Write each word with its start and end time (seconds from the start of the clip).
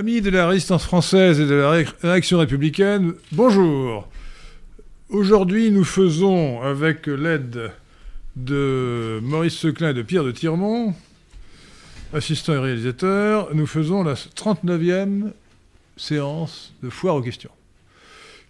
Amis 0.00 0.22
de 0.22 0.30
la 0.30 0.48
résistance 0.48 0.84
française 0.84 1.40
et 1.40 1.46
de 1.46 1.54
la 1.56 1.84
réaction 2.02 2.38
républicaine, 2.38 3.12
bonjour. 3.32 4.08
Aujourd'hui, 5.10 5.70
nous 5.70 5.84
faisons, 5.84 6.62
avec 6.62 7.06
l'aide 7.06 7.70
de 8.34 9.20
Maurice 9.22 9.58
Seclin 9.58 9.90
et 9.90 9.92
de 9.92 10.00
Pierre 10.00 10.24
de 10.24 10.30
Tirmont, 10.30 10.94
assistant 12.14 12.54
et 12.54 12.58
réalisateur, 12.58 13.54
nous 13.54 13.66
faisons 13.66 14.02
la 14.02 14.14
39e 14.14 15.32
séance 15.98 16.72
de 16.82 16.88
foire 16.88 17.16
aux 17.16 17.22
questions, 17.22 17.52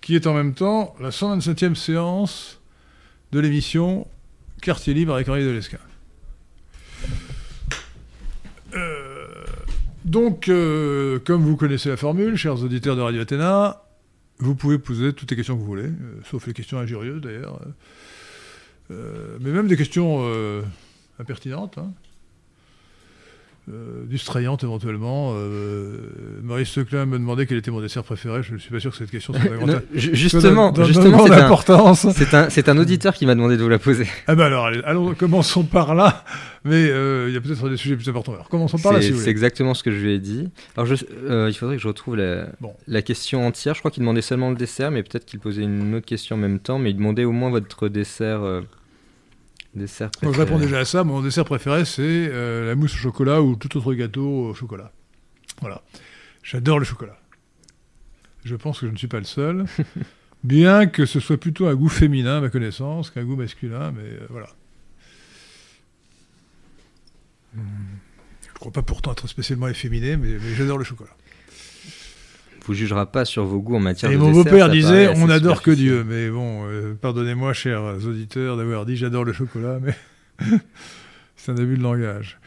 qui 0.01 0.15
est 0.15 0.29
en 0.29 0.35
même 0.35 0.55
temps 0.55 0.95
la 1.01 1.11
127e 1.11 1.75
séance 1.75 2.61
de 3.33 3.41
l'émission 3.41 4.07
Quartier 4.63 4.95
libre 4.95 5.15
avec 5.15 5.29
Henri. 5.29 5.43
Euh, 5.43 5.61
donc, 10.05 10.49
euh, 10.49 11.19
comme 11.19 11.43
vous 11.43 11.57
connaissez 11.57 11.89
la 11.89 11.97
formule, 11.97 12.37
chers 12.37 12.63
auditeurs 12.63 12.97
de 12.97 13.03
Radio 13.03 13.21
Athéna, 13.21 13.83
vous 14.39 14.55
pouvez 14.55 14.79
poser 14.79 15.13
toutes 15.13 15.31
les 15.31 15.37
questions 15.37 15.55
que 15.55 15.61
vous 15.61 15.67
voulez, 15.67 15.85
euh, 15.85 16.21
sauf 16.25 16.47
les 16.47 16.55
questions 16.55 16.79
injurieuses 16.79 17.21
d'ailleurs, 17.21 17.61
euh, 18.91 19.37
mais 19.41 19.51
même 19.51 19.69
des 19.69 19.77
questions 19.77 20.25
impertinentes. 21.19 21.79
Hein. 21.79 21.93
Euh, 23.73 24.05
distrayante 24.07 24.65
éventuellement. 24.65 25.33
Euh, 25.35 25.99
Maurice 26.43 26.71
Seclin 26.71 27.07
me 27.07 27.19
demandait 27.19 27.47
quel 27.47 27.59
était 27.59 27.71
mon 27.71 27.81
dessert 27.81 28.03
préféré. 28.03 28.43
Je 28.43 28.55
ne 28.55 28.59
suis 28.59 28.71
pas 28.71 28.81
sûr 28.81 28.91
que 28.91 28.97
cette 28.97 29.11
question 29.11 29.33
soit 29.33 29.67
non, 29.67 29.81
Justement, 29.95 30.75
justement 30.85 31.95
c'est 31.95 32.35
un, 32.35 32.51
c'est 32.51 32.69
un, 32.69 32.79
auditeur 32.79 33.15
qui 33.15 33.27
m'a 33.27 33.35
demandé 33.35 33.57
de 33.57 33.63
vous 33.63 33.69
la 33.69 33.79
poser. 33.79 34.07
Ah 34.27 34.35
ben 34.35 34.47
alors, 34.47 34.71
allons, 34.85 35.15
commençons 35.15 35.63
par 35.63 35.95
là. 35.95 36.25
Mais 36.65 36.89
euh, 36.91 37.27
il 37.29 37.35
y 37.35 37.37
a 37.37 37.41
peut-être 37.41 37.69
des 37.69 37.77
sujets 37.77 37.97
plus 37.97 38.09
importants. 38.09 38.33
Alors 38.33 38.49
commençons 38.49 38.79
par 38.79 38.93
là, 38.93 39.01
si 39.01 39.09
vous 39.09 39.15
voulez. 39.15 39.25
C'est 39.25 39.31
exactement 39.31 39.75
ce 39.75 39.85
que 39.85 39.93
je 39.93 39.99
lui 39.99 40.15
ai 40.15 40.19
dit. 40.19 40.49
Alors 40.77 40.87
je, 40.87 40.95
il 41.49 41.55
faudrait 41.55 41.77
que 41.77 41.83
je 41.83 41.89
retrouve 41.89 42.17
la, 42.17 42.47
la 42.89 43.03
question 43.03 43.47
entière. 43.47 43.75
Je 43.75 43.81
crois 43.81 43.93
qu'il 43.93 44.03
demandait 44.03 44.23
seulement 44.23 44.51
le 44.51 44.57
dessert, 44.57 44.91
mais 44.91 45.03
peut-être 45.03 45.27
qu'il 45.27 45.39
posait 45.39 45.63
une 45.63 45.95
autre 45.95 46.07
question 46.07 46.35
en 46.35 46.41
même 46.41 46.59
temps. 46.59 46.79
Mais 46.79 46.91
il 46.91 46.97
demandait 46.97 47.25
au 47.25 47.33
moins 47.33 47.51
votre 47.51 47.89
dessert 47.89 48.41
Dessert 49.75 50.11
préféré. 50.11 50.35
je 50.35 50.41
réponds 50.41 50.59
déjà 50.59 50.79
à 50.81 50.85
ça. 50.85 51.05
Mon 51.05 51.23
dessert 51.23 51.45
préféré, 51.45 51.85
c'est 51.85 52.03
euh, 52.03 52.67
la 52.67 52.75
mousse 52.75 52.95
au 52.95 52.99
chocolat 52.99 53.41
ou 53.41 53.55
tout 53.55 53.77
autre 53.77 53.95
gâteau 53.95 54.49
au 54.49 54.55
chocolat. 54.55 54.93
Voilà. 55.61 55.83
J'adore 56.43 56.79
le 56.79 56.85
chocolat. 56.85 57.17
Je 58.45 58.57
pense 58.57 58.81
que 58.81 58.87
je 58.87 58.93
ne 58.93 58.97
suis 58.97 59.07
pas 59.07 59.19
le 59.19 59.25
seul. 59.25 59.67
Bien 60.45 60.87
que 60.87 61.07
ce 61.07 61.21
soit 61.21 61.37
plutôt 61.37 61.67
un 61.67 61.75
goût 61.75 61.89
féminin, 61.89 62.39
à 62.39 62.41
ma 62.41 62.49
connaissance, 62.49 63.11
qu'un 63.11 63.25
goût 63.25 63.37
masculin, 63.37 63.93
mais 63.93 64.03
euh, 64.03 64.27
voilà. 64.31 64.49
Je 67.55 67.61
ne 67.61 68.55
crois 68.55 68.73
pas 68.73 68.83
pourtant 68.83 69.13
être 69.13 69.29
spécialement 69.29 69.69
efféminé, 69.69 70.17
mais 70.17 70.39
j'adore 70.57 70.79
le 70.79 70.85
chocolat 70.85 71.11
vous 72.71 72.75
jugera 72.75 73.07
pas 73.07 73.25
sur 73.25 73.45
vos 73.45 73.61
goûts 73.61 73.77
en 73.77 73.81
matière 73.81 74.13
et 74.13 74.15
de 74.15 74.21
mon 74.21 74.31
beau-père 74.31 74.69
disait 74.69 75.09
on 75.17 75.27
n'adore 75.27 75.61
que 75.61 75.73
Dieu. 75.73 76.05
Mais 76.09 76.31
bon, 76.31 76.67
euh, 76.69 76.95
pardonnez-moi, 76.95 77.53
chers 77.53 77.83
auditeurs, 78.07 78.57
d'avoir 78.57 78.87
dit 78.87 78.97
j'adore 78.97 79.25
le 79.25 79.33
chocolat, 79.33 79.81
mais 79.83 79.95
c'est 81.37 81.51
un 81.51 81.57
abus 81.57 81.77
de 81.77 81.83
langage. 81.83 82.39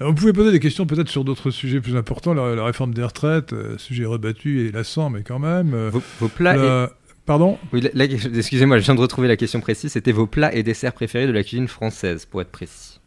vous 0.00 0.14
pouvez 0.14 0.32
poser 0.32 0.50
des 0.50 0.60
questions 0.60 0.86
peut-être 0.86 1.10
sur 1.10 1.24
d'autres 1.24 1.50
sujets 1.50 1.80
plus 1.80 1.94
importants, 1.94 2.32
la, 2.32 2.64
réforme 2.64 2.94
des 2.94 3.04
retraites, 3.04 3.52
euh, 3.52 3.76
sujet 3.76 4.06
rebattu 4.06 4.66
et 4.66 4.72
lassant, 4.72 5.10
mais 5.10 5.22
quand 5.22 5.38
même. 5.38 5.74
Euh, 5.74 5.90
vos, 5.90 6.28
plats 6.28 6.88
Pardon? 7.26 7.58
Oui, 7.74 7.86
excusez-moi, 7.94 8.78
je 8.78 8.84
viens 8.84 8.94
de 8.94 9.00
retrouver 9.00 9.28
la 9.28 9.36
question 9.36 9.60
précise. 9.60 9.92
C'était 9.92 10.12
vos 10.12 10.26
plats 10.26 10.54
et 10.54 10.62
desserts 10.62 10.94
préférés 10.94 11.26
de 11.26 11.32
la 11.32 11.42
cuisine 11.42 11.68
française, 11.68 12.24
pour 12.24 12.40
être 12.40 12.50
précis. 12.50 12.98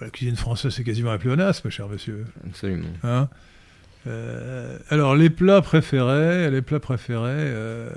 la 0.00 0.08
cuisine 0.08 0.36
française, 0.36 0.72
c'est 0.72 0.84
quasiment 0.84 1.10
un 1.10 1.18
pléonasme, 1.18 1.68
cher 1.68 1.88
monsieur. 1.88 2.26
Absolument. 2.46 2.86
Hein? 3.02 3.28
Euh, 4.06 4.78
alors, 4.90 5.16
les 5.16 5.30
plats 5.30 5.62
préférés, 5.62 6.50
les 6.50 6.62
plats 6.62 6.80
préférés. 6.80 7.30
Euh, 7.30 7.90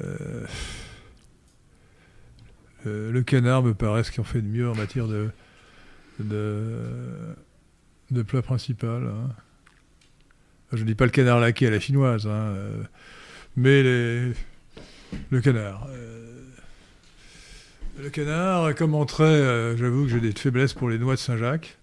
euh, 0.00 0.46
le 3.12 3.22
canard 3.22 3.62
me 3.62 3.74
paraît 3.74 4.02
ce 4.04 4.10
qui 4.10 4.20
en 4.20 4.24
fait 4.24 4.40
de 4.40 4.48
mieux 4.48 4.68
en 4.68 4.74
matière 4.74 5.06
de, 5.06 5.28
de, 6.18 6.78
de 8.10 8.22
plat 8.22 8.42
principal. 8.42 9.06
Hein. 9.06 9.28
Je 10.72 10.78
ne 10.78 10.84
dis 10.84 10.94
pas 10.94 11.04
le 11.04 11.10
canard 11.10 11.40
laqué 11.40 11.66
à 11.66 11.70
la 11.70 11.80
chinoise, 11.80 12.26
hein, 12.26 12.54
mais 13.56 13.82
les, 13.82 14.32
le 15.30 15.40
canard. 15.40 15.88
le 17.98 18.08
canard, 18.08 18.74
comme 18.76 18.94
entrée, 18.94 19.76
j'avoue 19.76 20.04
que 20.04 20.10
j'ai 20.10 20.20
des 20.20 20.32
faiblesses 20.32 20.72
pour 20.72 20.88
les 20.88 20.98
noix 20.98 21.16
de 21.16 21.20
Saint-Jacques. 21.20 21.79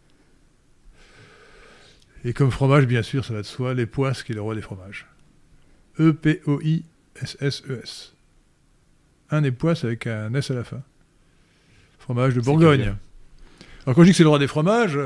Et 2.28 2.34
comme 2.34 2.52
fromage, 2.52 2.86
bien 2.88 3.02
sûr, 3.04 3.24
ça 3.24 3.34
va 3.34 3.42
de 3.42 3.46
soi, 3.46 3.74
les 3.74 3.86
poisses 3.86 4.22
qui 4.22 4.34
est 4.34 4.36
le 4.36 4.42
roi 4.42 4.54
des 4.54 4.62
fromages. 4.62 5.08
E-P-O-I-S-S-E-S. 5.98 6.44
Un 9.30 9.46
époisse 9.46 9.86
avec 9.86 10.08
un 10.08 10.34
S 10.34 10.52
à 10.52 10.56
la 10.56 10.66
fin. 10.66 10.84
Fromage 12.00 12.34
de 12.34 12.42
Bourgogne. 12.42 12.98
Alors 13.86 13.96
quand 13.96 14.02
je 14.02 14.08
dis 14.08 14.12
que 14.12 14.18
c'est 14.18 14.24
le 14.24 14.30
roi 14.30 14.40
des 14.40 14.48
fromages, 14.48 15.00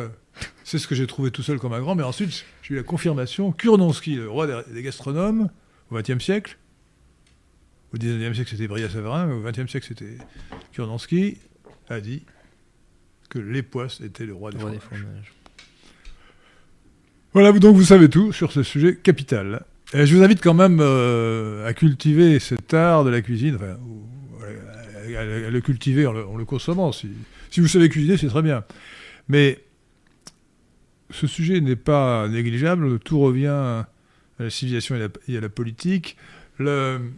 c'est 0.63 0.79
ce 0.79 0.87
que 0.87 0.95
j'ai 0.95 1.05
trouvé 1.05 1.29
tout 1.29 1.43
seul 1.43 1.59
comme 1.59 1.73
un 1.73 1.79
grand, 1.79 1.93
mais 1.93 2.01
ensuite 2.01 2.43
j'ai 2.63 2.73
eu 2.73 2.77
la 2.77 2.83
confirmation. 2.83 3.51
Kurnonski, 3.51 4.15
le 4.15 4.27
roi 4.27 4.63
des 4.63 4.81
gastronomes, 4.81 5.51
au 5.91 5.95
XXe 5.97 6.23
siècle, 6.23 6.57
au 7.93 7.99
XIXe 7.99 8.33
siècle 8.33 8.49
c'était 8.49 8.67
Bria-Savarin, 8.67 9.31
au 9.31 9.41
XXe 9.43 9.69
siècle 9.69 9.85
c'était 9.89 10.17
Kurnonski, 10.71 11.37
a 11.87 12.01
dit 12.01 12.25
que 13.29 13.37
l'époisse 13.37 14.01
était 14.01 14.25
le 14.25 14.33
roi 14.33 14.49
des 14.49 14.57
fromages. 14.57 15.35
Voilà, 17.33 17.53
donc 17.53 17.77
vous 17.77 17.85
savez 17.85 18.09
tout 18.09 18.33
sur 18.33 18.51
ce 18.51 18.61
sujet 18.61 18.97
capital. 18.97 19.63
Et 19.93 20.05
je 20.05 20.15
vous 20.15 20.23
invite 20.23 20.41
quand 20.41 20.53
même 20.53 20.79
euh, 20.81 21.65
à 21.65 21.73
cultiver 21.73 22.39
cet 22.39 22.73
art 22.73 23.05
de 23.05 23.09
la 23.09 23.21
cuisine, 23.21 23.57
à, 25.17 25.49
le 25.49 25.59
cultiver 25.61 26.05
en 26.05 26.11
le, 26.11 26.45
consommant. 26.45 26.91
Si, 26.91 27.07
si, 27.49 27.61
vous 27.61 27.67
savez 27.67 27.87
cuisiner, 27.87 28.17
c'est 28.17 28.27
très 28.27 28.41
bien. 28.41 28.65
Mais 29.29 29.59
ce 31.09 31.25
sujet 31.27 31.61
n'est 31.61 31.77
pas 31.77 32.27
négligeable, 32.27 32.99
tout 32.99 33.19
revient 33.19 33.47
à 33.47 33.87
la 34.39 34.49
civilisation 34.49 34.95
et 35.27 35.37
à 35.37 35.41
la, 35.41 35.49
politique. 35.49 36.17
L'une 36.59 37.11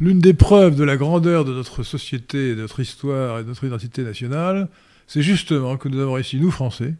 des 0.00 0.34
preuves 0.34 0.76
de 0.76 0.84
la 0.84 0.96
grandeur 0.96 1.44
de 1.44 1.52
notre 1.52 1.84
société, 1.84 2.54
de 2.54 2.60
notre 2.60 2.80
histoire 2.80 3.38
et 3.38 3.44
de 3.44 3.48
notre 3.48 3.64
identité 3.64 4.02
nationale, 4.02 4.68
c'est 5.06 5.22
justement 5.22 5.76
que 5.76 5.88
nous 5.88 6.00
avons 6.00 6.14
réussi, 6.14 6.38
nous 6.38 6.50
Français, 6.50 6.94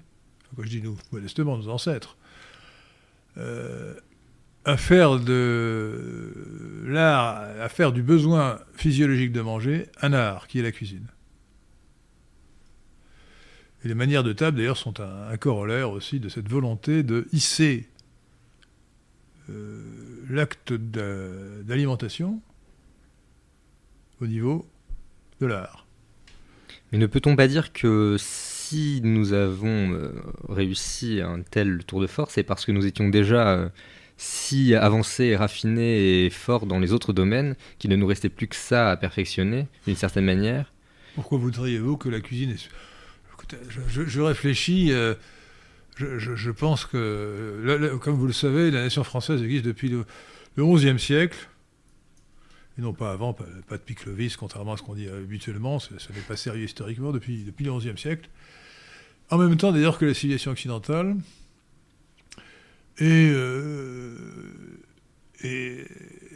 je 0.62 0.68
dis 0.68 0.82
nous, 0.82 0.96
modestement, 1.12 1.56
nos 1.56 1.68
ancêtres, 1.68 2.16
euh, 3.36 3.94
à 4.64 4.76
faire 4.76 5.18
de 5.18 6.32
l'art, 6.86 7.42
à 7.60 7.68
faire 7.68 7.92
du 7.92 8.02
besoin 8.02 8.60
physiologique 8.74 9.32
de 9.32 9.40
manger 9.40 9.88
un 10.00 10.12
art 10.12 10.46
qui 10.46 10.58
est 10.58 10.62
la 10.62 10.72
cuisine. 10.72 11.06
Et 13.84 13.88
les 13.88 13.94
manières 13.94 14.22
de 14.22 14.32
table, 14.32 14.56
d'ailleurs, 14.56 14.78
sont 14.78 15.00
un, 15.00 15.36
corollaire 15.36 15.90
aussi 15.90 16.18
de 16.18 16.30
cette 16.30 16.48
volonté 16.48 17.02
de 17.02 17.28
hisser 17.32 17.86
euh, 19.50 19.82
l'acte 20.30 20.72
d'alimentation 20.72 22.40
au 24.22 24.26
niveau 24.26 24.66
de 25.40 25.46
l'art. 25.46 25.86
Mais 26.90 26.98
ne 26.98 27.06
peut-on 27.06 27.36
pas 27.36 27.48
dire 27.48 27.74
que 27.74 28.16
si 28.74 29.00
nous 29.04 29.32
avons 29.32 29.92
euh, 29.92 30.10
réussi 30.48 31.20
un 31.20 31.42
tel 31.42 31.84
tour 31.84 32.00
de 32.00 32.08
force, 32.08 32.34
c'est 32.34 32.42
parce 32.42 32.64
que 32.64 32.72
nous 32.72 32.86
étions 32.86 33.08
déjà 33.08 33.48
euh, 33.50 33.68
si 34.16 34.74
avancés, 34.74 35.36
raffinés 35.36 36.24
et 36.24 36.30
forts 36.30 36.66
dans 36.66 36.80
les 36.80 36.92
autres 36.92 37.12
domaines 37.12 37.54
qu'il 37.78 37.90
ne 37.90 37.96
nous 37.96 38.06
restait 38.06 38.28
plus 38.28 38.48
que 38.48 38.56
ça 38.56 38.90
à 38.90 38.96
perfectionner 38.96 39.68
d'une 39.86 39.94
certaine 39.94 40.24
manière. 40.24 40.72
Pourquoi 41.14 41.38
voudriez-vous 41.38 41.96
que 41.96 42.08
la 42.08 42.20
cuisine 42.20 42.50
est... 42.50 42.68
je, 43.88 44.20
réfléchis, 44.20 44.90
euh, 44.90 45.14
je, 45.96 46.50
pense 46.50 46.84
que, 46.84 47.96
comme 48.02 48.16
vous 48.16 48.26
le 48.26 48.32
savez, 48.32 48.72
la 48.72 48.82
nation 48.82 49.04
française 49.04 49.40
existe 49.40 49.64
depuis 49.64 49.88
le, 49.88 50.04
XIe 50.58 50.98
siècle, 50.98 51.48
et 52.76 52.82
non 52.82 52.92
pas 52.92 53.12
avant, 53.12 53.34
pas, 53.34 53.46
pas 53.68 53.76
depuis 53.76 53.94
Clovis, 53.94 54.36
contrairement 54.36 54.72
à 54.72 54.76
ce 54.76 54.82
qu'on 54.82 54.96
dit 54.96 55.08
habituellement, 55.08 55.78
ça, 55.78 55.90
n'est 56.12 56.20
pas 56.22 56.34
sérieux 56.34 56.64
historiquement, 56.64 57.12
depuis, 57.12 57.44
depuis 57.44 57.64
le 57.64 57.72
XIe 57.72 57.96
siècle 57.96 58.28
en 59.30 59.38
même 59.38 59.56
temps 59.56 59.72
d'ailleurs 59.72 59.98
que 59.98 60.04
la 60.04 60.14
civilisation 60.14 60.52
occidentale. 60.52 61.16
Et, 62.98 63.30
euh, 63.32 64.16
et 65.42 65.84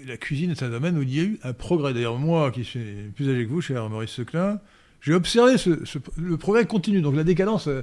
la 0.06 0.16
cuisine 0.16 0.50
est 0.50 0.62
un 0.62 0.70
domaine 0.70 0.98
où 0.98 1.02
il 1.02 1.14
y 1.14 1.20
a 1.20 1.22
eu 1.22 1.38
un 1.44 1.52
progrès. 1.52 1.94
D'ailleurs, 1.94 2.18
moi, 2.18 2.50
qui 2.50 2.64
suis 2.64 2.80
plus 3.14 3.28
âgé 3.28 3.44
que 3.44 3.50
vous, 3.50 3.60
cher 3.60 3.88
Maurice 3.88 4.10
Seclin, 4.10 4.60
j'ai 5.00 5.14
observé 5.14 5.58
ce, 5.58 5.70
le 6.16 6.36
progrès 6.36 6.66
continue. 6.66 7.00
Donc 7.00 7.14
la 7.14 7.24
décadence 7.24 7.68
euh, 7.68 7.82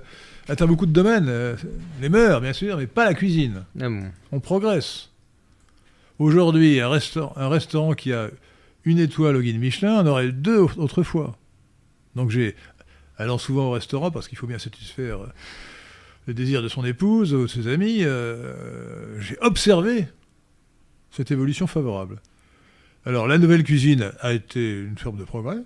atteint 0.50 0.68
beaucoup 0.68 0.86
de 0.86 0.92
domaines. 0.92 1.28
Euh, 1.30 1.56
les 2.02 2.10
mœurs, 2.10 2.42
bien 2.42 2.54
sûr, 2.54 2.78
mais 2.78 2.88
pas 2.88 3.06
la 3.06 3.14
cuisine. 3.14 3.64
Ah 3.80 3.88
On 4.32 4.40
progresse. 4.40 5.12
Aujourd'hui, 6.20 6.80
un, 6.80 6.90
restaurant, 6.90 7.34
un 7.38 7.50
restaurant 7.50 7.94
qui 7.94 8.12
a 8.14 8.30
une 8.84 9.00
étoile 9.00 9.36
au 9.36 9.42
guide 9.42 9.60
Michelin 9.60 10.00
en 10.00 10.06
aurait 10.08 10.32
deux 10.32 10.62
autrefois. 10.78 11.38
Donc 12.16 12.30
j'ai 12.30 12.56
allant 13.18 13.38
souvent 13.38 13.68
au 13.68 13.72
restaurant 13.72 14.12
parce 14.12 14.28
qu'il 14.28 14.38
faut 14.38 14.48
bien 14.48 14.60
satisfaire 14.60 15.20
le 16.28 16.34
désir 16.34 16.62
de 16.62 16.68
son 16.68 16.84
épouse 16.84 17.34
ou 17.34 17.44
de 17.44 17.48
ses 17.48 17.68
amis, 17.68 18.00
j'ai 19.20 19.38
observé 19.42 20.08
cette 21.12 21.32
évolution 21.32 21.68
favorable. 21.68 22.20
Alors 23.06 23.28
la 23.28 23.38
nouvelle 23.38 23.64
cuisine 23.64 24.12
a 24.22 24.34
été 24.34 24.80
une 24.82 24.98
forme 24.98 25.18
de 25.18 25.24
progrès. 25.24 25.60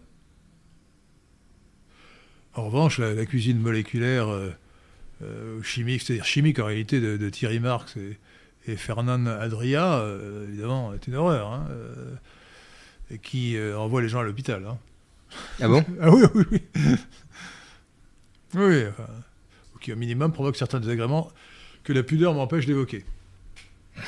En 2.56 2.66
revanche, 2.66 2.98
la, 3.00 3.26
cuisine 3.26 3.58
moléculaire 3.58 4.28
chimique, 5.64 6.02
c'est-à-dire 6.02 6.26
chimique 6.26 6.60
en 6.60 6.66
réalité 6.66 7.00
de, 7.00 7.30
Thierry 7.30 7.60
Marx 7.60 7.96
et, 8.68 8.76
Fernand 8.76 9.26
Adria, 9.26 10.06
évidemment, 10.48 10.94
est 10.94 11.08
une 11.08 11.16
horreur. 11.16 11.54
Hein, 11.54 11.68
et 13.12 13.18
qui 13.18 13.58
envoie 13.76 14.02
les 14.02 14.10
gens 14.10 14.20
à 14.20 14.24
l'hôpital. 14.24 14.66
Hein. 14.66 14.78
Ah 15.60 15.68
bon? 15.68 15.84
Ah 16.02 16.12
oui, 16.12 16.24
oui, 16.36 16.44
oui. 16.52 16.62
Oui, 18.56 18.84
enfin, 18.88 19.08
qui 19.82 19.94
au 19.94 19.96
minimum 19.96 20.32
provoque 20.32 20.56
certains 20.56 20.80
désagréments 20.80 21.32
que 21.84 21.94
la 21.94 22.04
pudeur 22.04 22.34
m'empêche 22.34 22.66
d'évoquer. 22.66 23.06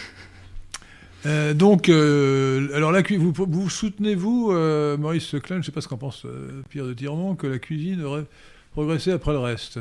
Euh, 1.27 1.53
donc, 1.53 1.87
euh, 1.87 2.75
alors 2.75 2.91
la 2.91 3.03
vous, 3.03 3.31
vous 3.31 3.69
soutenez-vous, 3.69 4.53
euh, 4.53 4.97
Maurice 4.97 5.35
Klein, 5.43 5.57
je 5.57 5.59
ne 5.59 5.61
sais 5.61 5.71
pas 5.71 5.81
ce 5.81 5.87
qu'en 5.87 5.97
pense 5.97 6.25
Pierre 6.71 6.87
de 6.87 6.93
Tirmont, 6.95 7.35
que 7.35 7.45
la 7.45 7.59
cuisine 7.59 8.03
aurait 8.03 8.25
progressé 8.71 9.11
après 9.11 9.31
le 9.31 9.37
reste? 9.37 9.79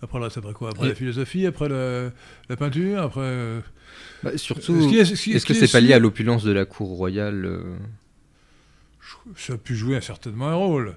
Après 0.00 0.18
le 0.18 0.24
reste, 0.26 0.36
après 0.36 0.52
quoi? 0.52 0.70
Après 0.70 0.86
la 0.86 0.94
philosophie, 0.94 1.44
après 1.44 1.68
la, 1.68 2.56
peinture, 2.56 3.02
après... 3.02 3.64
Bah, 4.22 4.38
surtout, 4.38 4.78
est-ce 4.92 5.44
que 5.44 5.54
c'est 5.54 5.72
pas 5.72 5.80
lié 5.80 5.92
à 5.92 5.98
l'opulence 5.98 6.44
de 6.44 6.52
la 6.52 6.64
cour 6.64 6.90
royale 6.90 7.64
ça 9.36 9.54
a 9.54 9.56
pu 9.56 9.74
jouer 9.74 10.00
certainement 10.00 10.48
un 10.48 10.54
rôle. 10.54 10.96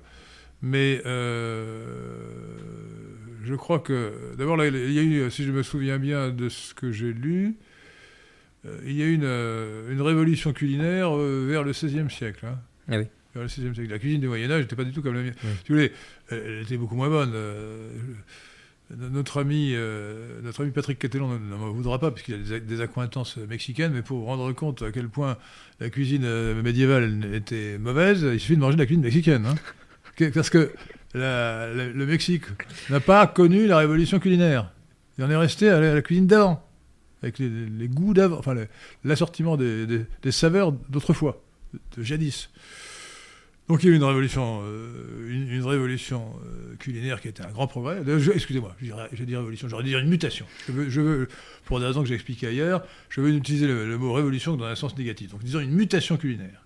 Mais 0.61 1.01
euh, 1.05 1.85
je 3.43 3.55
crois 3.55 3.79
que. 3.79 4.35
D'abord, 4.37 4.63
il 4.63 4.91
y 4.91 4.99
a 4.99 5.01
eu, 5.01 5.31
si 5.31 5.43
je 5.43 5.51
me 5.51 5.63
souviens 5.63 5.99
bien 5.99 6.29
de 6.29 6.49
ce 6.49 6.73
que 6.73 6.91
j'ai 6.91 7.13
lu, 7.13 7.55
euh, 8.65 8.77
il 8.85 8.93
y 8.93 9.01
a 9.01 9.05
eu 9.05 9.13
une, 9.13 9.23
euh, 9.23 9.91
une 9.91 10.01
révolution 10.01 10.51
culinaire 10.51 11.15
vers 11.15 11.63
le 11.63 11.71
XVIe 11.71 12.09
siècle. 12.09 12.45
Hein. 12.45 12.59
Ah 12.89 12.97
oui. 12.97 13.07
Vers 13.33 13.43
le 13.43 13.47
XVIe 13.47 13.73
siècle. 13.73 13.89
La 13.89 13.99
cuisine 13.99 14.21
du 14.21 14.27
Moyen-Âge 14.27 14.63
n'était 14.63 14.75
pas 14.75 14.83
du 14.83 14.91
tout 14.91 15.01
comme 15.01 15.15
la 15.15 15.21
mienne. 15.21 15.35
Si 15.41 15.69
vous 15.69 15.75
voulez, 15.75 15.93
elle 16.29 16.61
était 16.63 16.77
beaucoup 16.77 16.95
moins 16.95 17.09
bonne. 17.09 17.33
Notre 18.91 19.39
ami, 19.39 19.75
notre 20.43 20.63
ami 20.63 20.71
Patrick 20.71 20.97
Catelon 20.97 21.39
ne 21.39 21.55
m'en 21.55 21.69
voudra 21.69 21.99
pas, 21.99 22.09
puisqu'il 22.09 22.53
a 22.53 22.59
des, 22.59 22.81
accointances 22.81 23.37
mexicaines, 23.37 23.93
mais 23.93 24.01
pour 24.01 24.25
rendre 24.25 24.51
compte 24.51 24.81
à 24.81 24.91
quel 24.91 25.09
point 25.09 25.37
la 25.79 25.91
cuisine 25.91 26.27
médiévale 26.63 27.33
était 27.35 27.77
mauvaise, 27.77 28.23
il 28.23 28.39
suffit 28.39 28.55
de 28.55 28.61
manger 28.61 28.75
de 28.75 28.81
la 28.81 28.87
cuisine 28.87 29.03
mexicaine. 29.03 29.45
Hein. 29.45 29.55
Parce 30.33 30.49
que 30.49 30.71
le 31.13 32.05
Mexique 32.05 32.43
n'a 32.89 32.99
pas 32.99 33.25
connu 33.27 33.67
la 33.67 33.77
révolution 33.77 34.19
culinaire. 34.19 34.71
Il 35.17 35.23
en 35.25 35.29
est 35.29 35.35
resté 35.35 35.69
à 35.69 35.79
la, 35.79 36.01
cuisine 36.01 36.27
d'avant, 36.27 36.65
avec 37.21 37.39
les, 37.39 37.87
goûts 37.89 38.13
d'avant, 38.13 38.37
enfin 38.37 38.55
l'assortiment 39.03 39.57
des, 39.57 40.05
saveurs 40.31 40.71
d'autrefois, 40.71 41.43
de 41.97 42.03
jadis. 42.03 42.49
Donc 43.67 43.83
il 43.83 43.87
y 43.87 43.89
a 43.89 43.93
eu 43.93 43.97
une 43.97 44.03
révolution, 44.03 44.61
euh, 44.63 45.29
une, 45.29 45.63
révolution 45.63 46.33
euh, 46.43 46.75
culinaire 46.77 47.21
qui 47.21 47.27
été 47.27 47.43
un 47.43 47.51
grand 47.51 47.67
progrès. 47.67 48.01
Excusez-moi, 48.33 48.75
j'ai 49.11 49.25
dit 49.25 49.35
révolution, 49.35 49.67
j'aurais 49.67 49.83
dû 49.83 49.89
dire 49.89 49.99
une 49.99 50.09
mutation. 50.09 50.47
Pour 51.65 51.79
des 51.79 51.85
raisons 51.85 52.01
que 52.01 52.07
j'ai 52.07 52.15
expliquées 52.15 52.47
ailleurs, 52.47 52.83
je 53.09 53.21
veux 53.21 53.29
utiliser 53.31 53.67
le, 53.67 53.97
mot 53.97 54.13
révolution 54.13 54.55
dans 54.55 54.65
un 54.65 54.75
sens 54.75 54.97
négatif. 54.97 55.31
Donc 55.31 55.43
disons 55.43 55.59
une 55.59 55.73
mutation 55.73 56.17
culinaire. 56.17 56.65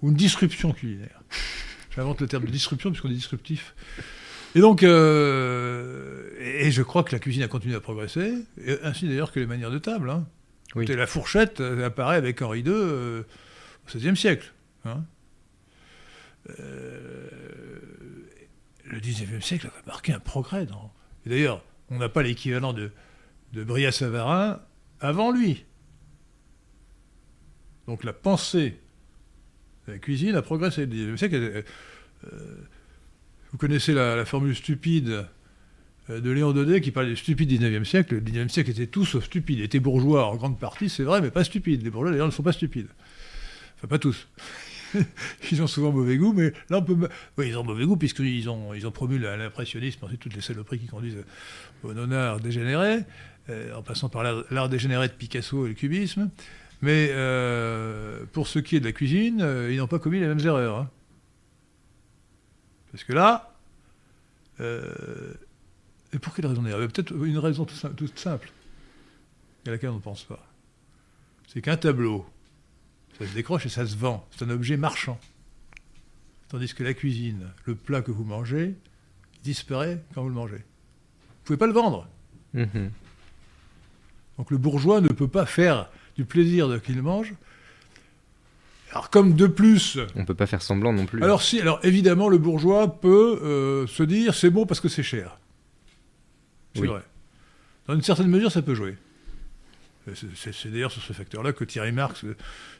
Ou 0.00 0.08
une 0.08 0.16
disruption 0.16 0.72
culinaire. 0.72 1.22
J'invente 1.94 2.20
le 2.20 2.26
terme 2.26 2.44
de 2.44 2.50
disruption 2.50 2.90
puisqu'on 2.90 3.10
est 3.10 3.14
disruptif. 3.14 3.74
Et 4.54 4.60
donc, 4.60 4.82
euh, 4.82 6.30
et, 6.38 6.70
je 6.70 6.82
crois 6.82 7.04
que 7.04 7.12
la 7.12 7.18
cuisine 7.18 7.42
a 7.42 7.48
continué 7.48 7.74
à 7.74 7.80
progresser, 7.80 8.34
ainsi 8.82 9.08
d'ailleurs 9.08 9.32
que 9.32 9.40
les 9.40 9.46
manières 9.46 9.70
de 9.70 9.78
table. 9.78 10.10
Hein. 10.10 10.26
La 10.74 11.06
fourchette 11.06 11.60
apparaît 11.60 12.16
avec 12.16 12.40
Henri 12.42 12.60
II 12.60 12.70
au 12.70 13.24
XVIe 13.88 14.16
siècle. 14.16 14.52
Hein. 14.84 15.04
Euh, 16.60 17.28
le 18.84 19.00
19e 19.00 19.40
siècle 19.40 19.68
a 19.68 19.86
marqué 19.86 20.12
un 20.12 20.20
progrès. 20.20 20.66
Dans... 20.66 20.92
d'ailleurs, 21.26 21.64
on 21.90 21.98
n'a 21.98 22.08
pas 22.08 22.22
l'équivalent 22.22 22.72
de, 22.72 22.90
de 23.52 23.64
Bria-Savarin 23.64 24.60
avant 25.00 25.30
lui. 25.30 25.64
Donc 27.86 28.04
la 28.04 28.12
pensée 28.12 28.80
la 29.88 29.98
cuisine 29.98 30.36
a 30.36 30.42
progressé. 30.42 30.86
Le 30.86 30.94
19e 30.94 31.16
siècle, 31.16 31.34
euh, 31.36 31.62
euh, 32.32 32.36
vous 33.50 33.58
connaissez 33.58 33.92
la, 33.92 34.24
formule 34.24 34.54
stupide 34.54 35.26
de 36.08 36.30
Léon 36.30 36.52
Daudet 36.52 36.80
qui 36.80 36.90
parlait 36.90 37.10
du 37.10 37.16
stupide 37.16 37.50
19e 37.50 37.84
siècle. 37.84 38.14
Le 38.14 38.20
19e 38.20 38.48
siècle 38.48 38.70
était 38.70 38.86
tout 38.86 39.04
sauf 39.04 39.24
stupide. 39.24 39.58
Il 39.58 39.64
était 39.64 39.80
bourgeois 39.80 40.26
en 40.26 40.36
grande 40.36 40.58
partie, 40.58 40.88
c'est 40.88 41.04
vrai, 41.04 41.20
mais 41.20 41.30
pas 41.30 41.44
stupide. 41.44 41.82
Les 41.82 41.90
bourgeois 41.90 42.10
d'ailleurs 42.10 42.26
ne 42.26 42.32
sont 42.32 42.42
pas 42.42 42.52
stupides. 42.52 42.88
Enfin, 43.76 43.88
pas 43.88 43.98
tous. 43.98 44.28
ils 45.52 45.62
ont 45.62 45.66
souvent 45.66 45.92
mauvais 45.92 46.16
goût, 46.16 46.32
mais 46.32 46.52
là 46.70 46.78
on 46.78 46.82
peut. 46.82 46.96
Oui, 47.38 47.48
ils 47.48 47.58
ont 47.58 47.64
mauvais 47.64 47.84
goût 47.84 47.96
puisqu'ils 47.96 48.48
ont, 48.48 48.74
ils 48.74 48.86
ont 48.86 48.90
promu 48.90 49.18
l'impressionnisme, 49.18 50.04
ensuite 50.04 50.20
toutes 50.20 50.34
les 50.34 50.40
saloperies 50.40 50.78
qui 50.78 50.86
conduisent 50.86 51.24
au 51.82 51.92
non-art 51.94 52.40
dégénéré, 52.40 53.00
euh, 53.48 53.74
en 53.74 53.82
passant 53.82 54.08
par 54.08 54.22
l'art 54.50 54.68
dégénéré 54.68 55.08
de 55.08 55.12
Picasso 55.12 55.66
et 55.66 55.70
le 55.70 55.74
cubisme. 55.74 56.30
Mais 56.82 57.08
euh, 57.10 58.24
pour 58.32 58.48
ce 58.48 58.58
qui 58.58 58.76
est 58.76 58.80
de 58.80 58.84
la 58.84 58.92
cuisine, 58.92 59.40
euh, 59.40 59.72
ils 59.72 59.78
n'ont 59.78 59.86
pas 59.86 59.98
commis 59.98 60.20
les 60.20 60.26
mêmes 60.26 60.44
erreurs. 60.44 60.78
Hein. 60.78 60.90
Parce 62.90 63.04
que 63.04 63.12
là. 63.12 63.54
et 64.60 66.18
pour 66.18 66.34
quelle 66.34 66.46
raison 66.46 66.62
d'ailleurs? 66.62 66.80
Peut-être 66.80 67.12
une 67.24 67.38
raison 67.38 67.64
toute 67.64 68.18
simple, 68.18 68.52
à 69.66 69.70
laquelle 69.70 69.90
on 69.90 69.96
ne 69.96 70.00
pense 70.00 70.24
pas. 70.24 70.46
C'est 71.48 71.62
qu'un 71.62 71.76
tableau 71.76 72.26
ça 73.18 73.26
se 73.26 73.34
décroche 73.34 73.66
et 73.66 73.68
ça 73.68 73.86
se 73.86 73.96
vend. 73.96 74.26
C'est 74.30 74.44
un 74.44 74.50
objet 74.50 74.76
marchand. 74.76 75.18
Tandis 76.48 76.74
que 76.74 76.82
la 76.82 76.94
cuisine, 76.94 77.48
le 77.64 77.74
plat 77.74 78.02
que 78.02 78.10
vous 78.10 78.24
mangez, 78.24 78.74
disparaît 79.42 80.02
quand 80.14 80.22
vous 80.22 80.28
le 80.28 80.34
mangez. 80.34 80.56
Vous 80.56 81.40
ne 81.40 81.44
pouvez 81.44 81.56
pas 81.56 81.66
le 81.66 81.72
vendre. 81.72 82.08
Mhm. 82.54 82.90
Donc 84.38 84.50
le 84.50 84.58
bourgeois 84.58 85.00
ne 85.00 85.08
peut 85.08 85.28
pas 85.28 85.46
faire 85.46 85.88
du 86.16 86.24
plaisir 86.24 86.68
de 86.68 86.78
qu'il 86.78 87.00
mange. 87.02 87.34
Alors 88.90 89.08
comme 89.08 89.34
de 89.34 89.46
plus... 89.46 89.98
On 90.14 90.20
ne 90.20 90.24
peut 90.26 90.34
pas 90.34 90.46
faire 90.46 90.62
semblant 90.62 90.92
non 90.92 91.06
plus. 91.06 91.22
Alors 91.22 91.42
si, 91.42 91.60
alors 91.60 91.80
évidemment 91.82 92.28
le 92.28 92.38
bourgeois 92.38 93.00
peut 93.00 93.40
euh, 93.42 93.86
se 93.86 94.02
dire 94.02 94.34
c'est 94.34 94.50
bon 94.50 94.66
parce 94.66 94.80
que 94.80 94.88
c'est 94.88 95.02
cher. 95.02 95.38
C'est 96.74 96.86
vrai. 96.86 97.02
Dans 97.86 97.94
une 97.94 98.02
certaine 98.02 98.28
mesure 98.28 98.52
ça 98.52 98.62
peut 98.62 98.74
jouer. 98.74 98.96
C'est 100.34 100.70
d'ailleurs 100.70 100.90
sur 100.90 101.02
ce 101.02 101.12
facteur-là 101.12 101.52
que 101.52 101.64
Thierry 101.64 101.92
Marx, 101.92 102.24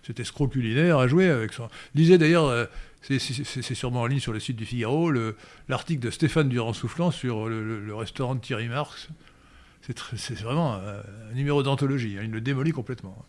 cet 0.05 0.19
escroc 0.19 0.49
culinaire, 0.49 0.99
a 0.99 1.07
joué 1.07 1.29
avec 1.29 1.53
son. 1.53 1.69
Lisez 1.95 2.19
d'ailleurs, 2.19 2.47
euh, 2.47 2.65
c'est 3.03 3.75
sûrement 3.75 4.03
en 4.03 4.07
ligne 4.07 4.21
sur 4.21 4.33
le 4.33 4.41
site 4.41 4.57
du 4.57 4.67
Figaro, 4.67 5.13
l'article 5.69 6.01
de 6.01 6.11
Stéphane 6.11 6.49
Durand-Soufflant 6.49 7.13
sur 7.13 7.49
le, 7.49 7.95
restaurant 7.95 8.35
de 8.35 8.41
Thierry 8.41 8.69
Marx. 8.69 9.09
C'est 10.17 10.39
vraiment 10.39 10.75
un, 10.75 11.35
numéro 11.35 11.63
d'anthologie, 11.63 12.17
hein, 12.19 12.23
il 12.25 12.31
le 12.31 12.41
démolit 12.41 12.73
complètement. 12.73 13.25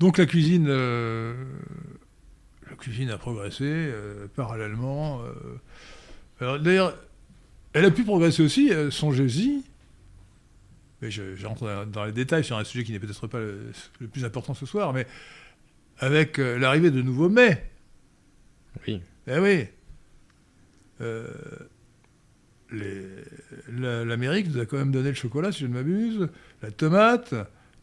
Donc 0.00 0.18
la 0.18 0.26
cuisine, 0.26 0.66
euh, 0.68 1.34
la 2.68 2.76
cuisine 2.76 3.10
a 3.10 3.18
progressé 3.18 3.64
euh, 3.64 4.26
parallèlement. 4.34 5.22
D'ailleurs, 6.40 6.96
elle 7.72 7.84
a 7.84 7.90
pu 7.90 8.04
progresser 8.04 8.42
aussi, 8.42 8.70
songez-y, 8.90 9.62
mais 11.00 11.10
j'entre 11.10 11.86
dans 11.86 12.04
les 12.04 12.12
détails 12.12 12.44
sur 12.44 12.56
un 12.56 12.64
sujet 12.64 12.84
qui 12.84 12.92
n'est 12.92 12.98
peut-être 12.98 13.26
pas 13.26 13.38
le, 13.38 13.72
plus 14.10 14.24
important 14.24 14.54
ce 14.54 14.66
soir, 14.66 14.92
mais 14.92 15.06
avec 15.98 16.38
euh, 16.38 16.58
l'arrivée 16.58 16.90
de 16.90 17.02
nouveaux 17.02 17.28
mets. 17.28 17.70
Oui. 18.86 19.00
Eh 19.26 19.38
oui. 19.38 19.66
Euh, 22.72 24.04
L'Amérique 24.04 24.48
nous 24.48 24.60
a 24.60 24.66
quand 24.66 24.76
même 24.76 24.90
donné 24.90 25.08
le 25.08 25.14
chocolat, 25.14 25.52
si 25.52 25.60
je 25.60 25.66
ne 25.66 25.74
m'abuse, 25.74 26.28
la 26.62 26.70
tomate, 26.70 27.34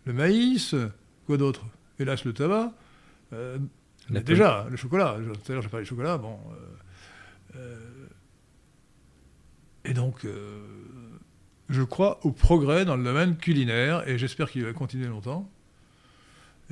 le 0.06 0.14
maïs, 0.14 0.76
quoi 1.26 1.38
d'autre? 1.38 1.66
Hélas, 2.00 2.26
le 2.26 2.34
tabac. 2.34 2.74
Euh, 3.34 3.58
déjà, 4.10 4.68
le 4.70 4.78
chocolat. 4.78 5.18
Tout 5.18 5.52
à 5.52 5.54
l'heure, 5.54 5.62
j'ai 5.62 5.70
parlé 5.70 5.84
du 5.84 5.90
chocolat. 5.90 6.18
Bon. 6.18 6.38
et 9.86 9.94
donc 9.94 10.26
je 11.70 11.82
crois 11.82 12.20
au 12.26 12.32
progrès 12.32 12.86
dans 12.86 12.96
le 12.96 13.04
domaine 13.04 13.38
culinaire 13.38 14.08
et 14.08 14.18
j'espère 14.18 14.50
qu'il 14.50 14.64
va 14.64 14.74
continuer 14.74 15.08
longtemps 15.08 15.50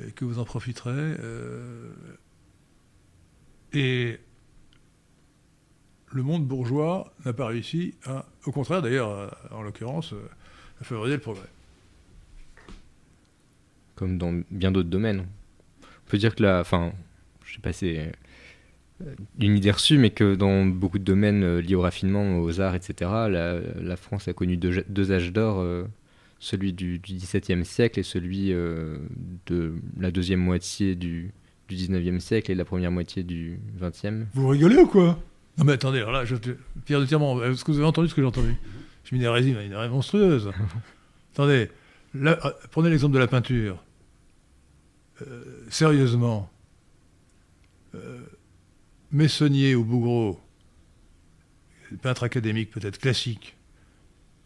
et 0.04 0.12
que 0.12 0.24
vous 0.24 0.38
en 0.38 0.44
profiterez. 0.44 0.92
Euh, 0.94 1.92
et 3.72 4.20
le 6.14 6.22
monde 6.22 6.46
bourgeois 6.46 7.12
n'a 7.26 7.32
pas 7.32 7.48
réussi 7.48 7.94
à, 8.06 8.24
au 8.46 8.52
contraire 8.52 8.80
d'ailleurs, 8.80 9.36
en 9.50 9.62
l'occurrence, 9.62 10.12
euh, 10.12 10.28
à 10.80 10.84
favoriser 10.84 11.16
le 11.16 11.20
progrès. 11.20 11.48
Comme 13.96 14.16
dans 14.16 14.40
bien 14.50 14.70
d'autres 14.70 14.88
domaines. 14.88 15.26
On 15.82 16.10
peut 16.10 16.18
dire 16.18 16.36
que 16.36 16.44
la, 16.44 16.60
enfin, 16.60 16.92
je 17.44 17.54
sais 17.54 17.60
pas, 17.60 17.72
c'est 17.72 18.12
une 19.40 19.56
idée 19.56 19.72
reçue, 19.72 19.98
mais 19.98 20.10
que 20.10 20.36
dans 20.36 20.64
beaucoup 20.64 21.00
de 21.00 21.04
domaines 21.04 21.58
liés 21.58 21.74
au 21.74 21.80
raffinement, 21.80 22.38
aux 22.38 22.60
arts, 22.60 22.76
etc., 22.76 23.10
la, 23.28 23.96
France 23.96 24.28
a 24.28 24.32
connu 24.32 24.56
deux, 24.56 25.12
âges 25.12 25.32
d'or, 25.32 25.64
celui 26.38 26.72
du, 26.72 27.00
XVIIe 27.00 27.64
siècle 27.64 27.98
et 27.98 28.02
celui 28.04 28.50
de 28.50 29.74
la 29.98 30.10
deuxième 30.10 30.40
moitié 30.40 30.94
du, 30.94 31.32
du 31.68 31.76
19e 31.76 32.20
siècle 32.20 32.52
et 32.52 32.54
la 32.54 32.64
première 32.64 32.92
moitié 32.92 33.24
du 33.24 33.58
20e. 33.80 34.26
Vous 34.34 34.48
rigolez 34.48 34.76
ou 34.76 34.86
quoi? 34.86 35.18
Non 35.56 35.64
mais 35.64 35.74
attendez, 35.74 35.98
alors 35.98 36.12
là, 36.12 36.24
je, 36.24 36.34
Pierre 36.84 37.00
de 37.00 37.06
Tirement, 37.06 37.42
est-ce 37.44 37.64
que 37.64 37.70
vous 37.70 37.78
avez 37.78 37.86
entendu 37.86 38.08
ce 38.08 38.14
que 38.14 38.20
j'ai 38.20 38.26
entendu? 38.26 38.56
Je 39.04 39.14
une 39.14 39.22
hérésie, 39.22 39.52
mais 39.52 39.66
une 39.66 39.88
monstrueuse. 39.88 40.50
attendez, 41.32 41.70
là, 42.14 42.38
euh, 42.44 42.50
prenez 42.70 42.90
l'exemple 42.90 43.14
de 43.14 43.18
la 43.18 43.28
peinture. 43.28 43.82
Euh, 45.22 45.64
sérieusement, 45.70 46.50
euh, 47.94 48.20
Messonnier 49.12 49.76
ou 49.76 49.84
Bougreau, 49.84 50.40
peintre 52.02 52.24
académique 52.24 52.72
peut-être 52.72 52.98
classique 52.98 53.56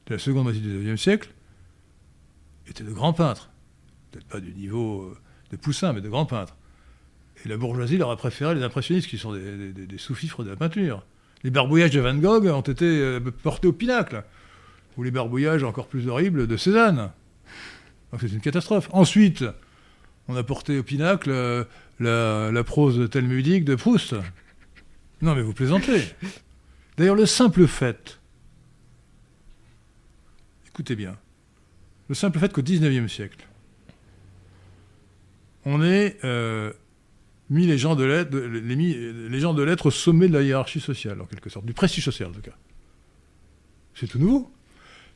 de 0.07 0.15
la 0.15 0.19
seconde 0.19 0.45
moitié 0.45 0.61
du 0.61 0.69
19e 0.69 0.99
siècle, 0.99 1.31
étaient 2.67 2.85
de 2.85 2.93
grands 2.93 3.15
peintres. 3.15 3.51
Peut-être 4.11 4.27
pas 4.27 4.41
du 4.41 4.53
niveau 4.53 5.15
de 5.51 5.57
Poussin, 5.57 5.95
mais 5.95 6.03
de 6.03 6.09
grands 6.11 6.27
peintres. 6.27 6.58
Et 7.45 7.49
la 7.49 7.57
bourgeoisie 7.57 7.99
leur 7.99 8.11
a 8.11 8.17
préféré 8.17 8.55
les 8.55 8.63
impressionnistes, 8.63 9.09
qui 9.09 9.19
sont 9.19 9.33
des, 9.33 9.99
sous-fifres 9.99 10.45
de 10.45 10.51
la 10.51 10.57
peinture. 10.57 11.05
Les 11.45 11.51
barbouillages 11.51 11.93
de 11.93 12.01
Van 12.01 12.15
Gogh 12.15 12.47
ont 12.47 12.61
été 12.61 12.85
euh, 12.85 13.21
portés 13.21 13.69
au 13.69 13.73
pinacle, 13.73 14.25
ou 14.97 15.03
les 15.03 15.11
barbouillages 15.11 15.63
encore 15.63 15.87
plus 15.87 16.09
horribles 16.09 16.47
de 16.47 16.57
Cézanne. 16.57 17.11
C'est 18.19 18.33
une 18.33 18.41
catastrophe. 18.41 18.89
Ensuite, 18.93 19.45
on 20.27 20.37
a 20.37 20.43
porté 20.43 20.79
au 20.79 20.83
pinacle 20.83 21.31
euh, 21.31 21.65
la, 22.01 22.65
prose 22.65 23.09
talmudique 23.11 23.65
de 23.65 23.75
Proust. 23.75 24.15
Non 25.21 25.35
mais 25.35 25.43
vous 25.43 25.53
plaisantez. 25.53 26.03
D'ailleurs, 26.97 27.15
le 27.15 27.27
simple 27.27 27.67
fait, 27.67 28.19
écoutez 30.67 30.97
bien, 30.97 31.17
le 32.09 32.15
simple 32.15 32.39
fait 32.39 32.53
qu'au 32.53 32.63
XIXe 32.63 33.13
siècle, 33.13 33.47
on 35.65 35.83
est 35.83 36.19
mis 37.51 37.67
les 37.67 37.79
gens 37.79 37.97
de 37.97 38.05
lettres, 38.05 38.37
les, 38.37 39.41
gens 39.41 39.55
de 39.55 39.63
lettres 39.63 39.87
au 39.87 39.91
sommet 39.91 40.29
de 40.29 40.35
la 40.35 40.43
hiérarchie 40.43 40.81
sociale, 40.81 41.21
en 41.21 41.25
quelque 41.25 41.51
sorte, 41.51 41.65
du 41.65 41.73
prestige 41.73 42.05
social 42.05 42.29
en 42.29 42.33
tout 42.33 42.43
cas. 42.43 42.57
C'est 43.95 44.07
tout 44.07 44.19
nouveau. 44.19 44.51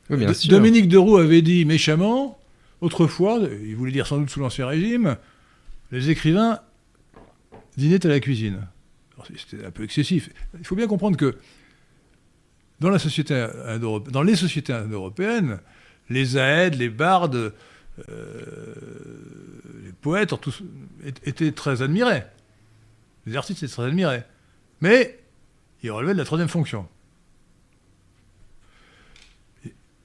Dominique 0.09 0.89
Deroux 0.89 1.17
avait 1.17 1.41
dit 1.41 1.63
méchamment, 1.65 2.39
autrefois, 2.81 3.39
il 3.63 3.75
voulait 3.75 3.91
dire 3.91 4.07
sans 4.07 4.17
doute 4.17 4.29
sous 4.29 4.39
l'Ancien 4.39 4.67
Régime, 4.67 5.17
les 5.91 6.09
écrivains 6.09 6.59
dînaient 7.77 8.05
à 8.05 8.09
la 8.09 8.19
cuisine. 8.19 8.67
C'était 9.37 9.65
un 9.65 9.71
peu 9.71 9.83
excessif. 9.83 10.29
Il 10.57 10.65
faut 10.65 10.75
bien 10.75 10.87
comprendre 10.87 11.15
que 11.15 11.37
dans, 12.79 12.89
la 12.89 12.99
société 12.99 13.47
dans 13.79 14.23
les 14.23 14.35
sociétés 14.35 14.73
indo-européennes, 14.73 15.59
les 16.09 16.37
aèdes, 16.37 16.75
les 16.75 16.89
bardes, 16.89 17.53
les 17.97 19.91
poètes 20.01 20.33
tous, 20.41 20.63
étaient 21.25 21.51
très 21.51 21.81
admirés. 21.81 22.23
Les 23.25 23.35
artistes 23.35 23.63
étaient 23.63 23.71
très 23.71 23.85
admirés. 23.85 24.23
Mais 24.81 25.19
ils 25.81 25.91
relevaient 25.91 26.13
de 26.13 26.17
la 26.17 26.25
troisième 26.25 26.49
fonction. 26.49 26.87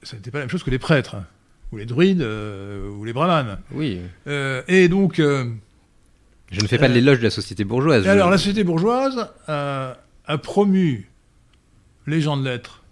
ça 0.02 0.16
n'était 0.16 0.30
pas 0.30 0.38
la 0.38 0.45
même 0.45 0.50
chose 0.50 0.62
que 0.62 0.71
les 0.71 0.78
prêtres, 0.78 1.16
hein, 1.16 1.26
ou 1.73 1.76
les 1.76 1.87
druides, 1.87 2.23
euh, 2.23 2.88
ou 2.90 3.04
les 3.04 3.12
brahmanes. 3.12 3.59
Oui. 3.73 4.00
Euh, 4.26 4.62
et 4.68 4.88
donc. 4.88 5.16
je 5.16 6.61
ne 6.61 6.66
fais 6.66 6.78
pas 6.78 6.88
de 6.88 6.95
l'éloge 6.95 7.18
de 7.18 7.25
la 7.25 7.30
société 7.30 7.64
bourgeoise. 7.64 8.07
Alors, 8.09 8.30
la 8.30 8.38
société 8.38 8.64
bourgeoise 8.64 9.28
a, 9.47 9.97
promu 10.42 11.11
les 12.07 12.21
gens 12.21 12.37
de 12.37 12.45
lettres, 12.45 12.83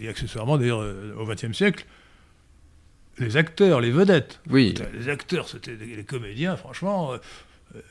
et 0.00 0.08
accessoirement 0.08 0.58
d'ailleurs 0.58 0.84
au 1.18 1.26
XXe 1.26 1.52
siècle, 1.52 1.84
les 3.18 3.36
acteurs, 3.36 3.80
les 3.80 3.90
vedettes. 3.90 4.40
Oui. 4.50 4.74
Les 4.94 5.08
acteurs, 5.08 5.48
c'était 5.48 5.76
les 5.76 6.04
comédiens, 6.04 6.56
franchement. 6.56 7.12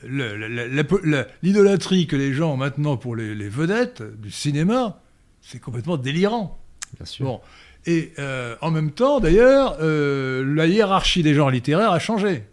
Euh, 0.05 1.27
l'idolâtrie 1.41 2.07
que 2.07 2.15
les 2.15 2.33
gens 2.33 2.53
ont 2.53 2.57
maintenant 2.57 2.97
pour 2.97 3.15
les, 3.15 3.49
vedettes 3.49 4.03
du 4.19 4.31
cinéma, 4.31 5.01
c'est 5.41 5.59
complètement 5.59 5.97
délirant. 5.97 6.59
Bien 6.97 7.05
sûr. 7.05 7.41
Et 7.85 8.13
euh, 8.19 8.55
en 8.61 8.69
même 8.69 8.91
temps, 8.91 9.19
d'ailleurs, 9.19 9.77
euh, 9.81 10.43
la 10.55 10.67
hiérarchie 10.67 11.23
des 11.23 11.33
genres 11.33 11.49
littéraires 11.49 11.91
a 11.91 11.99
changé. 11.99 12.43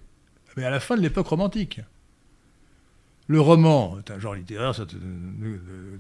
Mais 0.57 0.65
à 0.65 0.71
la 0.71 0.81
fin 0.81 0.97
de 0.97 1.03
l'époque 1.03 1.29
romantique. 1.29 1.81
Le 3.27 3.41
roman 3.41 3.99
est 3.99 4.11
un 4.11 4.19
genre 4.19 4.35
littéraire 4.35 4.75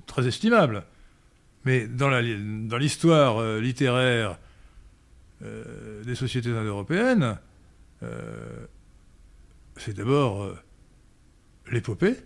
très 0.07 0.27
estimable. 0.27 0.85
Mais 1.67 1.87
dans 1.87 2.09
l'histoire 2.79 3.59
littéraire 3.59 4.39
euh, 5.43 6.03
des 6.05 6.15
sociétés 6.15 6.51
indo-européennes, 6.51 7.39
euh, 8.03 8.67
c'est 9.77 9.97
d'abord 9.97 10.43
euh, 10.43 10.57
l'épopée, 11.71 12.17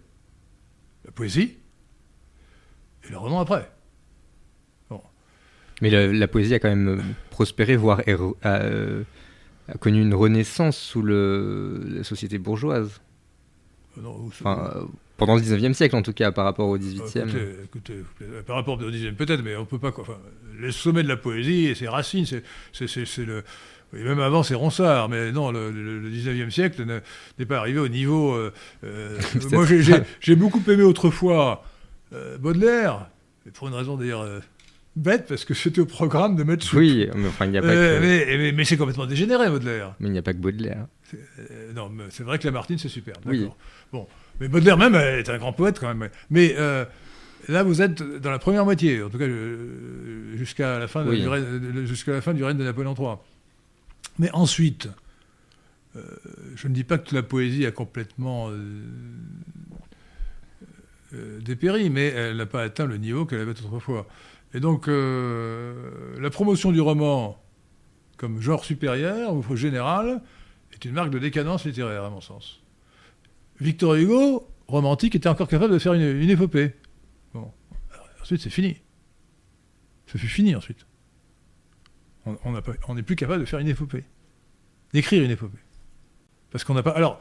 la 1.05 1.11
poésie, 1.13 1.59
et 3.05 3.11
le 3.11 3.19
roman 3.19 3.41
après. 3.41 3.71
Mais 5.81 5.91
la, 5.91 6.29
poésie 6.29 6.55
a 6.55 6.61
quand 6.61 6.69
même 6.69 7.03
prospéré, 7.31 7.75
voire 7.75 8.03
a, 8.45 8.61
connu 9.81 10.01
une 10.01 10.15
renaissance 10.15 10.77
sous 10.77 11.03
le, 11.03 11.83
la 11.89 12.05
société 12.05 12.39
bourgeoise. 12.39 13.01
Non, 13.97 14.31
pendant 15.27 15.37
le 15.37 15.43
19e 15.43 15.73
siècle, 15.73 15.95
en 15.95 16.03
tout 16.03 16.13
cas, 16.13 16.33
par 16.33 16.45
rapport 16.45 16.69
au 16.69 16.79
18e. 16.79 17.29
Écoutez, 17.65 17.95
par 18.47 18.57
rapport 18.57 18.79
au 18.81 18.91
19e, 18.91 19.15
peut-être, 19.15 19.43
mais 19.43 19.57
on 19.57 19.65
peut 19.65 19.79
pas. 19.79 19.93
Enfin, 19.97 20.19
les 20.61 20.73
sommets 20.73 21.03
de 21.03 21.09
la 21.09 21.17
poésie, 21.17 21.75
c'est 21.77 21.89
Racine, 21.89 22.25
c'est 22.25 23.19
le. 23.19 23.45
Et 23.95 24.03
même 24.03 24.21
avant, 24.21 24.43
c'est 24.43 24.55
Ronsard, 24.55 25.11
mais 25.11 25.33
non, 25.33 25.53
le, 25.53 25.71
19e 26.11 26.51
siècle 26.51 26.85
n'est 27.39 27.47
pas 27.47 27.59
arrivé 27.59 27.79
au 27.79 27.89
niveau. 27.89 28.33
Euh, 28.33 28.53
euh, 28.85 29.19
moi, 29.53 29.67
j'ai 30.21 30.37
beaucoup 30.37 30.63
aimé 30.69 30.83
autrefois 30.83 31.65
euh, 32.15 32.39
Baudelaire, 32.39 33.11
pour 33.55 33.69
une 33.69 33.75
raison 33.75 33.97
d'ailleurs 33.97 34.27
bête, 34.97 35.27
parce 35.29 35.45
que 35.45 35.53
c'était 35.53 35.81
au 35.81 35.87
programme 35.87 36.37
de 36.37 36.43
mettre 36.43 36.67
Oui, 36.75 37.09
mais 37.15 37.29
enfin, 37.29 37.45
il 37.45 37.53
n'y 37.53 37.59
a 37.59 37.63
pas 37.63 37.69
que... 37.69 38.53
Mais, 38.55 38.65
c'est 38.65 38.79
complètement 38.79 39.07
dégénéré, 39.07 39.51
Baudelaire. 39.51 39.95
Mais 40.01 40.09
il 40.09 40.13
n'y 40.13 40.19
a 40.19 40.23
pas 40.23 40.33
que 40.33 40.39
Baudelaire. 40.39 40.87
non, 41.75 41.91
c'est 42.09 42.25
vrai 42.25 42.39
que 42.39 42.45
Lamartine, 42.45 42.79
c'est 42.79 42.89
super. 42.89 43.15
Oui. 43.27 43.47
Bon. 43.93 44.07
Mais 44.43 44.49
Baudelaire 44.49 44.77
même 44.77 44.97
est 44.97 45.29
un 45.29 45.39
grand 45.39 45.53
poète 45.53 45.79
quand 45.79 45.95
même. 45.95 46.11
Mais 46.29 46.57
euh, 46.59 46.85
là, 47.47 47.63
vous 47.63 47.81
êtes 47.81 48.03
dans 48.03 48.33
la 48.33 48.41
première 48.41 48.65
moitié, 48.65 49.01
en 49.01 49.09
tout 49.09 49.17
cas 49.17 49.29
jusqu'à 50.35 50.81
la, 50.81 50.89
fin 50.89 51.09
jusqu'à 51.85 52.11
la 52.11 52.21
fin 52.21 52.35
du 52.35 52.43
règne 52.43 52.57
de 52.57 52.65
Napoléon 52.65 52.97
III. 52.99 53.19
Mais 54.19 54.33
ensuite, 54.33 54.89
euh, 55.95 56.03
je 56.57 56.67
ne 56.67 56.75
dis 56.75 56.83
pas 56.83 56.99
que 56.99 57.05
toute 57.05 57.13
la 57.15 57.23
poésie 57.23 57.65
a 57.67 57.71
complètement 57.71 58.51
euh, 58.51 58.83
dépéri, 61.41 61.89
mais 61.89 62.09
elle 62.09 62.39
n'a 62.39 62.47
pas 62.47 62.65
atteint 62.65 62.87
le 62.87 62.97
niveau 62.97 63.27
qu'elle 63.27 63.43
avait 63.43 63.53
autrefois. 63.53 64.09
Et 64.55 64.61
donc, 64.61 64.89
la 64.89 66.31
promotion 66.31 66.73
du 66.73 66.81
roman 66.81 67.41
comme 68.17 68.41
genre 68.41 68.65
supérieur 68.65 69.35
ou 69.35 69.57
général 69.57 70.21
est 70.73 70.85
une 70.85 70.95
marque 70.95 71.11
de 71.11 71.21
décadence 71.21 71.65
littéraire, 71.65 72.03
à 72.03 72.11
mon 72.11 72.21
sens. 72.21 72.62
Victor 73.63 73.95
Hugo, 73.95 74.49
romantique, 74.67 75.15
était 75.15 75.29
encore 75.29 75.49
capable 75.49 75.73
de 75.73 75.79
faire 75.79 75.95
une, 75.95 76.31
épopée. 76.31 76.75
Bon. 77.33 77.51
ensuite, 78.21 78.41
c'est 78.41 78.51
fini. 78.51 78.77
Ça 80.07 80.19
fut 80.19 80.29
fini 80.29 80.55
ensuite. 80.55 80.87
On 82.27 82.95
n'est 82.95 83.03
plus 83.03 83.17
capable 83.17 83.41
de 83.41 83.47
faire 83.47 83.59
une 83.59 83.69
épopée. 83.69 84.05
D'écrire 84.93 85.23
une 85.23 85.31
épopée. 85.31 85.59
Parce 86.51 86.65
qu'on 86.65 86.75
n'a 86.75 86.83
pas. 86.83 86.91
Alors, 86.91 87.21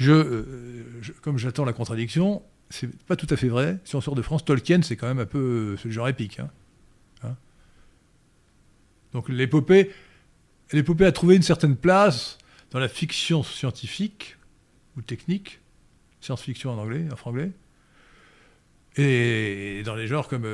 euh, 0.00 0.84
je, 1.00 1.12
comme 1.12 1.38
j'attends 1.38 1.64
la 1.64 1.72
contradiction, 1.72 2.42
c'est 2.70 2.90
pas 3.06 3.16
tout 3.16 3.26
à 3.30 3.36
fait 3.36 3.48
vrai. 3.48 3.78
Si 3.84 3.96
on 3.96 4.00
sort 4.00 4.14
de 4.14 4.22
France, 4.22 4.44
Tolkien, 4.44 4.82
c'est 4.82 4.96
quand 4.96 5.08
même 5.08 5.18
un 5.18 5.26
peu 5.26 5.76
ce 5.76 5.90
genre 5.90 6.08
épique. 6.08 6.38
Hein. 6.40 6.50
Hein. 7.24 7.36
Donc 9.12 9.28
l'épopée, 9.28 9.90
l'épopée 10.72 11.06
a 11.06 11.12
trouvé 11.12 11.36
une 11.36 11.42
certaine 11.42 11.76
place 11.76 12.38
dans 12.70 12.78
la 12.78 12.88
fiction 12.88 13.42
scientifique 13.42 14.36
ou 14.96 15.02
technique, 15.02 15.60
science-fiction 16.22 16.70
en 16.70 16.78
anglais, 16.78 17.04
en 17.12 17.16
franglais. 17.16 17.50
Et 18.96 19.82
dans 19.84 19.94
les 19.94 20.06
genres 20.06 20.28
comme, 20.28 20.44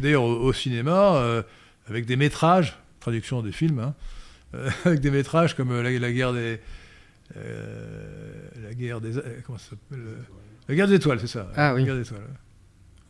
d'ailleurs 0.00 0.22
au, 0.22 0.52
cinéma, 0.52 1.16
euh, 1.16 1.42
avec 1.88 2.06
des 2.06 2.16
métrages, 2.16 2.78
traduction 3.00 3.42
des 3.42 3.52
films, 3.52 3.78
hein, 3.80 3.94
euh, 4.54 4.70
avec 4.84 5.00
des 5.00 5.10
métrages 5.10 5.54
comme 5.54 5.72
euh, 5.72 5.82
la, 5.82 6.12
guerre 6.12 6.32
des. 6.32 6.60
la 7.34 8.74
guerre 8.74 9.00
des. 9.00 9.12
comment 9.46 9.58
ça 9.58 9.70
s'appelle 9.70 10.04
La 10.68 10.74
guerre 10.74 10.88
des 10.88 10.94
étoiles, 10.94 11.20
c'est 11.20 11.26
ça. 11.26 11.50
Ah 11.56 11.74
oui. 11.74 11.80
La 11.80 11.86
guerre 11.86 11.96
des 11.96 12.02
étoiles. 12.02 12.20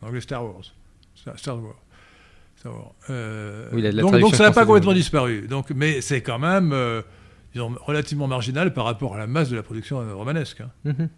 En 0.01 0.07
anglais, 0.07 0.21
Star 0.21 0.43
Wars. 0.43 0.73
Star, 1.15 1.61
Wars. 1.61 1.75
Star 2.55 2.73
Wars. 2.73 2.93
donc, 3.09 4.19
donc, 4.19 4.35
ça 4.35 4.45
n'a 4.45 4.51
pas 4.51 4.65
complètement 4.65 4.93
disparu. 4.93 5.47
Donc, 5.47 5.69
mais 5.71 5.99
c'est 5.99 6.21
quand 6.21 6.39
même 6.39 6.73
disons, 7.53 7.75
relativement 7.81 8.27
marginal 8.27 8.73
par 8.73 8.85
rapport 8.85 9.15
à 9.15 9.17
la 9.17 9.27
masse 9.27 9.49
de 9.49 9.57
la 9.57 9.63
production 9.63 9.99
romanesque. 10.17 10.61
Hein. 10.61 10.71
Mm-hmm. 10.85 11.09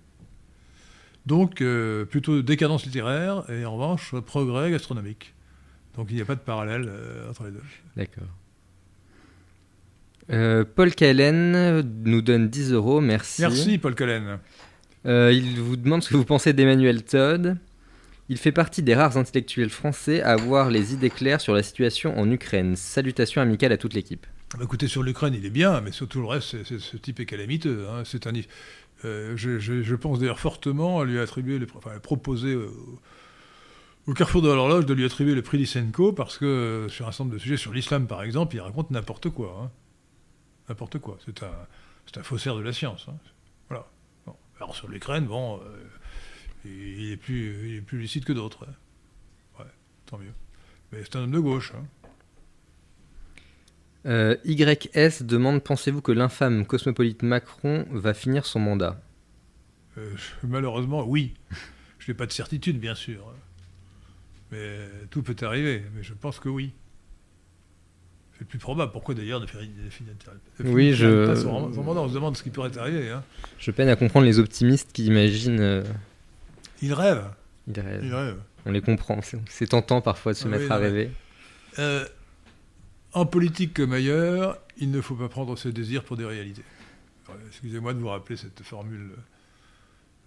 Donc, 1.26 1.62
euh, 1.62 2.06
plutôt 2.06 2.42
décadence 2.42 2.86
littéraire 2.86 3.50
et 3.50 3.66
en 3.66 3.74
revanche, 3.74 4.14
progrès 4.26 4.72
gastronomique. 4.72 5.34
Donc, 5.96 6.08
il 6.10 6.16
n'y 6.16 6.22
a 6.22 6.26
pas 6.26 6.36
de 6.36 6.42
parallèle 6.42 6.86
euh, 6.88 7.30
entre 7.30 7.46
les 7.46 7.52
deux. 7.52 7.62
D'accord. 7.96 8.28
Euh, 10.32 10.64
Paul 10.64 10.94
Kellen 10.96 11.82
nous 12.06 12.22
donne 12.22 12.50
10 12.50 12.74
euros, 12.74 13.02
merci. 13.02 13.42
Merci, 13.42 13.78
Paul. 13.78 13.96
Euh, 15.06 15.32
il 15.34 15.60
vous 15.60 15.76
demande 15.76 16.02
ce 16.02 16.10
que 16.10 16.16
vous 16.16 16.26
pensez 16.26 16.54
d'Emmanuel 16.54 17.04
Todd. 17.04 17.58
Il 18.30 18.38
fait 18.38 18.54
partie 18.54 18.82
des 18.82 18.96
rares 18.96 19.18
intellectuels 19.18 19.70
français 19.70 20.22
à 20.22 20.32
avoir 20.32 20.70
les 20.70 20.94
idées 20.94 21.10
claires 21.10 21.42
sur 21.42 21.54
la 21.54 21.62
situation 21.62 22.18
en 22.18 22.32
Ukraine. 22.32 22.76
Salutations 22.78 23.42
amicales 23.42 23.74
à 23.74 23.78
toute 23.78 23.94
l'équipe. 23.94 24.26
Bah, 24.58 24.64
Écoutez, 24.64 24.88
sur 24.88 25.04
l'Ukraine, 25.04 25.34
il 25.34 25.46
est 25.46 25.50
bien, 25.50 25.82
mais 25.82 25.92
sur 25.92 26.08
tout 26.08 26.22
le 26.22 26.28
reste, 26.28 26.64
ce 26.64 26.98
type 26.98 27.20
est 27.20 27.26
calamiteux. 27.26 27.86
hein. 27.90 28.04
C'est 28.06 28.26
un, 28.28 28.32
euh, 29.06 29.36
je, 29.36 29.96
pense 29.96 30.20
d'ailleurs 30.20 30.40
fortement 30.40 31.00
à 31.02 31.06
lui 31.06 31.20
attribuer, 31.20 31.60
le, 31.60 31.68
enfin, 31.76 31.92
à 31.96 32.00
proposer 32.00 32.58
au 34.08 34.14
carrefour 34.14 34.42
de 34.42 34.50
l'horloge 34.50 34.86
de 34.86 34.94
lui 34.94 35.06
attribuer 35.06 35.34
le 35.36 35.42
prix 35.42 35.58
Lysenko, 35.58 36.12
parce 36.14 36.38
que 36.38 36.46
euh, 36.46 36.90
sur 36.90 37.08
un 37.08 37.12
certain 37.12 37.24
nombre 37.26 37.36
de 37.36 37.40
sujets, 37.40 37.58
sur 37.58 37.74
l'islam 37.74 38.08
par 38.08 38.24
exemple, 38.24 38.56
il 38.56 38.60
raconte 38.60 38.92
n'importe 38.92 39.30
quoi. 39.30 39.62
hein. 39.64 39.72
N'importe 40.70 41.00
quoi. 41.00 41.18
C'est 41.26 41.44
un, 41.44 41.52
un 42.16 42.24
faussaire 42.24 42.56
de 42.56 42.62
la 42.62 42.74
science. 42.74 43.06
hein. 43.10 43.16
Voilà. 43.70 43.88
Alors 44.58 44.76
sur 44.76 44.88
l'Ukraine, 44.88 45.26
bon, 45.26 45.60
euh, 45.60 45.84
il, 46.66 47.12
est 47.12 47.18
plus, 47.18 47.70
il 47.70 47.76
est 47.78 47.82
plus 47.82 47.98
lucide 47.98 48.24
que 48.26 48.34
d'autres. 48.34 48.66
hein. 48.70 49.60
Ouais, 49.60 49.72
tant 50.06 50.18
mieux. 50.18 50.34
Mais 50.92 51.00
c'est 51.04 51.16
un 51.16 51.24
homme 51.24 51.32
de 51.32 51.40
gauche. 51.40 51.74
Euh, 54.06 54.36
YS 54.46 55.24
demande 55.24 55.64
Pensez-vous 55.64 56.02
que 56.02 56.12
l'infâme 56.12 56.66
cosmopolite 56.66 57.24
Macron 57.24 57.86
va 57.92 58.14
finir 58.14 58.46
son 58.46 58.60
mandat? 58.60 59.00
Euh, 59.98 60.10
malheureusement, 60.44 61.06
oui. 61.08 61.34
Je 62.00 62.12
n'ai 62.12 62.16
pas 62.18 62.26
de 62.26 62.32
certitude, 62.32 62.80
bien 62.80 62.96
sûr. 62.96 63.34
Mais 64.52 64.76
tout 65.10 65.24
peut 65.24 65.36
arriver. 65.46 65.84
Mais 65.96 66.04
je 66.04 66.14
pense 66.14 66.40
que 66.40 66.50
oui. 66.50 66.74
C'est 68.34 68.42
le 68.42 68.46
plus 68.48 68.60
probable. 68.60 68.92
Pourquoi 68.92 69.14
d'ailleurs 69.16 69.40
finir- 69.48 69.70
Oui, 70.66 70.94
je- 70.94 71.36
son- 71.36 71.72
son 71.74 71.84
mandat, 71.84 72.02
On 72.02 72.10
se 72.10 72.14
demande 72.14 72.36
ce 72.36 72.44
qui 72.44 72.50
pourrait 72.50 72.76
arriver. 72.78 73.10
hein. 73.12 73.24
Je 73.60 73.72
peine 73.72 73.88
à 73.90 73.96
comprendre 73.96 74.26
les 74.26 74.40
optimistes 74.40 74.92
qui 74.92 75.06
imaginent. 75.06 75.60
euh, 75.62 75.84
Il 76.82 76.94
rêve. 76.94 77.24
ils 77.68 77.80
rêvent. 77.80 78.04
Il 78.04 78.14
rêve. 78.14 78.38
On 78.66 78.72
les 78.72 78.82
comprend. 78.82 79.20
C'est 79.48 79.68
tentant 79.68 80.02
parfois 80.02 80.34
de 80.34 80.38
se 80.38 80.46
Ah 80.48 80.52
mettre 80.52 80.64
oui, 80.66 80.72
à 80.72 80.78
rêver. 80.78 81.12
Euh, 81.80 82.06
en 83.14 83.26
politique 83.26 83.74
comme 83.74 83.94
ailleurs, 83.94 84.58
il 84.78 84.92
ne 84.92 85.02
faut 85.02 85.16
pas 85.16 85.30
prendre 85.30 85.58
ses 85.58 85.72
désirs 85.72 86.04
pour 86.04 86.18
des 86.18 86.26
réalités. 86.26 86.64
Alors, 87.28 87.40
Excusez-moi 87.48 87.94
de 87.94 88.00
vous 88.00 88.10
rappeler 88.10 88.36
cette 88.36 88.62
formule 88.64 89.12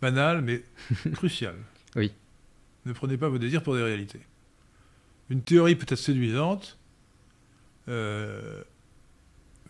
banale, 0.01 0.43
mais 0.43 0.63
cruciale. 1.13 1.57
Oui. 1.95 2.13
Ne 2.85 2.93
prenez 2.93 3.17
pas 3.17 3.29
vos 3.29 3.39
désirs 3.39 3.63
pour 3.63 3.75
des 3.75 3.83
réalités. 3.83 4.21
Une 5.31 5.43
théorie 5.43 5.75
peut 5.75 5.87
être 5.89 5.99
séduisante, 5.99 6.79
euh, 7.89 8.63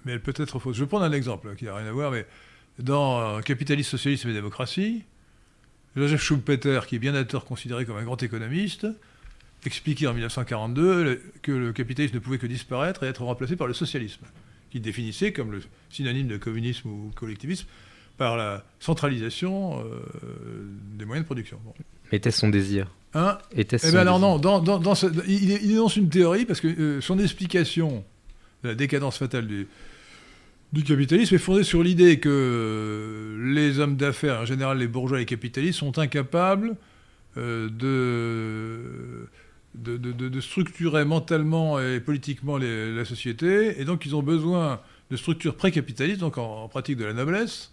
mais 0.05 0.12
elle 0.12 0.22
peut 0.22 0.35
être 0.37 0.59
fausse. 0.59 0.76
Je 0.76 0.85
vais 0.85 0.88
prendre 0.88 1.05
un 1.05 1.12
exemple 1.12 1.55
qui 1.57 1.64
n'a 1.64 1.74
rien 1.74 1.87
à 1.87 1.92
voir, 1.92 2.11
mais 2.11 2.26
dans 2.79 3.40
Capitalisme, 3.40 3.90
Socialisme 3.90 4.29
et 4.29 4.35
Démocratie, 4.35 5.05
Joseph 5.96 6.22
Schumpeter, 6.22 6.81
qui 6.87 6.96
est 6.96 6.98
bien 6.98 7.14
à 7.14 7.24
tort 7.24 7.46
considéré 7.46 7.87
comme 7.87 7.96
un 7.96 8.05
grand 8.05 8.22
économiste, 8.22 8.87
expliquait 9.64 10.07
en 10.07 10.12
1942 10.14 11.05
le- 11.05 11.23
que 11.42 11.53
le 11.53 11.73
capitalisme 11.73 12.14
ne 12.16 12.21
pouvait 12.21 12.38
que 12.38 12.47
disparaître 12.47 13.03
et 13.05 13.07
être 13.07 13.23
remplacé 13.25 13.57
par 13.57 13.66
le 13.66 13.75
socialisme, 13.75 14.25
qu'il 14.71 14.83
définissait 14.83 15.33
comme 15.33 15.53
le 15.53 15.61
synonyme 15.90 16.29
de 16.29 16.37
communisme 16.37 16.88
ou 16.88 17.11
collectivisme 17.14 17.66
par 18.16 18.37
la 18.37 18.64
centralisation 18.81 19.81
euh, 19.81 20.01
des 20.97 21.05
moyens 21.05 21.25
de 21.25 21.27
production. 21.27 21.59
Bon. 21.64 21.75
Mais 22.12 22.19
était-ce 22.19 22.38
son 22.40 22.49
désir? 22.49 22.90
Hein? 23.14 23.38
Était-ce 23.53 23.88
eh 23.88 23.90
bien 23.90 24.01
alors 24.01 24.19
désir? 24.19 24.29
non, 24.29 24.38
dans, 24.38 24.61
dans- 24.61 24.79
dans 24.79 24.95
ce- 24.95 25.07
il, 25.27 25.51
il 25.51 25.73
énonce 25.73 25.97
une 25.97 26.09
théorie 26.09 26.45
parce 26.45 26.61
que 26.61 26.69
euh, 26.69 27.01
son 27.01 27.19
explication 27.19 28.05
de 28.62 28.69
la 28.69 28.75
décadence 28.75 29.19
fatale 29.19 29.47
du, 29.47 29.66
du 30.73 30.83
capitalisme 30.85 31.35
est 31.35 31.38
fondée 31.38 31.62
sur 31.64 31.83
l'idée 31.83 32.19
que 32.21 32.29
euh, 32.31 33.53
les 33.55 33.79
hommes 33.81 33.97
d'affaires, 33.97 34.40
en 34.40 34.45
général 34.45 34.79
les 34.79 34.87
bourgeois 34.88 35.19
et 35.19 35.23
les 35.23 35.27
capitalistes, 35.27 35.79
sont 35.81 35.99
incapables 35.99 36.77
de, 37.37 39.29
de, 39.77 40.41
structurer 40.41 41.05
mentalement 41.05 41.81
et 41.81 42.01
politiquement 42.01 42.59
la 42.59 43.05
société, 43.05 43.81
et 43.81 43.85
donc 43.85 44.07
ils 44.07 44.17
ont 44.17 44.23
besoin 44.23 44.81
de 45.11 45.17
structures 45.17 45.57
pré-capitalistes, 45.57 46.21
donc 46.21 46.39
en, 46.39 46.69
pratique 46.69 46.97
de 46.97 47.05
la 47.05 47.12
noblesse, 47.12 47.73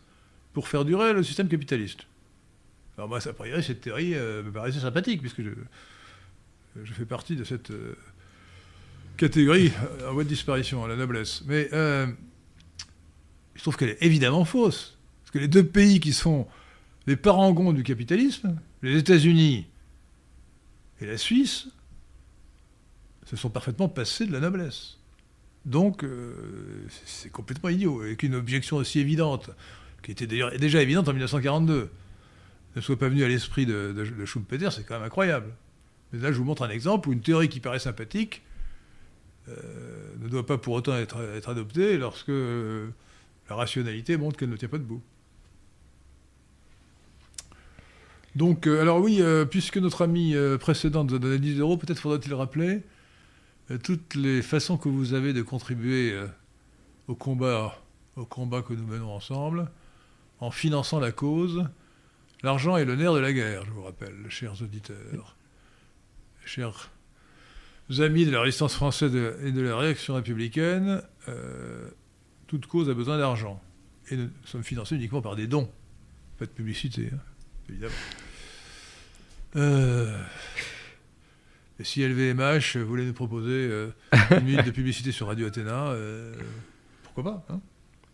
pour 0.53 0.67
faire 0.67 0.85
durer 0.85 1.13
le 1.13 1.23
système 1.23 1.47
capitaliste. 1.47 2.01
Alors 2.97 3.09
moi, 3.09 3.19
ça, 3.19 3.31
a 3.31 3.61
cette 3.61 3.81
théorie 3.81 4.13
euh, 4.13 4.43
me 4.43 4.51
paraissait 4.51 4.79
sympathique, 4.79 5.21
puisque 5.21 5.41
je, 5.41 6.93
fais 6.93 7.05
partie 7.05 7.35
de 7.35 7.43
cette 7.43 7.71
euh, 7.71 7.95
catégorie 9.17 9.71
euh, 10.01 10.09
en 10.09 10.13
voie 10.13 10.23
de 10.23 10.29
disparition, 10.29 10.85
la 10.85 10.95
noblesse. 10.95 11.43
Mais 11.47 11.69
euh, 11.73 12.07
je 13.55 13.61
trouve 13.61 13.77
qu'elle 13.77 13.89
est 13.89 14.01
évidemment 14.03 14.45
fausse. 14.45 14.97
Parce 15.23 15.31
que 15.31 15.39
les 15.39 15.47
deux 15.47 15.65
pays 15.65 15.99
qui 15.99 16.13
sont 16.13 16.47
les 17.07 17.15
parangons 17.15 17.73
du 17.73 17.83
capitalisme, 17.83 18.55
les 18.81 18.97
États-Unis 18.97 19.67
et 21.01 21.05
la 21.05 21.17
Suisse, 21.17 21.67
sont 23.37 23.49
parfaitement 23.49 23.89
passés 23.89 24.25
de 24.25 24.31
la 24.31 24.39
noblesse. 24.39 24.97
Donc, 25.65 26.03
euh, 26.03 26.33
c'est 27.05 27.31
complètement 27.31 27.69
idiot. 27.69 28.01
Avec 28.01 28.23
une 28.23 28.35
objection 28.35 28.77
aussi 28.77 28.99
évidente, 28.99 29.49
qui 30.01 30.11
était 30.11 30.27
d'ailleurs 30.27 30.51
déjà 30.57 30.81
évidente 30.81 31.07
en 31.07 31.13
1942, 31.13 31.89
ne 32.75 32.81
soit 32.81 32.99
pas 32.99 33.07
venue 33.07 33.23
à 33.23 33.27
l'esprit 33.27 33.65
de, 33.65 34.25
Schumpeter, 34.25 34.69
c'est 34.71 34.83
quand 34.83 34.95
même 34.95 35.03
incroyable. 35.03 35.47
Mais 36.11 36.19
là, 36.19 36.31
je 36.31 36.37
vous 36.37 36.43
montre 36.43 36.63
un 36.63 36.69
exemple 36.69 37.09
où 37.09 37.13
une 37.13 37.21
théorie 37.21 37.49
qui 37.49 37.59
paraît 37.59 37.79
sympathique 37.79 38.41
euh, 39.47 39.55
ne 40.19 40.27
doit 40.27 40.45
pas 40.45 40.57
pour 40.57 40.73
autant 40.73 40.95
être, 40.95 41.17
adoptée 41.47 41.97
lorsque 41.97 42.29
euh, 42.29 42.89
la 43.49 43.55
rationalité 43.55 44.17
montre 44.17 44.37
qu'elle 44.37 44.49
ne 44.49 44.57
tient 44.57 44.67
pas 44.67 44.77
debout. 44.77 45.01
Donc, 48.35 48.65
alors 48.65 48.99
oui, 48.99 49.21
puisque 49.51 49.77
notre 49.77 50.01
ami 50.01 50.33
précédent 50.59 51.03
nous 51.03 51.13
a 51.13 51.19
donné 51.19 51.37
10 51.37 51.59
euros, 51.59 51.77
peut-être 51.77 51.99
faudra-t-il 51.99 52.33
rappeler 52.33 52.81
toutes 53.77 54.15
les 54.15 54.41
façons 54.41 54.77
que 54.77 54.89
vous 54.89 55.13
avez 55.13 55.33
de 55.33 55.41
contribuer 55.41 56.11
euh, 56.11 56.27
au 57.07 57.15
combat, 57.15 57.77
au 58.15 58.25
combat 58.25 58.61
que 58.61 58.73
nous 58.73 58.85
menons 58.85 59.11
ensemble, 59.11 59.69
en 60.39 60.51
finançant 60.51 60.99
la 60.99 61.11
cause. 61.11 61.65
L'argent 62.43 62.77
est 62.77 62.85
le 62.85 62.95
nerf 62.95 63.13
de 63.13 63.19
la 63.19 63.31
guerre, 63.31 63.65
je 63.65 63.71
vous 63.71 63.83
rappelle, 63.83 64.15
chers 64.29 64.61
auditeurs, 64.61 65.37
chers 66.45 66.91
amis 67.99 68.25
de 68.25 68.31
la 68.31 68.41
résistance 68.41 68.75
française 68.75 69.15
et 69.43 69.51
de 69.51 69.61
la 69.61 69.77
réaction 69.77 70.15
républicaine. 70.15 71.01
euh, 71.27 71.89
toute 72.47 72.67
cause 72.67 72.89
a 72.89 72.93
besoin 72.93 73.17
d'argent. 73.17 73.61
Et 74.09 74.17
nous 74.17 74.29
sommes 74.45 74.63
financés 74.63 74.95
uniquement 74.95 75.21
par 75.21 75.35
des 75.35 75.47
dons. 75.47 75.69
Pas 76.37 76.45
de 76.45 76.51
publicité, 76.51 77.09
hein, 77.13 77.19
évidemment. 77.69 77.93
Euh, 79.55 80.21
si 81.83 82.01
LVMH 82.07 82.77
voulait 82.77 83.05
nous 83.05 83.13
proposer 83.13 83.49
euh, 83.51 83.87
une 84.31 84.45
minute 84.45 84.65
de 84.65 84.71
publicité 84.71 85.11
sur 85.11 85.27
Radio 85.27 85.47
Athéna, 85.47 85.87
euh, 85.89 86.33
pourquoi 87.03 87.23
pas 87.23 87.45
hein? 87.49 87.59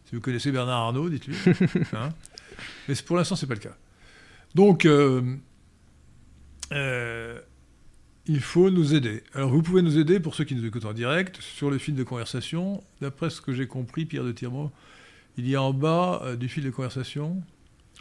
Si 0.05 0.15
vous 0.15 0.21
connaissez 0.21 0.51
Bernard 0.51 0.79
Arnault, 0.79 1.09
dites-lui. 1.09 1.35
hein. 1.93 2.09
Mais 2.87 2.95
pour 3.05 3.15
l'instant, 3.15 3.35
c'est 3.35 3.45
pas 3.47 3.53
le 3.53 3.59
cas. 3.59 3.77
Donc, 4.55 4.85
euh, 4.85 5.21
il 8.25 8.39
faut 8.41 8.71
nous 8.71 8.95
aider. 8.95 9.23
Alors, 9.33 9.51
vous 9.51 9.61
pouvez 9.61 9.83
nous 9.83 9.99
aider, 9.99 10.19
pour 10.19 10.33
ceux 10.33 10.45
qui 10.45 10.55
nous 10.55 10.65
écoutent 10.65 10.85
en 10.85 10.93
direct, 10.93 11.39
sur 11.39 11.69
le 11.69 11.77
fil 11.77 11.93
de 11.95 12.03
conversation. 12.03 12.83
D'après 13.01 13.29
ce 13.29 13.39
que 13.39 13.53
j'ai 13.53 13.67
compris, 13.67 14.05
Pierre 14.05 14.23
de 14.23 14.31
Tirmont, 14.31 14.71
il 15.37 15.47
y 15.47 15.55
a 15.55 15.61
en 15.61 15.73
bas 15.73 16.35
du 16.39 16.49
fil 16.49 16.63
de 16.63 16.71
conversation, 16.71 17.41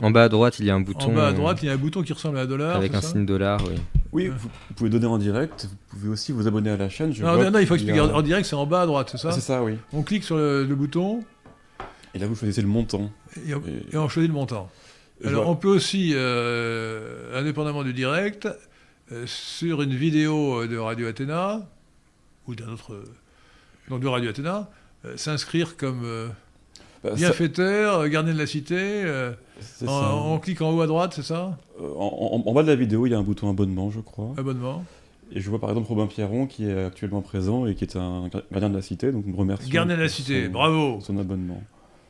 En 0.00 0.11
bas 0.12 0.24
à 0.24 0.28
droite, 0.28 0.58
il 0.61 0.66
y 0.66 0.70
a 0.70 0.74
un 0.74 0.80
bouton 0.80 1.11
en 1.11 1.14
bas 1.14 1.28
à 1.28 1.32
droite, 1.32 1.58
il 1.62 1.66
y 1.66 1.68
a 1.70 1.72
un 1.72 1.76
bouton 1.76 2.02
qui 2.02 2.12
ressemble 2.12 2.38
à 2.38 2.42
un 2.42 2.46
dollar. 2.46 2.76
avec 2.76 2.94
un 2.94 3.00
ça 3.00 3.08
signe 3.08 3.26
dollar. 3.26 3.61
Oui. 3.66 3.74
Oui, 4.12 4.28
vous, 4.28 4.48
pouvez 4.76 4.88
donner 4.90 5.06
en 5.06 5.18
direct, 5.18 5.66
vous 5.70 5.98
pouvez 5.98 6.08
aussi 6.08 6.32
vous 6.32 6.46
abonner 6.46 6.70
à 6.70 6.76
la 6.76 6.88
chaîne. 6.88 7.12
Je 7.12 7.22
Non, 7.24 7.34
vois 7.34 7.44
non, 7.44 7.50
non, 7.50 7.58
il 7.58 7.66
faut 7.66 7.74
expliquer. 7.74 7.98
a- 7.98 8.04
En 8.14 8.22
direct, 8.22 8.46
c'est 8.46 8.54
en 8.56 8.64
bas 8.64 8.82
à 8.82 8.87
droite, 8.87 9.08
c'est 9.11 9.18
ça 9.18 9.28
Ah, 9.30 9.32
C'est 9.32 9.40
ça, 9.40 9.62
oui. 9.62 9.74
On 9.92 10.02
clique 10.02 10.24
sur 10.24 10.37
le, 10.37 10.64
le 10.64 10.74
bouton 10.76 11.24
Et 12.14 12.18
là, 12.18 12.26
vous 12.26 12.34
choisissez 12.37 12.62
le 12.62 12.68
montant. 12.68 13.11
et 13.46 13.54
on, 13.54 13.58
Et- 13.66 13.94
et 13.94 13.98
on 13.98 14.08
choisit 14.08 14.30
le 14.30 14.34
montant. 14.34 14.70
Je 15.20 15.28
Alors, 15.28 15.42
vois- 15.44 15.52
on 15.52 15.56
peut 15.56 15.68
aussi, 15.68 16.12
euh, 16.14 17.38
indépendamment 17.38 17.82
du 17.82 17.92
direct, 17.92 18.48
euh, 19.12 19.24
sur 19.26 19.82
une 19.82 19.94
vidéo 19.94 20.66
de 20.66 20.76
Radio 20.78 21.08
Athéna, 21.08 21.66
ou 22.46 22.54
d'un 22.54 22.68
autre. 22.68 22.94
euh, 22.94 23.04
donc 23.90 24.00
de 24.00 24.06
Radio 24.08 24.30
Athéna, 24.30 24.70
euh, 25.04 25.16
s'inscrire 25.16 25.76
comme 25.76 26.02
euh, 26.04 26.28
bienfaiteur, 27.16 28.00
euh, 28.00 28.08
gardien 28.08 28.32
de 28.34 28.38
la 28.38 28.46
cité. 28.46 28.76
euh, 28.78 29.32
en- 29.87 30.32
on 30.34 30.38
clique 30.38 30.61
en 30.62 30.70
haut 30.72 30.80
à 30.80 30.87
droite, 30.87 31.12
c'est 31.14 31.22
ça? 31.22 31.58
Euh, 31.80 31.88
En, 31.96 32.40
en- 32.44 32.48
en 32.48 32.52
bas 32.52 32.62
de 32.62 32.68
la 32.68 32.76
vidéo, 32.76 33.06
il 33.06 33.11
y 33.11 33.14
a 33.14 33.18
un 33.18 33.22
bouton 33.22 33.48
abonnement, 33.50 33.90
je 33.90 34.00
crois. 34.00 34.32
Abonnement. 34.37 34.84
Et 35.32 35.40
je 35.40 35.50
vois 35.50 35.58
par 35.61 35.68
exemple 35.70 35.88
Robin 35.88 36.06
Pierron 36.06 36.46
qui 36.46 36.64
est 36.66 36.84
actuellement 36.87 37.20
présent 37.20 37.66
et 37.66 37.74
qui 37.74 37.84
est 37.84 37.96
un 37.96 38.30
gardien 38.50 38.70
de 38.70 38.76
la 38.76 38.82
cité, 38.82 39.12
donc 39.12 39.24
nous 39.26 39.37
remercions. 39.37 39.68
Gardien 39.70 39.96
de 39.96 40.00
la 40.02 40.08
cité, 40.08 40.46
son- 40.46 40.50
bravo 40.52 40.98
Son 41.02 41.18
abonnement. 41.18 41.62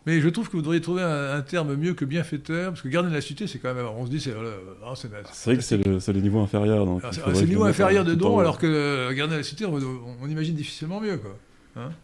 Mais 0.07 0.21
je 0.21 0.29
trouve 0.29 0.49
que 0.49 0.53
vous 0.57 0.63
devriez 0.63 0.81
trouver 0.81 1.03
un, 1.03 1.35
un 1.35 1.41
terme 1.43 1.75
mieux 1.75 1.93
que 1.93 2.05
bienfaiteur, 2.07 2.71
parce 2.71 2.81
que 2.81 2.89
gardien 2.89 3.11
de 3.11 3.15
la 3.15 3.21
cité, 3.21 3.47
c'est 3.47 3.59
quand 3.59 3.75
même. 3.75 3.85
On 3.99 4.07
se 4.07 4.11
dit, 4.11 4.21
c'est. 4.21 4.31
euh, 4.31 4.53
ah, 4.87 4.93
c'est 4.95 5.09
vrai 5.09 5.57
que 5.57 5.63
c'est 5.63 5.77
le, 5.77 6.21
niveau 6.21 6.39
inférieur. 6.39 6.87
C'est 7.13 7.21
le 7.41 7.47
niveau 7.47 7.65
inférieur 7.65 8.03
un 8.05 8.09
de 8.09 8.15
don, 8.15 8.39
alors 8.39 8.57
que 8.59 8.67
euh, 8.67 9.09
gardien 9.13 9.35
de 9.35 9.41
la 9.41 9.43
cité, 9.45 9.67
on, 9.67 9.75
on- 9.75 10.29
imagine 10.29 10.55
difficilement 10.55 11.01
mieux, 11.01 11.19
quoi. 11.19 11.37
Effet. 11.77 11.95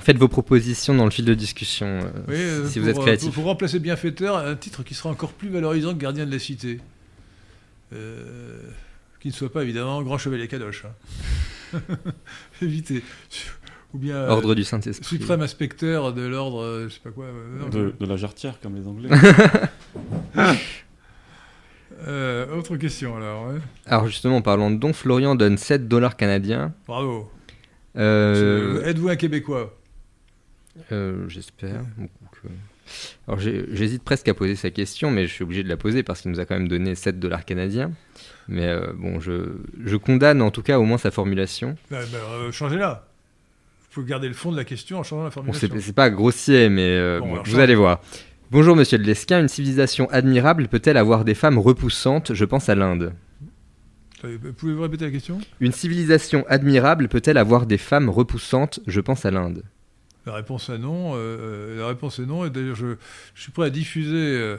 Faites 0.00 0.16
vos 0.18 0.28
propositions 0.28 0.94
dans 0.94 1.04
le 1.04 1.10
fil 1.10 1.24
de 1.24 1.34
discussion. 1.34 1.86
euh, 1.86 2.08
Oui, 2.28 2.34
euh, 2.36 2.66
Si 2.68 2.78
pour, 2.78 2.84
vous 2.84 2.88
êtes 2.90 2.98
euh, 2.98 3.02
créatif. 3.02 3.26
Pour, 3.26 3.34
pour 3.34 3.44
remplacer 3.44 3.78
bienfaiteur, 3.78 4.36
un 4.36 4.54
titre 4.56 4.82
qui 4.82 4.94
sera 4.94 5.10
encore 5.10 5.32
plus 5.32 5.48
valorisant 5.48 5.92
que 5.94 5.98
gardien 5.98 6.26
de 6.26 6.30
la 6.32 6.38
cité. 6.38 6.80
Euh, 7.92 8.58
qui 9.20 9.28
ne 9.28 9.32
soit 9.32 9.52
pas 9.52 9.62
évidemment 9.62 10.02
grand 10.02 10.18
chevalier 10.18 10.48
Kadosh. 10.48 10.84
hein. 10.84 11.78
Évitez. 12.62 13.02
Ou 13.94 13.98
bien 13.98 14.16
euh, 14.16 14.28
Ordre 14.30 14.54
du 14.56 14.64
Saint-Esprit. 14.64 15.06
suprême 15.18 15.40
inspecteur 15.42 16.12
de 16.12 16.22
l'ordre, 16.22 16.62
euh, 16.62 16.88
je 16.88 16.94
sais 16.94 17.00
pas 17.00 17.10
quoi. 17.10 17.26
euh, 17.26 17.58
non, 17.60 17.68
De, 17.68 17.94
de 17.98 18.06
la 18.06 18.16
jarretière, 18.16 18.58
comme 18.60 18.74
les 18.74 18.86
Anglais. 18.88 19.08
euh, 22.08 22.56
autre 22.56 22.76
question 22.76 23.16
alors. 23.16 23.48
ouais. 23.48 23.58
Alors 23.86 24.06
justement, 24.06 24.36
en 24.36 24.42
parlant 24.42 24.70
de 24.70 24.76
dons, 24.76 24.92
Florian 24.92 25.34
donne 25.34 25.56
7 25.56 25.88
dollars 25.88 26.16
canadiens. 26.16 26.72
Bravo. 26.86 27.30
Euh, 27.96 28.82
Êtes-vous 28.84 29.08
un 29.08 29.16
Québécois 29.16 29.76
euh, 30.92 31.28
J'espère. 31.28 31.82
Alors 33.26 33.40
j'hésite 33.40 34.02
presque 34.02 34.28
à 34.28 34.34
poser 34.34 34.56
sa 34.56 34.70
question, 34.70 35.10
mais 35.10 35.26
je 35.26 35.32
suis 35.32 35.42
obligé 35.44 35.62
de 35.62 35.68
la 35.68 35.76
poser 35.78 36.02
parce 36.02 36.20
qu'il 36.20 36.30
nous 36.30 36.40
a 36.40 36.44
quand 36.44 36.54
même 36.54 36.68
donné 36.68 36.94
7 36.94 37.18
dollars 37.18 37.44
canadiens. 37.44 37.92
Mais 38.48 38.66
euh, 38.66 38.92
bon, 38.94 39.20
je, 39.20 39.52
je 39.84 39.96
condamne 39.96 40.42
en 40.42 40.50
tout 40.50 40.62
cas 40.62 40.78
au 40.78 40.82
moins 40.84 40.98
sa 40.98 41.10
formulation. 41.10 41.76
Bah, 41.90 42.00
bah, 42.12 42.18
euh, 42.32 42.52
Changez-la. 42.52 43.06
Vous 43.80 43.86
pouvez 44.02 44.06
garder 44.10 44.28
le 44.28 44.34
fond 44.34 44.52
de 44.52 44.56
la 44.56 44.64
question 44.64 44.98
en 44.98 45.02
changeant 45.02 45.22
la 45.22 45.28
Bon, 45.30 45.34
formulation. 45.34 45.68
c'est 45.72 45.80
c'est 45.80 45.92
pas 45.94 46.10
grossier, 46.10 46.68
mais 46.68 46.82
euh, 46.90 47.20
Bon, 47.20 47.36
bon, 47.36 47.42
vous 47.44 47.58
allez 47.58 47.74
voir. 47.76 48.02
Bonjour 48.50 48.76
Monsieur 48.76 48.98
de 48.98 49.04
Lesquin, 49.04 49.40
une 49.40 49.48
civilisation 49.48 50.08
admirable 50.10 50.68
peut-elle 50.68 50.96
avoir 50.98 51.24
des 51.24 51.34
femmes 51.34 51.58
repoussantes? 51.58 52.34
Je 52.34 52.44
pense 52.44 52.68
à 52.68 52.74
l'Inde. 52.74 53.14
Attendez, 54.24 54.52
Pouvez-vous 54.52 54.82
répéter 54.82 55.04
la 55.04 55.10
question? 55.10 55.38
Une 55.60 55.72
civilisation 55.72 56.44
admirable 56.48 57.08
peut-elle 57.08 57.38
avoir 57.38 57.66
des 57.66 57.78
femmes 57.78 58.08
repoussantes? 58.08 58.80
Je 58.86 59.00
pense 59.00 59.24
à 59.24 59.30
l'Inde. 59.30 59.62
La 60.26 60.34
réponse 60.34 60.70
est 60.70 60.78
non. 60.78 61.14
euh, 61.14 61.18
euh, 61.18 61.78
la 61.80 61.88
réponse 61.88 62.18
est 62.18 62.26
non. 62.26 62.44
Et 62.46 62.50
d'ailleurs, 62.50 62.76
je, 62.76 62.96
je 63.34 63.42
suis 63.42 63.52
prêt 63.52 63.66
à 63.66 63.70
diffuser 63.70 64.14
euh, 64.16 64.56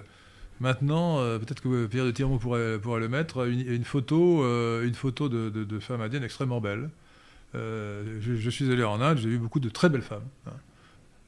maintenant, 0.60 1.19
euh, 1.19 1.39
peut-être 1.39 1.62
que 1.62 1.88
Pierre 1.88 2.06
de 2.06 2.12
Tirmont 2.12 2.38
pourrait, 2.38 2.78
pourrait 2.80 2.99
le 2.99 3.10
mettre, 3.10 3.47
une, 3.47 3.62
une 3.62 3.84
photo, 3.84 4.43
euh, 4.43 4.86
une 4.86 4.93
photo 4.93 5.28
de, 5.30 5.49
de, 5.49 5.63
de 5.63 5.80
femmes 5.80 6.01
indiennes 6.01 6.23
extrêmement 6.23 6.62
belles. 6.62 6.89
Euh, 7.56 8.19
je, 8.21 8.36
je 8.36 8.49
suis 8.49 8.71
allé 8.71 8.84
en 8.84 9.01
Inde, 9.01 9.17
j'ai 9.17 9.30
vu 9.30 9.38
beaucoup 9.39 9.60
de 9.60 9.69
très 9.69 9.89
belles 9.89 10.01
femmes. 10.04 10.25
hein. 10.47 10.51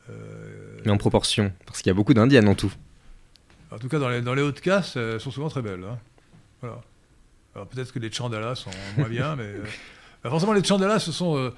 Euh, 0.09 0.77
Mais 0.85 0.91
en 0.91 0.97
proportion, 0.97 1.51
parce 1.65 1.81
qu'il 1.81 1.89
y 1.89 1.91
a 1.91 1.95
beaucoup 1.95 2.13
d'Indiennes 2.13 2.47
en 2.47 2.55
tout. 2.55 2.71
en 3.71 3.79
tout 3.79 3.87
cas, 3.89 3.97
dans 3.99 4.09
les, 4.09 4.21
dans 4.21 4.33
les 4.35 4.41
hautes 4.41 4.61
castes, 4.61 4.97
elles 4.97 5.19
sont 5.19 5.31
souvent 5.31 5.49
très 5.49 5.61
belles. 5.61 5.83
hein. 5.83 5.97
Voilà. 6.61 6.81
Alors 7.57 7.67
peut-être 7.67 7.91
que 7.91 7.97
les 7.99 8.11
chandalas 8.11 8.53
sont 8.55 8.69
moins 8.97 9.09
bien, 9.09 9.35
mais 9.35 9.43
euh, 9.43 9.63
bah, 10.23 10.29
forcément 10.29 10.53
les 10.53 10.63
chandalas, 10.63 10.99
ce 10.99 11.11
sont, 11.11 11.35
euh, 11.37 11.49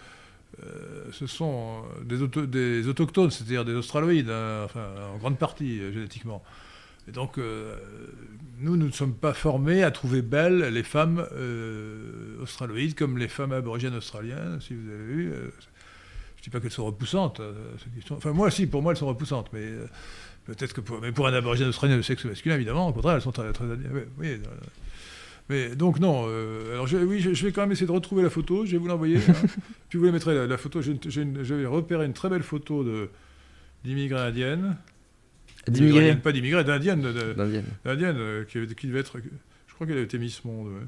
euh, 0.64 1.04
ce 1.12 1.28
sont 1.28 1.84
des, 2.06 2.22
auto- 2.22 2.46
des 2.46 2.88
autochtones, 2.88 3.30
c'est-à-dire 3.32 3.66
des 3.66 3.74
australoïdes, 3.74 4.30
hein, 4.30 4.68
en 5.14 5.18
grande 5.18 5.38
partie 5.38 5.80
génétiquement. 5.92 6.42
Et 7.10 7.12
donc 7.12 7.38
nous, 8.60 8.78
nous 8.78 8.86
ne 8.88 8.92
sommes 8.92 9.14
pas 9.16 9.34
formés 9.34 9.84
à 9.84 9.92
trouver 9.92 10.22
belles 10.22 10.70
les 10.72 10.84
femmes 10.84 11.26
australoïdes 12.42 12.96
comme 12.96 13.18
les 13.18 13.28
femmes 13.28 13.52
aborigènes 13.52 13.96
australiennes, 13.96 14.60
si 14.62 14.74
vous 14.76 14.90
avez 14.90 15.04
vu. 15.04 15.34
je 16.38 16.44
dis 16.44 16.50
pas 16.50 16.60
qu'elles 16.60 16.72
sont 16.72 16.86
repoussantes. 16.86 17.42
Enfin 18.12 18.32
moi, 18.32 18.52
si, 18.52 18.68
pour 18.68 18.82
moi, 18.84 18.94
elles 18.94 18.98
sont 18.98 19.08
repoussantes, 19.08 19.50
mais 19.54 19.70
peut-être 20.46 20.74
que 20.74 20.82
pour, 20.82 21.02
mais 21.02 21.12
pour 21.12 21.28
un 21.28 21.34
aborigène 21.34 21.68
australien 21.70 21.98
de 21.98 22.04
sexe 22.04 22.24
masculin, 22.26 22.56
évidemment, 22.56 22.88
au 22.88 22.94
contraire, 22.94 23.16
elles 23.16 23.22
sont 23.22 23.32
très, 23.32 23.52
très 23.52 23.66
mais 25.50 25.76
donc 25.76 26.00
non. 26.00 26.26
euh, 26.28 26.74
alors 26.74 26.88
je, 26.88 26.98
oui, 26.98 27.20
je, 27.20 27.34
je 27.34 27.46
vais 27.46 27.52
quand 27.52 27.62
même 27.62 27.72
essayer 27.72 27.88
de 27.88 27.92
retrouver 27.92 28.24
la 28.24 28.30
photo. 28.30 28.66
Je 28.66 28.72
vais 28.74 28.78
vous 28.78 28.88
l'envoyer. 28.88 29.18
hein. 29.18 29.34
Puis 29.90 29.98
vous 30.00 30.06
la 30.06 30.12
mettrez 30.12 30.36
la, 30.36 30.48
la 30.48 30.58
photo. 30.58 30.82
J'avais 30.82 31.66
repéré 31.66 32.06
une 32.06 32.14
très 32.14 32.30
belle 32.30 32.44
photo 32.44 32.84
de 32.84 33.10
d'immigrés 33.84 34.20
indiennes. 34.22 34.78
D'immigrés 35.68 36.16
Pas 36.16 36.32
d'immigrés, 36.32 36.64
d'indiennes. 36.64 37.02
D'indiennes. 37.36 37.66
D'indiennes 37.86 38.18
euh, 38.18 38.44
qui, 38.46 38.88
devait 38.88 39.00
être. 39.00 39.18
Je 39.68 39.74
crois 39.74 39.86
qu'elle 39.88 39.98
avait 39.98 40.06
été 40.06 40.18
Miss 40.20 40.44
Monde. 40.46 40.68
ouais. 40.68 40.88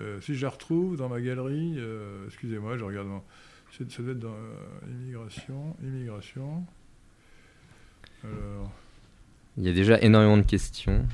Euh, 0.00 0.20
si 0.20 0.34
je 0.34 0.42
la 0.42 0.50
retrouve 0.50 0.96
dans 0.96 1.08
ma 1.08 1.20
galerie, 1.20 1.74
euh, 1.78 2.26
excusez-moi, 2.26 2.76
je 2.76 2.84
regarde. 2.84 3.08
dans- 3.08 3.24
c'est- 3.76 3.90
Ça 3.90 4.02
doit 4.02 4.12
être 4.12 4.18
dans 4.20 4.36
immigration, 4.90 5.76
immigration. 5.82 6.64
Alors, 8.24 8.72
Il 9.56 9.64
y 9.64 9.68
a 9.68 9.72
déjà 9.72 9.98
énormément 10.00 10.36
de 10.36 10.42
questions. 10.42 11.06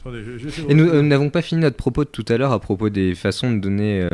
Attendez, 0.00 0.22
je, 0.24 0.38
je 0.38 0.42
vais 0.44 0.48
essayer 0.48 0.66
de 0.66 0.72
Et 0.72 0.74
nous 0.74 1.02
n'avons 1.02 1.30
pas 1.30 1.42
fini 1.42 1.60
notre 1.60 1.76
propos 1.76 2.04
de 2.04 2.08
tout 2.10 2.24
à 2.28 2.36
l'heure 2.36 2.52
à 2.52 2.60
propos 2.60 2.88
des 2.90 3.14
façons 3.14 3.52
de 3.52 3.58
donner. 3.58 4.02
euh, 4.02 4.08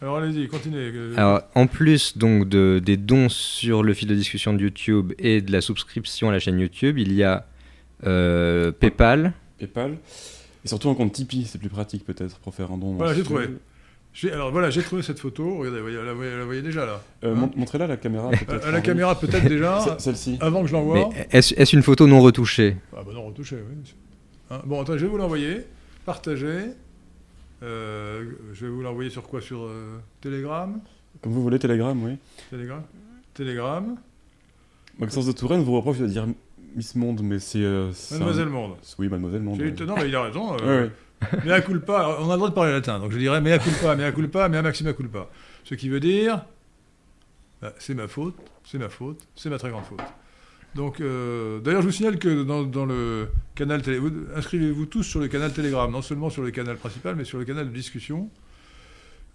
Alors 0.00 0.18
allez-y, 0.18 0.46
continuez. 0.48 0.90
euh, 0.94 1.14
Alors, 1.16 1.42
en 1.54 1.66
plus 1.66 2.16
donc 2.18 2.48
de, 2.48 2.80
des 2.84 2.96
dons 2.96 3.28
sur 3.28 3.82
le 3.82 3.94
fil 3.94 4.08
de 4.08 4.14
discussion 4.14 4.52
de 4.52 4.60
YouTube 4.62 5.12
et 5.18 5.40
de 5.40 5.52
la 5.52 5.60
souscription 5.60 6.28
à 6.28 6.32
la 6.32 6.38
chaîne 6.38 6.58
YouTube, 6.58 6.98
il 6.98 7.12
y 7.12 7.22
a 7.22 7.46
euh, 8.06 8.72
PayPal. 8.72 9.32
PayPal. 9.58 9.96
Et 10.64 10.68
surtout 10.68 10.88
un 10.90 10.94
compte 10.94 11.12
Tipeee, 11.12 11.44
c'est 11.46 11.58
plus 11.58 11.68
pratique 11.68 12.04
peut-être 12.04 12.38
pour 12.38 12.54
faire 12.54 12.70
un 12.72 12.78
don. 12.78 12.94
Voilà, 12.94 13.14
j'ai 13.14 13.22
trouvé. 13.22 13.48
Alors 14.32 14.52
voilà, 14.52 14.70
j'ai 14.70 14.80
trouvé 14.82 15.02
cette 15.02 15.18
photo. 15.18 15.58
Regardez, 15.58 15.80
vous 15.80 15.88
la, 15.88 16.12
voyez- 16.14 16.36
la 16.36 16.44
voyez 16.44 16.62
déjà 16.62 16.86
là. 16.86 17.02
Euh, 17.24 17.32
Hein 17.32 17.34
mon- 17.34 17.50
Montrez-la 17.56 17.86
à 17.86 17.88
la 17.88 17.96
caméra 17.96 18.30
À, 18.64 18.70
la 18.70 18.80
caméra 18.80 19.18
peut-être 19.18 19.46
déjà, 19.48 19.80
Ce- 19.80 20.02
Celle-ci. 20.04 20.38
avant 20.40 20.62
que 20.62 20.68
je 20.68 20.72
l'envoie. 20.72 21.10
Est-ce 21.32 21.74
une 21.76 21.82
photo 21.82 22.06
non 22.06 22.20
retouchée? 22.20 22.76
Ah 22.96 23.00
bah 23.04 23.10
non, 23.12 23.26
retouché, 23.26 23.56
oui. 23.56 23.94
Hein, 24.54 24.62
bon, 24.64 24.80
attends, 24.82 24.96
je 24.96 25.04
vais 25.04 25.10
vous 25.10 25.16
l'envoyer. 25.16 25.66
Partagez. 26.04 26.66
Euh, 27.62 28.24
je 28.52 28.66
vais 28.66 28.70
vous 28.72 28.82
l'envoyer 28.82 29.10
sur 29.10 29.22
quoi? 29.24 29.40
Sur 29.40 29.62
euh, 29.64 29.98
Telegram? 30.20 30.78
Comme 31.22 31.32
vous 31.32 31.42
voulez, 31.42 31.58
Telegram, 31.58 32.00
oui. 32.04 32.16
Telegram? 32.50 32.82
Telegram 33.32 33.96
Maxence 34.98 35.26
de 35.26 35.32
Touraine 35.32 35.62
vous 35.62 35.74
reproche 35.74 35.98
de 35.98 36.06
dire 36.06 36.26
Miss 36.76 36.94
Monde, 36.94 37.20
mais 37.22 37.38
c'est. 37.40 37.62
euh, 37.62 37.90
Mademoiselle 38.12 38.48
un- 38.48 38.50
Monde. 38.50 38.72
Oui, 38.98 39.08
Mademoiselle 39.08 39.42
Monde. 39.42 39.58
Non, 39.60 39.94
mais 39.96 40.08
il 40.08 40.14
a 40.14 40.22
raison. 40.22 40.52
Ouais, 40.52 40.62
Euh, 40.62 40.84
ouais. 40.86 41.38
Mea 41.44 41.60
culpa, 41.62 42.16
on 42.20 42.28
a 42.28 42.32
le 42.34 42.36
droit 42.36 42.50
de 42.50 42.54
parler 42.54 42.72
latin, 42.72 42.98
donc 43.00 43.10
je 43.10 43.18
dirais 43.18 43.40
mea 43.40 43.58
culpa, 43.58 43.96
mea 43.96 44.12
culpa, 44.12 44.48
mea 44.48 44.60
maxima 44.62 44.92
culpa. 44.92 45.28
Ce 45.64 45.74
qui 45.74 45.88
veut 45.88 46.00
dire, 46.00 46.44
bah, 47.62 47.72
c'est 47.78 47.94
ma 47.94 48.08
faute, 48.08 48.36
c'est 48.64 48.78
ma 48.78 48.88
faute, 48.90 49.26
c'est 49.34 49.48
ma 49.48 49.56
très 49.58 49.70
grande 49.70 49.84
faute. 49.84 50.02
Donc, 50.74 51.00
euh, 51.00 51.60
d'ailleurs, 51.60 51.82
je 51.82 51.86
vous 51.86 51.92
signale 51.92 52.18
que 52.18 52.42
dans, 52.42 52.84
le 52.84 53.28
canal 53.54 53.82
télé, 53.82 53.98
vous- 53.98 54.10
inscrivez-vous 54.34 54.86
tous 54.86 55.04
sur 55.04 55.20
le 55.20 55.28
canal 55.28 55.52
Telegram, 55.52 55.90
non 55.90 56.02
seulement 56.02 56.30
sur 56.30 56.42
le 56.42 56.50
canal 56.50 56.76
principal, 56.76 57.14
mais 57.14 57.24
sur 57.24 57.38
le 57.38 57.44
canal 57.44 57.68
de 57.68 57.74
discussion 57.74 58.28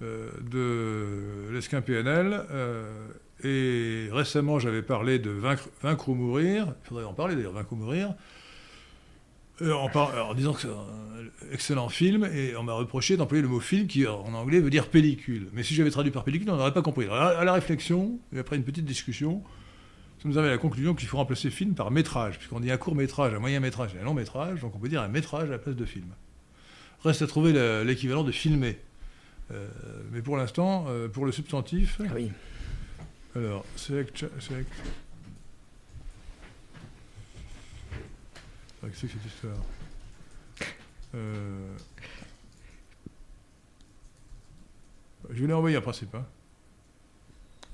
euh, 0.02 0.30
de 0.42 1.54
l'Esquin 1.54 1.82
PNL. 1.82 2.46
euh, 2.52 3.08
et 3.42 4.10
récemment, 4.12 4.60
j'avais 4.60 4.82
parlé 4.82 5.18
de 5.18 5.30
vaincre, 5.30 6.10
ou 6.10 6.14
mourir. 6.14 6.74
Il 6.84 6.88
faudrait 6.90 7.06
en 7.06 7.14
parler 7.14 7.36
d'ailleurs, 7.36 7.54
vaincre 7.54 7.72
ou 7.72 7.78
mourir. 7.78 8.14
En, 9.62 10.34
disant 10.34 10.54
que 10.54 10.62
c'est 10.62 10.68
un 10.68 11.52
excellent 11.54 11.90
film, 11.90 12.26
et 12.34 12.56
on 12.58 12.64
m'a 12.64 12.74
reproché 12.74 13.16
d'employer 13.16 13.42
le 13.42 13.50
mot 13.50 13.60
film 13.62 13.88
qui 13.88 14.06
en 14.08 14.34
anglais 14.34 14.60
veut 14.60 14.70
dire 14.70 14.88
pellicule. 14.88 15.48
Mais 15.54 15.64
si 15.64 15.74
j'avais 15.74 15.92
traduit 15.92 16.12
par 16.12 16.26
pellicule, 16.26 16.50
on 16.50 16.58
n'aurait 16.58 16.74
pas 16.74 16.82
compris. 16.82 17.06
Alors, 17.06 17.16
à 17.16 17.44
la 17.46 17.54
réflexion, 17.54 18.20
et 18.34 18.40
après 18.40 18.58
une 18.58 18.64
petite 18.64 18.86
discussion, 18.86 19.42
ça 20.22 20.28
nous 20.28 20.38
amène 20.38 20.50
à 20.50 20.54
la 20.54 20.58
conclusion 20.60 20.94
qu'il 20.96 21.08
faut 21.08 21.18
remplacer 21.18 21.50
film 21.50 21.76
par 21.76 21.92
métrage, 21.92 22.38
puisqu'on 22.38 22.60
dit 22.60 22.72
un 22.72 22.78
court 22.78 22.96
métrage, 22.96 23.34
un 23.34 23.40
moyen 23.40 23.60
métrage 23.62 23.96
et 23.96 24.00
un 24.00 24.04
long 24.04 24.14
métrage, 24.14 24.62
donc 24.62 24.76
on 24.76 24.80
peut 24.80 24.90
dire 24.90 25.02
un 25.02 25.08
métrage 25.08 25.48
à 25.50 25.52
la 25.54 25.60
place 25.60 25.76
de 25.76 25.86
film. 25.86 26.08
Reste 27.04 27.22
à 27.22 27.28
trouver 27.28 27.54
le- 27.54 27.84
l'équivalent 27.84 28.24
de 28.24 28.32
filmer. 28.32 28.78
Euh, 29.52 29.68
mais 30.12 30.22
pour 30.22 30.36
l'instant, 30.38 30.86
euh, 30.90 31.08
pour 31.08 31.26
le 31.26 31.32
substantif, 31.32 32.00
oui. 32.14 32.32
alors, 33.36 33.66
select, 33.78 34.26
select. 34.40 34.70
Ah, 38.84 38.88
Qu'est-ce 38.88 39.02
que 39.02 39.08
c'est 39.08 39.14
cette 39.14 39.26
histoire? 39.26 39.58
Euh, 41.16 41.76
Je 45.32 45.42
vous 45.42 45.48
l'ai 45.48 45.54
envoyé 45.54 45.78
en 45.78 45.82
principe. 45.82 46.14
hein. 46.16 46.26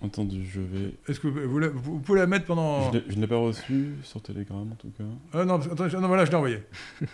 Entendu, 0.01 0.45
je 0.45 0.59
vais. 0.59 0.93
Est-ce 1.07 1.19
que 1.19 1.27
vous, 1.27 1.49
vous 1.49 1.59
la- 1.59 1.69
vous 1.69 1.99
pouvez 1.99 2.19
la 2.19 2.27
mettre 2.27 2.45
pendant. 2.45 2.91
Je 2.91 2.97
l'ai- 2.99 3.03
je 3.09 3.15
ne 3.15 3.21
l'ai 3.21 3.27
pas 3.27 3.37
reçu 3.37 3.93
sur 4.03 4.21
Telegram 4.21 4.67
en 4.71 4.75
tout 4.75 4.91
cas. 4.97 5.03
Ah 5.33 5.45
non, 5.45 5.55
attends, 5.55 5.87
non, 5.99 6.07
voilà, 6.07 6.25
je 6.25 6.29
l'ai 6.31 6.35
envoyé. 6.37 6.59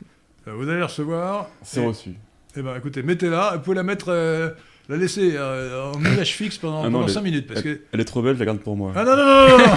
Euh, 0.47 0.53
vous 0.55 0.67
allez 0.67 0.79
la 0.79 0.87
recevoir. 0.87 1.49
C'est 1.61 1.83
Et- 1.83 1.85
reçu. 1.85 2.15
Eh 2.55 2.63
ben, 2.63 2.75
écoutez, 2.75 3.03
mettez-la. 3.03 3.57
Vous 3.57 3.61
pouvez 3.61 3.75
la 3.75 3.83
mettre, 3.83 4.07
euh, 4.09 4.49
la 4.89 4.97
laisser 4.97 5.33
euh, 5.35 5.91
en 5.91 5.99
image 5.99 6.33
fixe 6.33 6.57
pendant, 6.57 6.79
Ah 6.81 6.85
non, 6.85 6.93
pendant 6.93 7.05
elle- 7.07 7.13
5 7.13 7.21
minutes. 7.21 7.45
Parce 7.47 7.61
que... 7.61 7.81
Elle 7.91 7.99
est 7.99 8.05
trop 8.05 8.23
belle, 8.23 8.33
je 8.33 8.39
la 8.39 8.45
garde 8.45 8.57
pour 8.59 8.75
moi. 8.75 8.91
Ah 8.95 9.03
non, 9.03 9.15
non, 9.15 9.23
non, 9.23 9.47
non, 9.47 9.57
non, 9.63 9.75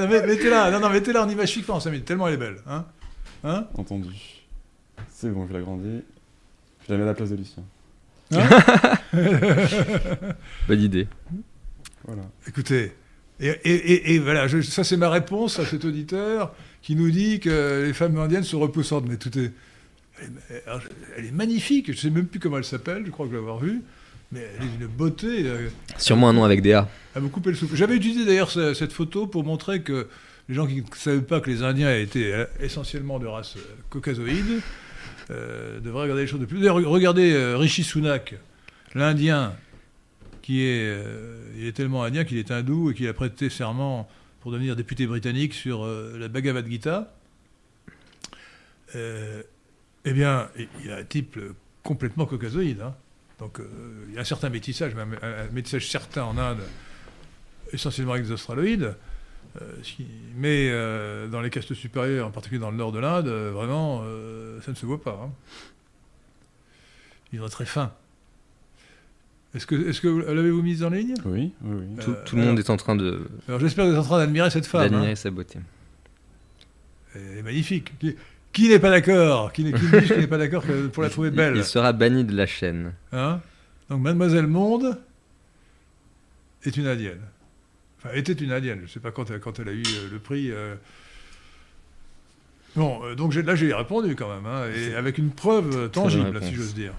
non. 0.00 0.08
Met- 0.08 0.26
Mettez-la, 0.26 0.70
non, 0.70 0.80
non, 0.80 0.88
mettez-la 0.88 1.22
en 1.22 1.28
image 1.28 1.50
fixe 1.50 1.66
pendant 1.66 1.80
5 1.80 1.90
minutes, 1.90 2.06
tellement 2.06 2.28
elle 2.28 2.34
est 2.34 2.38
belle. 2.38 2.56
Hein 2.66 2.86
hein 3.44 3.66
Entendu. 3.76 4.08
C'est 5.10 5.28
bon, 5.28 5.42
je 5.46 5.52
vais 5.52 5.58
l'agrandir. 5.58 6.00
Je 6.88 6.92
la 6.92 6.96
mets 6.96 7.02
à 7.04 7.06
la 7.08 7.14
place 7.14 7.28
de 7.28 7.36
Lucien. 7.36 7.62
Bonne 10.68 10.80
idée. 10.80 11.08
Voilà. 12.06 12.22
Écoutez, 12.48 12.92
Et, 13.38 13.48
et- 13.48 13.74
et- 13.92 14.14
et 14.14 14.18
voilà, 14.18 14.48
je- 14.48 14.62
ça 14.62 14.82
c'est 14.82 14.96
ma 14.96 15.10
réponse 15.10 15.58
à 15.58 15.66
cet 15.66 15.84
auditeur 15.84 16.54
qui 16.80 16.96
nous 16.96 17.10
dit 17.10 17.38
que 17.38 17.84
les 17.84 17.92
femmes 17.92 18.16
indiennes 18.18 18.44
sont 18.44 18.58
repoussantes. 18.60 19.04
Mais 19.06 19.16
tout 19.18 19.36
est. 19.38 19.52
Elle 20.22 20.56
est, 20.56 20.62
elle 21.18 21.32
magnifique, 21.34 21.88
je 21.88 21.92
ne 21.92 21.96
sais 21.96 22.08
même 22.10 22.24
plus 22.26 22.40
comment 22.40 22.56
elle 22.56 22.64
s'appelle, 22.64 23.02
je 23.04 23.10
crois 23.10 23.26
que 23.26 23.32
je 23.32 23.36
l'avoir 23.36 23.58
vue. 23.58 23.82
Mais 24.32 24.40
elle 24.58 24.64
est 24.66 24.70
d'une 24.78 24.86
beauté. 24.86 25.42
euh, 25.44 25.68
Sûrement 25.98 26.30
un 26.30 26.32
nom 26.32 26.44
avec 26.44 26.62
des 26.62 26.72
A. 26.72 26.88
elle 27.14 27.22
me 27.24 27.28
coupait 27.28 27.50
le 27.50 27.56
souffle. 27.56 27.76
J'avais 27.76 27.96
utilisé 27.96 28.24
d'ailleurs 28.24 28.50
ce- 28.50 28.72
cette 28.72 28.92
photo 28.94 29.26
pour 29.26 29.44
montrer 29.44 29.82
que 29.82 30.08
les 30.48 30.54
gens 30.54 30.66
qui 30.66 30.76
ne 30.76 30.82
savaient 30.96 31.20
pas 31.20 31.40
que 31.40 31.50
les 31.50 31.62
Indiens 31.62 31.94
étaient 31.94 32.32
euh, 32.32 32.46
essentiellement 32.60 33.18
de 33.18 33.26
race 33.26 33.56
euh, 33.58 33.60
caucasoïde 33.90 34.62
euh, 35.30 35.78
devraient 35.80 36.04
regarder 36.04 36.22
les 36.22 36.28
choses 36.28 36.40
de 36.40 36.46
plus. 36.46 36.58
D'ailleurs, 36.60 36.76
regardez 36.76 37.32
euh, 37.34 37.58
Rishi 37.58 37.84
Sunak, 37.84 38.34
l'Indien, 38.94 39.52
qui 40.46 40.62
est, 40.62 40.84
euh, 40.84 41.40
il 41.56 41.66
est 41.66 41.72
tellement 41.72 42.04
indien 42.04 42.22
qu'il 42.22 42.38
est 42.38 42.52
hindou 42.52 42.92
et 42.92 42.94
qu'il 42.94 43.08
a 43.08 43.12
prêté 43.12 43.50
serment 43.50 44.08
pour 44.38 44.52
devenir 44.52 44.76
député 44.76 45.04
britannique 45.04 45.52
sur 45.52 45.84
euh, 45.84 46.16
la 46.20 46.28
Bhagavad 46.28 46.64
Gita. 46.70 47.12
Euh, 48.94 49.42
eh 50.04 50.12
bien, 50.12 50.48
il 50.84 50.92
a 50.92 50.98
un 50.98 51.04
type 51.04 51.36
complètement 51.82 52.26
caucasoïde. 52.26 52.80
hein. 52.80 52.94
Donc, 53.40 53.58
il 54.06 54.14
y 54.14 54.18
a 54.18 54.20
un 54.20 54.24
certain 54.24 54.48
métissage, 54.48 54.94
même 54.94 55.18
un, 55.20 55.52
métissage 55.52 55.88
certain 55.88 56.22
en 56.22 56.38
Inde, 56.38 56.62
essentiellement 57.72 58.12
avec 58.12 58.24
des 58.26 58.30
australoïdes. 58.30 58.94
Mais 60.36 60.70
dans 61.28 61.40
les 61.40 61.50
castes 61.50 61.74
supérieures, 61.74 62.28
en 62.28 62.30
particulier 62.30 62.60
dans 62.60 62.70
le 62.70 62.76
nord 62.76 62.92
de 62.92 63.00
l'Inde, 63.00 63.28
vraiment, 63.28 64.04
ça 64.64 64.70
ne 64.70 64.76
se 64.76 64.86
voit 64.86 65.02
pas. 65.02 65.20
hein. 65.24 65.32
Ils 67.32 67.40
sont 67.40 67.48
très 67.48 67.66
fins. 67.66 67.92
Est-ce 69.56 69.66
que, 70.00 70.06
l'avez-vous 70.32 70.62
mise 70.62 70.84
en 70.84 70.90
ligne? 70.90 71.14
Oui, 71.24 71.52
oui, 71.62 71.76
oui. 71.80 72.04
Tout, 72.04 72.10
Euh, 72.10 72.24
tout 72.26 72.36
le 72.36 72.42
monde 72.42 72.50
alors- 72.50 72.60
est 72.60 72.70
en 72.70 72.76
train 72.76 72.94
de 72.94 73.26
Alors 73.48 73.58
j'espère 73.58 73.86
que 73.86 73.90
vous 73.90 73.96
êtes 73.96 74.02
en 74.02 74.06
train 74.06 74.18
d'admirer 74.18 74.50
cette 74.50 74.66
femme. 74.66 74.82
d'admirer 74.82 75.12
hein. 75.12 75.16
sa 75.16 75.30
beauté. 75.30 75.58
Elle 77.14 77.38
est 77.38 77.42
magnifique. 77.42 77.98
Qui, 77.98 78.14
qui 78.52 78.68
n'est 78.68 78.78
pas 78.78 78.90
d'accord? 78.90 79.52
Qui, 79.52 79.64
n'est- 79.64 79.72
qui 79.72 79.84
me 79.84 80.00
dit 80.00 80.06
qu'il 80.06 80.18
n'est 80.18 80.26
pas 80.26 80.38
d'accord 80.38 80.62
pour 80.92 81.02
la 81.02 81.08
trouver 81.10 81.30
belle? 81.30 81.56
Il 81.56 81.64
sera 81.64 81.92
banni 81.92 82.24
de 82.24 82.34
la 82.36 82.46
chaîne. 82.46 82.92
Hein? 83.12 83.40
Donc 83.88 84.02
Mademoiselle 84.02 84.46
Monde 84.46 84.98
est 86.64 86.76
une 86.76 86.86
indienne. 86.86 87.20
Enfin, 87.98 88.10
était 88.14 88.32
une 88.34 88.52
indienne. 88.52 88.78
Je 88.80 88.82
ne 88.84 88.88
sais 88.88 89.00
pas 89.00 89.10
quand 89.10 89.30
elle, 89.30 89.40
quand 89.40 89.58
elle 89.58 89.68
a 89.68 89.72
eu 89.72 89.82
euh, 89.82 90.08
le 90.12 90.18
prix. 90.18 90.50
euh. 90.50 90.74
Bon, 92.74 93.00
euh, 93.04 93.14
donc 93.14 93.34
là 93.34 93.54
j'ai 93.54 93.72
répondu 93.72 94.14
quand 94.16 94.28
même, 94.28 94.44
hein, 94.44 94.64
et 94.74 94.94
avec 94.94 95.16
une 95.16 95.30
preuve 95.30 95.90
tangible, 95.90 96.42
si 96.42 96.54
j'ose 96.54 96.74
dire. 96.74 96.92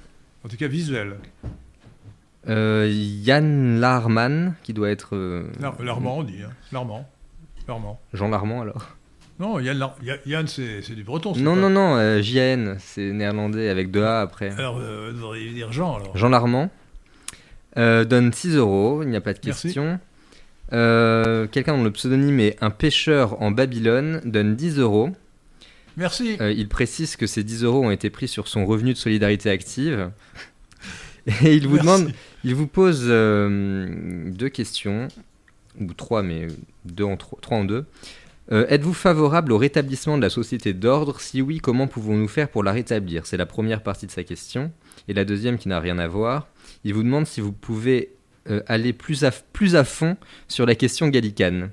En 0.43 0.49
tout 0.49 0.57
cas 0.57 0.67
visuelle. 0.67 1.17
Euh, 2.49 2.89
Yann 2.91 3.79
Larman, 3.79 4.53
qui 4.63 4.73
doit 4.73 4.89
être. 4.89 5.15
euh, 5.15 5.43
Lar- 5.59 5.81
Larmand, 5.81 6.19
on 6.19 6.23
dit. 6.23 6.37
Hein. 6.45 6.51
Larmand. 6.71 7.07
Larmand. 7.67 7.99
Jean 8.13 8.29
Larmand 8.29 8.61
alors 8.61 8.95
Non, 9.39 9.59
Yann, 9.59 9.77
Lar- 9.77 9.95
Ya- 10.01 10.17
Yann 10.25 10.47
c'est 10.47 10.95
du 10.95 11.03
breton. 11.03 11.33
Non, 11.35 11.55
pas- 11.55 11.61
non, 11.61 11.69
non, 11.69 11.95
euh, 11.97 12.21
JAN, 12.21 12.75
c'est 12.79 13.11
néerlandais 13.11 13.67
avec 13.69 13.91
deux 13.91 14.03
A 14.03 14.21
après. 14.21 14.51
Alors, 14.57 14.77
euh, 14.79 15.11
vous 15.13 15.17
devriez 15.17 15.51
dire 15.51 15.71
Jean 15.73 15.97
alors. 15.97 16.15
Jean 16.17 16.29
Larmand 16.29 16.69
euh, 17.77 18.05
donne 18.05 18.31
6 18.31 18.55
euros, 18.55 19.03
il 19.03 19.09
n'y 19.09 19.17
a 19.17 19.21
pas 19.21 19.33
de 19.33 19.39
question. 19.39 19.99
Quelqu'un 20.71 21.77
dont 21.77 21.83
le 21.83 21.91
pseudonyme 21.91 22.39
est 22.39 22.57
un 22.61 22.69
pêcheur 22.69 23.41
en 23.41 23.51
Babylone 23.51 24.21
donne 24.25 24.55
10 24.55 24.79
euros. 24.79 25.09
Merci. 25.97 26.37
Il 26.39 26.67
précise 26.69 27.15
que 27.17 27.27
ces 27.27 27.43
10 27.43 27.63
euros 27.63 27.83
ont 27.85 27.91
été 27.91 28.09
pris 28.09 28.27
sur 28.27 28.47
son 28.47 28.65
revenu 28.65 28.93
de 28.93 28.97
solidarité 28.97 29.49
active. 29.49 30.09
Et 31.43 31.55
il 31.55 31.67
vous 31.67 31.75
Merci. 31.75 31.85
demande, 31.87 32.11
il 32.47 32.55
vous 32.55 32.67
pose 32.67 33.03
euh, 33.07 34.31
deux 34.31 34.47
questions, 34.47 35.09
ou 35.81 35.93
trois, 35.93 36.23
mais 36.23 36.47
deux 36.85 37.03
en 37.03 37.17
trois, 37.17 37.37
trois 37.41 37.57
en 37.57 37.65
deux. 37.65 37.83
Euh, 38.53 38.65
Êtes-vous 38.69 38.93
favorable 38.93 39.51
au 39.51 39.57
rétablissement 39.57 40.15
de 40.17 40.21
la 40.21 40.29
société 40.29 40.71
d'ordre? 40.73 41.19
Si 41.19 41.41
oui, 41.41 41.59
comment 41.59 41.87
pouvons-nous 41.87 42.29
faire 42.29 42.47
pour 42.47 42.63
la 42.63 42.71
rétablir? 42.71 43.25
C'est 43.25 43.35
la 43.35 43.45
première 43.45 43.83
partie 43.83 44.07
de 44.07 44.11
sa 44.11 44.23
question. 44.23 44.71
Et 45.09 45.13
la 45.13 45.25
deuxième 45.25 45.57
qui 45.57 45.67
n'a 45.67 45.81
rien 45.81 45.99
à 45.99 46.07
voir, 46.07 46.47
il 46.85 46.93
vous 46.93 47.03
demande 47.03 47.27
si 47.27 47.41
vous 47.41 47.51
pouvez 47.51 48.11
euh, 48.49 48.61
aller 48.67 48.93
plus 48.93 49.25
à, 49.25 49.31
plus 49.31 49.75
à 49.75 49.83
fond 49.83 50.15
sur 50.47 50.65
la 50.65 50.75
question 50.75 51.09
gallicane. 51.09 51.71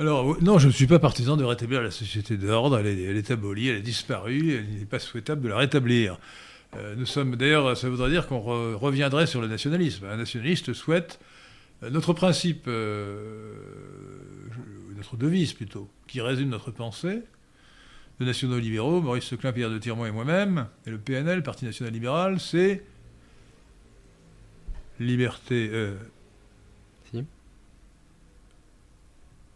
Alors, 0.00 0.42
non, 0.42 0.58
je 0.58 0.66
ne 0.66 0.72
suis 0.72 0.88
pas 0.88 0.98
partisan 0.98 1.36
de 1.36 1.44
rétablir 1.44 1.82
la 1.82 1.92
société 1.92 2.36
d'ordre. 2.36 2.80
Elle 2.80 2.86
elle 2.86 3.16
est 3.16 3.30
abolie, 3.30 3.68
elle 3.68 3.76
est 3.76 3.80
disparue, 3.82 4.54
et 4.54 4.64
il 4.68 4.80
n'est 4.80 4.86
pas 4.86 4.98
souhaitable 4.98 5.42
de 5.42 5.48
la 5.48 5.58
rétablir. 5.58 6.18
Euh, 6.76 6.94
nous 6.96 7.06
sommes, 7.06 7.34
d'ailleurs, 7.36 7.76
ça 7.76 7.88
voudrait 7.88 8.10
dire 8.10 8.26
qu'on 8.28 8.38
re- 8.38 8.74
reviendrait 8.74 9.26
sur 9.26 9.40
le 9.40 9.48
nationalisme. 9.48 10.06
Un 10.06 10.16
nationaliste 10.16 10.72
souhaite 10.72 11.18
euh, 11.82 11.90
notre 11.90 12.12
principe, 12.12 12.64
euh, 12.68 13.54
notre 14.96 15.16
devise 15.16 15.52
plutôt, 15.52 15.90
qui 16.06 16.20
résume 16.20 16.48
notre 16.50 16.70
pensée, 16.70 17.22
de 18.20 18.24
nationaux 18.24 18.58
libéraux, 18.58 19.00
Maurice 19.00 19.24
Seclin, 19.24 19.52
Pierre 19.52 19.70
de 19.70 19.78
Tirmont 19.78 20.06
et 20.06 20.10
moi-même, 20.12 20.68
et 20.86 20.90
le 20.90 20.98
PNL, 20.98 21.42
Parti 21.42 21.64
national 21.64 21.92
libéral, 21.92 22.38
c'est 22.38 22.84
liberté. 25.00 25.70
euh, 25.72 25.96
Si. 27.10 27.24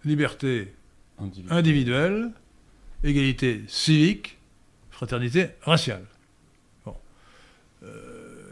Liberté 0.04 0.72
Individu. 1.18 1.52
individuelle, 1.52 2.30
égalité 3.04 3.62
civique, 3.68 4.38
fraternité 4.90 5.48
raciale. 5.62 6.04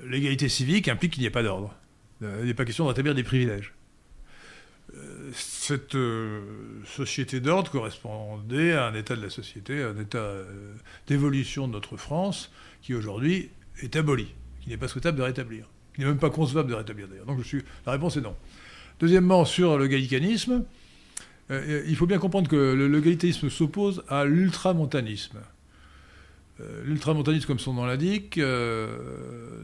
L'égalité 0.05 0.49
civique 0.49 0.89
implique 0.89 1.13
qu'il 1.13 1.21
n'y 1.21 1.27
ait 1.27 1.31
pas 1.31 1.43
d'ordre. 1.43 1.75
Euh, 2.23 2.39
Il 2.43 2.47
n'est 2.47 2.55
pas 2.55 2.65
question 2.65 2.85
de 2.85 2.89
rétablir 2.89 3.15
des 3.15 3.23
privilèges. 3.23 3.73
Euh, 4.97 5.31
Cette 5.35 5.95
euh, 5.95 6.41
société 6.85 7.41
d'ordre 7.41 7.71
correspondait 7.71 8.73
à 8.73 8.87
un 8.87 8.95
état 8.95 9.17
de 9.17 9.23
la 9.23 9.31
société, 9.31 9.83
à 9.83 9.89
un 9.89 9.99
état 9.99 10.33
d'évolution 11.07 11.69
de 11.69 11.73
notre 11.73 11.97
France, 11.97 12.51
qui 12.83 12.95
aujourd'hui 12.95 13.51
est 13.81 13.97
aboli, 13.97 14.29
qui 14.63 14.71
n'est 14.71 14.77
pas 14.77 14.89
souhaitable 14.89 15.19
de 15.19 15.23
rétablir, 15.23 15.67
qui 15.95 16.01
n'est 16.01 16.09
même 16.09 16.19
pas 16.19 16.31
concevable 16.31 16.71
de 16.71 16.75
rétablir 16.75 17.09
d'ailleurs. 17.09 17.27
Donc 17.27 17.39
la 17.87 17.93
réponse 17.93 18.17
est 18.17 18.21
non. 18.21 18.37
Deuxièmement, 19.01 19.45
sur 19.45 19.79
le 19.79 19.87
gallicanisme, 19.87 20.65
il 21.51 21.97
faut 21.97 22.07
bien 22.07 22.19
comprendre 22.19 22.49
que 22.49 22.57
le 22.57 23.01
gallicanisme 23.01 23.51
s'oppose 23.51 24.05
à 24.09 24.25
l'ultramontanisme. 24.25 25.39
Euh, 26.63 26.83
l'ultramontanisme, 26.85 27.47
comme 27.47 27.59
son 27.59 27.73
nom 27.75 27.85
l'indique, 27.85 28.39
euh, 28.39 28.97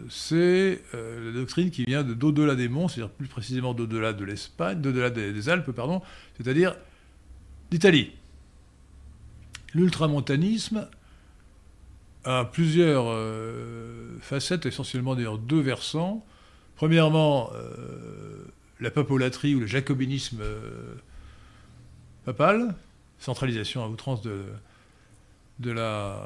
c'est 0.09 0.83
euh, 0.95 1.27
la 1.27 1.33
doctrine 1.33 1.71
qui 1.71 1.85
vient 1.85 2.03
de- 2.03 2.15
d'au-delà 2.15 2.55
des 2.55 2.69
monts, 2.69 2.89
c'est-à-dire 2.89 3.11
plus 3.13 3.29
précisément 3.29 3.75
d'au-delà 3.75 4.13
de 4.13 4.25
l'Espagne, 4.25 4.81
d'au-delà 4.81 5.11
des, 5.11 5.49
Alpes, 5.49 5.71
pardon, 5.73 6.03
c'est-à-dire 6.37 6.75
d'Italie. 7.71 8.13
L'ultramontanisme 9.75 10.89
a 12.25 12.45
plusieurs 12.45 13.15
facettes, 14.21 14.67
essentiellement 14.67 15.15
d'ailleurs 15.15 15.39
deux 15.39 15.61
versants. 15.61 16.25
Premièrement, 16.77 17.51
la 18.81 18.91
papolatrie 18.91 19.55
ou 19.55 19.61
le 19.61 19.67
jacobinisme 19.67 20.43
papal, 22.25 22.75
centralisation 23.19 23.85
à 23.85 23.89
outrance 23.89 24.23
de 24.23 25.71
la 25.71 26.17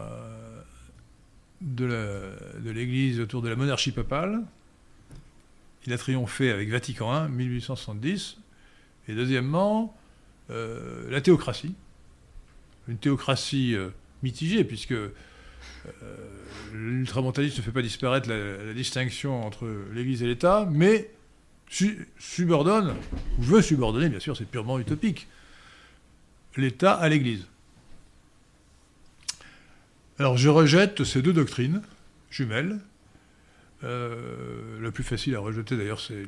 de 1.63 2.71
l'Église 2.71 3.21
autour 3.21 3.43
de 3.43 3.49
la 3.49 3.57
monarchie 3.57 3.93
papale. 3.93 4.43
Il 5.87 5.93
a 5.93 5.99
triomphé 5.99 6.51
avec 6.51 6.69
Vatican 6.71 7.27
I, 7.27 7.31
1870. 7.31 8.39
Et 9.09 9.15
deuxièmement, 9.15 9.97
euh, 10.51 11.11
la 11.11 11.21
théocratie. 11.21 11.75
Une 12.89 12.99
théocratie 12.99 13.75
euh, 13.75 13.91
mitigée, 14.23 14.65
puisque 14.65 14.93
euh, 14.93 15.11
l'ultramontanisme 16.73 17.59
ne 17.59 17.63
fait 17.63 17.73
pas 17.73 17.83
disparaître 17.83 18.29
la, 18.29 18.75
distinction 18.75 19.45
entre 19.45 19.69
l'Église 19.93 20.23
et 20.23 20.27
l'État, 20.27 20.69
mais 20.71 21.11
su- 21.69 22.09
subordonne, 22.19 22.95
ou 23.39 23.43
veut 23.43 23.63
subordonner, 23.63 24.09
bien 24.09 24.21
sûr, 24.21 24.37
c'est 24.37 24.45
purement 24.45 24.79
utopique, 24.79 25.29
l'État 26.57 26.95
à 26.95 27.09
l'Église. 27.09 27.47
Alors 30.23 30.37
je 30.39 30.49
rejette 30.49 31.03
ces 31.03 31.21
deux 31.21 31.33
doctrines 31.33 31.83
jumelles. 32.31 32.79
Euh, 33.83 34.79
le 34.79 34.93
plus 34.93 35.03
facile 35.03 35.35
à 35.35 35.41
rejeter 35.41 35.77
d'ailleurs, 35.77 36.01
c'est 36.01 36.23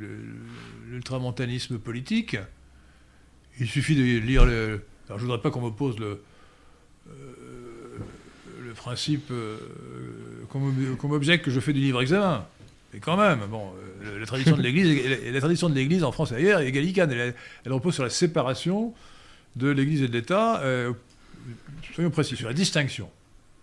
l'ultramontanisme 0.90 1.78
politique. 1.78 2.36
Il 3.60 3.68
suffit 3.68 3.94
de 3.94 4.02
lire 4.18 4.46
le. 4.46 4.82
Alors 5.06 5.20
je 5.20 5.24
voudrais 5.24 5.40
pas 5.40 5.52
qu'on 5.52 5.60
m'oppose 5.60 5.96
le, 6.00 6.20
euh, 7.08 7.12
le 8.66 8.72
principe 8.72 9.30
euh, 9.30 9.58
qu'on 10.48 10.58
m'ob- 10.58 10.96
qu'on 10.96 11.06
m'objecte 11.06 11.44
que 11.44 11.52
je 11.52 11.60
fais 11.60 11.72
du 11.72 11.78
livre 11.78 12.02
examen. 12.02 12.44
Mais 12.92 12.98
quand 12.98 13.16
même, 13.16 13.42
la 14.18 14.26
tradition 14.26 14.56
de 14.56 14.62
l'Église, 14.62 15.06
la, 15.32 15.40
la 15.40 16.08
en 16.08 16.10
France 16.10 16.32
et 16.32 16.34
ailleurs 16.34 16.62
est 16.62 16.72
gallicane. 16.72 17.12
Elle, 17.12 17.36
elle 17.64 17.72
repose 17.72 17.94
sur 17.94 18.02
la 18.02 18.10
séparation 18.10 18.92
de 19.54 19.68
l'Église 19.68 20.02
et 20.02 20.08
de 20.08 20.12
l'État. 20.14 20.64
soyons 21.94 22.10
précis, 22.10 22.34
sur 22.34 22.48
la 22.48 22.54
distinction, 22.54 23.08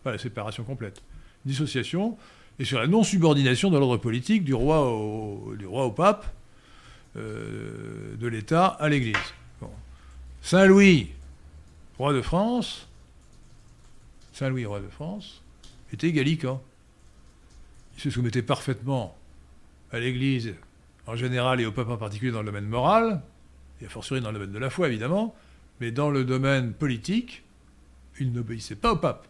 pas 0.04 0.12
la 0.12 0.18
séparation 0.18 0.64
complète, 0.64 1.02
dissociation, 1.46 2.18
et 2.60 2.66
sur 2.66 2.80
la 2.80 2.88
non-subordination 2.88 3.70
de 3.70 3.78
l'ordre 3.78 3.98
politique 3.98 4.44
du 4.44 4.54
roi 4.54 4.88
au, 4.88 5.92
pape, 5.92 6.26
de 7.16 8.28
l'État 8.28 8.68
à 8.68 8.90
l'Église. 8.90 9.16
Saint 10.42 10.66
Louis, 10.66 11.12
roi 11.98 12.14
de 12.14 12.22
France, 12.22 12.88
Saint 14.34 14.50
Louis, 14.50 14.66
roi 14.66 14.80
de 14.80 14.88
France, 14.88 15.42
était 15.94 16.12
gallican. 16.12 16.62
Il 17.98 18.02
se 18.02 18.10
soumettait 18.10 18.42
parfaitement 18.42 19.16
à 19.92 20.00
l'Église 20.00 20.56
en 21.08 21.16
général 21.16 21.62
et 21.62 21.66
au 21.66 21.72
pape 21.72 21.90
en 21.90 21.98
particulier 21.98 22.32
dans 22.32 22.40
le 22.40 22.46
domaine 22.46 22.66
moral, 22.66 23.22
et 23.82 23.86
a 23.86 23.90
fortiori 23.90 24.22
dans 24.22 24.32
le 24.32 24.40
domaine 24.40 24.54
de 24.54 24.60
la 24.60 24.70
foi 24.70 24.88
évidemment, 24.88 25.36
mais 25.80 25.92
dans 25.92 26.10
le 26.10 26.24
domaine 26.24 26.74
politique, 26.74 27.44
il 28.20 28.32
n'obéissait 28.32 28.76
pas 28.76 28.94
au 28.94 28.98
pape. 28.98 29.28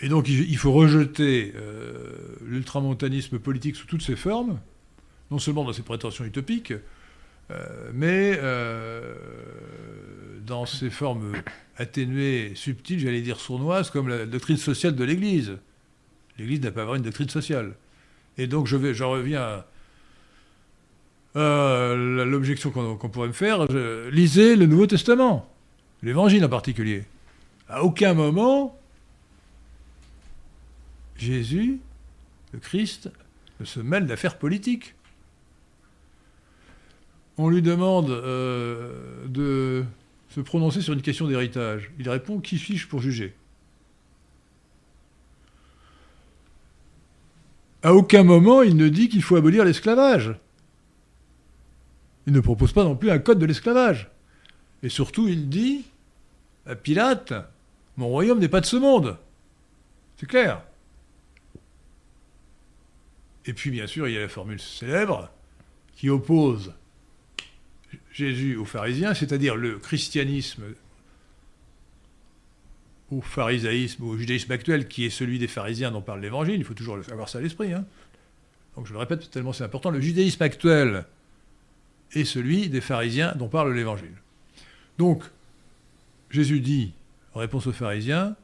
Et 0.00 0.08
donc 0.08 0.28
il 0.28 0.56
faut 0.56 0.72
rejeter 0.72 1.52
euh, 1.56 2.12
l'ultramontanisme 2.44 3.38
politique 3.38 3.76
sous 3.76 3.86
toutes 3.86 4.02
ses 4.02 4.16
formes, 4.16 4.58
non 5.30 5.38
seulement 5.38 5.64
dans 5.64 5.72
ses 5.72 5.82
prétentions 5.82 6.24
utopiques, 6.24 6.74
euh, 7.50 7.90
mais 7.92 8.38
euh, 8.42 9.14
dans 10.44 10.66
ses 10.66 10.90
formes 10.90 11.32
atténuées, 11.76 12.52
subtiles, 12.54 12.98
j'allais 13.00 13.20
dire 13.20 13.38
sournoises, 13.38 13.90
comme 13.90 14.08
la 14.08 14.26
doctrine 14.26 14.56
sociale 14.56 14.96
de 14.96 15.04
l'Église. 15.04 15.58
L'Église 16.38 16.60
n'a 16.62 16.72
pas 16.72 16.80
à 16.80 16.82
avoir 16.82 16.96
une 16.96 17.02
doctrine 17.02 17.28
sociale. 17.28 17.74
Et 18.36 18.48
donc 18.48 18.66
je, 18.66 18.76
vais, 18.76 18.94
je 18.94 19.04
reviens 19.04 19.64
à 21.36 21.94
l'objection 21.94 22.70
qu'on 22.70 23.08
pourrait 23.08 23.28
me 23.28 23.32
faire. 23.32 23.66
lisez 24.10 24.56
le 24.56 24.66
Nouveau 24.66 24.86
Testament, 24.86 25.48
l'Évangile 26.02 26.44
en 26.44 26.48
particulier. 26.48 27.04
À 27.68 27.84
aucun 27.84 28.14
moment, 28.14 28.76
Jésus, 31.16 31.80
le 32.52 32.58
Christ, 32.58 33.10
ne 33.60 33.64
se 33.64 33.80
mêle 33.80 34.06
d'affaires 34.06 34.38
politiques. 34.38 34.94
On 37.36 37.48
lui 37.48 37.62
demande 37.62 38.10
euh, 38.10 39.26
de 39.26 39.84
se 40.28 40.40
prononcer 40.40 40.80
sur 40.80 40.92
une 40.92 41.02
question 41.02 41.26
d'héritage. 41.26 41.90
Il 41.98 42.08
répond 42.08 42.40
Qui 42.40 42.58
suis-je 42.58 42.88
pour 42.88 43.00
juger? 43.00 43.34
À 47.82 47.92
aucun 47.92 48.24
moment 48.24 48.62
il 48.62 48.76
ne 48.76 48.88
dit 48.88 49.08
qu'il 49.08 49.22
faut 49.22 49.36
abolir 49.36 49.64
l'esclavage. 49.64 50.34
Il 52.26 52.32
ne 52.32 52.40
propose 52.40 52.72
pas 52.72 52.84
non 52.84 52.96
plus 52.96 53.10
un 53.10 53.18
code 53.18 53.38
de 53.38 53.46
l'esclavage. 53.46 54.10
Et 54.82 54.88
surtout, 54.88 55.28
il 55.28 55.48
dit 55.48 55.84
à 56.66 56.74
Pilate 56.74 57.34
Mon 57.96 58.08
royaume 58.08 58.38
n'est 58.38 58.48
pas 58.48 58.60
de 58.60 58.66
ce 58.66 58.76
monde. 58.76 59.18
C'est 60.16 60.26
clair. 60.26 60.62
Et 63.46 63.52
puis, 63.52 63.70
bien 63.70 63.86
sûr, 63.86 64.08
il 64.08 64.14
y 64.14 64.16
a 64.16 64.20
la 64.20 64.28
formule 64.28 64.60
célèbre 64.60 65.30
qui 65.96 66.08
oppose 66.08 66.72
Jésus 68.12 68.56
aux 68.56 68.64
pharisiens, 68.64 69.14
c'est-à-dire 69.14 69.56
le 69.56 69.78
christianisme 69.78 70.64
au 73.10 73.20
pharisaïsme, 73.20 74.04
au 74.04 74.16
judaïsme 74.16 74.50
actuel, 74.52 74.88
qui 74.88 75.04
est 75.04 75.10
celui 75.10 75.38
des 75.38 75.46
pharisiens 75.46 75.90
dont 75.90 76.00
parle 76.00 76.20
l'Évangile, 76.20 76.56
il 76.56 76.64
faut 76.64 76.74
toujours 76.74 76.98
avoir 77.10 77.28
ça 77.28 77.38
à 77.38 77.40
l'esprit. 77.42 77.72
Hein. 77.72 77.84
Donc 78.76 78.86
je 78.86 78.92
le 78.92 78.98
répète 78.98 79.30
tellement 79.30 79.52
c'est 79.52 79.64
important, 79.64 79.90
le 79.90 80.00
judaïsme 80.00 80.42
actuel 80.42 81.04
est 82.12 82.24
celui 82.24 82.68
des 82.68 82.80
pharisiens 82.80 83.34
dont 83.36 83.48
parle 83.48 83.72
l'Évangile. 83.72 84.14
Donc, 84.98 85.22
Jésus 86.30 86.60
dit, 86.60 86.92
en 87.34 87.40
réponse 87.40 87.66
aux 87.66 87.72
pharisiens, 87.72 88.36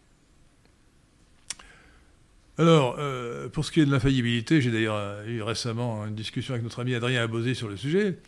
Alors, 2.59 2.95
euh, 3.01 3.49
pour 3.49 3.65
ce 3.65 3.73
qui 3.73 3.81
est 3.81 3.87
de 3.87 3.91
l'infaillibilité, 3.91 4.61
j'ai 4.61 4.71
d'ailleurs 4.71 5.27
eu 5.27 5.43
récemment 5.43 6.07
une 6.07 6.15
discussion 6.15 6.55
avec 6.55 6.63
notre 6.63 6.79
ami 6.79 6.95
Adrien 6.95 7.23
Abosé 7.23 7.55
sur 7.55 7.69
le 7.69 7.77
sujet. 7.77 8.19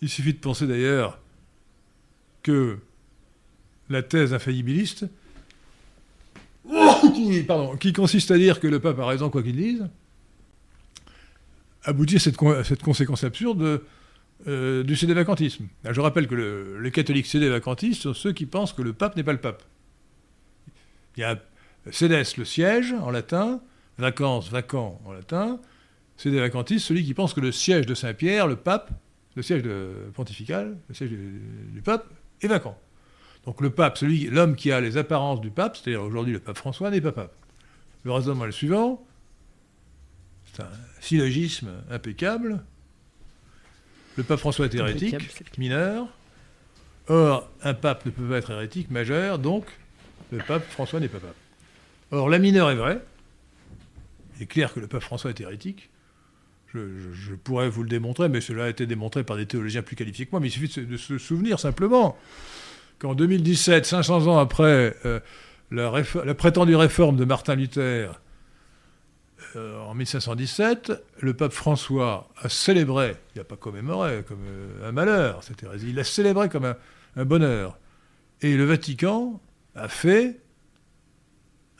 Il 0.00 0.08
suffit 0.08 0.32
de 0.32 0.38
penser 0.38 0.66
d'ailleurs 0.66 1.20
que 2.42 2.78
la 3.90 4.02
thèse 4.02 4.32
infaillibiliste, 4.32 5.04
qui, 7.78 7.92
consiste 7.92 8.30
à 8.30 8.38
dire 8.38 8.60
que 8.60 8.66
le 8.66 8.80
pape 8.80 8.98
a 8.98 9.06
raison 9.06 9.30
quoi 9.30 9.42
qu'il 9.42 9.56
dise, 9.56 9.88
aboutit 11.84 12.16
à 12.16 12.18
cette, 12.64 12.82
conséquence 12.82 13.24
absurde 13.24 13.82
euh, 14.46 14.82
du 14.82 14.96
cédé-vacantisme. 14.96 15.66
Je 15.88 16.00
rappelle 16.00 16.26
que 16.26 16.78
les 16.82 16.90
catholiques 16.90 17.26
cédé-vacantistes 17.26 18.02
sont 18.02 18.14
ceux 18.14 18.32
qui 18.32 18.46
pensent 18.46 18.72
que 18.72 18.82
le 18.82 18.92
pape 18.92 19.16
n'est 19.16 19.24
pas 19.24 19.32
le 19.32 19.40
pape. 19.40 19.62
Il 21.16 21.20
y 21.20 21.24
a 21.24 21.38
cédès, 21.90 22.22
le 22.36 22.44
siège 22.44 22.92
en 22.92 23.10
latin, 23.10 23.60
vacances, 23.98 24.50
vacant 24.50 25.00
en 25.04 25.12
latin, 25.12 25.58
cédé-vacantiste, 26.16 26.86
celui 26.86 27.04
qui 27.04 27.14
pense 27.14 27.34
que 27.34 27.40
le 27.40 27.52
siège 27.52 27.86
de 27.86 27.94
Saint-Pierre, 27.94 28.46
le 28.46 28.56
pape, 28.56 28.90
le 29.36 29.42
siège 29.42 29.62
pontifical, 30.14 30.76
le 30.88 30.94
siège 30.94 31.10
du, 31.10 31.82
pape, 31.82 32.06
est 32.42 32.48
vacant. 32.48 32.78
Donc 33.46 33.60
le 33.60 33.70
pape, 33.70 33.98
celui, 33.98 34.26
l'homme 34.26 34.54
qui 34.54 34.70
a 34.70 34.80
les 34.80 34.96
apparences 34.96 35.40
du 35.40 35.50
pape, 35.50 35.76
c'est-à-dire 35.76 36.02
aujourd'hui 36.02 36.32
le 36.32 36.40
pape 36.40 36.58
François, 36.58 36.90
n'est 36.90 37.00
pas 37.00 37.12
pape. 37.12 37.34
Le 38.04 38.12
raisonnement 38.12 38.44
est 38.44 38.48
le 38.48 38.52
suivant, 38.52 39.04
c'est 40.52 40.62
un 40.62 40.70
syllogisme 41.00 41.70
impeccable, 41.90 42.62
le 44.16 44.24
pape 44.24 44.38
François 44.38 44.66
est 44.66 44.74
hérétique, 44.74 45.16
mineur. 45.58 46.08
Or, 47.08 47.50
un 47.62 47.74
pape 47.74 48.04
ne 48.06 48.10
peut 48.10 48.22
pas 48.24 48.38
être 48.38 48.50
hérétique, 48.50 48.90
majeur, 48.90 49.38
donc 49.38 49.64
le 50.30 50.38
pape 50.38 50.62
François 50.70 51.00
n'est 51.00 51.08
pas 51.08 51.18
pape. 51.18 51.34
Or, 52.10 52.28
la 52.28 52.38
mineure 52.38 52.70
est 52.70 52.76
vraie. 52.76 53.00
Il 54.36 54.42
est 54.42 54.46
clair 54.46 54.72
que 54.72 54.80
le 54.80 54.86
pape 54.86 55.02
François 55.02 55.30
est 55.30 55.40
hérétique. 55.40 55.90
Je, 56.72 57.34
pourrais 57.42 57.68
vous 57.68 57.82
le 57.82 57.88
démontrer, 57.88 58.28
mais 58.28 58.40
cela 58.40 58.64
a 58.64 58.68
été 58.68 58.86
démontré 58.86 59.24
par 59.24 59.36
des 59.36 59.46
théologiens 59.46 59.82
plus 59.82 59.96
qualifiés 59.96 60.26
que 60.26 60.30
moi. 60.30 60.40
Mais 60.40 60.48
il 60.48 60.52
suffit 60.52 60.80
de, 60.80 60.96
se 60.96 61.18
souvenir 61.18 61.58
simplement 61.58 62.16
qu'en 63.00 63.14
2017, 63.14 63.84
500 63.86 64.28
ans 64.28 64.38
après 64.38 64.96
euh, 65.04 65.18
la, 65.72 66.34
prétendue 66.34 66.76
réforme 66.76 67.16
de 67.16 67.24
Martin 67.24 67.56
Luther, 67.56 68.20
euh, 69.56 69.80
en 69.80 69.94
1517, 69.94 70.92
le 71.18 71.34
pape 71.34 71.52
François 71.52 72.28
a 72.40 72.48
célébré, 72.48 73.16
il 73.34 73.38
n'a 73.38 73.44
pas 73.44 73.56
commémoré 73.56 74.22
comme 74.28 74.44
euh, 74.46 74.88
un 74.88 74.92
malheur 74.92 75.40
hérésie, 75.62 75.88
il 75.88 75.96
l'a 75.96 76.04
célébré 76.04 76.48
comme 76.48 76.74
un, 77.16 77.24
bonheur. 77.24 77.78
Et 78.42 78.56
le 78.56 78.64
Vatican 78.64 79.40
a 79.74 79.88
fait 79.88 80.38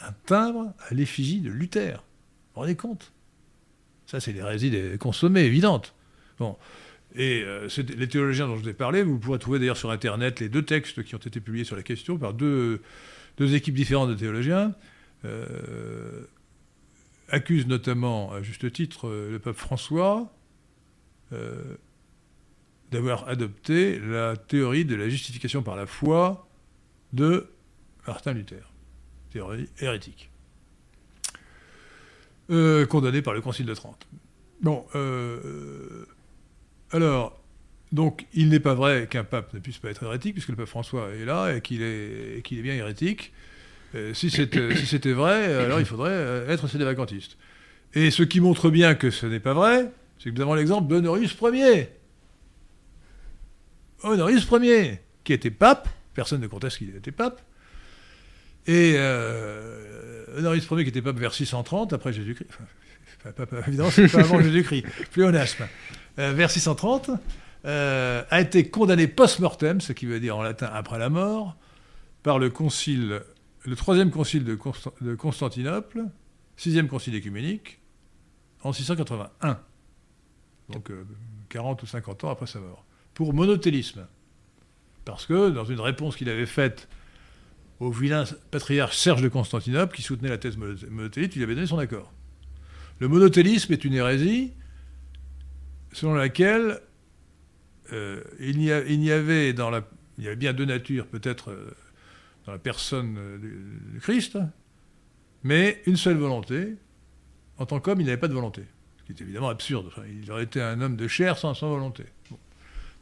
un 0.01 0.13
timbre 0.27 0.73
à 0.89 0.95
l'effigie 0.95 1.41
de 1.41 1.51
Luther. 1.51 1.93
Vous 1.93 2.55
vous 2.55 2.61
rendez 2.63 2.77
compte? 2.77 3.13
Ça, 4.07 4.19
c'est 4.19 4.33
l'hérésie 4.33 4.71
des 4.71 4.99
consommés, 4.99 5.43
évidente. 5.43 5.95
Bon. 6.39 6.57
Et 7.17 7.43
euh, 7.45 7.69
les 7.97 8.09
théologiens 8.09 8.47
dont 8.47 8.57
je 8.57 8.63
vous 8.63 8.69
ai 8.69 8.75
parlé, 8.75 9.03
vous 9.03 9.19
pourrez 9.19 9.39
trouver 9.39 9.59
d'ailleurs 9.59 9.77
sur 9.77 9.91
Internet 9.91 10.41
les 10.41 10.49
deux 10.49 10.63
textes 10.63 11.03
qui 11.03 11.15
ont 11.15 11.19
été 11.19 11.41
publiés 11.41 11.65
sur 11.65 11.77
la 11.77 11.83
question 11.83 12.19
par 12.19 12.35
deux, 12.35 12.81
équipes 13.39 13.75
différentes 13.75 14.11
de 14.11 14.15
théologiens 14.15 14.75
accuse 17.31 17.67
notamment, 17.67 18.33
à 18.33 18.43
juste 18.43 18.71
titre, 18.73 19.09
euh, 19.09 19.31
le 19.31 19.39
pape 19.39 19.57
François, 19.57 20.33
euh, 21.33 21.77
d'avoir 22.91 23.29
adopté 23.29 23.99
la 23.99 24.37
théorie 24.37 24.85
de 24.85 24.97
la 24.97 25.09
justification 25.09 25.63
par 25.63 25.77
la 25.77 25.87
foi 25.87 26.49
de 27.13 27.49
Martin 28.07 28.33
Luther, 28.33 28.73
théorie 29.31 29.69
hérétique, 29.81 30.31
euh, 32.51 32.85
condamnée 32.87 33.23
par 33.23 33.35
le 33.35 33.41
Concile 33.41 33.67
de 33.67 33.75
Trente. 33.75 34.09
Bon, 34.61 34.85
euh, 34.95 36.05
alors, 36.93 37.41
donc, 37.93 38.27
il 38.35 38.49
n'est 38.49 38.61
pas 38.61 38.75
vrai 38.75 39.09
qu'un 39.11 39.25
pape 39.25 39.53
ne 39.55 39.59
puisse 39.59 39.79
pas 39.79 39.91
être 39.91 40.03
hérétique, 40.05 40.35
puisque 40.35 40.51
le 40.51 40.57
pape 40.57 40.67
François 40.67 41.11
est 41.11 41.25
là 41.25 41.55
et 41.55 41.61
qu'il 41.61 41.83
est, 41.83 42.43
qu'il 42.45 42.59
est 42.59 42.63
bien 42.63 42.75
hérétique. 42.75 43.33
Euh, 43.95 44.15
si 44.15 44.31
c'était 44.31 45.13
vrai, 45.13 45.55
alors 45.55 45.81
il 45.81 45.87
faudrait 45.87 46.45
être 46.49 46.69
sédévacantiste. 46.69 47.37
Et 47.95 48.11
ce 48.11 48.23
qui 48.23 48.41
montre 48.41 48.71
bien 48.71 48.95
que 48.95 49.11
ce 49.11 49.27
n'est 49.27 49.41
pas 49.41 49.55
vrai, 49.55 49.91
c'est 50.19 50.31
que 50.31 50.35
nous 50.35 50.43
avons 50.43 50.55
l'exemple 50.55 50.89
d'Honorius 50.89 51.37
Ier. 51.43 51.89
Honorius 54.03 54.47
Ier, 54.51 55.01
qui 55.25 55.33
était 55.33 55.51
pape, 55.51 55.89
personne 56.15 56.41
ne 56.41 56.47
conteste 56.47 56.79
qu'il 56.79 56.95
était 56.95 57.11
pape, 57.11 57.43
et 58.67 58.95
euh, 58.97 60.25
Honorius 60.39 60.69
Ier 60.71 60.85
qui 60.85 60.91
était 60.91 61.03
pape 61.03 61.19
vers 61.19 61.35
630 61.35 61.93
après 61.93 62.13
Jésus-Christ, 62.13 62.49
enfin, 63.25 63.47
évidemment 63.67 63.91
c'est 63.91 64.09
pas 64.09 64.21
avant 64.21 64.41
Jésus-Christ, 64.41 64.87
pléonasme, 65.13 65.65
euh, 65.65 65.67
vers 66.17 66.51
630, 66.51 67.11
euh, 67.65 68.23
a 68.31 68.41
été 68.41 68.69
condamné 68.69 69.07
post-mortem, 69.07 69.81
ce 69.81 69.93
qui 69.93 70.07
veut 70.07 70.21
dire 70.21 70.37
en 70.37 70.43
latin 70.43 70.71
après 70.73 70.99
la 70.99 71.11
mort, 71.11 71.57
par 72.23 72.39
le 72.39 72.51
concile, 72.51 73.23
le 73.65 73.77
troisième 73.77 74.11
concile 74.11 74.45
de, 74.45 74.59
de 75.01 75.15
Constantinople, 75.15 76.05
sixième 76.57 76.89
concile 76.89 77.15
écuménique, 77.15 77.81
en 78.63 78.73
681, 78.73 79.59
donc 80.71 80.91
40 81.49 81.83
ou 81.83 81.87
50 81.87 82.25
ans 82.25 82.31
après 82.31 82.47
sa 82.47 82.61
mort 82.61 82.85
pour 83.15 83.35
monothélisme. 83.35 84.07
Parce 85.05 85.27
que, 85.27 85.51
dans 85.51 85.65
une 85.65 85.81
réponse 85.81 86.17
qu'il 86.17 86.29
avait 86.29 86.47
faite 86.47 86.89
au 87.81 87.91
vilain 87.91 88.25
patriarche 88.51 88.97
Serge 88.97 89.23
de 89.23 89.29
Constantinople, 89.29 89.95
qui 89.95 90.03
soutenait 90.03 90.29
la 90.29 90.39
thèse 90.39 90.57
monothélique, 90.57 91.37
il 91.37 91.43
avait 91.43 91.55
donné 91.55 91.67
son 91.67 91.79
accord. 91.79 92.13
Le 92.99 93.09
monothélisme 93.09 93.73
est 93.73 93.85
une 93.85 93.95
hérésie 93.95 94.53
selon 95.93 96.15
laquelle 96.15 96.81
euh, 97.93 98.23
il, 98.39 98.63
y 98.63 98.71
avait 99.13 99.53
bien 100.37 100.53
deux 100.53 100.65
natures, 100.65 101.07
peut-être 101.07 101.51
euh, 101.51 101.71
dans 102.47 102.53
la 102.53 102.59
personne 102.59 103.19
du, 103.41 104.01
Christ, 104.01 104.39
mais 105.43 105.83
une 105.87 105.97
seule 105.97 106.17
volonté. 106.17 106.75
En 107.59 107.67
tant 107.67 107.81
qu'homme, 107.81 108.01
il 108.01 108.07
n'avait 108.07 108.17
pas 108.17 108.29
de 108.29 108.35
volonté. 108.35 108.63
Ce 108.99 109.05
qui 109.05 109.13
est 109.13 109.25
évidemment 109.25 109.51
absurde. 109.51 109.91
il 110.09 110.31
aurait 110.31 110.45
été 110.45 110.63
un 110.63 110.81
homme 110.81 110.97
de 110.97 111.09
chair 111.09 111.37
sans, 111.37 111.53
volonté. 111.61 112.05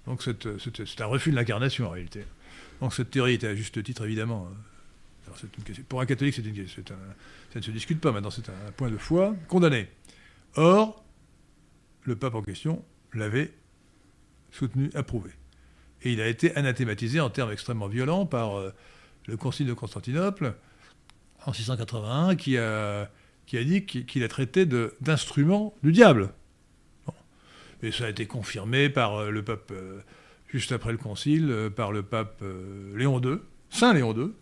Donc 0.06 0.22
c'est 0.22 1.00
un 1.00 1.06
refus 1.06 1.30
de 1.30 1.36
l'incarnation 1.36 1.86
en 1.86 1.90
réalité. 1.90 2.24
Donc 2.80 2.94
cette 2.94 3.10
théorie 3.10 3.34
était 3.34 3.48
à 3.48 3.54
juste 3.54 3.82
titre 3.82 4.04
évidemment. 4.04 4.48
Pour 5.88 6.00
un 6.00 6.06
catholique, 6.06 6.34
c'est 6.34 6.44
une, 6.44 6.66
ça 6.66 6.94
ne 7.56 7.60
se 7.60 7.70
discute 7.70 8.00
pas 8.00 8.12
maintenant, 8.12 8.30
c'est 8.30 8.48
un 8.48 8.72
point 8.76 8.90
de 8.90 8.96
foi 8.96 9.34
condamné. 9.46 9.88
Or, 10.56 11.04
le 12.02 12.16
pape 12.16 12.34
en 12.34 12.42
question 12.42 12.84
l'avait 13.12 13.52
soutenu, 14.50 14.90
approuvé. 14.94 15.30
Et 16.02 16.12
il 16.12 16.20
a 16.20 16.28
été 16.28 16.54
anathématisé 16.56 17.20
en 17.20 17.30
termes 17.30 17.50
extrêmement 17.50 17.88
violents 17.88 18.26
par 18.26 18.58
euh, 18.58 18.72
le 19.26 19.36
Concile 19.36 19.66
de 19.66 19.72
Constantinople 19.72 20.54
en 21.44 21.52
681 21.52 22.36
qui 22.36 22.56
a, 22.58 23.10
qui 23.46 23.58
a 23.58 23.64
dit 23.64 23.84
qu'il 23.84 24.22
a 24.22 24.28
traité 24.28 24.66
d'instrument 25.00 25.74
du 25.82 25.92
diable. 25.92 26.30
Et 27.82 27.92
ça 27.92 28.06
a 28.06 28.08
été 28.08 28.26
confirmé 28.26 28.88
par 28.88 29.16
euh, 29.16 29.30
le 29.30 29.42
pape, 29.42 29.70
euh, 29.72 30.00
juste 30.48 30.72
après 30.72 30.92
le 30.92 30.98
concile, 30.98 31.70
par 31.74 31.92
le 31.92 32.02
pape 32.02 32.42
Léon 32.94 33.20
II, 33.20 33.38
Saint 33.70 33.92
Léon 33.92 34.14
II, 34.16 34.32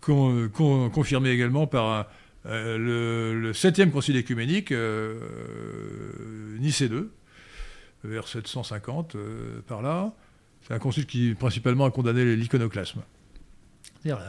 confirmé 0.00 1.30
également 1.30 1.66
par 1.66 2.08
le, 2.48 3.52
septième 3.52 3.90
concile 3.90 4.16
écuménique, 4.16 4.72
Nicée 6.58 6.86
II, 6.86 7.04
vers 8.04 8.28
750, 8.28 9.16
par 9.66 9.82
là. 9.82 10.14
C'est 10.62 10.74
un 10.74 10.78
concile 10.78 11.06
qui 11.06 11.34
principalement 11.34 11.84
a 11.84 11.90
condamné 11.90 12.36
l'iconoclasme. 12.36 13.02
C'est-à-dire 14.02 14.24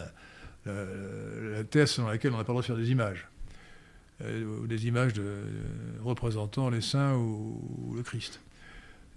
la, 0.66 1.64
thèse 1.64 1.92
selon 1.92 2.08
laquelle 2.08 2.34
on 2.34 2.38
n'a 2.38 2.44
pas 2.44 2.54
le 2.54 2.56
droit 2.56 2.62
de 2.62 2.68
faire 2.68 2.78
des 2.78 2.92
images. 2.92 3.28
Euh, 4.24 4.62
ou 4.62 4.66
des 4.68 4.88
images 4.88 5.14
représentant 6.04 6.72
les 6.72 6.82
saints 6.82 7.16
ou, 7.16 7.94
le 7.96 8.02
Christ. 8.02 8.40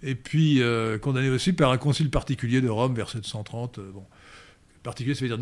Et 0.03 0.15
puis 0.15 0.61
euh, 0.61 0.97
condamné 0.97 1.29
aussi 1.29 1.53
par 1.53 1.71
un 1.71 1.77
concile 1.77 2.09
particulier 2.09 2.61
de 2.61 2.69
Rome 2.69 2.93
vers 2.93 3.09
730. 3.09 3.79
Euh, 3.79 3.91
bon, 3.91 4.05
particulier, 4.83 5.15
ça 5.15 5.21
veut 5.25 5.35
dire 5.35 5.37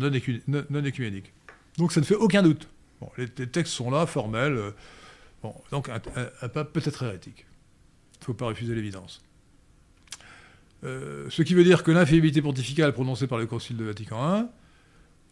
non, 0.48 0.64
non, 0.70 0.84
écuménique. 0.84 1.32
Donc 1.78 1.92
ça 1.92 2.00
ne 2.00 2.06
fait 2.06 2.14
aucun 2.14 2.42
doute. 2.42 2.68
Les, 3.16 3.28
textes 3.28 3.72
sont 3.72 3.90
là, 3.90 4.06
formels. 4.06 4.58
bon, 5.42 5.54
donc 5.70 5.88
un, 5.88 6.48
pape 6.48 6.72
peut 6.72 6.82
être 6.84 7.02
hérétique. 7.02 7.46
Il 8.16 8.20
ne 8.20 8.24
faut 8.26 8.34
pas 8.34 8.46
refuser 8.46 8.74
l'évidence. 8.74 9.22
ce 10.82 11.42
qui 11.42 11.54
veut 11.54 11.64
dire 11.64 11.82
que 11.82 11.90
l'infaillibilité 11.90 12.42
pontificale 12.42 12.92
prononcée 12.92 13.26
par 13.26 13.38
le 13.38 13.46
Concile 13.46 13.76
de 13.76 13.84
Vatican 13.84 14.50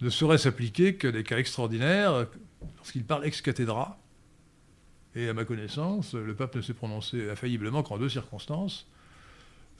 I 0.00 0.04
ne 0.04 0.10
saurait 0.10 0.38
s'appliquer 0.38 0.94
que 0.94 1.08
des 1.08 1.24
cas 1.24 1.38
extraordinaires 1.38 2.26
lorsqu'il 2.76 3.04
parle 3.04 3.26
ex 3.26 3.42
cathedra, 3.42 3.98
et 5.14 5.28
à 5.28 5.34
ma 5.34 5.44
connaissance, 5.44 6.14
le 6.14 6.34
pape 6.34 6.54
ne 6.56 6.62
s'est 6.62 6.74
prononcé 6.74 7.30
infailliblement 7.30 7.82
qu'en 7.82 7.98
deux 7.98 8.08
circonstances, 8.08 8.86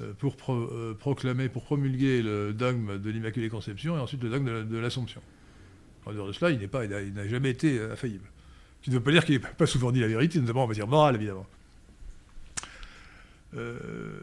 euh, 0.01 0.12
pour 0.14 0.36
euh, 0.49 0.97
proclamer, 0.99 1.49
pour 1.49 1.64
promulguer 1.64 2.22
le 2.22 2.53
dogme 2.53 2.99
de 2.99 3.11
l'Immaculée 3.11 3.49
Conception 3.49 3.97
et 3.97 4.01
ensuite 4.01 4.22
le 4.22 4.30
dogme 4.30 4.68
de 4.68 4.78
l'Assomption. 4.78 5.20
En 6.07 6.13
dehors 6.13 6.27
de 6.27 6.33
cela, 6.33 6.51
il 6.51 7.13
n'a 7.13 7.29
jamais 7.29 7.51
été 7.51 7.81
infaillible. 7.81 8.25
Ce 8.81 8.85
qui 8.85 8.91
ne 8.91 8.97
veut 8.97 9.03
pas 9.03 9.11
dire 9.11 9.25
qu'il 9.25 9.35
n'ait 9.35 9.47
pas 9.47 9.67
souvent 9.67 9.93
dit 9.93 10.01
la 10.01 10.09
vérité, 10.09 10.41
notamment 10.41 10.65
en 10.65 10.69
matière 10.69 10.87
morale, 10.87 11.17
évidemment. 11.17 11.47
Euh, 13.55 14.21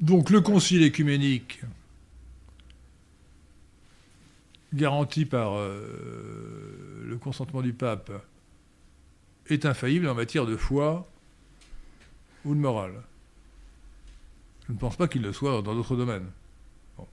donc 0.00 0.30
le 0.30 0.40
concile 0.40 0.82
écuménique, 0.82 1.60
garanti 4.74 5.24
par 5.24 5.54
le 5.56 7.16
consentement 7.20 7.62
du 7.62 7.72
pape, 7.72 8.10
est 9.48 9.66
infaillible 9.66 10.08
en 10.08 10.14
matière 10.14 10.46
de 10.46 10.56
foi 10.56 11.08
ou 12.44 12.54
de 12.54 12.60
morale. 12.60 13.02
Je 14.66 14.72
ne 14.72 14.78
pense 14.78 14.96
pas 14.96 15.08
qu'il 15.08 15.22
le 15.22 15.32
soit 15.32 15.62
dans 15.62 15.74
d'autres 15.74 15.96
domaines, 15.96 16.30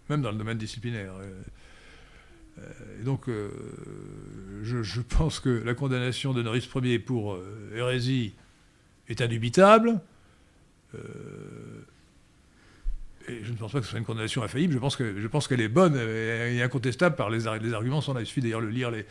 même 0.10 0.22
dans 0.22 0.32
le 0.32 0.38
domaine 0.38 0.57
disciplinaire. 0.57 1.14
Et 2.99 3.03
donc, 3.03 3.30
euh, 3.30 3.49
je, 4.64 5.01
pense 5.01 5.39
que 5.39 5.49
la 5.49 5.74
condamnation 5.74 6.34
de 6.34 6.41
Norris 6.41 6.70
Ier 6.84 6.99
pour 6.99 7.34
euh, 7.34 7.72
hérésie 7.76 8.34
est 9.07 9.22
indubitable. 9.22 9.99
Euh, 10.95 10.99
et 13.28 13.43
je 13.43 13.51
ne 13.51 13.57
pense 13.57 13.72
pas 13.72 13.80
que 13.80 13.86
ce 13.86 13.91
soit 13.91 13.99
une 13.99 14.05
condamnation 14.05 14.43
infaillible. 14.43 14.74
Je 14.74 14.80
pense 14.80 14.95
que 14.95 15.20
je 15.20 15.28
pense 15.28 15.47
qu'elle 15.47 15.62
est 15.62 15.68
bonne 15.68 15.95
et 15.95 16.62
incontestable 16.62 17.16
par 17.16 17.30
les, 17.30 17.39
les 17.62 17.74
arguments. 17.74 18.01
Il 18.20 18.26
suffit 18.26 18.41
d'ailleurs 18.41 18.62
le 18.62 18.70
lire 18.70 18.91
les, 18.91 19.05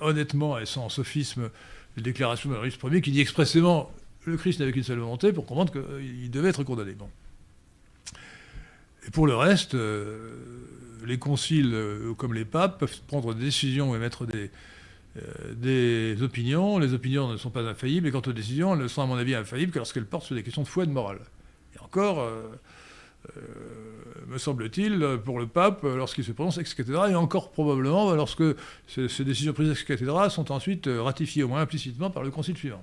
honnêtement 0.00 0.58
et 0.58 0.66
sans 0.66 0.88
sophisme 0.88 1.50
la 1.96 2.02
déclaration 2.02 2.48
de 2.48 2.54
Maurice 2.54 2.78
Ier 2.82 3.00
qui 3.00 3.10
dit 3.10 3.20
expressément 3.20 3.90
le 4.24 4.36
Christ 4.36 4.60
n'avait 4.60 4.72
qu'une 4.72 4.82
seule 4.82 4.98
volonté 4.98 5.32
pour 5.32 5.46
comprendre 5.46 5.72
qu'il 5.72 6.30
devait 6.30 6.50
être 6.50 6.62
condamné. 6.62 6.94
Et 9.06 9.10
pour 9.10 9.26
le 9.26 9.34
reste, 9.34 9.74
euh, 9.74 10.36
les 11.04 11.18
conciles, 11.18 11.72
euh, 11.74 12.14
comme 12.14 12.34
les 12.34 12.44
papes, 12.44 12.78
peuvent 12.78 13.00
prendre 13.06 13.34
des 13.34 13.44
décisions 13.44 13.94
et 13.94 13.98
mettre 13.98 14.26
des, 14.26 14.50
euh, 15.16 15.54
des 15.54 16.22
opinions. 16.22 16.78
Les 16.78 16.94
opinions 16.94 17.30
ne 17.30 17.36
sont 17.36 17.50
pas 17.50 17.62
infaillibles, 17.62 18.06
et 18.06 18.10
quant 18.10 18.22
aux 18.26 18.32
décisions, 18.32 18.74
elles 18.74 18.82
ne 18.82 18.88
sont 18.88 19.02
à 19.02 19.06
mon 19.06 19.16
avis 19.16 19.34
infaillibles 19.34 19.72
que 19.72 19.78
lorsqu'elles 19.78 20.06
portent 20.06 20.26
sur 20.26 20.34
des 20.34 20.42
questions 20.42 20.62
de 20.62 20.68
foi 20.68 20.84
et 20.84 20.86
de 20.86 20.92
morale. 20.92 21.20
Et 21.76 21.80
encore, 21.80 22.20
euh, 22.20 22.48
me 24.28 24.38
semble-t-il, 24.38 25.18
pour 25.24 25.38
le 25.38 25.46
pape, 25.46 25.82
lorsqu'il 25.82 26.24
se 26.24 26.32
prononce 26.32 26.58
ex 26.58 26.74
cathedra, 26.74 27.10
et 27.10 27.14
encore 27.14 27.50
probablement 27.50 28.14
lorsque 28.14 28.44
ces, 28.86 29.24
décisions 29.24 29.52
prises 29.52 29.70
ex 29.70 29.84
cathedra 29.84 30.30
sont 30.30 30.50
ensuite 30.52 30.88
ratifiées, 30.88 31.42
au 31.42 31.48
moins 31.48 31.60
implicitement, 31.60 32.10
par 32.10 32.22
le 32.22 32.30
concile 32.30 32.56
suivant. 32.56 32.82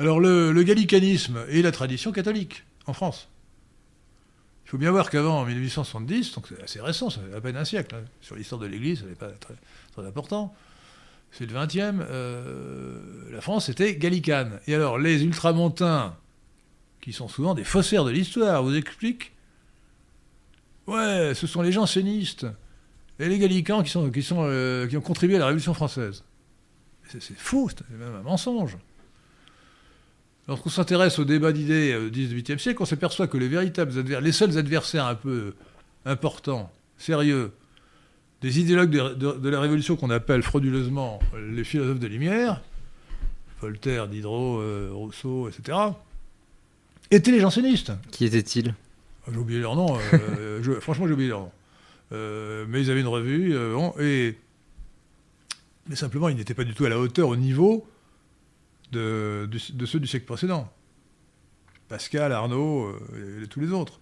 Alors 0.00 0.18
le, 0.18 0.62
gallicanisme 0.62 1.44
et 1.50 1.60
la 1.60 1.72
tradition 1.72 2.10
catholique 2.10 2.64
en 2.86 2.94
France. 2.94 3.28
Il 4.70 4.78
faut 4.78 4.78
bien 4.78 4.92
voir 4.92 5.10
qu'avant, 5.10 5.40
en 5.40 5.44
1870, 5.44 6.32
donc 6.32 6.46
c'est 6.48 6.62
assez 6.62 6.80
récent, 6.80 7.10
ça 7.10 7.20
fait 7.28 7.36
à 7.36 7.40
peine 7.40 7.56
un 7.56 7.64
siècle, 7.64 7.92
hein, 7.96 8.04
sur 8.20 8.36
l'histoire 8.36 8.60
de 8.60 8.68
l'Église, 8.68 9.00
ça 9.00 9.06
n'est 9.06 9.16
pas 9.16 9.32
très, 9.32 10.06
important, 10.06 10.54
c'est 11.32 11.44
le 11.44 11.52
20e, 11.52 11.98
euh, 12.08 13.00
la 13.32 13.40
France 13.40 13.68
était 13.68 13.96
gallicane. 13.96 14.60
Et 14.68 14.76
alors 14.76 14.96
les 14.96 15.24
ultramontains 15.24 16.14
qui 17.00 17.12
sont 17.12 17.26
souvent 17.26 17.54
des 17.54 17.64
faussaires 17.64 18.04
de 18.04 18.12
l'histoire, 18.12 18.62
vous 18.62 18.76
explique 18.76 19.32
Ouais, 20.86 21.32
ce 21.34 21.48
sont 21.48 21.62
les 21.62 21.72
jansénistes 21.72 22.46
et 23.18 23.28
les 23.28 23.40
gallicans 23.40 23.82
qui, 23.82 23.90
sont, 23.90 24.08
qui, 24.12 24.22
sont, 24.22 24.44
euh, 24.44 24.86
qui 24.86 24.96
ont 24.96 25.00
contribué 25.00 25.34
à 25.34 25.40
la 25.40 25.46
Révolution 25.46 25.74
française. 25.74 26.22
C'est 27.08 27.20
faux, 27.36 27.68
c'est 27.70 27.90
même 27.90 28.14
un 28.14 28.22
mensonge. 28.22 28.76
Lorsqu'on 30.50 30.68
s'intéresse 30.68 31.18
au 31.18 31.24
débat 31.24 31.52
d'idées 31.52 31.92
euh, 31.92 32.10
du 32.10 32.26
XVIIIe 32.26 32.58
siècle, 32.58 32.82
on 32.82 32.84
s'aperçoit 32.84 33.26
que 33.28 33.38
les 33.38 33.48
véritables 33.48 33.92
adversaires, 33.98 34.20
les 34.20 34.32
seuls 34.32 34.58
adversaires 34.58 35.06
un 35.06 35.14
peu 35.14 35.54
importants, 36.04 36.70
sérieux, 36.98 37.52
des 38.42 38.58
idéologues 38.60 38.90
de, 38.90 39.14
de- 39.14 39.38
de 39.38 39.48
la 39.48 39.60
Révolution 39.60 39.96
qu'on 39.96 40.10
appelle 40.10 40.42
frauduleusement 40.42 41.20
les 41.50 41.62
philosophes 41.64 42.00
de 42.00 42.06
Lumière, 42.06 42.60
Voltaire, 43.60 44.08
Diderot, 44.08 44.58
euh, 44.60 44.90
Rousseau, 44.92 45.48
etc., 45.48 45.76
étaient 47.10 47.30
les 47.32 47.40
jansénistes. 47.40 47.92
Qui 48.10 48.24
était-il 48.24 48.74
J'ai 49.30 49.36
oublié 49.38 49.60
leur 49.60 49.76
nom. 49.76 49.98
euh, 50.14 50.60
je- 50.62 50.72
franchement, 50.80 51.06
j'ai 51.06 51.12
oublié 51.12 51.28
leur 51.28 51.40
nom. 51.40 51.52
Euh, 52.12 52.64
mais 52.68 52.80
ils 52.82 52.90
avaient 52.90 53.00
une 53.00 53.06
revue. 53.08 53.54
euh, 53.54 53.74
bon, 53.74 53.92
et, 54.00 54.36
mais 55.88 55.96
simplement, 55.96 56.28
ils 56.28 56.36
n'étaient 56.36 56.54
pas 56.54 56.64
du 56.64 56.72
tout 56.74 56.84
à 56.86 56.88
la 56.88 56.98
hauteur, 56.98 57.28
au 57.28 57.36
niveau 57.36 57.86
de, 58.92 59.48
ceux 59.86 60.00
du 60.00 60.06
siècle 60.06 60.26
précédent. 60.26 60.72
Pascal, 61.88 62.32
Arnaud 62.32 62.86
euh, 62.86 63.42
et, 63.42 63.46
tous 63.48 63.60
les 63.60 63.72
autres. 63.72 64.00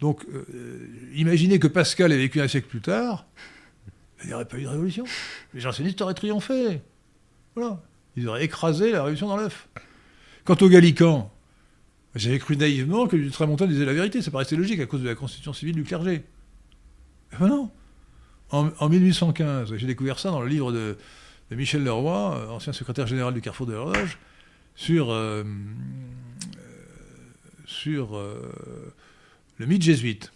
Donc, 0.00 0.24
euh, 0.32 0.88
imaginez 1.14 1.58
que 1.58 1.68
Pascal 1.68 2.10
ait 2.12 2.16
vécu 2.16 2.40
un 2.40 2.48
siècle 2.48 2.68
plus 2.68 2.80
tard, 2.80 3.26
il 4.22 4.28
n'y 4.28 4.34
aurait 4.34 4.46
pas 4.46 4.58
eu 4.58 4.62
de 4.62 4.68
révolution. 4.68 5.04
Les 5.52 5.60
jansénistes 5.60 6.00
auraient 6.00 6.14
triomphé. 6.14 6.80
Voilà. 7.54 7.82
Ils 8.16 8.28
auraient 8.28 8.44
écrasé 8.44 8.92
la 8.92 9.02
révolution 9.02 9.28
dans 9.28 9.36
l'œuf. 9.36 9.68
Quant 10.44 10.56
aux 10.60 10.68
Gallicans, 10.68 11.32
j'avais 12.14 12.38
cru 12.38 12.56
naïvement 12.56 13.06
que 13.06 13.16
l'ultramontain 13.16 13.66
disait 13.66 13.84
la 13.84 13.94
vérité. 13.94 14.22
Ça 14.22 14.30
paraissait 14.30 14.56
logique 14.56 14.80
à 14.80 14.86
cause 14.86 15.02
de 15.02 15.08
la 15.08 15.14
constitution 15.14 15.52
civile 15.52 15.74
du 15.74 15.84
clergé. 15.84 16.24
Ben 17.38 17.48
non. 17.48 17.70
En, 18.50 18.70
en 18.78 18.88
1815, 18.88 19.76
j'ai 19.76 19.86
découvert 19.86 20.18
ça 20.18 20.30
dans 20.30 20.40
le 20.40 20.48
livre 20.48 20.72
de 20.72 20.98
Michel 21.56 21.84
Leroy, 21.84 22.36
euh, 22.36 22.48
ancien 22.48 22.72
secrétaire 22.72 23.06
général 23.06 23.34
du 23.34 23.40
Carrefour 23.40 23.66
de 23.66 23.72
l'Horloge, 23.72 24.18
sur, 24.74 25.10
euh, 25.10 25.44
euh, 27.86 28.40
le 29.58 29.66
mythe 29.66 29.82
jésuite. 29.82 30.32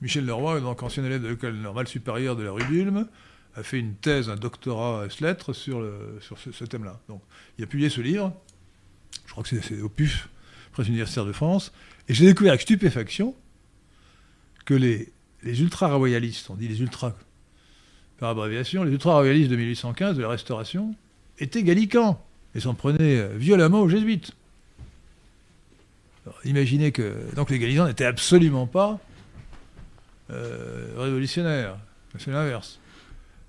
Michel 0.00 0.24
Leroy, 0.24 0.60
donc 0.60 0.82
ancien 0.82 1.04
élève 1.04 1.22
de 1.22 1.28
l'école 1.28 1.56
normale 1.56 1.86
supérieure 1.88 2.36
de 2.36 2.42
la 2.42 2.52
rue 2.52 2.64
d'Ulm, 2.64 3.06
a 3.54 3.62
fait 3.62 3.78
une 3.78 3.94
thèse, 3.94 4.28
un 4.28 4.36
doctorat 4.36 5.06
lettres 5.20 5.52
sur, 5.52 5.84
ce, 6.20 6.64
thème-là. 6.64 7.00
Donc, 7.08 7.22
il 7.58 7.64
a 7.64 7.66
publié 7.66 7.90
ce 7.90 8.00
livre, 8.00 8.32
je 9.26 9.32
crois 9.32 9.42
que 9.42 9.60
c'est- 9.60 9.80
au 9.80 9.88
PUF, 9.88 10.28
Presse 10.72 10.86
universitaire 10.86 11.26
de 11.26 11.32
France, 11.32 11.72
et 12.08 12.14
j'ai 12.14 12.26
découvert 12.26 12.52
avec 12.52 12.60
stupéfaction 12.60 13.34
que 14.64 14.74
les, 14.74 15.12
les 15.42 15.60
ultra-royalistes, 15.62 16.48
on 16.48 16.54
dit 16.54 16.68
les 16.68 16.80
ultras 16.80 17.14
par 18.20 18.28
abréviation, 18.28 18.84
les 18.84 18.92
ultra-royalistes 18.92 19.50
de 19.50 19.56
1815, 19.56 20.16
de 20.18 20.22
la 20.22 20.28
Restauration, 20.28 20.94
étaient 21.38 21.62
gallicans 21.62 22.22
et 22.54 22.60
s'en 22.60 22.74
prenaient 22.74 23.18
euh, 23.18 23.28
violemment 23.34 23.80
aux 23.80 23.88
jésuites. 23.88 24.32
Imaginez 26.44 26.92
que 26.92 27.16
donc 27.34 27.48
les 27.50 27.58
gallicans 27.58 27.86
n'étaient 27.86 28.04
absolument 28.04 28.66
pas 28.66 29.00
euh, 30.30 30.94
révolutionnaires, 30.98 31.76
c'est 32.18 32.30
l'inverse. 32.30 32.78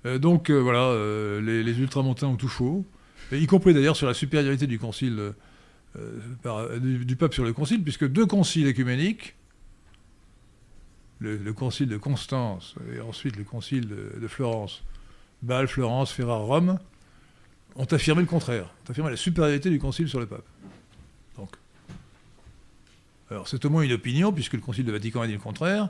Euh, 0.06 0.18
donc 0.18 0.50
voilà, 0.50 0.96
les, 1.42 1.78
ultramontains 1.78 2.26
ont 2.26 2.36
tout 2.36 2.84
et 3.30 3.38
y 3.38 3.46
compris 3.46 3.74
d'ailleurs 3.74 3.96
sur 3.96 4.06
la 4.06 4.14
supériorité 4.14 4.66
du 4.66 4.78
concile 4.78 5.32
du, 5.94 7.04
du 7.04 7.16
pape 7.16 7.34
sur 7.34 7.44
le 7.44 7.52
concile, 7.52 7.82
puisque 7.82 8.08
deux 8.08 8.26
conciles 8.26 8.66
écuméniques, 8.66 9.34
le, 11.22 11.36
le 11.36 11.52
concile 11.52 11.88
de 11.88 11.96
Constance 11.96 12.74
et 12.94 13.00
ensuite 13.00 13.36
le 13.36 13.44
concile 13.44 13.88
de, 13.88 14.18
de 14.20 14.28
Florence, 14.28 14.82
Bâle, 15.42 15.68
Florence, 15.68 16.12
Ferrare, 16.12 16.42
Rome, 16.42 16.78
ont 17.76 17.84
affirmé 17.84 18.22
le 18.22 18.28
contraire, 18.28 18.66
ont 18.86 18.90
affirmé 18.90 19.10
la 19.10 19.16
supériorité 19.16 19.70
du 19.70 19.78
concile 19.78 20.08
sur 20.08 20.20
le 20.20 20.26
pape. 20.26 20.44
Donc, 21.36 21.56
alors 23.30 23.48
c'est 23.48 23.64
au 23.64 23.70
moins 23.70 23.82
une 23.82 23.92
opinion, 23.92 24.32
puisque 24.32 24.54
le 24.54 24.60
concile 24.60 24.84
de 24.84 24.92
Vatican 24.92 25.22
a 25.22 25.26
dit 25.26 25.32
le 25.32 25.38
contraire, 25.38 25.88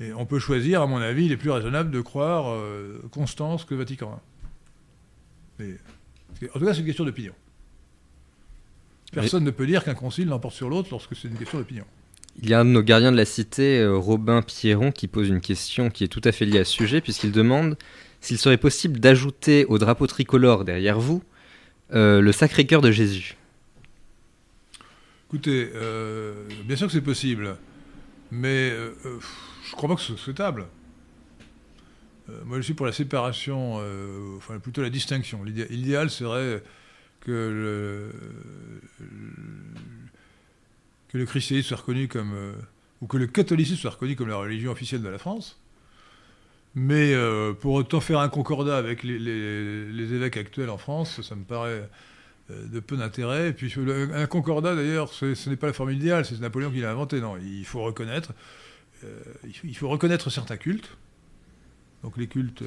et 0.00 0.12
on 0.12 0.26
peut 0.26 0.38
choisir, 0.38 0.82
à 0.82 0.86
mon 0.86 0.98
avis, 0.98 1.26
il 1.26 1.32
est 1.32 1.36
plus 1.36 1.50
raisonnable 1.50 1.90
de 1.90 2.00
croire 2.00 2.50
euh, 2.50 3.02
Constance 3.10 3.64
que 3.64 3.74
Vatican 3.74 4.20
I. 5.58 5.62
Mais, 5.62 6.48
en 6.54 6.58
tout 6.58 6.64
cas, 6.64 6.74
c'est 6.74 6.80
une 6.80 6.86
question 6.86 7.04
d'opinion. 7.04 7.34
Personne 9.12 9.44
ne 9.44 9.52
peut 9.52 9.66
dire 9.66 9.84
qu'un 9.84 9.94
concile 9.94 10.28
l'emporte 10.28 10.54
sur 10.54 10.68
l'autre 10.68 10.88
lorsque 10.90 11.14
c'est 11.14 11.28
une 11.28 11.36
question 11.36 11.58
d'opinion. 11.58 11.84
Il 12.42 12.50
y 12.50 12.54
a 12.54 12.60
un 12.60 12.64
de 12.64 12.70
nos 12.70 12.82
gardiens 12.82 13.12
de 13.12 13.16
la 13.16 13.24
cité, 13.24 13.78
euh, 13.80 13.96
Robin 13.96 14.42
Pierron, 14.42 14.90
qui 14.92 15.06
pose 15.08 15.28
une 15.28 15.40
question 15.40 15.88
qui 15.88 16.04
est 16.04 16.08
tout 16.08 16.20
à 16.24 16.32
fait 16.32 16.44
liée 16.44 16.58
à 16.60 16.64
ce 16.64 16.72
sujet, 16.72 17.00
puisqu'il 17.00 17.32
demande 17.32 17.76
s'il 18.20 18.38
serait 18.38 18.58
possible 18.58 18.98
d'ajouter 19.00 19.64
au 19.66 19.78
drapeau 19.78 20.06
tricolore 20.06 20.64
derrière 20.64 20.98
vous 20.98 21.22
euh, 21.92 22.20
le 22.20 22.32
Sacré-Cœur 22.32 22.80
de 22.80 22.90
Jésus. 22.90 23.36
Écoutez, 25.28 25.70
euh, 25.74 26.34
bien 26.64 26.76
sûr 26.76 26.86
que 26.86 26.92
c'est 26.92 27.00
possible, 27.00 27.56
mais 28.30 28.70
je 28.70 29.72
crois 29.72 29.88
pas 29.88 29.94
que 29.96 30.00
ce 30.00 30.08
soit 30.08 30.16
souhaitable. 30.18 30.66
Moi, 32.46 32.56
je 32.58 32.62
suis 32.62 32.74
pour 32.74 32.86
la 32.86 32.92
séparation, 32.92 33.80
enfin 34.36 34.58
plutôt 34.58 34.80
la 34.82 34.90
distinction. 34.90 35.44
L'idé- 35.44 35.66
L'idéal 35.70 36.08
serait 36.08 36.62
que 37.20 37.30
le, 37.30 38.12
que 41.14 41.18
le 41.18 41.26
christianisme 41.26 41.68
soit 41.68 41.76
reconnu 41.76 42.08
comme, 42.08 42.32
euh, 42.34 42.54
ou 43.00 43.06
que 43.06 43.16
le 43.16 43.28
catholicisme 43.28 43.80
soit 43.80 43.92
reconnu 43.92 44.16
comme 44.16 44.26
la 44.26 44.36
religion 44.36 44.72
officielle 44.72 45.00
de 45.00 45.08
la 45.08 45.18
France. 45.18 45.60
Mais 46.74 47.14
euh, 47.14 47.52
pour 47.52 47.74
autant 47.74 48.00
faire 48.00 48.18
un 48.18 48.28
concordat 48.28 48.76
avec 48.76 49.04
les, 49.04 50.12
évêques 50.12 50.36
actuels 50.36 50.70
en 50.70 50.76
France, 50.76 51.22
ça 51.22 51.36
me 51.36 51.44
paraît 51.44 51.88
euh, 52.50 52.66
de 52.66 52.80
peu 52.80 52.96
d'intérêt. 52.96 53.54
Un 54.12 54.26
concordat, 54.26 54.74
d'ailleurs, 54.74 55.12
ce 55.12 55.48
n'est 55.48 55.54
pas 55.54 55.68
la 55.68 55.72
formule 55.72 55.98
idéale, 55.98 56.24
c'est 56.24 56.40
Napoléon 56.40 56.72
qui 56.72 56.80
l'a 56.80 56.90
inventé. 56.90 57.20
Non, 57.20 57.36
il 57.36 57.64
faut 57.64 57.84
reconnaître, 57.84 58.32
reconnaître 59.82 60.30
certains 60.30 60.56
cultes. 60.56 60.96
Donc 62.02 62.16
les 62.16 62.26
cultes 62.26 62.64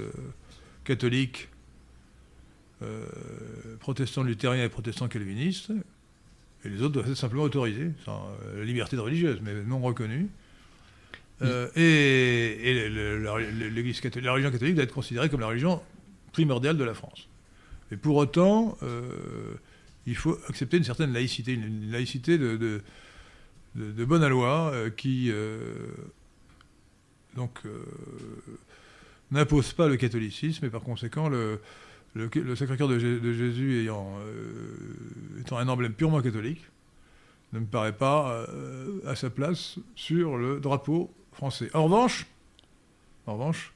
catholiques, 0.85 1.49
protestants 3.81 4.23
luthériens 4.23 4.63
et 4.63 4.69
protestants 4.69 5.09
calvinistes. 5.09 5.73
Et 6.67 6.69
les 6.69 6.81
autres 6.81 6.93
doivent 6.93 7.09
être 7.09 7.15
simplement 7.17 7.43
autorisés, 7.43 7.91
sans 8.03 8.27
euh, 8.43 8.59
la 8.59 8.65
liberté 8.65 8.95
de 8.97 9.01
religieuse, 9.01 9.39
mais 9.41 9.53
non 9.63 9.79
reconnue. 9.79 10.27
Euh, 11.41 11.69
et 11.75 12.69
et 12.71 12.89
le- 12.89 13.19
le- 13.19 13.69
la, 13.69 13.93
catholique- 13.93 14.25
la 14.25 14.33
religion 14.33 14.51
catholique 14.51 14.75
doit 14.75 14.83
être 14.83 14.93
considérée 14.93 15.29
comme 15.29 15.39
la 15.39 15.47
religion 15.47 15.81
primordiale 16.33 16.77
de 16.77 16.83
la 16.83 16.93
France. 16.93 17.29
Et 17.91 17.95
pour 17.95 18.17
autant, 18.17 18.77
euh, 18.83 19.53
il 20.07 20.15
faut 20.15 20.37
accepter 20.49 20.77
une 20.77 20.83
certaine 20.83 21.13
laïcité, 21.13 21.53
une, 21.53 21.89
laïcité 21.91 22.37
de, 22.37 22.57
de, 22.57 22.81
de, 23.75 23.91
de 23.91 24.05
bonne 24.05 24.27
loi 24.27 24.71
euh, 24.73 24.89
qui 24.89 25.31
donc 27.35 27.59
n'impose 29.31 29.73
pas 29.73 29.87
le 29.87 29.95
catholicisme 29.95 30.65
et 30.65 30.69
par 30.69 30.81
conséquent 30.81 31.29
le, 31.29 31.59
le, 32.15 32.29
le 32.33 32.55
Sacré-Cœur 32.55 32.87
de, 32.87 32.97
Jé- 32.97 33.19
de 33.19 33.33
Jésus 33.33 33.81
ayant, 33.81 34.17
étant 35.47 35.57
un 35.57 35.67
emblème 35.69 35.93
purement 35.93 36.21
catholique 36.21 36.61
ne 37.53 37.59
me 37.59 37.65
paraît 37.65 37.95
pas 37.95 38.45
euh, 38.49 38.99
à 39.07 39.15
sa 39.15 39.29
place 39.29 39.77
sur 39.95 40.37
le 40.37 40.59
drapeau 40.59 41.09
français. 41.31 41.69
En 41.73 41.85
revanche, 41.85 42.25
en 43.25 43.33
revanche, 43.33 43.73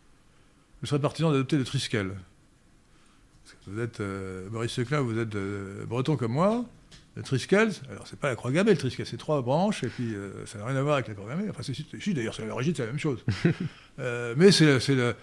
je 0.82 0.88
serais 0.88 1.00
partisan 1.00 1.32
d'adopter 1.32 1.58
le 1.58 1.64
triskel. 1.64 2.12
Vous 3.68 3.80
êtes, 3.80 4.02
euh, 4.02 4.50
Maurice 4.50 4.72
Seclin, 4.74 5.00
vous 5.02 5.18
êtes 5.18 5.36
euh, 5.36 5.86
breton 5.86 6.18
comme 6.18 6.34
moi. 6.34 6.66
Le 7.16 7.24
triskel, 7.24 7.72
alors 7.90 8.08
c'est 8.08 8.20
pas 8.20 8.30
la 8.30 8.36
croix 8.36 8.52
gammée, 8.52 8.72
le 8.72 8.78
triskel, 8.78 9.06
c'est 9.06 9.18
trois 9.18 9.42
branches, 9.42 9.84
et 9.84 9.90
puis 9.90 10.16
euh, 10.16 10.46
ça 10.46 10.58
n'a 10.58 10.66
rien 10.66 10.76
à 10.78 10.82
voir 10.82 10.96
avec 10.96 11.08
la 11.10 11.14
croix 11.14 11.28
gammée. 11.30 11.50
Enfin, 11.50 11.62
c'est, 11.64 11.74
si, 12.02 12.14
d'ailleurs, 12.14 12.34
c'est 12.34 12.44
à 12.44 12.46
l'origine, 12.46 12.74
c'est 12.76 12.84
la 12.86 12.88
même 12.92 13.00
chose. 13.00 13.24
Mais 14.38 14.52
c'est, 14.52 14.66
le- 14.96 15.16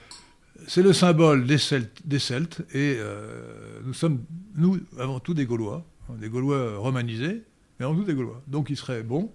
c'est, 0.67 0.93
symbole 0.93 1.47
des 1.47 1.57
Celtes, 1.59 2.07
des 2.07 2.19
Celtes 2.19 2.61
et 2.75 2.97
euh, 2.99 3.81
nous 3.85 3.95
sommes, 3.95 4.23
nous, 4.55 4.79
avant 4.99 5.19
tout 5.21 5.33
des 5.35 5.47
Gaulois, 5.47 5.83
des 6.15 6.29
Gaulois 6.29 6.77
romanisés, 6.79 7.43
mais 7.79 7.85
avant 7.87 7.95
tout 7.95 8.05
des 8.05 8.15
Gaulois. 8.15 8.43
Donc 8.47 8.71
il 8.71 8.77
serait 8.77 9.03
bon, 9.03 9.31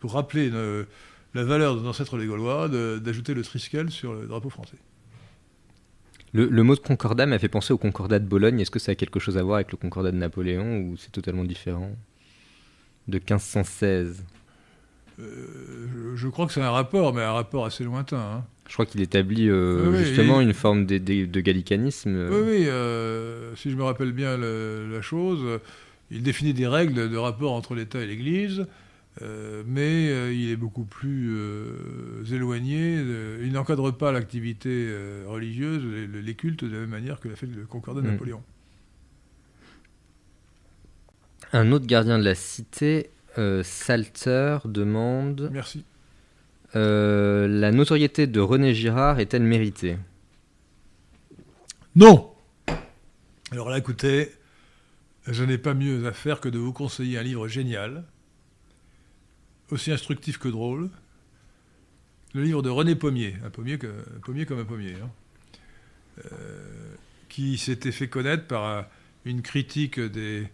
pour 0.00 0.12
rappeler 0.14 0.48
une- 0.48 0.86
la 1.34 1.44
valeur 1.44 1.76
de 1.76 1.80
nos 1.80 1.88
ancêtres 1.88 2.16
les 2.18 2.26
Gaulois, 2.26 2.68
d'ajouter 2.68 3.34
le 3.34 3.42
triskel 3.42 3.90
sur 3.90 4.12
le 4.14 4.26
drapeau 4.26 4.50
français. 4.50 4.76
Le, 6.34 6.46
le 6.46 6.62
mot 6.62 6.74
de 6.74 6.80
concordat 6.80 7.26
m'a 7.26 7.38
fait 7.38 7.48
penser 7.48 7.72
au 7.74 7.78
concordat 7.78 8.18
de 8.18 8.26
Bologne. 8.26 8.58
Est-ce 8.60 8.70
que 8.70 8.78
ça 8.78 8.92
a 8.92 8.94
quelque 8.94 9.20
chose 9.20 9.36
à 9.36 9.42
voir 9.42 9.56
avec 9.56 9.70
le 9.70 9.76
concordat 9.76 10.10
de 10.12 10.16
Napoléon 10.16 10.78
ou 10.80 10.96
c'est 10.96 11.12
totalement 11.12 11.44
différent 11.44 11.90
De 13.08 13.18
1516. 13.18 14.24
Euh, 15.20 15.86
je, 16.14 16.16
je 16.16 16.28
crois 16.28 16.46
que 16.46 16.52
c'est 16.52 16.62
un 16.62 16.70
rapport, 16.70 17.12
mais 17.12 17.22
un 17.22 17.32
rapport 17.32 17.66
assez 17.66 17.84
lointain. 17.84 18.18
hein. 18.18 18.44
Je 18.66 18.72
crois 18.72 18.86
qu'il 18.86 19.02
établit 19.02 19.48
euh, 19.50 19.90
Oui, 19.90 19.98
justement 19.98 20.40
et- 20.40 20.44
une 20.44 20.54
forme 20.54 20.86
de, 20.86 20.96
de- 20.96 21.26
de 21.26 21.40
gallicanisme. 21.40 22.14
euh, 22.14 22.30
Oui, 22.30 22.48
oui, 22.60 22.64
euh, 22.68 23.54
si 23.56 23.70
je 23.70 23.76
me 23.76 23.82
rappelle 23.84 24.12
bien 24.12 24.38
le- 24.38 24.88
la 24.90 25.02
chose, 25.02 25.60
il 26.12 26.22
définit 26.22 26.54
des 26.54 26.66
règles 26.66 27.10
de 27.10 27.16
rapport 27.16 27.52
entre 27.52 27.74
l'État 27.74 28.00
et 28.00 28.06
l'Église, 28.06 28.66
euh, 29.22 29.62
mais 29.66 30.08
euh, 30.10 30.32
il 30.32 30.50
est 30.50 30.56
beaucoup 30.56 30.84
plus 30.84 31.30
euh, 31.32 32.24
éloigné. 32.30 32.96
de- 32.98 33.40
il 33.42 33.52
n'encadre 33.52 33.90
pas 33.90 34.12
l'activité 34.12 34.88
religieuse, 35.26 35.82
les, 35.84 36.22
les 36.22 36.34
cultes, 36.34 36.64
de 36.64 36.72
la 36.72 36.80
même 36.80 36.90
manière 36.90 37.18
que 37.20 37.28
l'a 37.28 37.36
fait 37.36 37.46
le 37.46 37.64
concordat 37.66 38.00
de 38.02 38.06
Mm. 38.06 38.10
Napoléon. 38.12 38.42
Un 41.52 41.72
autre 41.72 41.86
gardien 41.86 42.18
de 42.18 42.24
la 42.24 42.34
cité, 42.34 43.10
Salter, 43.62 44.58
demande 44.64 45.50
Merci. 45.52 45.84
La 46.74 47.70
notoriété 47.72 48.26
de 48.26 48.40
René 48.40 48.72
Girard 48.74 49.20
est-elle 49.20 49.42
méritée? 49.42 49.98
Non 51.94 52.30
Alors 53.50 53.68
là, 53.68 53.76
écoutez, 53.78 54.32
je 55.26 55.44
n'ai 55.44 55.58
pas 55.58 55.74
mieux 55.74 56.06
à 56.06 56.12
faire 56.12 56.40
que 56.40 56.48
de 56.48 56.58
vous 56.58 56.72
conseiller 56.72 57.18
un 57.18 57.22
livre 57.22 57.48
génial, 57.48 58.04
aussi 59.70 59.92
instructif 59.92 60.38
que 60.38 60.48
drôle, 60.48 60.90
le 62.34 62.42
livre 62.42 62.62
de 62.62 62.70
René 62.70 62.94
Pommier, 62.94 63.36
un 63.44 63.50
pommier, 63.50 63.78
comme 63.78 64.58
un 64.58 64.64
pommier, 64.64 64.94
hein, 65.02 65.10
euh, 66.32 66.94
qui 67.28 67.58
s'était 67.58 67.92
fait 67.92 68.08
connaître 68.08 68.46
par 68.46 68.64
un- 68.64 68.86
une 69.24 69.42
critique 69.42 70.00
des, 70.00 70.48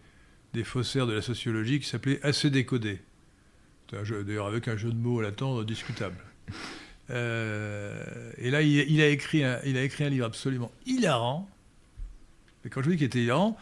faussaires 0.64 1.06
de 1.06 1.12
la 1.12 1.22
sociologie 1.22 1.78
qui 1.78 1.88
s'appelait 1.88 2.20
Assez 2.24 2.50
décodé. 2.50 3.00
D'ailleurs, 3.92 4.46
avec 4.46 4.68
un 4.68 4.76
jeu 4.76 4.90
de 4.90 4.96
mots 4.96 5.20
à 5.20 5.22
l'attendre 5.22 5.64
discutable. 5.64 6.16
Euh, 7.10 8.32
et 8.36 8.50
là, 8.50 8.60
il, 8.62 9.00
a 9.00 9.06
écrit 9.06 9.44
un, 9.44 9.60
il 9.64 9.76
a 9.76 9.82
écrit 9.82 10.04
un 10.04 10.10
livre 10.10 10.26
absolument 10.26 10.70
hilarant. 10.84 11.48
Et 12.64 12.68
quand 12.68 12.82
je 12.82 12.90
dis 12.90 12.96
qu'il 12.96 13.06
était 13.06 13.22
hilarant, 13.22 13.56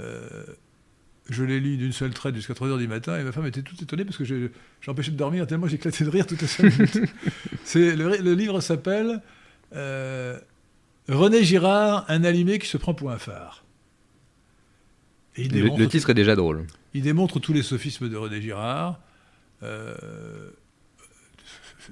je 0.00 1.42
l'ai 1.44 1.58
lu 1.60 1.76
d'une 1.76 1.92
seule 1.92 2.12
traite 2.12 2.34
jusqu'à 2.34 2.52
3h 2.54 2.78
du 2.78 2.86
matin 2.88 3.18
et 3.18 3.22
ma 3.24 3.32
femme 3.32 3.46
était 3.46 3.62
toute 3.62 3.80
étonnée 3.80 4.04
parce 4.04 4.16
que 4.18 4.24
je- 4.24 4.48
j'empêchais 4.82 5.10
de 5.10 5.16
dormir 5.16 5.46
tellement 5.46 5.66
j'éclatais 5.68 6.04
de 6.04 6.10
rire 6.10 6.26
toutes 6.26 6.42
les 6.42 6.46
5 6.46 6.64
minutes. 6.64 6.98
C'est- 7.64 7.96
le, 7.96 8.16
le 8.18 8.34
livre 8.34 8.60
s'appelle 8.60 9.22
euh, 9.74 10.38
René 11.08 11.42
Girard, 11.44 12.04
un 12.08 12.24
allumé 12.24 12.58
qui 12.58 12.66
se 12.68 12.76
prend 12.76 12.92
pour 12.94 13.10
un 13.10 13.18
phare. 13.18 13.64
Et 15.36 15.42
il 15.42 15.60
le, 15.78 15.88
titre 15.88 16.10
est 16.10 16.14
déjà 16.14 16.36
drôle. 16.36 16.66
il 16.92 17.02
démontre 17.02 17.40
tous 17.40 17.52
les 17.52 17.62
sophismes 17.62 18.08
de 18.08 18.16
René 18.16 18.40
Girard. 18.40 19.00
Euh, 19.62 19.94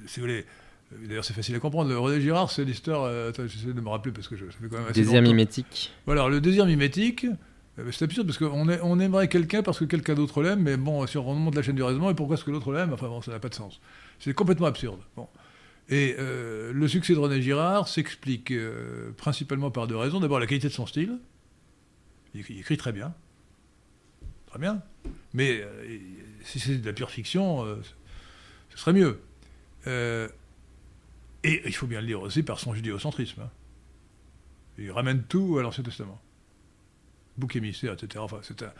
si 0.06 0.20
vous 0.20 0.26
voulez, 0.26 0.44
d'ailleurs 1.06 1.24
c'est 1.24 1.34
facile 1.34 1.54
à 1.54 1.58
comprendre. 1.58 1.88
Le 1.90 1.98
René 1.98 2.20
Girard, 2.20 2.50
c'est 2.50 2.64
l'histoire. 2.64 3.02
euh, 3.04 3.30
attends, 3.30 3.46
j'essaie 3.46 3.72
de 3.72 3.80
me 3.80 3.88
rappeler 3.88 4.12
parce 4.12 4.28
que 4.28 4.36
je, 4.36 4.44
ça 4.46 4.52
fait 4.60 4.68
quand 4.68 4.76
même 4.78 4.84
assez 4.88 5.00
Désir 5.00 5.14
longtemps. 5.20 5.30
mimétique. 5.32 5.90
Voilà, 6.06 6.28
le 6.28 6.40
désir 6.40 6.66
mimétique. 6.66 7.26
Euh, 7.78 7.90
C'est 7.92 8.04
absurde 8.04 8.26
parce 8.26 8.38
qu'on 8.38 8.98
aimerait 9.00 9.28
quelqu'un 9.28 9.62
parce 9.62 9.78
que 9.78 9.84
quelqu'un 9.84 10.14
d'autre 10.14 10.42
l'aime, 10.42 10.62
mais 10.62 10.76
bon, 10.76 11.06
si 11.06 11.18
on 11.18 11.24
remonte 11.24 11.54
la 11.54 11.62
chaîne 11.62 11.76
du 11.76 11.82
raisonnement, 11.82 12.10
et 12.10 12.14
pourquoi 12.14 12.36
est-ce 12.36 12.44
que 12.44 12.50
l'autre 12.50 12.72
l'aime? 12.72 12.92
Enfin 12.92 13.08
bon, 13.08 13.22
ça 13.22 13.30
n'a 13.30 13.40
pas 13.40 13.48
de 13.48 13.54
sens. 13.54 13.80
C'est 14.18 14.34
complètement 14.34 14.66
absurde. 14.66 15.00
Bon. 15.16 15.28
Et 15.88 16.14
euh, 16.18 16.72
le 16.72 16.88
succès 16.88 17.12
de 17.12 17.18
René 17.18 17.42
Girard 17.42 17.88
s'explique 17.88 18.50
euh, 18.50 19.10
principalement 19.16 19.70
par 19.70 19.86
deux 19.86 19.96
raisons. 19.96 20.20
D'abord, 20.20 20.38
la 20.40 20.46
qualité 20.46 20.68
de 20.68 20.72
son 20.72 20.86
style. 20.86 21.18
Il 22.34 22.40
écrit, 22.40 22.76
très 22.76 22.92
bien. 22.92 23.12
Très 24.46 24.58
bien. 24.58 24.82
Mais 25.34 25.62
si 26.44 26.60
c'est 26.60 26.78
de 26.78 26.86
la 26.86 26.92
pure 26.94 27.10
fiction, 27.10 27.66
ce 28.70 28.78
serait 28.78 28.94
mieux. 28.94 29.20
Et 31.44 31.62
il 31.66 31.74
faut 31.74 31.86
bien 31.86 32.00
le 32.00 32.06
lire 32.06 32.22
aussi 32.22 32.42
par 32.42 32.58
son 32.58 32.72
judéocentrisme. 32.72 33.42
hein. 33.42 33.50
Il 34.78 34.90
ramène 34.90 35.24
tout 35.24 35.58
à 35.58 35.62
l'Ancien 35.62 35.84
Testament. 35.84 36.20
Bouc 37.38 37.56
émissaire, 37.56 37.92
etc. 37.94 38.18
Enfin, 38.18 38.38
c'est 38.42 38.62
un- 38.62 38.72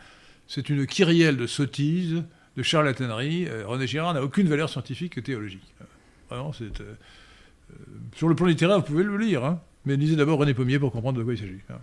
c'est 0.47 0.69
une 0.69 0.85
kyrielle 0.85 1.37
de 1.37 1.47
sottises, 1.47 2.23
de 2.57 2.63
charlatanerie. 2.63 3.47
Euh, 3.47 3.65
René 3.65 3.87
Girard 3.87 4.13
n'a 4.13 4.21
aucune 4.23 4.47
valeur 4.47 4.69
scientifique 4.69 5.17
et 5.17 5.21
théologique. 5.23 5.73
Euh, 5.81 5.85
Vraiment, 6.29 6.53
c'est. 6.53 6.81
euh, 6.81 6.93
sur 8.15 8.27
le 8.27 8.35
plan 8.35 8.45
littéraire, 8.47 8.77
vous 8.79 8.85
pouvez 8.85 9.03
le 9.03 9.17
lire, 9.17 9.43
hein, 9.45 9.61
mais 9.85 9.95
lisez 9.95 10.15
d'abord 10.15 10.37
René 10.39 10.53
Pommier 10.53 10.79
pour 10.79 10.91
comprendre 10.91 11.17
de 11.17 11.23
quoi 11.23 11.33
il 11.33 11.39
s'agit. 11.39 11.59
hein. 11.69 11.79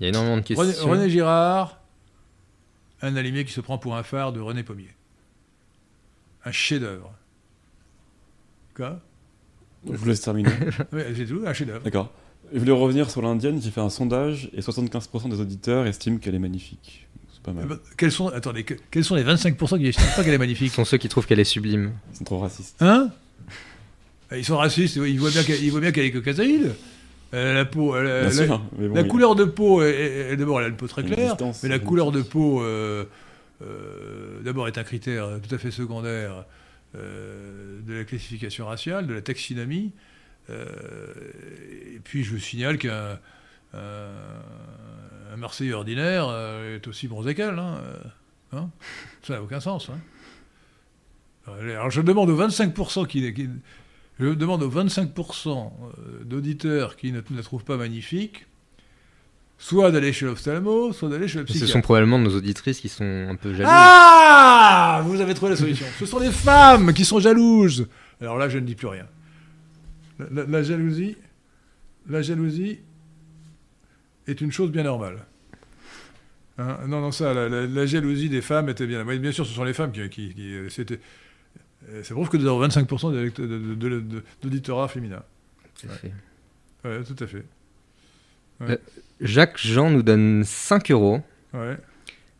Il 0.00 0.04
y 0.04 0.06
a 0.06 0.08
énormément 0.08 0.36
de 0.38 0.42
questions. 0.42 0.64
René, 0.64 0.98
René 1.02 1.10
Girard, 1.10 1.80
un 3.02 3.16
allumé 3.16 3.44
qui 3.44 3.52
se 3.52 3.60
prend 3.60 3.78
pour 3.78 3.96
un 3.96 4.02
phare 4.02 4.32
de 4.32 4.40
René 4.40 4.62
Pommier. 4.62 4.90
Un 6.44 6.52
chef-d'œuvre. 6.52 7.12
Quoi? 8.74 9.00
Je 9.86 9.92
vous 9.96 10.06
laisse 10.06 10.20
terminer. 10.22 10.50
Oui, 10.92 11.02
c'est 11.14 11.26
tout, 11.26 11.42
un 11.46 11.52
chef-d'œuvre. 11.52 11.82
D'accord. 11.84 12.12
Je 12.52 12.58
voulais 12.58 12.72
revenir 12.72 13.10
sur 13.10 13.22
l'indienne 13.22 13.58
qui 13.60 13.70
fait 13.70 13.80
un 13.80 13.90
sondage 13.90 14.50
et 14.54 14.60
75% 14.60 15.28
des 15.28 15.40
auditeurs 15.40 15.86
estiment 15.86 16.18
qu'elle 16.18 16.34
est 16.34 16.38
magnifique. 16.40 17.06
C'est 17.32 17.42
pas 17.42 17.50
Eh 17.52 17.58
mal. 17.60 17.68
ben, 17.68 17.78
Quels 17.96 18.12
sont, 18.12 18.28
attendez, 18.28 18.64
que- 18.64 18.74
quels 18.90 19.04
sont 19.04 19.14
les 19.16 19.24
25% 19.24 19.78
qui 19.78 19.86
estiment 19.88 20.06
pas 20.16 20.22
qu'elle 20.22 20.34
est 20.34 20.36
Ce 20.36 20.38
magnifique 20.38 20.72
sont 20.72 20.84
ceux 20.84 20.98
qui 20.98 21.08
trouvent 21.08 21.26
qu'elle 21.26 21.40
est 21.40 21.44
sublime. 21.44 21.92
Ils 22.12 22.16
sont 22.18 22.24
trop 22.24 22.38
racistes. 22.38 22.76
Hein? 22.80 23.10
Ils 24.36 24.44
sont 24.44 24.56
racistes, 24.56 24.96
ils 24.96 25.18
voient 25.18 25.30
bien 25.30 25.42
qu'elle 25.42 25.62
ils 25.62 25.70
voient 25.70 25.80
bien 25.80 25.92
qu'elle 25.92 26.04
est 26.06 26.10
a 27.50 27.54
la 27.54 27.64
peau, 27.64 27.96
elle 27.96 28.06
a- 28.06 28.20
Bien 28.20 28.28
la, 28.40 28.46
sûr, 28.46 28.62
mais 28.78 28.88
bon, 28.88 28.94
la 28.94 29.00
il- 29.02 29.08
couleur 29.08 29.34
de 29.34 29.44
peau, 29.44 29.82
est- 29.82 29.90
est- 29.90 30.32
est- 30.32 30.36
d'abord 30.36 30.60
elle 30.60 30.66
a 30.66 30.68
une 30.68 30.76
peau 30.76 30.86
très 30.86 31.02
Une 31.02 31.08
claire, 31.10 31.30
distance, 31.36 31.62
mais 31.62 31.68
la 31.68 31.76
une 31.76 31.82
couleur 31.82 32.12
de 32.12 32.22
peau, 32.22 32.62
euh, 32.62 33.04
euh, 33.62 34.40
d'abord 34.44 34.68
est 34.68 34.78
un 34.78 34.84
critère 34.84 35.28
tout 35.46 35.52
à 35.54 35.58
fait 35.58 35.70
secondaire 35.72 36.44
euh, 36.96 37.80
de 37.86 37.92
la 37.92 38.04
classification 38.04 38.66
raciale, 38.66 39.06
de 39.08 39.14
la 39.14 39.20
taxinomie. 39.20 39.90
Euh, 40.50 41.14
et 41.94 42.00
puis 42.04 42.22
je 42.24 42.30
vous 42.32 42.38
signale 42.38 42.78
qu'un 42.78 43.18
un, 43.74 45.36
Marseillais 45.36 45.72
ordinaire 45.72 46.26
euh, 46.28 46.76
est 46.76 46.86
aussi 46.86 47.08
bronzé 47.08 47.34
qu'elle. 47.34 47.58
Hein, 47.58 47.80
euh, 47.82 48.58
hein 48.58 48.70
Ça 49.22 49.34
n'a 49.34 49.42
aucun 49.42 49.60
sens. 49.60 49.90
hein. 49.90 49.98
Alors 51.46 51.90
je 51.90 52.00
demande 52.00 52.30
aux 52.30 52.38
25% 52.40 53.06
qui, 53.06 53.32
qui- 53.34 53.48
je 54.20 54.26
demande 54.28 54.62
aux 54.62 54.70
25% 54.70 55.72
euh, 55.98 56.24
d'auditeurs 56.24 56.96
qui 56.96 57.10
ne 57.12 57.20
la 57.34 57.42
trouvent 57.42 57.64
pas 57.64 57.76
magnifique, 57.76 58.46
soit 59.58 59.90
d'aller 59.90 60.12
chez 60.12 60.24
l'ophtalmo, 60.26 60.92
soit 60.92 61.08
d'aller 61.08 61.26
chez 61.28 61.40
le 61.40 61.46
Ce 61.46 61.50
psychiatre. 61.52 61.72
sont 61.72 61.80
probablement 61.82 62.18
nos 62.18 62.34
auditrices 62.34 62.80
qui 62.80 62.88
sont 62.88 63.26
un 63.28 63.34
peu 63.34 63.52
jalouses. 63.52 63.72
Ah 63.74 65.02
Vous 65.04 65.20
avez 65.20 65.34
trouvé 65.34 65.50
la 65.50 65.56
solution. 65.56 65.86
Ce 65.98 66.06
sont 66.06 66.18
les 66.20 66.30
femmes 66.30 66.94
qui 66.94 67.04
sont 67.04 67.18
jalouses. 67.18 67.88
Alors 68.20 68.38
là, 68.38 68.48
je 68.48 68.58
ne 68.58 68.64
dis 68.66 68.74
plus 68.76 68.86
rien. 68.86 69.06
La, 70.18 70.26
la- 70.30 70.44
la 70.46 70.62
jalousie, 70.62 71.16
la 72.08 72.22
jalousie 72.22 72.78
est 74.26 74.40
une 74.40 74.52
chose 74.52 74.70
bien 74.70 74.84
normale. 74.84 75.24
Hein 76.58 76.78
non, 76.86 77.00
non, 77.00 77.10
ça, 77.10 77.34
la, 77.34 77.48
la- 77.48 77.66
la 77.66 77.86
jalousie 77.86 78.28
des 78.28 78.40
femmes 78.42 78.68
était 78.68 78.86
bien. 78.86 79.04
Bien 79.04 79.32
sûr, 79.32 79.44
ce 79.46 79.52
sont 79.52 79.64
les 79.64 79.74
femmes 79.74 79.90
qui. 79.92 80.08
qui, 80.08 80.34
qui- 80.34 80.54
euh, 80.54 80.68
c'était, 80.68 81.00
euh, 81.90 82.02
ça 82.04 82.14
prouve 82.14 82.28
que 82.28 82.36
nous 82.36 82.46
avons 82.46 82.60
25% 82.66 83.12
d'élect- 83.12 83.40
de- 83.40 83.46
de- 83.58 83.74
de- 83.74 84.00
de- 84.00 84.22
d'auditorat 84.42 84.86
féminin. 84.88 85.22
Tout 85.80 85.88
à 85.90 85.94
fait. 85.94 86.12
Ouais, 86.84 87.02
tout 87.02 87.16
à 87.24 87.26
fait. 87.26 87.44
Jacques 89.20 89.58
Jean 89.58 89.90
nous 89.90 90.02
donne 90.02 90.44
5 90.44 90.90
euros. 90.90 91.22
Ouais. 91.52 91.76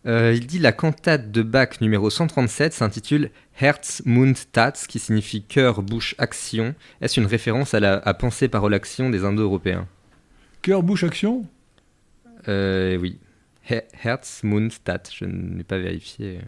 Euh, 0.07 0.35
il 0.35 0.47
dit 0.47 0.59
la 0.59 0.73
cantate 0.73 1.31
de 1.31 1.43
Bach 1.43 1.81
numéro 1.81 2.11
137 2.11 2.75
s'intitule 2.75 3.31
Herz, 3.59 4.03
Mund, 4.05 4.37
Tat, 4.53 4.73
qui 4.87 4.99
signifie 4.99 5.43
cœur, 5.43 5.83
bouche, 5.83 6.15
action. 6.19 6.75
Est-ce 7.01 7.19
une 7.21 7.27
référence 7.27 7.73
à 7.73 7.81
la 7.81 7.95
à 8.05 8.13
pensée, 8.13 8.49
parole, 8.49 8.75
action 8.75 9.09
des 9.09 9.25
Indo-Européens? 9.25 9.87
Cœur, 10.61 10.83
bouche, 10.83 11.05
action? 11.05 11.47
Euh, 12.49 12.97
Oui. 12.99 13.19
He- 13.71 13.83
Herz, 14.03 14.41
Mund, 14.43 14.73
Tat. 14.85 15.05
Je 15.19 15.25
n'ai 15.25 15.65
pas 15.65 15.79
vérifié. 15.79 16.41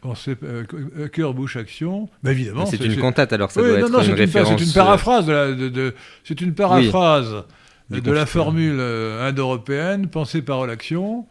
Pensée, 0.00 0.34
euh, 0.42 0.64
Cœur, 1.12 1.34
bouche, 1.34 1.56
action. 1.56 2.08
Bah, 2.22 2.32
évidemment. 2.32 2.64
C'est 2.64 2.82
une 2.82 2.96
cantate, 2.96 3.34
alors 3.34 3.50
ça 3.50 3.60
Oui, 3.60 3.68
doit 3.68 3.80
non, 3.80 3.86
être 3.86 3.92
non, 3.92 3.98
une 3.98 4.04
c'est 4.04 4.10
une, 4.10 4.16
pa- 4.16 4.22
référence. 4.40 4.60
c'est 4.60 4.66
une 4.66 4.72
paraphrase 4.72 5.26
de 5.26 5.32
la, 5.32 5.52
de, 5.52 5.68
de- 5.68 5.94
c'est 6.24 6.40
une 6.40 6.54
paraphrase 6.54 7.44
Du 7.90 8.00
de 8.00 8.10
la 8.10 8.20
confiture. 8.20 8.42
formule 8.44 8.80
indo-européenne, 8.80 10.06
pensée, 10.08 10.40
parole, 10.40 10.70
action, 10.70 11.26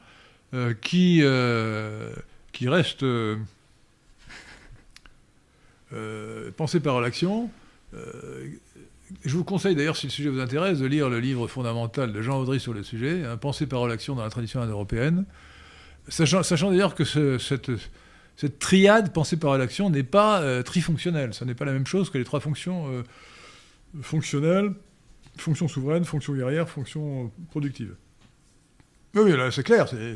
euh, 0.54 0.74
qui, 0.74 1.20
euh, 1.22 2.12
qui 2.52 2.68
reste 2.70 3.04
euh, 3.04 3.38
pensée, 6.58 6.80
parole, 6.80 7.06
action. 7.06 7.49
Euh, 7.93 8.47
je 9.26 9.36
vous 9.36 9.43
conseille 9.43 9.76
d'ailleurs, 9.76 9.97
si 9.97 10.08
le 10.08 10.12
sujet 10.12 10.30
vous 10.30 10.39
intéresse, 10.39 10.80
de 10.80 10.86
lire 10.86 11.10
le 11.10 11.20
livre 11.20 11.47
fondamental 11.47 12.14
de 12.14 12.22
Jean 12.22 12.39
Audry 12.39 12.60
sur 12.60 12.74
le 12.74 12.84
sujet, 12.84 13.26
hein, 13.26 13.38
Pensée, 13.38 13.66
parole, 13.68 13.91
action 13.91 14.16
dans 14.16 14.24
la 14.24 14.30
tradition 14.30 14.62
indo-européenne. 14.62 15.26
Sachant, 16.08 16.41
d'ailleurs 16.72 16.95
que 16.95 17.04
ce- 17.04 17.38
cette, 17.38 17.72
cette 18.38 18.60
triade 18.60 19.14
pensée, 19.14 19.38
parole, 19.38 19.62
action 19.62 19.89
n'est 19.89 20.04
pas 20.04 20.64
trifonctionnelle. 20.64 21.34
Ce 21.34 21.43
n'est 21.45 21.54
pas 21.54 21.66
la 21.66 21.74
même 21.74 21.86
chose 21.86 22.10
que 22.10 22.18
les 22.18 22.24
trois 22.24 22.39
fonctions 22.39 23.04
fonctionnelles, 24.02 24.72
fonction 25.38 25.68
souveraine, 25.68 26.06
fonction 26.06 26.34
guerrière, 26.34 26.70
fonction 26.70 27.32
productive. 27.52 27.93
Oui, 29.16 29.32
là, 29.36 29.51
c'est 29.51 29.64
clair. 29.64 29.88
c'est- 29.89 30.16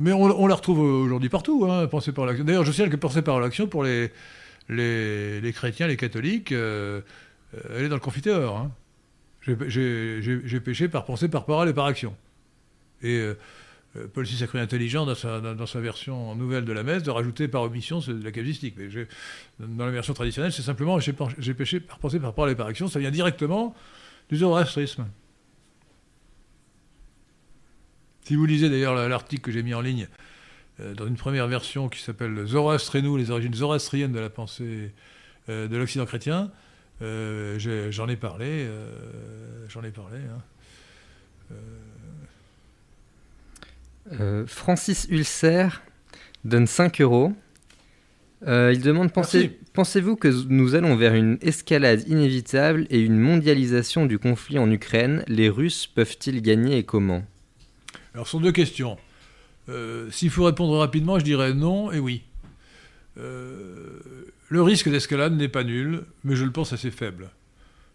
Mais 0.00 0.12
on, 0.12 0.46
la 0.46 0.54
retrouve 0.54 0.78
aujourd'hui 0.80 1.28
partout, 1.28 1.66
hein, 1.70 1.86
pensée 1.86 2.12
par 2.12 2.24
l'action. 2.26 2.44
D'ailleurs, 2.44 2.64
je 2.64 2.72
signale 2.72 2.90
que 2.90 2.96
pensée 2.96 3.22
par 3.22 3.38
l'action, 3.40 3.66
pour 3.66 3.84
les, 3.84 4.10
les, 4.68 5.40
les 5.40 5.52
chrétiens, 5.52 5.86
les 5.86 5.96
catholiques, 5.98 6.50
euh, 6.52 7.02
euh, 7.54 7.60
elle 7.76 7.84
est 7.84 7.88
dans 7.88 7.96
le 7.96 8.00
confiteur. 8.00 8.56
hein. 8.56 8.70
J'ai- 9.66 10.60
péché 10.64 10.88
par 10.88 11.04
pensée, 11.04 11.28
par 11.28 11.44
parole 11.44 11.68
et 11.68 11.74
par 11.74 11.86
action. 11.86 12.16
Et 13.02 13.16
euh, 13.18 13.34
Paul 14.14 14.24
VI 14.24 14.42
a 14.44 14.46
cru 14.46 14.58
intelligent 14.60 15.04
dans 15.04 15.14
sa, 15.14 15.80
version 15.80 16.34
nouvelle 16.36 16.64
de 16.64 16.72
la 16.72 16.82
messe 16.84 17.02
de 17.02 17.10
rajouter 17.10 17.48
par 17.48 17.62
omission 17.62 17.98
de 17.98 18.24
la 18.24 18.30
casuistique. 18.30 18.74
Mais 18.78 18.88
dans 19.58 19.84
la 19.84 19.90
version 19.90 20.14
traditionnelle, 20.14 20.52
c'est 20.52 20.62
simplement 20.62 20.98
j'ai 21.00 21.54
péché 21.54 21.80
par 21.80 21.98
pensée, 21.98 22.18
par 22.20 22.32
parole 22.32 22.50
et 22.52 22.54
par 22.54 22.68
action. 22.68 22.88
Ça 22.88 22.98
vient 22.98 23.10
directement 23.10 23.74
du 24.30 24.36
zoroastrisme. 24.38 25.06
Si 28.24 28.36
vous 28.36 28.46
lisez 28.46 28.70
d'ailleurs 28.70 29.08
l'article 29.08 29.42
que 29.42 29.50
j'ai 29.50 29.62
mis 29.62 29.74
en 29.74 29.80
ligne 29.80 30.08
euh, 30.80 30.94
dans 30.94 31.06
une 31.06 31.16
première 31.16 31.48
version 31.48 31.88
qui 31.88 32.00
s'appelle 32.00 32.46
Zoroastre 32.46 32.96
et 32.96 33.02
nous, 33.02 33.16
les 33.16 33.30
origines 33.30 33.54
zoroastriennes 33.54 34.12
de 34.12 34.20
la 34.20 34.30
pensée 34.30 34.92
euh, 35.48 35.68
de 35.68 35.76
l'Occident 35.76 36.06
chrétien, 36.06 36.50
euh, 37.02 37.58
j'en 37.90 38.08
ai, 38.08 38.16
parlé. 38.16 38.68
j'en 39.68 39.82
ai 39.82 39.90
parlé. 39.90 40.18
Hein. 44.08 44.44
Francis 44.46 45.06
Ulcer 45.10 45.68
donne 46.44 46.66
5 46.66 47.00
euros. 47.00 47.32
il 48.46 48.80
demande 48.82 49.12
pensez, 49.12 49.58
Pensez-vous 49.72 50.16
que 50.16 50.28
nous 50.48 50.74
allons 50.74 50.96
vers 50.96 51.14
une 51.14 51.38
escalade 51.40 52.06
inévitable 52.06 52.86
et 52.90 53.00
une 53.00 53.18
mondialisation 53.18 54.06
du 54.06 54.18
conflit 54.18 54.58
en 54.58 54.70
Ukraine? 54.70 55.24
Les 55.26 55.48
Russes 55.48 55.86
peuvent-ils 55.86 56.40
gagner 56.40 56.78
et 56.78 56.84
comment? 56.84 57.24
Alors, 58.14 58.26
ce 58.26 58.32
sont 58.32 58.40
deux 58.40 58.52
questions. 58.52 58.98
Euh, 59.68 60.10
s'il 60.10 60.30
faut 60.30 60.44
répondre 60.44 60.76
rapidement, 60.78 61.18
je 61.18 61.24
dirais 61.24 61.54
non 61.54 61.92
et 61.92 61.98
oui. 61.98 62.22
Euh, 63.18 64.00
le 64.48 64.62
risque 64.62 64.88
d'escalade 64.88 65.34
n'est 65.34 65.48
pas 65.48 65.64
nul, 65.64 66.04
mais 66.24 66.36
je 66.36 66.44
le 66.44 66.50
pense 66.50 66.72
assez 66.72 66.90
faible. 66.90 67.30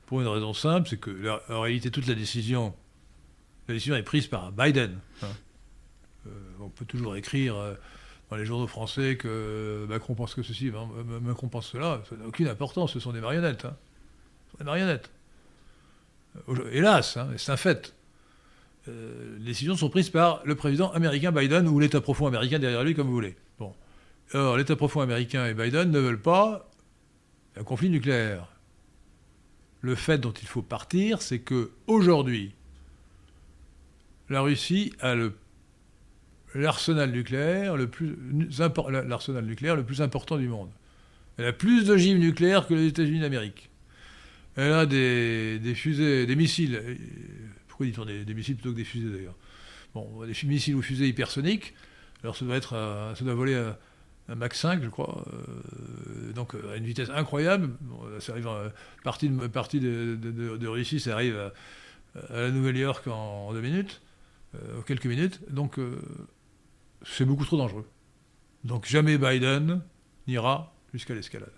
Pour 0.06 0.22
une 0.22 0.28
raison 0.28 0.54
simple, 0.54 0.88
c'est 0.90 1.00
que 1.00 1.12
en 1.52 1.62
réalité, 1.62 1.92
toute 1.92 2.08
la 2.08 2.16
décision, 2.16 2.74
la 3.68 3.74
décision 3.74 3.96
est 3.96 4.04
prise 4.04 4.28
par 4.28 4.52
Biden. 4.52 4.98
Hein. 5.22 5.28
Euh, 6.28 6.30
on 6.62 6.70
peut 6.70 6.86
toujours 6.86 7.16
écrire 7.16 7.56
dans 8.30 8.38
les 8.38 8.46
journaux 8.46 8.68
français 8.68 9.18
que 9.18 9.86
Macron 9.90 10.16
pense 10.16 10.34
que 10.34 10.44
ceci, 10.44 10.72
Macron 11.22 11.50
pense 11.50 11.68
cela. 11.72 12.02
Ça 12.10 12.16
n'a 12.16 12.26
aucune 12.26 12.48
importance, 12.48 12.94
ce 12.94 13.00
sont 13.00 13.12
des 13.12 13.22
marionnettes. 13.22 13.66
Hein. 13.66 13.76
des 14.60 14.64
marionnettes. 14.66 15.12
Hélas, 16.72 17.18
hein, 17.18 17.30
c'est 17.36 17.52
un 17.52 17.58
fait. 17.58 17.94
Euh, 18.88 19.38
les 19.40 19.46
décisions 19.46 19.76
sont 19.76 19.90
prises 19.90 20.10
par 20.10 20.42
le 20.46 20.56
président 20.56 20.92
américain 20.92 21.32
Biden 21.32 21.68
ou 21.68 21.80
l'État 21.80 22.02
profond 22.02 22.28
américain 22.28 22.60
derrière 22.60 22.84
lui, 22.84 22.94
comme 22.94 23.08
vous 23.08 23.14
voulez. 23.14 23.36
Bon. 23.60 23.74
Alors, 24.34 24.58
l'État 24.58 24.76
profond 24.76 25.02
américain 25.02 25.46
et 25.48 25.54
Biden 25.54 25.92
ne 25.92 26.00
veulent 26.00 26.22
pas 26.22 26.70
un 27.60 27.64
conflit 27.64 27.90
nucléaire. 27.90 28.52
Le 29.82 29.96
fait 29.96 30.18
dont 30.18 30.32
il 30.34 30.48
faut 30.48 30.62
partir, 30.62 31.22
c'est 31.22 31.40
que 31.40 31.72
aujourd'hui, 31.86 32.54
la 34.30 34.42
Russie 34.42 34.94
a 35.00 35.16
l'arsenal 36.56 37.12
nucléaire 37.12 37.78
le 37.78 37.88
plus 37.88 38.18
l'arsenal 39.06 39.46
nucléaire 39.46 39.76
le 39.76 39.84
plus 39.84 40.02
important 40.02 40.38
du 40.38 40.48
monde. 40.48 40.70
Elle 41.38 41.46
a 41.46 41.54
plus 41.54 41.86
d'ogives 41.86 42.18
nucléaires 42.18 42.68
que 42.68 42.74
les 42.74 42.88
États-Unis 42.88 43.20
d'Amérique. 43.20 43.70
Elle 44.56 44.74
a 44.74 44.86
des, 44.88 45.60
des, 45.60 45.76
fusées, 45.76 46.26
des 46.26 46.36
missiles 46.36 46.82
pourquoi 47.78 47.86
dit-on 47.86 48.06
des, 48.06 48.34
missiles 48.34 48.56
plutôt 48.56 48.72
que 48.72 48.78
des 48.78 48.84
fusées 48.84 49.12
d'ailleurs 49.12 49.36
Bon, 49.94 50.26
des 50.26 50.34
missiles 50.48 50.74
ou 50.74 50.82
fusées 50.82 51.08
hypersoniques. 51.08 51.76
Alors 52.24 52.36
ça 52.36 52.44
doit, 52.44 52.56
être 52.56 53.14
ça 53.16 53.24
doit 53.24 53.36
voler 53.36 53.54
à, 53.54 53.78
un 54.30 54.36
Mach 54.36 54.56
5, 54.56 54.82
je 54.84 54.90
crois, 54.90 55.24
euh, 55.32 56.34
donc 56.34 56.56
à 56.56 56.76
une 56.76 56.86
vitesse 56.86 57.10
incroyable. 57.12 57.70
ça 58.20 58.32
arrive 58.32 58.48
à, 58.48 58.74
partie, 59.04 59.30
de, 59.30 60.68
Russie, 60.68 61.00
ça 61.00 61.14
arrive 61.14 61.38
à, 61.38 62.42
la 62.42 62.50
Nouvelle-York 62.50 63.06
en, 63.08 63.54
deux 63.54 63.62
minutes, 63.62 64.02
euh, 64.56 64.82
quelques 64.82 65.06
minutes. 65.06 65.40
Donc 65.52 65.78
euh, 65.78 66.02
c'est 67.04 67.26
beaucoup 67.26 67.46
trop 67.46 67.58
dangereux. 67.58 67.88
Donc 68.64 68.88
jamais 68.88 69.20
Biden 69.20 69.84
n'ira 70.26 70.74
jusqu'à 70.94 71.14
l'escalade. 71.14 71.54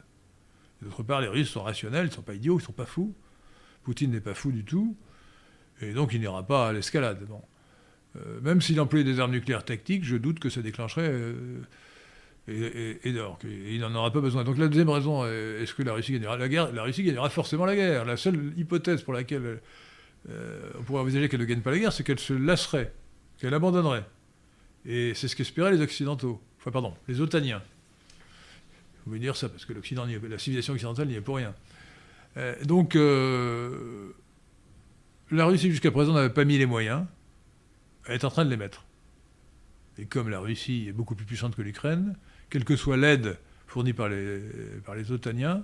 D'autre 0.82 1.02
part, 1.04 1.22
les 1.22 1.30
Russes 1.30 1.50
sont 1.50 1.64
rationnels, 1.64 2.08
ils 2.08 2.10
ne 2.10 2.16
sont 2.16 2.22
pas 2.24 2.36
idiots, 2.36 2.56
ils 2.56 2.62
ne 2.62 2.66
sont 2.66 2.74
pas 2.74 2.86
fous. 2.86 3.16
Poutine 3.84 4.12
n'est 4.12 4.20
pas 4.20 4.34
fou 4.34 4.52
du 4.52 4.66
tout. 4.66 4.98
Et 5.82 5.94
donc 5.94 6.14
il 6.14 6.20
n'ira 6.20 6.44
pas 6.44 6.70
à 6.70 6.74
l'escalade. 6.74 7.26
Euh, 8.16 8.42
même 8.42 8.62
s'il 8.62 8.80
employait 8.80 9.06
des 9.06 9.20
armes 9.20 9.32
nucléaires 9.32 9.64
tactiques, 9.64 10.04
je 10.04 10.18
doute 10.18 10.40
que 10.40 10.50
ça 10.50 10.62
déclencherait. 10.62 11.10
Euh, 11.10 11.62
et, 12.48 13.00
et, 13.04 13.16
il 13.74 13.80
n'en 13.80 13.94
aura 13.94 14.12
pas 14.12 14.22
besoin. 14.22 14.44
Donc 14.44 14.58
la 14.58 14.68
deuxième 14.68 14.90
raison, 14.90 15.22
euh, 15.24 15.62
est-ce 15.62 15.74
que 15.74 15.84
la 15.84 15.94
Russie 15.94 16.14
gagnera 16.14 16.38
la 16.38 16.50
guerre? 16.50 16.72
La 16.74 16.84
Russie 16.84 17.04
gagnera 17.04 17.30
forcément 17.30 17.66
la 17.66 17.76
guerre. 17.76 18.06
La 18.06 18.18
seule 18.18 18.54
hypothèse 18.58 19.04
pour 19.04 19.14
laquelle 19.14 19.60
on 20.28 20.84
pourrait 20.84 21.02
envisager 21.02 21.30
qu'elle 21.30 21.40
ne 21.40 21.46
gagne 21.46 21.62
pas 21.62 21.72
la 21.72 21.80
guerre, 21.80 21.94
c'est 21.94 22.04
qu'elle 22.04 22.20
se 22.20 22.34
lasserait, 22.34 22.94
qu'elle 23.38 23.54
abandonnerait. 23.54 24.06
Et 24.86 25.14
c'est 25.14 25.28
ce 25.28 25.36
qu'espéraient 25.36 25.72
les 25.72 25.82
Occidentaux. 25.82 26.42
Enfin, 26.60 26.72
pardon, 26.72 26.94
les 27.08 27.22
Otaniens. 27.22 27.62
Vous 28.98 29.04
pouvez 29.06 29.20
dire 29.20 29.36
ça, 29.36 29.48
parce 29.48 29.66
que 29.66 29.74
la 29.74 30.38
civilisation 30.38 30.74
occidentale 30.74 31.08
n'y 31.08 31.16
est 31.16 31.22
pour 31.22 31.38
rien. 31.38 31.54
donc, 32.66 32.96
la 35.32 35.46
Russie, 35.46 35.70
jusqu'à 35.70 35.92
présent, 35.92 36.14
n'avait 36.14 36.34
pas 36.34 36.46
mis 36.46 36.58
les 36.58 36.66
moyens. 36.66 37.06
Elle 38.06 38.16
est 38.16 38.26
en 38.26 38.30
train 38.30 38.46
de 38.46 38.50
les 38.50 38.58
mettre. 38.58 38.86
Et 39.98 40.06
comme 40.06 40.30
la 40.30 40.40
Russie 40.40 40.86
est 40.88 40.94
beaucoup 40.94 41.16
plus 41.16 41.26
puissante 41.26 41.56
que 41.56 41.62
l'Ukraine, 41.62 42.16
quelle 42.50 42.64
que 42.64 42.76
soit 42.76 42.98
l'aide 42.98 43.38
fournie 43.68 43.94
par 43.94 44.10
les, 44.10 44.40
par 44.86 44.96
les 44.96 45.12
Otaniens, 45.12 45.64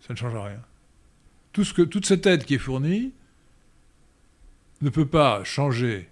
ça 0.00 0.12
ne 0.12 0.18
changera 0.18 0.46
rien. 0.46 0.60
Tout 1.52 1.64
ce 1.64 1.72
que, 1.72 1.82
toute 1.82 2.06
cette 2.06 2.26
aide 2.26 2.44
qui 2.44 2.54
est 2.54 2.58
fournie 2.58 3.12
ne 4.80 4.90
peut 4.90 5.06
pas 5.06 5.44
changer 5.44 6.08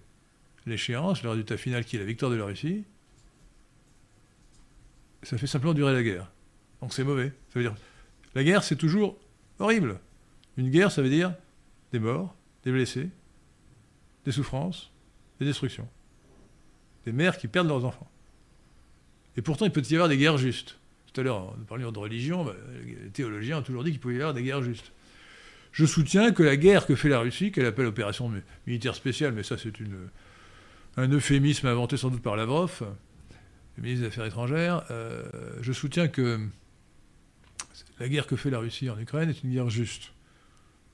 l'échéance, 0.66 1.22
le 1.22 1.30
résultat 1.30 1.56
final 1.56 1.84
qui 1.84 1.96
est 1.96 1.98
la 1.98 2.04
victoire 2.04 2.30
de 2.30 2.36
la 2.36 2.44
Russie. 2.44 2.84
Ça 5.22 5.36
fait 5.36 5.46
simplement 5.46 5.74
durer 5.74 5.92
la 5.92 6.02
guerre. 6.02 6.30
Donc 6.80 6.94
c'est 6.94 7.04
mauvais. 7.04 7.32
Ça 7.52 7.58
veut 7.58 7.62
dire, 7.62 7.74
la 8.34 8.44
guerre, 8.44 8.62
c'est 8.62 8.76
toujours 8.76 9.18
horrible. 9.58 9.98
Une 10.56 10.70
guerre, 10.70 10.92
ça 10.92 11.02
veut 11.02 11.10
dire 11.10 11.34
des 11.92 11.98
morts, 11.98 12.34
des 12.64 12.72
blessés, 12.72 13.08
des 14.24 14.32
souffrances, 14.32 14.90
des 15.38 15.46
destructions. 15.46 15.88
Des 17.04 17.12
mères 17.12 17.38
qui 17.38 17.48
perdent 17.48 17.68
leurs 17.68 17.84
enfants. 17.84 18.10
Et 19.36 19.42
pourtant, 19.42 19.64
il 19.64 19.72
peut 19.72 19.82
y 19.82 19.94
avoir 19.94 20.08
des 20.08 20.18
guerres 20.18 20.38
justes. 20.38 20.76
Tout 21.12 21.20
à 21.20 21.24
l'heure, 21.24 21.54
nous 21.58 21.64
parlions 21.64 21.90
de 21.92 21.98
religion, 21.98 22.44
bah, 22.44 22.54
les 22.84 23.10
théologiens 23.10 23.58
ont 23.58 23.62
toujours 23.62 23.84
dit 23.84 23.90
qu'il 23.90 24.00
pouvait 24.00 24.14
y 24.14 24.18
avoir 24.18 24.34
des 24.34 24.42
guerres 24.42 24.62
justes. 24.62 24.92
Je 25.72 25.86
soutiens 25.86 26.32
que 26.32 26.42
la 26.42 26.56
guerre 26.56 26.86
que 26.86 26.94
fait 26.94 27.08
la 27.08 27.20
Russie, 27.20 27.52
qu'elle 27.52 27.66
appelle 27.66 27.86
opération 27.86 28.30
militaire 28.66 28.94
spéciale, 28.94 29.32
mais 29.32 29.42
ça 29.42 29.56
c'est 29.56 29.72
un 30.96 31.08
euphémisme 31.08 31.66
inventé 31.68 31.96
sans 31.96 32.10
doute 32.10 32.22
par 32.22 32.36
Lavrov, 32.36 32.82
le 33.76 33.82
ministre 33.82 34.02
des 34.02 34.08
Affaires 34.08 34.26
étrangères, 34.26 34.84
euh, 34.90 35.24
je 35.60 35.72
soutiens 35.72 36.08
que 36.08 36.40
la 37.98 38.08
guerre 38.08 38.26
que 38.26 38.36
fait 38.36 38.50
la 38.50 38.58
Russie 38.58 38.90
en 38.90 38.98
Ukraine 38.98 39.30
est 39.30 39.42
une 39.44 39.52
guerre 39.52 39.70
juste. 39.70 40.12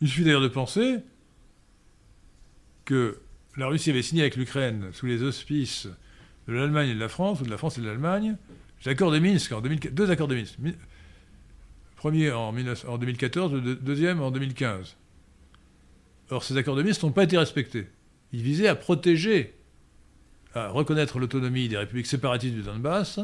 Il 0.00 0.08
suffit 0.08 0.24
d'ailleurs 0.24 0.42
de 0.42 0.48
penser 0.48 0.98
que 2.84 3.18
la 3.56 3.66
Russie 3.66 3.90
avait 3.90 4.02
signé 4.02 4.22
avec 4.22 4.36
l'Ukraine, 4.36 4.90
sous 4.92 5.06
les 5.06 5.22
auspices 5.22 5.88
de 6.46 6.52
l'Allemagne 6.52 6.90
et 6.90 6.94
de 6.94 7.00
la 7.00 7.08
France, 7.08 7.40
ou 7.40 7.44
de 7.44 7.50
la 7.50 7.56
France 7.56 7.78
et 7.78 7.80
de 7.80 7.86
l'Allemagne, 7.86 8.36
les 8.84 8.90
accords 8.90 9.10
de 9.10 9.18
Minsk, 9.18 9.52
en 9.52 9.60
deux 9.60 10.10
accords 10.10 10.28
de 10.28 10.36
Minsk. 10.36 10.58
Premier 11.96 12.30
en, 12.30 12.52
2014, 12.52 13.54
le 13.54 13.74
deuxième 13.74 14.20
en 14.20 14.30
2015. 14.30 14.96
Or, 16.30 16.44
ces 16.44 16.56
accords 16.56 16.76
de 16.76 16.82
Minsk 16.82 17.02
n'ont 17.02 17.12
pas 17.12 17.24
été 17.24 17.38
respectés. 17.38 17.88
Ils 18.32 18.42
visaient 18.42 18.68
à 18.68 18.76
protéger, 18.76 19.54
à 20.54 20.68
reconnaître 20.68 21.18
l'autonomie 21.18 21.68
des 21.68 21.78
républiques 21.78 22.06
séparatistes 22.06 22.54
du 22.54 22.62
Donbass 22.62 23.20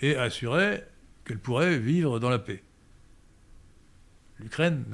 et 0.00 0.16
à 0.16 0.22
assurer 0.22 0.82
qu'elles 1.24 1.38
pourraient 1.38 1.78
vivre 1.78 2.18
dans 2.18 2.30
la 2.30 2.38
paix 2.38 2.62
l'Ukraine, 4.40 4.84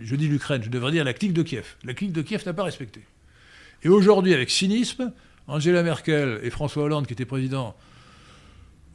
je 0.00 0.16
dis 0.16 0.28
l'Ukraine, 0.28 0.62
je 0.62 0.70
devrais 0.70 0.92
dire 0.92 1.04
la 1.04 1.12
clique 1.12 1.32
de 1.32 1.42
Kiev. 1.42 1.76
La 1.84 1.94
clique 1.94 2.12
de 2.12 2.22
Kiev 2.22 2.42
n'a 2.46 2.52
pas 2.52 2.64
respecté. 2.64 3.00
Et 3.82 3.88
aujourd'hui, 3.88 4.34
avec 4.34 4.50
cynisme, 4.50 5.12
Angela 5.48 5.82
Merkel 5.82 6.40
et 6.42 6.50
François 6.50 6.84
Hollande, 6.84 7.06
qui 7.06 7.12
étaient 7.12 7.24
présidents 7.24 7.76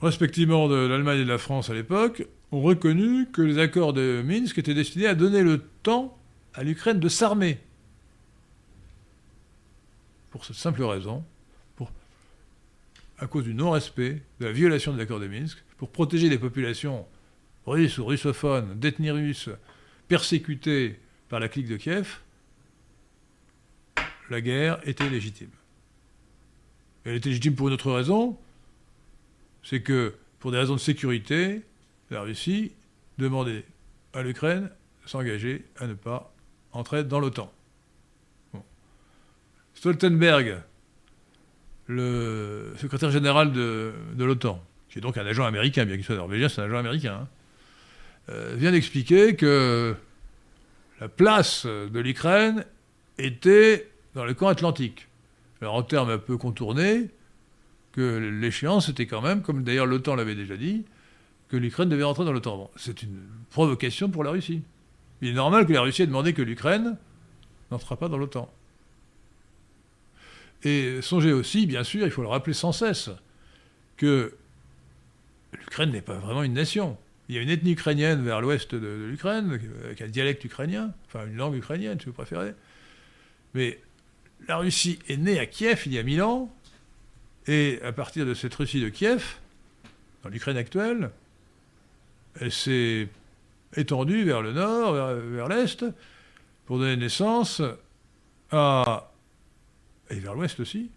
respectivement 0.02 0.68
de 0.68 0.76
l'Allemagne 0.76 1.20
et 1.20 1.26
de 1.26 1.30
la 1.30 1.38
France 1.38 1.70
à 1.70 1.74
l'époque, 1.74 2.26
ont 2.52 2.62
reconnu 2.62 3.28
que 3.32 3.42
les 3.42 3.58
accords 3.58 3.94
de 3.94 4.24
Minsk 4.26 4.58
étaient 4.58 4.74
destinés 4.74 5.08
à 5.08 5.16
donner 5.16 5.44
le 5.44 5.60
temps 5.84 6.18
à 6.54 6.64
l'Ukraine 6.64 7.00
de 7.00 7.10
s'armer. 7.10 7.60
Pour 10.32 10.46
cette 10.46 10.56
simple 10.56 10.84
raison, 10.84 11.24
à 13.20 13.28
cause 13.28 13.44
du 13.44 13.54
non-respect, 13.54 14.22
de 14.40 14.46
la 14.46 14.52
violation 14.52 14.94
des 14.94 15.02
accords 15.02 15.20
de 15.20 15.28
Minsk, 15.28 15.64
pour 15.78 15.90
protéger 15.90 16.30
les 16.30 16.38
populations 16.38 17.06
russes 17.68 17.98
ou 17.98 18.06
russophones, 18.06 18.80
détenus 18.80 19.12
russes, 19.12 19.50
persécutés 20.08 21.00
par 21.30 21.40
la 21.40 21.50
clique 21.50 21.68
de 21.68 21.78
Kiev, 21.78 22.20
la 24.30 24.42
guerre 24.42 24.80
était 24.88 25.10
légitime. 25.10 25.50
Elle 27.04 27.16
était 27.16 27.30
légitime 27.30 27.56
pour 27.56 27.68
une 27.68 27.74
autre 27.74 27.92
raison, 27.92 28.38
c'est 29.64 29.82
que, 29.82 30.16
pour 30.40 30.52
des 30.52 30.58
raisons 30.58 30.76
de 30.76 30.80
sécurité, 30.80 31.62
la 32.10 32.22
Russie 32.22 32.72
demandait 33.18 33.66
à 34.14 34.22
l'Ukraine 34.24 34.70
de 35.04 35.10
s'engager 35.10 35.66
à 35.78 35.88
ne 35.88 35.94
pas 35.94 36.34
entrer 36.72 37.04
dans 37.04 37.20
l'OTAN. 37.20 37.52
Stoltenberg, 39.74 40.58
le 41.88 42.74
secrétaire 42.78 43.12
général 43.12 43.52
de, 43.52 43.94
l'OTAN, 44.18 44.64
qui 44.90 45.00
est 45.00 45.02
donc 45.02 45.18
un 45.18 45.26
agent 45.26 45.46
américain, 45.46 45.86
bien 45.86 45.96
qu'il 45.96 46.06
soit 46.06 46.16
norvégien, 46.16 46.50
c'est 46.50 46.62
un 46.62 46.66
agent 46.66 46.78
américain, 46.78 47.20
hein, 47.22 47.28
vient 48.30 48.72
d'expliquer 48.72 49.36
que 49.36 49.96
la 51.00 51.08
place 51.08 51.66
de 51.66 52.00
l'Ukraine 52.00 52.66
était 53.18 53.90
dans 54.16 54.26
le 54.26 54.34
camp 54.34 54.48
atlantique. 54.48 55.08
alors 55.62 55.76
en 55.76 55.84
termes 55.84 56.10
un 56.10 56.18
peu 56.18 56.38
contournés, 56.38 57.10
que 57.94 58.18
l'échéance 58.18 58.90
était 58.90 59.08
quand 59.08 59.22
même, 59.22 59.42
comme 59.42 59.64
d'ailleurs 59.64 59.88
l'OTAN 59.88 60.16
l'avait 60.16 60.36
déjà 60.36 60.56
dit, 60.56 60.86
que 61.50 61.58
l'Ukraine 61.58 61.90
devait 61.90 62.04
rentrer 62.04 62.26
dans 62.26 62.32
l'OTAN. 62.32 62.70
c'est 62.76 63.02
une 63.02 63.24
provocation 63.50 64.10
pour 64.10 64.24
la 64.24 64.32
Russie. 64.32 64.62
Il 65.22 65.30
est 65.30 65.34
normal 65.34 65.66
que 65.66 65.74
la 65.74 65.82
Russie 65.82 66.04
ait 66.04 66.08
demandé 66.08 66.34
que 66.34 66.44
l'Ukraine 66.44 66.98
n'entrera 67.72 67.98
pas 67.98 68.08
dans 68.08 68.18
l'OTAN. 68.18 68.52
Et 70.64 71.02
songez 71.02 71.34
aussi, 71.34 71.66
bien 71.66 71.84
sûr, 71.84 72.06
il 72.06 72.12
faut 72.12 72.22
le 72.22 72.28
rappeler 72.28 72.54
sans 72.54 72.72
cesse, 72.72 73.10
que 73.96 74.36
l'Ukraine 75.54 75.92
n'est 75.92 76.02
pas 76.02 76.18
vraiment 76.18 76.44
une 76.44 76.54
nation. 76.54 76.98
Il 77.30 77.36
y 77.36 77.40
a 77.40 77.42
une 77.42 77.50
ethnie 77.50 77.72
ukrainienne 77.72 78.24
vers 78.24 78.40
l'ouest 78.40 78.74
de, 78.74 79.08
l'Ukraine, 79.10 79.60
avec 79.84 80.02
un 80.02 80.08
dialecte 80.08 80.44
ukrainien, 80.46 80.94
enfin 81.08 81.28
une 81.28 81.36
langue 81.36 81.56
ukrainienne, 81.56 82.00
si 82.00 82.06
vous 82.06 82.14
préférez. 82.14 82.54
Mais 83.54 83.80
la 84.48 84.58
Russie 84.58 85.00
est 85.10 85.18
née 85.18 85.40
à 85.40 85.46
Kiev 85.46 85.84
il 85.86 85.94
y 85.94 86.00
a 86.00 86.04
mille 86.04 86.22
ans, 86.22 86.54
et 87.48 87.80
à 87.84 87.92
partir 87.92 88.26
de 88.26 88.34
cette 88.34 88.56
Russie 88.56 88.82
de 88.82 88.90
Kiev, 88.90 89.36
dans 90.24 90.30
l'Ukraine 90.30 90.58
actuelle, 90.58 91.12
elle 92.40 92.52
s'est 92.52 93.08
étendue 93.76 94.24
vers 94.24 94.42
le 94.42 94.54
nord, 94.54 94.94
vers, 94.94 95.48
l'est, 95.50 95.86
pour 96.66 96.80
donner 96.80 96.96
naissance 96.96 97.62
à. 98.52 99.12
et 100.10 100.20
vers 100.20 100.34
l'ouest 100.34 100.60
aussi, 100.60 100.90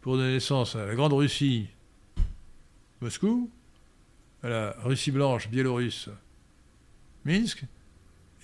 pour 0.00 0.16
donner 0.16 0.34
naissance 0.34 0.76
à 0.76 0.86
la 0.86 0.94
Grande 0.94 1.12
Russie, 1.12 1.66
Moscou, 3.00 3.50
à 4.44 4.48
la 4.48 4.76
Russie 4.84 5.10
blanche, 5.10 5.48
biélorusse, 5.48 6.10
Minsk, 7.24 7.64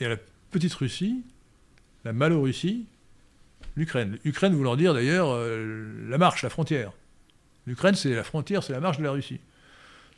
et 0.00 0.06
à 0.06 0.08
la 0.08 0.16
petite 0.50 0.72
Russie, 0.74 1.22
la 2.04 2.14
Malorussie, 2.14 2.86
l'Ukraine. 3.76 4.18
L'Ukraine 4.24 4.54
voulant 4.54 4.76
dire 4.76 4.94
d'ailleurs 4.94 5.28
euh, 5.28 6.08
la 6.08 6.16
marche, 6.16 6.42
la 6.42 6.48
frontière. 6.48 6.92
L'Ukraine, 7.66 7.94
c'est 7.94 8.14
la 8.14 8.24
frontière, 8.24 8.62
c'est 8.62 8.72
la 8.72 8.80
marche 8.80 8.96
de 8.96 9.02
la 9.02 9.12
Russie. 9.12 9.40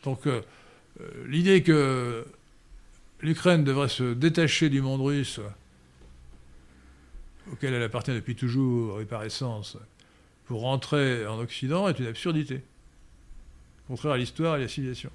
Donc 0.04 0.28
euh, 0.28 0.40
euh, 1.00 1.26
l'idée 1.26 1.64
que 1.64 2.24
l'Ukraine 3.20 3.64
devrait 3.64 3.88
se 3.88 4.14
détacher 4.14 4.70
du 4.70 4.80
monde 4.80 5.00
russe, 5.00 5.40
auquel 7.52 7.74
elle 7.74 7.82
appartient 7.82 8.14
depuis 8.14 8.36
toujours 8.36 9.00
et 9.00 9.04
par 9.04 9.24
essence, 9.24 9.76
pour 10.46 10.60
rentrer 10.60 11.26
en 11.26 11.40
Occident, 11.40 11.88
est 11.88 11.98
une 11.98 12.06
absurdité, 12.06 12.62
contraire 13.88 14.12
à 14.12 14.16
l'histoire 14.16 14.54
et 14.54 14.58
à 14.58 14.62
la 14.62 14.68
civilisation. 14.68 15.10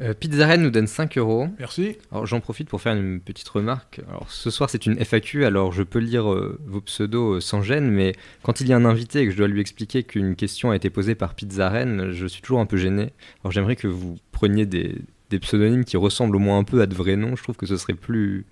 Euh, 0.00 0.14
Pizzaren 0.14 0.62
nous 0.62 0.70
donne 0.70 0.86
5 0.86 1.18
euros. 1.18 1.48
Merci. 1.58 1.96
Alors 2.12 2.26
j'en 2.26 2.40
profite 2.40 2.68
pour 2.68 2.80
faire 2.80 2.94
une 2.94 3.20
petite 3.20 3.48
remarque. 3.48 4.00
Alors 4.08 4.30
ce 4.30 4.50
soir 4.50 4.70
c'est 4.70 4.86
une 4.86 4.98
FAQ, 5.04 5.44
alors 5.44 5.72
je 5.72 5.82
peux 5.82 5.98
lire 5.98 6.32
euh, 6.32 6.58
vos 6.66 6.80
pseudos 6.80 7.36
euh, 7.36 7.40
sans 7.40 7.62
gêne, 7.62 7.90
mais 7.90 8.14
quand 8.42 8.60
il 8.60 8.68
y 8.68 8.72
a 8.72 8.76
un 8.76 8.84
invité 8.84 9.20
et 9.20 9.24
que 9.26 9.32
je 9.32 9.36
dois 9.36 9.48
lui 9.48 9.60
expliquer 9.60 10.04
qu'une 10.04 10.36
question 10.36 10.70
a 10.70 10.76
été 10.76 10.88
posée 10.88 11.14
par 11.14 11.34
Pizzaren, 11.34 12.12
je 12.12 12.26
suis 12.26 12.42
toujours 12.42 12.60
un 12.60 12.66
peu 12.66 12.76
gêné. 12.76 13.12
Alors 13.42 13.50
j'aimerais 13.50 13.76
que 13.76 13.88
vous 13.88 14.18
preniez 14.30 14.66
des, 14.66 14.94
pseudonymes 15.40 15.84
qui 15.84 15.96
ressemblent 15.96 16.36
au 16.36 16.40
moins 16.40 16.58
un 16.58 16.64
peu 16.64 16.80
à 16.80 16.86
de 16.86 16.94
vrais 16.94 17.16
noms. 17.16 17.34
Je 17.36 17.42
trouve 17.42 17.56
que 17.56 17.66
ce 17.66 17.76
serait 17.76 17.94
plus, 17.94 18.46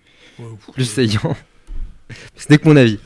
plus 0.72 0.84
saillant. 0.84 1.36
Ce 2.36 2.46
n'est 2.50 2.58
que 2.58 2.68
mon 2.68 2.76
avis. 2.76 2.98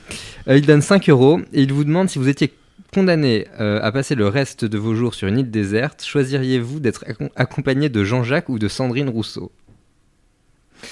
il 0.47 0.67
donne 0.67 0.83
5 0.83 1.09
euros 1.09 1.41
et 1.53 1.63
il 1.63 1.73
vous 1.73 1.85
demande 1.85 2.09
si 2.09 2.19
vous 2.19 2.29
étiez 2.29 2.53
condamné 2.93 3.47
euh, 3.61 3.81
à 3.83 3.93
passer 3.93 4.15
le 4.15 4.29
reste 4.29 4.65
de 4.65 4.79
vos 4.79 4.95
jours 4.95 5.15
sur 5.15 5.29
une 5.29 5.39
île 5.39 5.51
déserte, 5.51 6.05
choisiriez-vous 6.05 6.81
d'être 6.81 7.05
accompagné 7.37 7.89
de 7.89 8.05
Jean-Jacques 8.05 8.49
ou 8.49 8.59
de 8.59 8.69
Sandrine 8.69 9.09
Rousseau? 9.09 9.53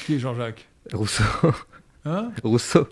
Qui 0.07 0.15
est 0.15 0.19
Jean-Jacques? 0.19 0.69
Rousseau. 0.93 1.25
Hein? 2.05 2.31
Rousseau. 2.43 2.89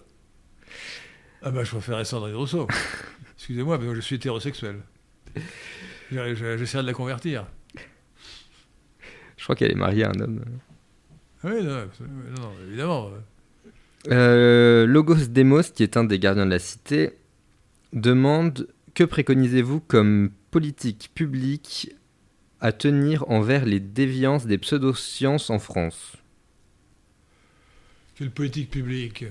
Ah 1.42 1.50
bah 1.50 1.64
je 1.64 1.70
préférerais 1.70 2.04
Sandrine 2.04 2.34
Rousseau. 2.34 2.66
Excusez-moi, 3.36 3.78
mais 3.78 3.94
je 3.94 4.00
suis 4.00 4.16
hétérosexuel. 4.16 4.80
J'essaierai 6.10 6.82
de 6.82 6.88
la 6.88 6.92
convertir. 6.92 7.46
Je 9.36 9.44
crois 9.44 9.54
qu'elle 9.54 9.70
est 9.70 9.76
mariée 9.76 10.04
à 10.04 10.10
un 10.10 10.20
homme. 10.20 10.44
Oui, 11.44 11.62
non, 11.62 11.88
non 12.40 12.52
évidemment. 12.66 13.10
Euh, 14.08 14.86
Logos 14.86 15.26
Demos, 15.28 15.62
qui 15.74 15.82
est 15.82 15.96
un 15.96 16.04
des 16.04 16.18
gardiens 16.18 16.46
de 16.46 16.50
la 16.50 16.58
cité, 16.58 17.12
demande 17.92 18.68
que 18.96 19.04
préconisez-vous 19.04 19.80
comme 19.80 20.30
politique 20.50 21.10
publique 21.14 21.92
à 22.60 22.72
tenir 22.72 23.28
envers 23.30 23.66
les 23.66 23.78
déviances 23.78 24.46
des 24.46 24.56
pseudosciences 24.56 25.50
en 25.50 25.58
France? 25.58 26.14
Quelle 28.14 28.30
politique 28.30 28.70
publique? 28.70 29.26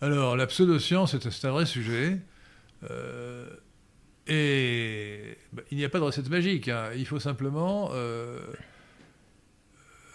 Alors, 0.00 0.36
la 0.36 0.46
pseudoscience, 0.46 1.18
c'est 1.18 1.44
un 1.44 1.50
vrai 1.50 1.66
sujet. 1.66 2.18
Euh, 2.88 3.48
et 4.28 5.36
bah, 5.52 5.62
il 5.72 5.76
n'y 5.76 5.84
a 5.84 5.88
pas 5.88 5.98
de 5.98 6.04
recette 6.04 6.30
magique. 6.30 6.68
Hein. 6.68 6.90
Il 6.96 7.06
faut 7.06 7.18
simplement 7.18 7.90
euh, 7.92 8.38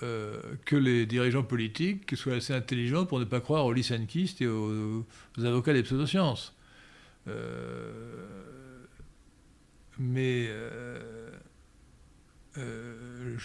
euh, 0.01 0.39
que 0.63 0.77
les 0.77 1.05
dirigeants 1.05 1.43
politiques 1.43 2.15
soient 2.15 2.35
assez 2.35 2.53
intelligents 2.53 3.05
pour 3.05 3.19
ne 3.19 3.25
pas 3.25 3.41
croire 3.41 3.65
aux 3.65 3.73
lysenkistes 3.73 4.41
et 4.41 4.47
aux 4.47 5.05
avocats 5.43 5.73
des 5.73 5.83
pseudosciences. 5.83 6.54
Euh, 7.27 7.91
mais 9.97 10.47
euh, 10.49 11.29
euh, 12.57 13.37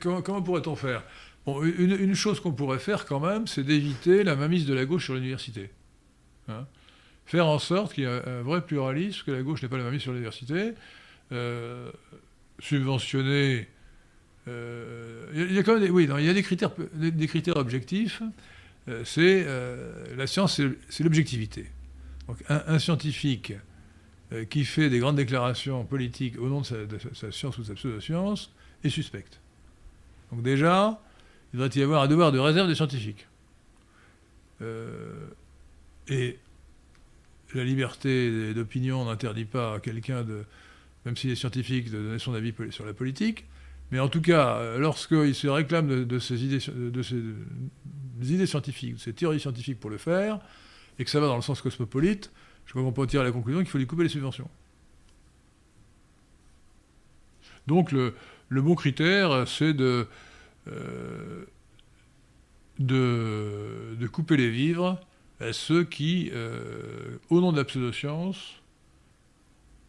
comment, 0.00 0.42
pourrait-on 0.42 0.76
faire? 0.76 1.02
Une, 1.46 2.14
chose 2.14 2.40
qu'on 2.40 2.52
pourrait 2.52 2.78
faire 2.78 3.06
quand 3.06 3.20
même, 3.20 3.46
c'est 3.46 3.62
d'éviter 3.62 4.24
la 4.24 4.34
mainmise 4.34 4.66
de 4.66 4.74
la 4.74 4.84
gauche 4.84 5.04
sur 5.04 5.14
l'université. 5.14 5.70
Hein. 6.48 6.66
faire 7.24 7.46
en 7.46 7.58
sorte 7.58 7.94
qu'il 7.94 8.04
y 8.04 8.06
ait 8.06 8.28
un, 8.28 8.42
vrai 8.42 8.64
pluralisme, 8.64 9.24
que 9.26 9.30
la 9.32 9.42
gauche 9.42 9.62
n'ait 9.62 9.68
pas 9.68 9.78
la 9.78 9.84
mainmise 9.84 10.02
sur 10.02 10.12
l'université, 10.12 10.74
subventionner. 12.58 13.68
Il 14.48 15.52
y, 15.52 15.58
a 15.58 15.62
quand 15.62 15.74
même 15.74 15.82
des, 15.82 15.90
oui, 15.90 16.08
il 16.18 16.24
y 16.24 16.28
a 16.28 16.34
des 16.34 16.42
critères, 16.42 16.72
des 16.94 17.26
critères 17.28 17.56
objectifs. 17.56 18.22
c'est 19.04 19.46
la 20.16 20.26
science, 20.26 20.60
c'est 20.88 21.04
l'objectivité. 21.04 21.66
Donc 22.28 22.42
un, 22.48 22.78
scientifique 22.78 23.52
euh, 24.32 24.44
qui 24.44 24.64
fait 24.64 24.90
des 24.90 24.98
grandes 24.98 25.16
déclarations 25.16 25.84
politiques 25.84 26.38
au 26.38 26.48
nom 26.48 26.60
de 26.60 26.98
sa, 27.12 27.30
science 27.30 27.58
ou 27.58 27.62
de 27.62 27.66
sa 27.66 27.74
pseudo-science 27.74 28.52
est 28.82 28.90
suspect. 28.90 29.24
Donc 30.32 30.42
déjà, 30.42 31.00
il 31.52 31.60
devrait 31.60 31.78
y 31.78 31.82
avoir 31.82 32.02
un 32.02 32.08
devoir 32.08 32.32
de 32.32 32.38
réserve 32.38 32.68
des 32.68 32.74
scientifiques. 32.74 33.26
Euh, 34.62 35.28
et 36.08 36.38
la 37.54 37.64
liberté 37.64 38.54
d'opinion 38.54 39.04
n'interdit 39.04 39.44
pas 39.44 39.74
à 39.74 39.80
quelqu'un 39.80 40.22
de, 40.22 40.44
même 41.04 41.16
s'il 41.16 41.30
est 41.30 41.36
scientifique, 41.36 41.90
de 41.90 41.98
donner 42.02 42.18
son 42.18 42.34
avis 42.34 42.52
sur 42.70 42.84
la 42.84 42.92
politique. 42.92 43.44
Mais 43.90 44.00
en 44.00 44.08
tout 44.08 44.20
cas, 44.20 44.56
euh, 44.56 44.78
lorsqu'il 44.78 45.34
se 45.34 45.46
réclame 45.46 46.04
de, 46.04 46.18
ces 46.18 46.44
idées, 46.44 46.60
scientifiques, 48.46 48.94
de 48.94 48.98
ces 48.98 49.12
théories 49.12 49.40
scientifiques 49.40 49.78
pour 49.78 49.90
le 49.90 49.98
faire, 49.98 50.40
et 50.98 51.04
que 51.04 51.10
ça 51.10 51.20
va 51.20 51.26
dans 51.26 51.36
le 51.36 51.42
sens 51.42 51.60
cosmopolite, 51.60 52.30
je 52.64 52.72
crois 52.72 52.82
qu'on 52.82 52.92
peut 52.92 53.06
tirer 53.06 53.24
la 53.24 53.32
conclusion 53.32 53.60
qu'il 53.60 53.70
faut 53.70 53.78
lui 53.78 53.86
couper 53.86 54.02
les 54.02 54.08
subventions. 54.08 54.48
Donc 57.66 57.92
le, 57.92 58.14
bon 58.50 58.74
critère, 58.74 59.46
c'est 59.48 59.74
de, 59.74 60.06
euh, 60.68 61.44
de, 62.78 64.06
couper 64.06 64.36
les 64.36 64.50
vivres 64.50 65.00
à 65.40 65.52
ceux 65.52 65.84
qui, 65.84 66.30
euh, 66.32 67.18
au 67.28 67.40
nom 67.40 67.52
de 67.52 67.58
la 67.58 67.64
pseudo-science, 67.64 68.62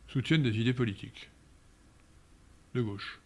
soutiennent 0.07 0.43
des 0.43 0.57
idées 0.59 0.73
politiques 0.73 1.29
de 2.73 2.81
gauche. 2.81 3.19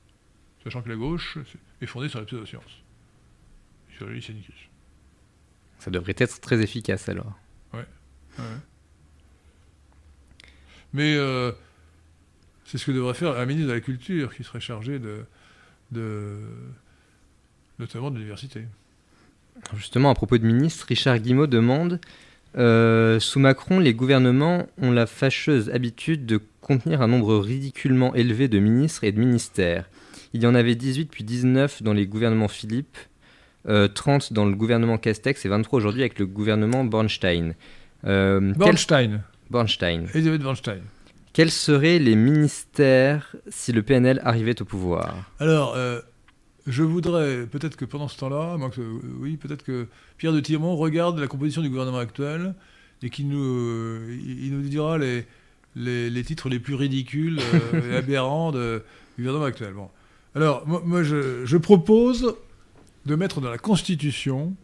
Sachant 0.63 0.81
que 0.81 0.89
la 0.89 0.95
gauche 0.95 1.37
est 1.81 1.85
fondée 1.87 2.09
sur 2.09 2.19
la 2.19 2.25
pseudo-science, 2.25 2.83
sur 3.97 4.07
le 4.07 4.19
Ça 5.79 5.89
devrait 5.91 6.15
être 6.17 6.39
très 6.41 6.61
efficace 6.61 7.09
alors. 7.09 7.33
Mais 10.93 11.15
euh, 11.15 11.51
c'est 12.65 12.77
ce 12.77 12.85
que 12.85 12.91
devrait 12.91 13.13
faire 13.13 13.37
un 13.37 13.45
ministre 13.45 13.69
de 13.69 13.73
la 13.73 13.81
Culture 13.81 14.35
qui 14.35 14.43
serait 14.43 14.59
chargé 14.59 14.99
de, 14.99 16.39
notamment 17.79 18.11
de 18.11 18.15
l'université. 18.15 18.65
Justement, 19.75 20.09
à 20.09 20.15
propos 20.15 20.37
de 20.37 20.45
ministre, 20.45 20.85
Richard 20.87 21.19
Guimau 21.19 21.47
demande 21.47 21.99
euh, 22.57 23.19
Sous 23.19 23.39
Macron, 23.39 23.79
les 23.79 23.93
gouvernements 23.93 24.67
ont 24.77 24.91
la 24.91 25.05
fâcheuse 25.05 25.69
habitude 25.69 26.25
de 26.25 26.41
contenir 26.59 27.01
un 27.01 27.07
nombre 27.07 27.37
ridiculement 27.37 28.13
élevé 28.13 28.47
de 28.47 28.59
ministres 28.59 29.03
et 29.03 29.11
de 29.11 29.19
ministères. 29.19 29.89
Il 30.33 30.43
y 30.43 30.47
en 30.47 30.55
avait 30.55 30.75
18 30.75 31.09
puis 31.09 31.23
19 31.23 31.83
dans 31.83 31.93
les 31.93 32.07
gouvernements 32.07 32.47
Philippe, 32.47 32.97
30 33.65 33.67
euh, 34.31 34.33
dans 34.33 34.45
le 34.45 34.55
gouvernement 34.55 34.97
Castex 34.97 35.45
et 35.45 35.49
23 35.49 35.77
aujourd'hui 35.77 36.01
avec 36.01 36.19
le 36.19 36.25
gouvernement 36.25 36.83
Bornstein. 36.83 37.55
Euh, 38.05 38.53
Bornstein. 38.55 39.23
Bornstein. 39.49 40.07
Elisabeth 40.13 40.41
Bornstein. 40.41 40.81
Quels 41.33 41.51
seraient 41.51 41.99
les 41.99 42.15
ministères 42.15 43.35
si 43.47 43.71
le 43.71 43.83
PNL 43.83 44.21
arrivait 44.23 44.61
au 44.61 44.65
pouvoir? 44.65 45.31
Alors, 45.39 45.75
euh, 45.75 46.01
je 46.67 46.83
voudrais, 46.83 47.45
peut-être 47.45 47.77
que 47.77 47.85
pendant 47.85 48.07
ce 48.07 48.17
temps-là, 48.17 48.57
oui, 49.19 49.37
peut-être 49.37 49.63
que 49.63 49.87
Pierre 50.17 50.33
de 50.33 50.39
Tirmont 50.39 50.75
regarde 50.75 51.19
la 51.19 51.27
composition 51.27 51.61
du 51.61 51.69
gouvernement 51.69 51.99
actuel 51.99 52.53
et 53.01 53.09
qu'il 53.09 53.29
nous, 53.29 54.01
il 54.09 54.51
nous 54.51 54.61
dira 54.61 54.97
les, 54.97 55.25
les, 55.75 56.23
titres 56.23 56.49
les 56.49 56.59
plus 56.59 56.75
ridicules 56.75 57.39
et 57.91 57.95
aberrants 57.95 58.51
du 58.51 58.81
gouvernement 59.17 59.45
actuel. 59.45 59.73
Bon. 59.73 59.89
Alors, 60.35 60.65
moi, 60.67 61.03
je, 61.03 61.57
propose 61.57 62.35
de 63.05 63.15
mettre 63.15 63.41
dans 63.41 63.49
la 63.49 63.57
Constitution 63.57 64.55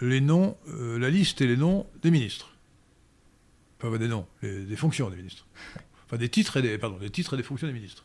les 0.00 0.20
noms, 0.20 0.56
la 0.68 1.10
liste 1.10 1.40
et 1.40 1.46
les 1.46 1.56
noms 1.56 1.86
des 2.02 2.10
ministres. 2.10 2.56
Enfin, 3.80 3.96
des 3.98 4.08
noms, 4.08 4.26
des 4.42 4.76
fonctions 4.76 5.10
des 5.10 5.16
ministres. 5.16 5.46
Enfin, 6.06 6.16
des 6.16 6.28
titres 6.28 6.56
et 6.56 6.62
des, 6.62 6.78
pardon, 6.78 6.98
des 6.98 7.10
titres 7.10 7.34
et 7.34 7.36
des 7.36 7.42
fonctions 7.42 7.66
des 7.66 7.72
ministres. 7.72 8.04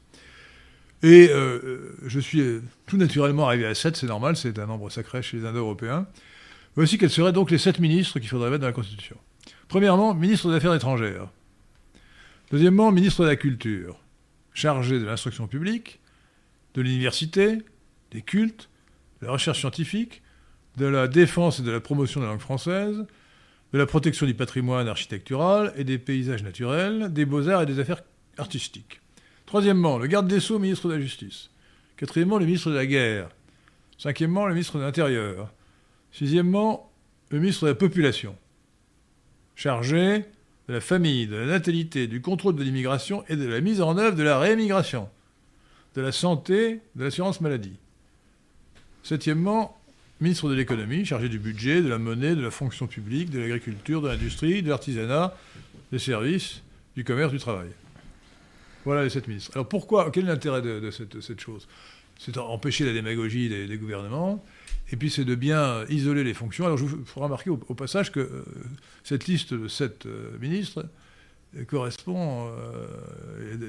Et 1.03 1.29
euh, 1.29 1.59
euh, 1.63 1.97
je 2.07 2.19
suis 2.19 2.41
tout 2.87 2.97
naturellement 2.97 3.47
arrivé 3.47 3.65
à 3.65 3.75
7, 3.75 3.95
c'est 3.95 4.07
normal, 4.07 4.35
c'est 4.35 4.57
un 4.57 4.65
nombre 4.65 4.89
sacré 4.89 5.21
chez 5.21 5.37
les 5.37 5.45
Indo-Européens. 5.45 6.07
Voici 6.75 6.97
quels 6.97 7.11
seraient 7.11 7.33
donc 7.33 7.51
les 7.51 7.57
7 7.57 7.79
ministres 7.79 8.19
qu'il 8.19 8.29
faudrait 8.29 8.49
mettre 8.49 8.61
dans 8.61 8.67
la 8.67 8.73
Constitution. 8.73 9.17
Premièrement, 9.67 10.13
ministre 10.13 10.49
des 10.49 10.55
Affaires 10.55 10.73
étrangères. 10.73 11.29
Deuxièmement, 12.51 12.91
ministre 12.91 13.23
de 13.23 13.27
la 13.27 13.35
Culture, 13.35 13.99
chargé 14.53 14.99
de 14.99 15.05
l'instruction 15.05 15.47
publique, 15.47 15.99
de 16.73 16.81
l'université, 16.81 17.59
des 18.11 18.21
cultes, 18.21 18.69
de 19.21 19.25
la 19.25 19.31
recherche 19.31 19.59
scientifique, 19.59 20.21
de 20.77 20.85
la 20.85 21.07
défense 21.07 21.59
et 21.59 21.63
de 21.63 21.71
la 21.71 21.79
promotion 21.79 22.19
de 22.19 22.25
la 22.25 22.31
langue 22.31 22.41
française, 22.41 23.05
de 23.73 23.77
la 23.77 23.85
protection 23.85 24.25
du 24.25 24.33
patrimoine 24.33 24.87
architectural 24.87 25.73
et 25.75 25.83
des 25.83 25.97
paysages 25.97 26.43
naturels, 26.43 27.11
des 27.11 27.25
beaux-arts 27.25 27.63
et 27.63 27.65
des 27.65 27.79
affaires 27.79 28.03
artistiques. 28.37 29.01
Troisièmement, 29.45 29.97
le 29.97 30.07
garde 30.07 30.27
des 30.27 30.39
Sceaux, 30.39 30.59
ministre 30.59 30.87
de 30.87 30.93
la 30.93 31.01
Justice. 31.01 31.49
Quatrièmement, 31.95 32.37
le 32.37 32.45
ministre 32.45 32.69
de 32.69 32.75
la 32.75 32.85
Guerre. 32.85 33.29
Cinquièmement, 33.97 34.45
le 34.45 34.53
ministre 34.53 34.77
de 34.77 34.83
l'Intérieur. 34.83 35.51
Sixièmement, 36.11 36.91
le 37.29 37.39
ministre 37.39 37.63
de 37.63 37.69
la 37.69 37.75
Population, 37.75 38.35
chargé 39.55 40.25
de 40.67 40.73
la 40.73 40.81
famille, 40.81 41.27
de 41.27 41.35
la 41.35 41.45
natalité, 41.45 42.07
du 42.07 42.21
contrôle 42.21 42.55
de 42.55 42.63
l'immigration 42.63 43.23
et 43.27 43.35
de 43.35 43.47
la 43.47 43.61
mise 43.61 43.81
en 43.81 43.97
œuvre 43.97 44.15
de 44.15 44.23
la 44.23 44.37
réimmigration, 44.37 45.09
de 45.95 46.01
la 46.01 46.11
santé, 46.11 46.81
de 46.95 47.03
l'assurance 47.03 47.41
maladie. 47.41 47.79
Septièmement, 49.07 49.79
ministre 50.19 50.49
de 50.49 50.53
l'économie, 50.53 51.05
chargé 51.05 51.29
du 51.29 51.39
budget, 51.39 51.81
de 51.81 51.87
la 51.87 51.97
monnaie, 51.97 52.35
de 52.35 52.41
la 52.41 52.51
fonction 52.51 52.87
publique, 52.87 53.29
de 53.29 53.39
l'agriculture, 53.39 54.01
de 54.01 54.09
l'industrie, 54.09 54.61
de 54.61 54.67
l'artisanat, 54.67 55.33
des 55.93 55.99
services, 55.99 56.61
du 56.97 57.05
commerce, 57.05 57.31
du 57.31 57.39
travail. 57.39 57.69
Voilà 58.83 59.05
les 59.05 59.09
sept 59.09 59.29
ministres. 59.29 59.51
Alors 59.53 59.69
pourquoi 59.69 60.11
Quel 60.11 60.25
est 60.25 60.27
l'intérêt 60.27 60.61
de, 60.61 60.91
cette, 60.91 61.39
chose? 61.39 61.69
C'est 62.19 62.37
empêcher 62.37 62.83
la 62.83 62.91
démagogie 62.91 63.47
des, 63.47 63.77
gouvernements, 63.77 64.43
et 64.91 64.97
puis 64.97 65.09
c'est 65.09 65.23
de 65.23 65.35
bien 65.35 65.85
isoler 65.87 66.25
les 66.25 66.33
fonctions. 66.33 66.65
Alors 66.65 66.77
je 66.77 66.83
vous 66.83 67.05
ferai 67.05 67.23
remarquer 67.23 67.49
au, 67.49 67.57
passage 67.75 68.11
que 68.11 68.19
euh, 68.19 68.43
cette 69.05 69.25
liste 69.27 69.53
de 69.53 69.69
sept 69.69 70.05
euh, 70.05 70.37
ministres 70.41 70.85
euh, 71.55 71.63
correspond, 71.63 72.51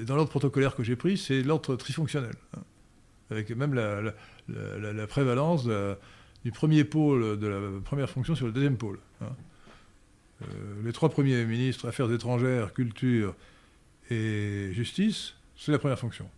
dans 0.05 0.17
l'ordre 0.17 0.31
protocolaire 0.31 0.75
que 0.75 0.83
j'ai 0.83 0.97
pris, 0.97 1.17
c'est 1.17 1.43
l'ordre 1.43 1.77
trifonctionnel, 1.77 2.35
hein, 2.57 2.61
avec 3.29 3.49
même 3.51 3.73
la, 3.73 5.07
prévalence 5.07 5.67
du 6.43 6.51
premier 6.51 6.83
pôle 6.83 7.37
de 7.37 7.47
la 7.47 7.59
première 7.83 8.09
fonction 8.09 8.35
sur 8.35 8.45
le 8.45 8.51
deuxième 8.51 8.77
pôle. 8.77 8.99
Hein. 9.21 9.29
les 10.83 10.93
trois 10.93 11.09
premiers 11.09 11.45
ministres, 11.45 11.87
Affaires 11.87 12.11
étrangères, 12.11 12.73
Culture 12.73 13.35
et 14.09 14.69
justice, 14.73 15.35
c'est 15.55 15.71
la 15.71 15.79
première 15.79 15.99
fonction. 15.99 16.29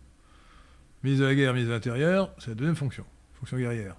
Ministre 1.02 1.24
de 1.24 1.28
la 1.28 1.34
guerre, 1.34 1.52
ministre 1.52 1.70
de 1.70 1.74
l'Intérieur, 1.74 2.30
c'est 2.38 2.48
la 2.48 2.54
deuxième 2.54 2.76
fonction, 2.76 3.04
fonction 3.34 3.56
guerrière. 3.56 3.96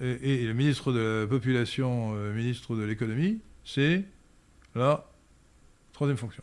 Et, 0.00 0.44
le 0.46 0.54
ministre 0.54 0.92
de 0.92 1.20
la 1.22 1.26
Population, 1.26 2.14
euh, 2.14 2.32
ministre 2.32 2.74
de 2.76 2.82
l'économie, 2.82 3.40
c'est 3.64 4.04
la 4.74 5.06
troisième 5.92 6.16
fonction. 6.16 6.42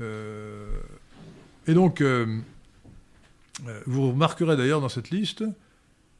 Euh, 0.00 0.80
et 1.66 1.74
donc, 1.74 2.00
euh, 2.00 2.38
vous 3.86 4.10
remarquerez 4.10 4.56
d'ailleurs 4.56 4.80
dans 4.80 4.88
cette 4.88 5.10
liste 5.10 5.44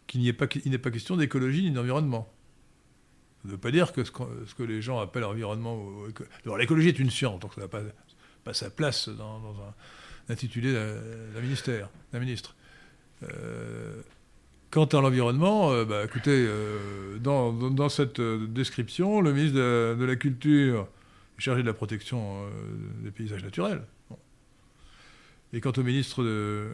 qu'il 0.06 0.22
n'est 0.22 0.32
pas, 0.32 0.46
pas, 0.46 0.90
question 0.90 1.16
d'écologie 1.16 1.62
ni 1.62 1.70
d'environnement. 1.70 2.28
Ça 3.42 3.48
ne 3.48 3.52
veut 3.52 3.58
pas 3.58 3.70
dire 3.70 3.92
que 3.92 4.04
ce, 4.04 4.10
que 4.10 4.62
les 4.62 4.82
gens 4.82 4.98
appellent 4.98 5.24
environnement. 5.24 5.80
L'écologie 6.58 6.88
est 6.88 6.98
une 6.98 7.10
science, 7.10 7.40
donc 7.40 7.54
ça 7.54 7.62
n'a 7.62 7.68
pas, 7.68 7.82
sa 8.52 8.70
place 8.70 9.08
dans, 9.08 9.38
un 10.28 10.32
intitulé 10.32 10.72
d'un 10.72 11.40
ministère, 11.40 11.88
d'un 12.12 12.18
ministre. 12.18 12.54
Euh, 13.22 14.02
quant 14.70 14.84
à 14.84 15.00
l'environnement, 15.00 15.72
euh, 15.72 15.84
bah, 15.84 16.04
écoutez, 16.04 16.44
euh, 16.48 17.18
dans, 17.18 17.88
cette 17.88 18.20
description, 18.20 19.20
le 19.20 19.32
ministre 19.32 19.58
de, 19.58 20.04
la 20.04 20.16
Culture 20.16 20.88
est 21.38 21.40
chargé 21.40 21.62
de 21.62 21.66
la 21.66 21.74
protection 21.74 22.44
des 23.02 23.10
paysages 23.10 23.44
naturels. 23.44 23.82
Et 25.52 25.60
quant 25.60 25.72
au 25.76 25.82
ministre 25.82 26.22
de, 26.22 26.70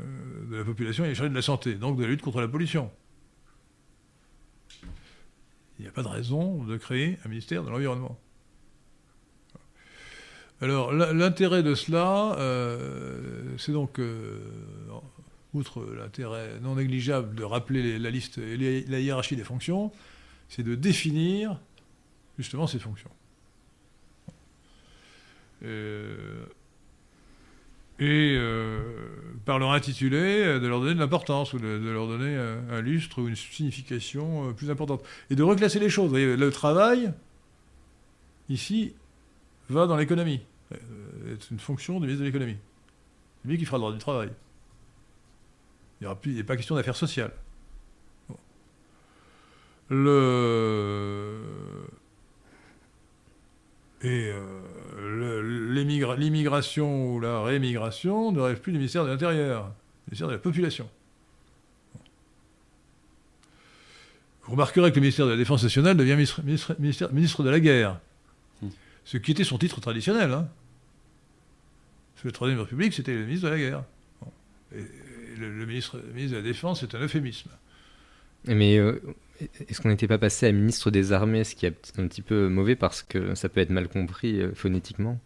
la 0.51 0.65
Population, 0.65 1.05
il 1.05 1.11
est 1.11 1.15
chargé 1.15 1.31
de 1.31 1.35
la 1.35 1.43
santé, 1.43 1.75
donc 1.75 1.97
de 1.97 2.03
la 2.03 2.11
lutte 2.11 2.23
contre 2.23 2.41
la 2.41 2.49
pollution. 2.49 2.91
Il 5.79 5.83
n'y 5.83 5.89
a 5.89 5.93
pas 5.93 6.03
de 6.03 6.09
raison 6.09 6.63
de 6.65 6.77
créer 6.77 7.19
un 7.25 7.29
ministère 7.29 7.63
de 7.63 7.71
l'environnement. 7.71 8.19
Alors 10.63 10.93
l'intérêt 10.93 11.63
de 11.63 11.75
cela, 11.75 12.35
euh, 12.39 13.57
c'est 13.59 13.73
donc, 13.73 13.99
euh, 13.99 14.41
outre 15.53 15.85
l'intérêt 15.95 16.59
non 16.61 16.77
négligeable 16.77 17.35
de 17.35 17.45
rappeler 17.45 17.99
la 17.99 18.11
liste 18.11 18.39
et 18.39 18.85
la 18.89 19.01
hiérarchie 19.01 19.37
des 19.37 19.45
fonctions, 19.45 19.93
c'est 20.49 20.63
de 20.63 20.75
définir 20.75 21.61
justement 22.39 22.67
ces 22.67 22.79
fonctions. 22.79 23.11
Euh, 25.63 26.47
et 27.99 28.39
par 29.45 29.59
leur 29.59 29.73
intitulé, 29.73 30.61
de 30.61 30.67
leur 30.67 30.81
donner 30.81 30.95
de 30.95 31.01
l'importance 31.01 31.53
ou 31.53 31.59
de, 31.59 31.67
leur 31.67 32.07
donner 32.07 32.37
un, 32.37 32.81
lustre 32.81 33.23
ou 33.23 33.29
une 33.29 33.37
signification 33.37 34.53
plus 34.55 34.71
importante. 34.71 35.03
Et 35.31 35.35
de 35.35 35.43
reclasser 35.43 35.79
les 35.79 35.89
choses. 35.89 36.13
le 36.13 36.51
travail, 36.51 37.13
ici, 38.49 38.93
va 39.69 39.87
dans 39.87 39.97
l'économie. 39.97 40.41
Euh, 40.73 41.37
c'est 41.41 41.51
une 41.51 41.61
fonction 41.61 41.95
du 41.95 42.07
ministre 42.07 42.21
de 42.21 42.27
l'économie. 42.27 42.57
C'est 43.43 43.49
lui 43.49 43.59
qui 43.59 43.65
fera 43.65 43.77
le 43.77 43.81
droit 43.81 43.93
du 43.93 43.99
travail. 43.99 44.31
Il 46.01 46.09
n'y 46.35 46.41
a 46.41 46.45
pas 46.45 46.57
question 46.57 46.75
d'affaires 46.75 46.97
sociales. 46.97 47.33
Le... 49.89 51.41
Et 54.03 54.31
euh, 54.31 54.61
l'immigration 54.97 57.13
ou 57.13 57.21
la 57.21 57.43
rémigration 57.43 58.33
ne 58.33 58.41
rêve 58.41 58.61
plus 58.61 58.73
du 58.73 58.79
ministère 58.79 59.05
de 59.05 59.11
l'Intérieur, 59.11 59.65
du 59.65 60.11
ministère 60.11 60.29
de 60.29 60.33
la 60.33 60.39
Population. 60.39 60.89
Vous 64.45 64.53
remarquerez 64.53 64.91
que 64.91 64.97
le 64.97 65.03
ministère 65.03 65.27
de 65.27 65.33
la 65.33 65.37
Défense 65.37 65.63
nationale 65.63 65.97
devient 65.97 66.15
ministre, 66.15 66.41
ministre 67.13 67.43
de 67.43 67.51
la 67.51 67.61
Guerre 67.61 67.99
ce 69.07 69.17
qui 69.17 69.31
était 69.31 69.45
son 69.45 69.57
titre 69.57 69.81
traditionnel. 69.81 70.33
Hein. 70.33 70.49
la 72.25 72.33
Troisième 72.33 72.61
République, 72.61 72.93
c'était 72.93 73.15
le 73.15 73.25
ministre 73.25 73.47
de 73.47 73.53
la 73.53 73.59
guerre. 73.59 73.85
Et 74.75 74.85
le, 75.39 75.65
ministre, 75.65 76.03
ministre, 76.13 76.33
de 76.33 76.37
la 76.37 76.43
Défense, 76.43 76.81
c'est 76.81 76.95
un 76.95 76.99
euphémisme. 76.99 77.51
Mais 78.47 78.77
euh, 78.77 79.01
est-ce 79.69 79.81
qu'on 79.81 79.89
n'était 79.89 80.09
pas 80.09 80.19
passé 80.19 80.47
à 80.47 80.53
ministre 80.53 80.91
des 80.91 81.13
Armées, 81.13 81.45
ce 81.45 81.55
qui 81.55 81.67
est 81.67 81.93
un 81.99 82.07
petit 82.07 82.23
peu 82.23 82.49
mauvais 82.49 82.77
parce 82.77 83.03
que 83.03 83.35
ça 83.35 83.49
peut 83.49 83.61
être 83.61 83.71
mal 83.71 83.89
compris 83.89 84.41
euh, 84.41 84.53
phonétiquement 84.55 85.19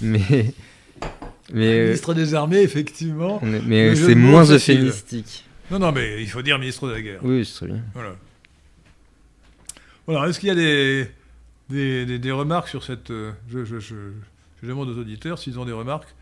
Mais. 0.00 0.54
mais 1.52 1.84
ministre 1.84 2.14
des 2.14 2.34
Armées, 2.34 2.62
effectivement. 2.62 3.40
mais 3.42 3.94
c'est 3.94 4.14
moins 4.14 4.44
euphémistique. 4.44 5.44
Non, 5.70 5.78
non, 5.78 5.92
mais 5.92 6.22
il 6.22 6.28
faut 6.28 6.42
dire 6.42 6.58
ministre 6.58 6.88
de 6.88 6.92
la 6.92 7.02
guerre. 7.02 7.20
Oui, 7.24 7.44
c'est 7.44 7.66
bien. 7.66 7.82
Voilà. 7.94 8.16
Voilà, 10.06 10.28
est-ce 10.28 10.38
qu'il 10.38 10.48
y 10.48 10.52
a 10.52 11.08
des, 11.68 12.18
des, 12.18 12.32
remarques 12.32 12.68
sur 12.68 12.84
cette. 12.84 13.10
Euh, 13.10 13.32
je, 13.48 13.64
je, 13.64 13.80
je, 13.80 13.96
demande 14.62 14.88
aux 14.88 14.98
auditeurs 14.98 15.38
s'ils 15.38 15.58
ont 15.58 15.64
des 15.64 15.72
remarques 15.72 16.14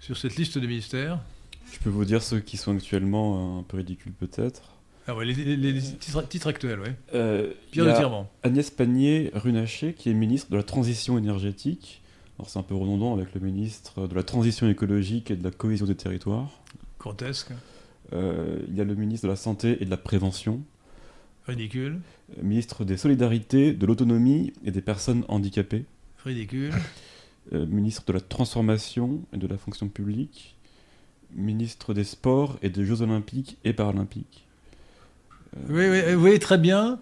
sur 0.00 0.16
cette 0.16 0.36
liste 0.36 0.58
des 0.58 0.66
ministères? 0.66 1.20
Je 1.72 1.78
peux 1.78 1.90
vous 1.90 2.04
dire 2.04 2.22
ceux 2.22 2.40
qui 2.40 2.56
sont 2.56 2.76
actuellement 2.76 3.60
un 3.60 3.62
peu 3.62 3.76
ridicules 3.76 4.12
peut-être. 4.12 4.79
Ah 5.06 5.16
ouais, 5.16 5.24
les, 5.24 5.80
titres, 5.80 6.46
actuels, 6.46 6.80
oui. 6.80 6.90
Euh, 7.14 7.52
Pierre 7.70 7.86
de 7.86 7.92
Tirement. 7.92 8.30
Agnès 8.42 8.70
Pannier-Runacher, 8.70 9.94
qui 9.94 10.10
est 10.10 10.14
ministre 10.14 10.50
de 10.50 10.56
la 10.56 10.62
Transition 10.62 11.18
énergétique. 11.18 12.02
Alors 12.38 12.48
c'est 12.48 12.58
un 12.58 12.62
peu 12.62 12.74
redondant 12.74 13.14
avec 13.14 13.34
le 13.34 13.40
ministre 13.40 14.06
de 14.06 14.14
la 14.14 14.22
Transition 14.22 14.68
écologique 14.68 15.30
et 15.30 15.36
de 15.36 15.44
la 15.44 15.50
cohésion 15.50 15.86
des 15.86 15.94
territoires. 15.94 16.62
Grotesque. 16.98 17.50
Euh, 18.12 18.60
il 18.68 18.76
y 18.76 18.80
a 18.80 18.84
le 18.84 18.94
ministre 18.94 19.26
de 19.26 19.30
la 19.30 19.36
Santé 19.36 19.78
et 19.80 19.84
de 19.84 19.90
la 19.90 19.96
Prévention. 19.96 20.62
Ridicule. 21.46 22.00
Ministre 22.42 22.84
des 22.84 22.96
Solidarités, 22.96 23.72
de 23.72 23.86
l'Autonomie 23.86 24.52
et 24.64 24.70
des 24.70 24.80
Personnes 24.80 25.24
Handicapées. 25.28 25.84
Ridicule. 26.24 26.72
Euh, 27.52 27.66
ministre 27.66 28.04
de 28.06 28.12
la 28.12 28.20
Transformation 28.20 29.22
et 29.32 29.38
de 29.38 29.46
la 29.46 29.56
Fonction 29.56 29.88
publique. 29.88 30.56
ministre 31.32 31.94
des 31.94 32.04
Sports 32.04 32.58
et 32.62 32.70
des 32.70 32.84
Jeux 32.84 33.02
Olympiques 33.02 33.58
et 33.64 33.72
Paralympiques. 33.72 34.46
Oui, 35.68 35.88
oui, 35.88 36.14
vous 36.14 36.20
voyez 36.20 36.38
très 36.38 36.58
bien 36.58 36.98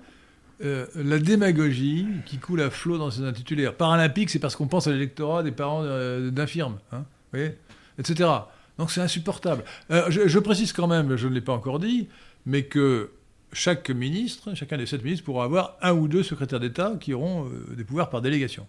euh, 0.65 0.87
la 0.95 1.19
démagogie 1.19 2.07
qui 2.27 2.39
coule 2.39 2.63
à 2.63 2.71
flot 2.71 2.99
dans 2.99 3.11
ces 3.11 3.23
intitulaires. 3.23 3.75
Paralympique, 3.75 4.31
c'est 4.31 4.39
parce 4.39 4.57
qu'on 4.57 4.69
pense 4.69 4.87
à 4.87 4.93
l'électorat 4.93 5.43
des 5.43 5.53
parents 5.53 5.83
euh, 5.85 6.31
d'infirmes, 6.31 6.79
hein, 6.93 7.05
etc. 7.99 8.29
Donc 8.79 8.93
c'est 8.93 9.01
insupportable. 9.01 9.65
Euh, 9.91 10.09
je, 10.09 10.39
précise 10.39 10.73
quand 10.73 10.87
même, 10.87 11.17
je 11.17 11.27
ne 11.27 11.35
l'ai 11.35 11.41
pas 11.41 11.53
encore 11.53 11.81
dit, 11.81 12.09
mais 12.47 12.63
que 12.63 13.11
chaque 13.53 13.91
ministre, 13.91 14.55
chacun 14.55 14.79
des 14.79 14.87
sept 14.87 15.03
ministres 15.03 15.25
pourra 15.25 15.45
avoir 15.45 15.77
un 15.83 15.93
ou 15.93 16.07
deux 16.07 16.23
secrétaires 16.23 16.61
d'État 16.61 16.95
qui 17.01 17.13
auront 17.13 17.47
euh, 17.47 17.75
des 17.75 17.85
pouvoirs 17.85 18.09
par 18.09 18.23
délégation. 18.23 18.67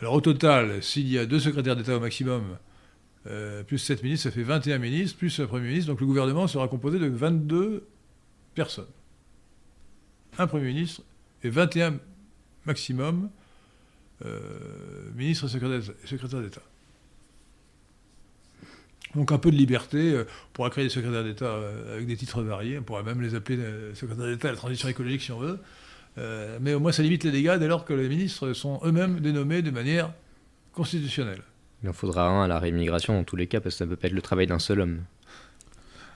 Alors 0.00 0.14
au 0.14 0.20
total, 0.20 0.82
s'il 0.82 1.08
y 1.08 1.18
a 1.18 1.26
deux 1.26 1.38
secrétaires 1.38 1.76
d'État 1.76 1.96
au 1.96 2.00
maximum, 2.00 2.42
euh, 3.28 3.62
plus 3.62 3.78
sept 3.78 4.02
ministres, 4.02 4.24
ça 4.24 4.34
fait 4.34 4.42
21 4.42 4.78
ministres, 4.78 5.16
plus 5.16 5.38
un 5.38 5.46
Premier 5.46 5.68
ministre, 5.68 5.92
donc 5.92 6.00
le 6.00 6.06
gouvernement 6.06 6.48
sera 6.48 6.66
composé 6.66 6.98
de 6.98 7.06
22 7.06 7.86
personnes. 8.54 8.86
Un 10.38 10.46
Premier 10.46 10.66
ministre 10.66 11.02
et 11.42 11.50
21 11.50 11.98
maximum 12.66 13.30
euh, 14.24 14.40
ministres 15.14 15.46
et 15.46 16.06
secrétaires 16.06 16.40
d'État. 16.40 16.62
Donc 19.14 19.30
un 19.32 19.38
peu 19.38 19.50
de 19.50 19.56
liberté, 19.56 20.12
euh, 20.12 20.24
on 20.24 20.52
pourra 20.54 20.70
créer 20.70 20.84
des 20.84 20.90
secrétaires 20.90 21.24
d'État 21.24 21.46
euh, 21.46 21.94
avec 21.94 22.06
des 22.06 22.16
titres 22.16 22.42
variés, 22.42 22.78
on 22.78 22.82
pourrait 22.82 23.02
même 23.02 23.20
les 23.20 23.34
appeler 23.34 23.58
secrétaires 23.94 24.26
d'État 24.26 24.48
à 24.48 24.52
la 24.52 24.56
transition 24.56 24.88
écologique 24.88 25.22
si 25.22 25.32
on 25.32 25.38
veut, 25.38 25.58
mais 26.60 26.74
au 26.74 26.80
moins 26.80 26.92
ça 26.92 27.02
limite 27.02 27.24
les 27.24 27.32
dégâts 27.32 27.58
dès 27.58 27.68
lors 27.68 27.84
que 27.84 27.92
les 27.92 28.08
ministres 28.08 28.52
sont 28.52 28.80
eux-mêmes 28.84 29.20
dénommés 29.20 29.62
de 29.62 29.70
manière 29.70 30.12
constitutionnelle. 30.72 31.42
Il 31.82 31.88
en 31.88 31.92
faudra 31.92 32.28
un 32.28 32.44
à 32.44 32.48
la 32.48 32.58
réimmigration 32.58 33.14
dans 33.14 33.24
tous 33.24 33.36
les 33.36 33.46
cas, 33.46 33.60
parce 33.60 33.74
que 33.74 33.78
ça 33.78 33.84
ne 33.84 33.90
peut 33.90 33.96
pas 33.96 34.06
être 34.06 34.14
le 34.14 34.22
travail 34.22 34.46
d'un 34.46 34.58
seul 34.58 34.80
homme. 34.80 35.00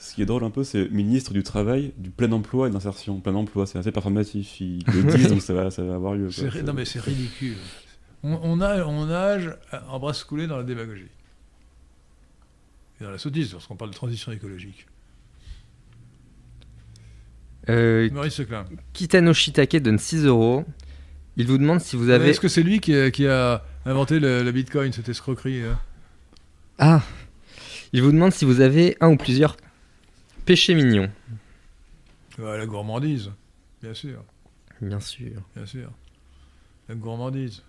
Ce 0.09 0.15
qui 0.15 0.23
est 0.23 0.27
drôle 0.27 0.45
un 0.45 0.51
peu, 0.51 0.65
c'est 0.65 0.89
ministre 0.91 1.33
du 1.35 1.43
Travail, 1.43 1.93
du 1.99 2.09
plein 2.11 2.33
emploi 2.33 2.69
et 2.69 2.71
d'insertion. 2.71 3.21
Plein 3.21 3.35
emploi, 3.35 3.67
c'est 3.67 3.79
assez 3.79 3.93
performatif. 3.93 4.59
Ils 4.61 4.83
le 4.87 5.03
disent, 5.17 5.29
donc 5.29 5.43
ça 5.43 5.53
va, 5.53 5.71
ça 5.71 5.83
va 5.85 5.95
avoir 5.97 6.15
lieu. 6.15 6.25
quoi. 6.27 6.33
C'est 6.35 6.49
ri- 6.49 6.63
non 6.63 6.73
mais 6.73 6.85
c'est 6.87 7.01
ridicule. 7.01 7.57
On, 8.23 8.39
on, 8.43 8.61
a, 8.63 8.85
on 8.85 9.07
nage 9.07 9.51
en 9.89 9.99
brasse 9.99 10.25
coulée 10.25 10.47
dans 10.47 10.57
la 10.57 10.63
démagogie. 10.65 11.09
Et 13.01 13.05
dans 13.05 13.11
la 13.11 13.19
sottise 13.19 13.53
lorsqu'on 13.53 13.77
parle 13.77 13.91
de 13.91 13.97
transition 13.97 14.33
écologique. 14.33 14.87
Euh, 17.69 18.09
Maurice 18.11 18.35
Seclin. 18.35 18.65
Kitano 18.95 19.35
Shitake 19.35 19.77
donne 19.83 19.99
6 19.99 20.25
euros. 20.25 20.65
Il 21.37 21.47
vous 21.47 21.59
demande 21.59 21.81
si 21.81 21.97
vous 21.97 22.09
avez. 22.09 22.31
Est-ce 22.31 22.41
que 22.41 22.49
c'est 22.49 22.63
lui 22.63 22.81
qui 22.81 22.95
a, 22.95 23.11
qui 23.11 23.27
a 23.27 23.63
inventé 23.85 24.19
le, 24.19 24.43
le 24.43 24.53
bitcoin, 24.53 24.93
cette 24.93 25.09
escroquerie 25.09 25.63
hein? 25.63 25.79
Ah 26.79 27.03
Il 27.93 28.03
vous 28.03 28.11
demande 28.11 28.33
si 28.33 28.45
vous 28.45 28.61
avez 28.61 28.97
un 29.01 29.11
ou 29.11 29.17
plusieurs 29.17 29.57
péchés 30.49 30.75
mignons. 30.75 31.11
Ouais, 32.39 32.57
La 32.57 32.65
gourmandise, 32.65 33.31
bien 33.83 33.93
sûr, 33.93 34.25
Bien 34.81 34.99
sûr. 34.99 35.43
bien 35.55 35.67
sûr. 35.67 35.91
La 36.89 36.95
gourmandise. 36.95 37.63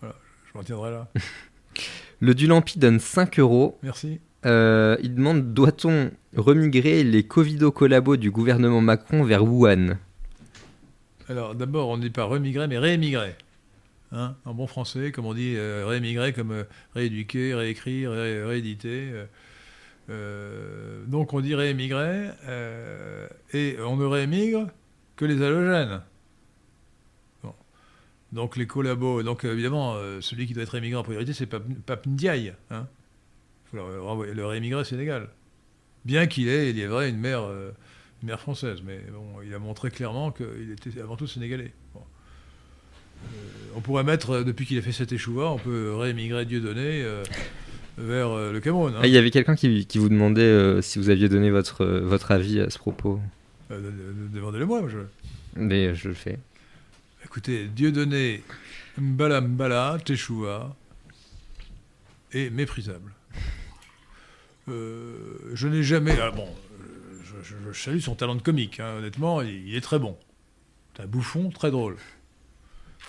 Voilà, 0.00 0.14
je 0.46 0.56
m'en 0.56 0.62
tiendrai 0.62 0.92
là. 0.92 1.08
Le 2.20 2.34
Dulampi 2.36 2.78
donne 2.78 3.00
5 3.00 3.40
euros. 3.40 3.78
Merci. 3.82 4.20
Euh, 4.44 4.96
il 5.02 5.16
demande 5.16 5.54
doit-on 5.54 6.12
remigrer 6.36 7.02
les 7.02 7.24
Covido 7.26 7.72
collabos 7.72 8.16
du 8.16 8.30
gouvernement 8.30 8.80
Macron 8.80 9.24
vers 9.24 9.42
Wuhan? 9.44 9.96
Alors 11.28 11.56
d'abord, 11.56 11.88
on 11.88 11.96
ne 11.96 12.02
dit 12.02 12.10
pas 12.10 12.24
remigrer, 12.24 12.68
mais 12.68 12.78
réémigrer. 12.78 13.34
Hein, 14.12 14.36
en 14.44 14.54
bon 14.54 14.68
français, 14.68 15.10
comme 15.10 15.26
on 15.26 15.34
dit 15.34 15.54
euh, 15.56 15.84
réémigrer, 15.84 16.32
comme 16.32 16.52
euh, 16.52 16.62
rééduquer, 16.94 17.54
réécrire, 17.54 18.12
ré- 18.12 18.44
rééditer. 18.44 19.10
Euh, 20.10 21.04
donc 21.06 21.32
on 21.32 21.40
dit 21.40 21.54
réémigrer, 21.54 22.30
euh, 22.48 23.28
et 23.52 23.76
on 23.80 23.96
ne 23.96 24.04
réémigre 24.04 24.68
que 25.16 25.24
les 25.24 25.42
halogènes. 25.42 26.02
Donc 28.32 28.56
les 28.56 28.66
collabos, 28.66 29.22
donc 29.22 29.44
évidemment, 29.44 29.94
euh, 29.94 30.20
celui 30.20 30.46
qui 30.46 30.52
doit 30.52 30.64
être 30.64 30.70
réémigré 30.70 30.98
en 30.98 31.04
priorité, 31.04 31.32
c'est 31.32 31.46
Pape, 31.46 32.06
Ndiaye. 32.06 32.54
Hein. 32.70 32.86
Faut 33.70 33.76
le, 33.76 34.32
le 34.32 34.46
réémigré 34.46 34.84
sénégal. 34.84 35.28
Bien 36.04 36.26
qu'il 36.26 36.48
ait, 36.48 36.70
il 36.70 36.78
est 36.78 36.86
vrai, 36.86 37.08
une 37.08 37.18
mère, 37.18 37.44
euh, 37.44 37.70
une 38.22 38.28
mère 38.28 38.40
française, 38.40 38.82
mais 38.84 38.98
bon, 39.12 39.40
il 39.44 39.54
a 39.54 39.58
montré 39.58 39.90
clairement 39.90 40.32
qu'il 40.32 40.72
était 40.72 41.00
avant 41.00 41.16
tout 41.16 41.26
sénégalais. 41.26 41.72
On 43.76 43.80
pourrait 43.80 44.04
mettre, 44.04 44.42
depuis 44.42 44.66
qu'il 44.66 44.76
a 44.78 44.82
fait 44.82 44.92
cet 44.92 45.12
échouva, 45.12 45.46
on 45.46 45.58
peut 45.58 45.94
réémigrer 45.94 46.44
Dieudonné 46.44 47.04
vers 47.98 48.30
euh, 48.30 48.52
le 48.52 48.60
Cameroun. 48.60 48.94
hein. 48.94 49.00
Ah, 49.02 49.06
Il 49.06 49.12
y 49.12 49.16
avait 49.18 49.30
quelqu'un 49.30 49.56
qui, 49.56 49.86
qui 49.86 49.98
vous 49.98 50.08
demandait 50.08 50.42
euh, 50.42 50.82
si 50.82 50.98
vous 50.98 51.08
aviez 51.10 51.28
donné 51.28 51.50
votre, 51.50 51.84
euh, 51.84 52.00
votre 52.00 52.30
avis 52.30 52.60
à 52.60 52.70
ce 52.70 52.78
propos. 52.78 53.20
Euh, 53.70 53.78
de- 53.78 53.84
de- 53.90 54.34
Demandez-le-moi. 54.38 54.80
moi, 54.82 54.90
je- 54.90 54.98
Mais 55.60 55.94
je 55.94 56.08
le 56.08 56.14
fais. 56.14 56.38
Écoutez, 57.24 57.66
Dieudonné, 57.66 58.42
Mbala 58.98 59.40
Mbala, 59.40 59.98
Teshoua, 60.04 60.76
est 62.32 62.50
méprisable. 62.50 63.12
Je 64.68 65.68
n'ai 65.68 65.82
jamais. 65.82 66.16
ah 66.20 66.30
bon, 66.30 66.48
je, 67.24 67.48
je- 67.48 67.72
je 67.72 67.78
salue 67.80 68.00
son 68.00 68.14
talent 68.14 68.34
de 68.34 68.42
comique, 68.42 68.80
hein, 68.80 68.96
honnêtement, 68.98 69.40
il, 69.42 69.68
il 69.68 69.76
est 69.76 69.80
très 69.80 69.98
bon. 69.98 70.16
C'est 70.96 71.02
un 71.02 71.06
bouffon 71.06 71.50
très 71.50 71.70
drôle. 71.70 71.96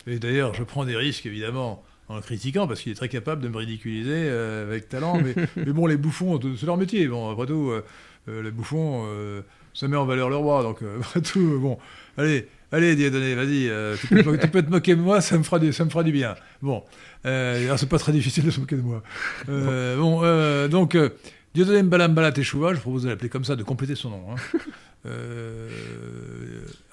Et 0.06 0.20
d'ailleurs, 0.20 0.54
je 0.54 0.64
prends 0.64 0.86
des 0.86 0.96
risques, 0.96 1.26
évidemment, 1.26 1.84
en 2.10 2.16
le 2.16 2.22
critiquant, 2.22 2.68
parce 2.68 2.82
qu'il 2.82 2.92
est 2.92 2.96
très 2.96 3.10
capable 3.10 3.42
de 3.42 3.50
me 3.50 3.58
ridiculiser 3.58 4.12
euh, 4.14 4.66
avec 4.68 4.88
talent. 4.90 5.20
Mais, 5.22 5.36
mais 5.58 5.74
bon, 5.74 5.86
les 5.88 5.98
bouffons, 5.98 6.40
c'est 6.58 6.66
leur 6.66 6.78
métier. 6.78 7.08
Bon, 7.08 7.30
après 7.32 7.46
tout, 7.48 7.70
euh, 7.72 7.84
euh, 8.30 8.42
les 8.44 8.52
bouffons, 8.52 9.04
euh, 9.08 9.42
ça 9.74 9.88
met 9.88 9.98
en 9.98 10.06
valeur 10.06 10.30
le 10.30 10.38
roi. 10.38 10.64
Donc, 10.64 10.80
après 11.00 11.22
tout, 11.22 11.60
bon, 11.60 11.78
allez, 12.18 12.48
allez, 12.72 12.96
Dieudonné, 12.96 13.36
vas-y, 13.36 13.70
tu, 14.00 14.08
peux, 14.08 14.24
te 14.24 14.30
mo- 14.30 14.38
tu 14.38 14.48
peux 14.48 14.64
te 14.64 14.70
moquer 14.70 14.96
de 14.96 15.02
moi, 15.02 15.20
ça 15.22 15.38
me 15.38 15.44
fera 15.44 15.60
du, 15.60 15.74
ça 15.74 15.84
me 15.86 15.90
fera 15.90 16.04
du 16.04 16.12
bien. 16.12 16.36
Bon, 16.62 16.84
c'est 17.24 17.90
pas 17.90 18.00
très 18.00 18.12
difficile 18.14 18.46
de 18.46 18.52
se 18.52 18.60
moquer 18.60 18.78
de 18.78 18.82
moi. 18.82 19.04
Bon, 19.48 20.68
donc, 20.70 20.98
Dieudonné 21.54 21.84
Mbalambala 21.84 22.32
Teshuva, 22.32 22.74
je 22.74 22.80
propose 22.80 23.04
de 23.04 23.10
l'appeler 23.10 23.30
comme 23.30 23.44
ça, 23.44 23.56
de 23.56 23.64
compléter 23.64 23.96
son 23.96 24.12
nom. 24.12 24.24
hein. 24.32 24.36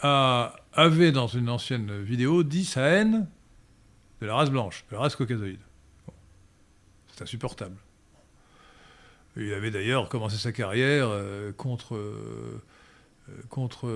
A- 0.02 0.56
avait 0.72 1.12
dans 1.12 1.26
une 1.26 1.48
ancienne 1.48 1.90
vidéo 2.02 2.42
dit 2.42 2.64
sa 2.64 2.82
haine 2.82 3.26
la 4.26 4.34
race 4.34 4.50
blanche, 4.50 4.84
la 4.90 4.98
race 4.98 5.16
caucasoïde. 5.16 5.60
C'est 7.12 7.22
insupportable. 7.22 7.76
Il 9.36 9.52
avait 9.52 9.70
d'ailleurs 9.70 10.08
commencé 10.08 10.36
sa 10.36 10.52
carrière 10.52 11.08
euh, 11.10 11.50
contre, 11.52 11.96
euh, 11.96 12.60
euh, 13.28 13.32
contre 13.48 13.86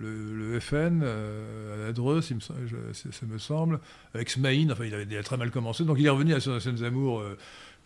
le, 0.00 0.58
FN 0.60 1.02
à 1.02 1.76
la 1.76 1.92
Dreux, 1.92 2.20
il 2.30 2.36
me, 2.36 2.40
ça 2.40 3.26
me 3.26 3.38
semble, 3.38 3.80
avec 4.14 4.30
Smaïn, 4.30 4.72
enfin 4.72 4.84
il 4.84 4.94
avait 4.94 5.22
très 5.22 5.36
mal 5.36 5.50
commencé, 5.50 5.84
donc 5.84 5.98
il 6.00 6.06
est 6.06 6.10
revenu 6.10 6.34
à 6.34 6.40
son 6.40 6.52
anciennes 6.52 6.82
amours 6.82 7.22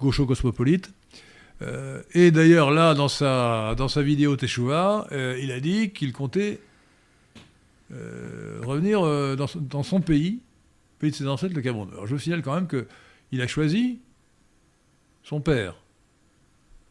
gaucho-cosmopolite. 0.01 0.93
Et 2.15 2.31
d'ailleurs, 2.31 2.71
là, 2.71 2.95
dans 2.95 3.09
sa, 3.09 3.75
dans 3.77 3.89
sa 3.89 4.03
vidéo 4.03 4.37
Teshuva, 4.37 5.07
il 5.39 5.53
a 5.53 5.61
dit 5.61 5.91
qu'il 5.91 6.13
comptait 6.13 6.61
revenir 7.91 9.03
dans 9.37 9.83
son 9.83 10.01
pays, 10.01 10.41
pays 11.03 11.11
de 11.11 11.17
ses 11.17 11.27
ancêtres, 11.27 11.55
le 11.55 11.61
Cameroun. 11.63 11.89
Alors 11.93 12.07
je 12.07 12.17
signale 12.17 12.43
quand 12.43 12.55
même 12.55 12.69
qu'il 12.69 13.41
a 13.43 13.47
choisi 13.49 14.01
son 15.25 15.41
père, 15.41 15.75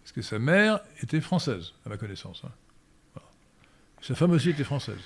parce 0.01 0.11
que 0.11 0.21
sa 0.21 0.37
mère 0.37 0.81
était 1.01 1.21
française, 1.21 1.73
à 1.85 1.89
ma 1.89 1.97
connaissance. 1.97 2.43
hein. 2.45 2.51
Sa 4.01 4.15
femme 4.15 4.31
aussi 4.31 4.49
était 4.49 4.63
française. 4.65 4.99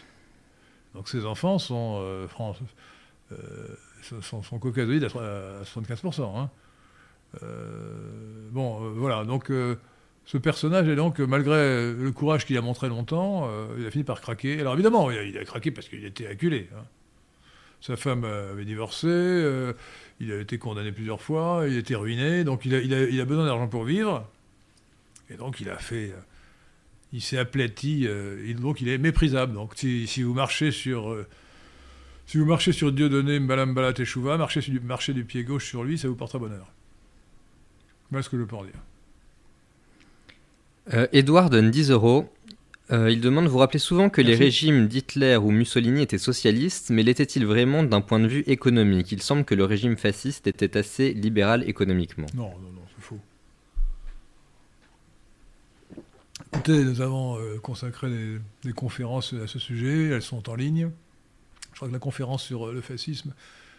Donc 0.95 1.07
ses 1.07 1.25
enfants 1.25 1.59
sont, 1.59 1.99
euh, 2.01 2.27
euh, 3.31 3.75
sont, 4.21 4.41
caucasoïdes 4.59 5.03
à, 5.03 5.07
à 5.07 5.63
75%. 5.63 6.39
hein. 6.39 6.49
Euh, 7.43 8.47
bon, 8.51 8.83
euh, 8.85 8.89
voilà, 8.95 9.23
donc 9.25 9.51
ce 10.25 10.37
personnage 10.37 10.87
est 10.87 10.95
donc, 10.95 11.19
malgré 11.19 11.93
le 11.93 12.11
courage 12.11 12.45
qu'il 12.45 12.57
a 12.57 12.61
montré 12.61 12.87
longtemps, 12.89 13.49
il 13.77 13.85
a 13.85 13.91
fini 13.91 14.03
par 14.03 14.19
craquer. 14.21 14.59
Alors 14.61 14.73
évidemment, 14.73 15.11
il 15.11 15.17
a, 15.19 15.23
il 15.23 15.37
a 15.37 15.43
craqué 15.45 15.69
parce 15.69 15.87
qu'il 15.89 16.03
était 16.05 16.25
acculé. 16.27 16.69
hein. 16.75 16.85
Sa 17.81 17.95
femme 17.97 18.23
euh, 18.23 18.51
avait 18.53 18.65
divorcé, 18.65 19.07
euh, 19.07 19.73
il 20.19 20.31
a 20.31 20.39
été 20.39 20.57
condamné 20.57 20.91
plusieurs 20.91 21.21
fois, 21.21 21.65
il 21.67 21.77
était 21.77 21.95
ruiné, 21.95 22.43
donc 22.43 22.65
il 22.65 22.73
a, 22.73 22.79
il 22.79 22.93
a- 22.93 23.03
il 23.07 23.19
a 23.21 23.25
besoin 23.25 23.45
d'argent 23.45 23.67
pour 23.67 23.83
vivre. 23.83 24.27
Et 25.29 25.35
donc 25.35 25.59
il 25.59 25.69
a 25.69 25.77
fait... 25.77 26.11
euh, 26.11 26.19
il 27.13 27.21
s'est 27.21 27.37
aplati, 27.37 28.07
donc 28.59 28.81
il 28.81 28.89
est 28.89 28.97
méprisable. 28.97 29.53
Donc 29.53 29.73
si, 29.75 30.05
si 30.05 30.21
vous 30.23 30.33
marchez 30.33 30.71
sur... 30.71 31.15
si 32.25 32.37
vous 32.37 32.45
marchez 32.45 32.73
sur 32.73 32.91
Dieudonné, 32.91 33.39
Mbalambala 33.39 33.93
Teshuva, 33.93 34.37
marchez, 34.37 34.59
sur 34.59 34.73
du, 34.73 34.81
marchez 34.81 35.13
du 35.13 35.23
pied 35.23 35.43
gauche 35.45 35.65
sur 35.65 35.85
lui, 35.85 35.97
ça 35.97 36.09
vous 36.09 36.15
portera 36.15 36.39
bonheur. 36.39 36.67
Voilà 38.11 38.21
ce 38.21 38.29
que 38.29 38.37
je 38.37 38.43
peux 38.43 38.55
en 38.57 38.65
dire. 38.65 38.73
Edouard 41.13 41.49
donne 41.49 41.71
10 41.71 41.91
euros. 41.91 42.29
Euh, 42.91 43.09
il 43.09 43.19
demande 43.19 43.47
Vous 43.47 43.57
rappelez 43.57 43.79
souvent 43.79 44.09
que 44.09 44.21
les 44.21 44.35
régimes 44.35 44.87
d'Hitler 44.87 45.37
ou 45.37 45.49
Mussolini 45.51 46.01
étaient 46.03 46.19
socialistes, 46.19 46.91
mais 46.91 47.01
l'étaient-ils 47.01 47.45
vraiment 47.45 47.81
d'un 47.83 48.01
point 48.01 48.19
de 48.19 48.27
vue 48.27 48.43
économique? 48.45 49.11
Il 49.11 49.21
semble 49.23 49.43
que 49.43 49.55
le 49.55 49.65
régime 49.65 49.97
fasciste 49.97 50.45
était 50.45 50.77
assez 50.77 51.13
libéral 51.13 51.67
économiquement. 51.67 52.27
Non, 52.35 52.49
non, 52.49 52.71
non, 52.73 52.81
c'est 52.95 53.03
faux. 53.03 53.19
été, 56.57 56.83
nous 56.83 57.01
avons 57.01 57.39
euh, 57.39 57.57
consacré 57.59 58.09
des, 58.09 58.37
des 58.63 58.73
conférences 58.73 59.33
à 59.33 59.47
ce 59.47 59.57
sujet, 59.59 60.09
elles 60.09 60.21
sont 60.21 60.47
en 60.49 60.55
ligne. 60.55 60.89
Je 61.71 61.75
crois 61.77 61.87
que 61.87 61.93
la 61.93 61.99
conférence 61.99 62.43
sur 62.43 62.67
euh, 62.67 62.73
le 62.73 62.81
fascisme, 62.81 63.33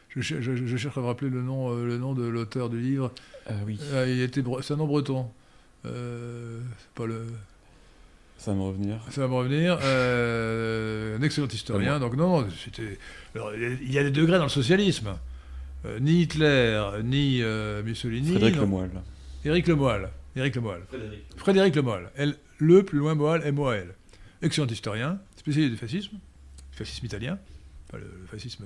je, 0.09 0.21
cher- 0.21 0.43
je- 0.43 0.67
je 0.67 0.77
cherche 0.77 0.99
à 0.99 1.01
me 1.01 1.07
rappeler 1.07 1.31
le 1.31 1.43
nom, 1.43 1.71
euh, 1.71 1.87
le 1.87 1.97
nom 1.97 2.13
de 2.13 2.25
l'auteur 2.27 2.69
du 2.71 2.81
livre. 2.81 3.13
Ah 3.49 3.53
oui, 3.65 3.79
il 4.09 4.21
était, 4.21 4.43
c'est 4.63 4.75
un 4.75 4.77
nom 4.77 4.87
breton. 4.87 5.29
Euh, 5.85 6.61
c'est 6.81 6.91
pas 6.95 7.07
le, 7.07 7.25
ça 8.39 8.51
va 8.53 8.57
me 8.57 8.63
revenir. 8.63 9.01
ça 9.11 9.23
va 9.23 9.29
me 9.29 9.35
revenir. 9.35 9.79
Euh, 9.83 11.17
un 11.19 11.23
excellent 11.23 11.49
historien. 11.49 11.99
Donc 11.99 12.17
non, 12.17 12.43
non, 12.43 12.49
c'était. 12.63 12.99
alors, 13.35 13.55
il 13.55 13.93
y 13.93 13.99
a 13.99 14.03
des 14.03 14.11
degrés 14.11 14.39
dans 14.39 14.45
le 14.45 14.51
socialisme. 14.51 15.17
Euh, 15.85 15.99
ni 16.01 16.23
Hitler, 16.23 16.83
ni 17.05 17.43
euh, 17.43 17.83
Mussolini. 17.83 18.31
Frédéric 18.31 18.57
non. 18.57 18.63
Lemoyle. 18.63 18.91
Éric 19.45 19.67
Lemoyle. 19.69 20.09
Éric 20.35 20.57
Lemoyle. 20.57 20.83
Frédéric 21.37 21.77
Lemoyle. 21.77 22.11
L, 22.17 22.37
le 22.59 22.83
plus 22.83 22.99
loin 22.99 23.15
Moelle, 23.15 23.43
M-O-L. 23.45 23.95
Excellent 24.43 24.67
historien, 24.67 25.19
spécialiste 25.37 25.73
du 25.73 25.79
fascisme, 25.79 26.19
fascisme 26.73 27.07
italien, 27.07 27.39
enfin, 27.89 27.99
le, 27.99 28.11
le 28.21 28.27
fascisme 28.27 28.65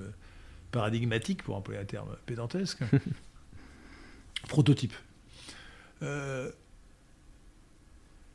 paradigmatique, 0.71 1.43
pour 1.43 1.55
employer 1.55 1.79
un 1.79 1.85
terme 1.85 2.09
pédantesque. 2.25 2.79
Prototype. 4.49 4.93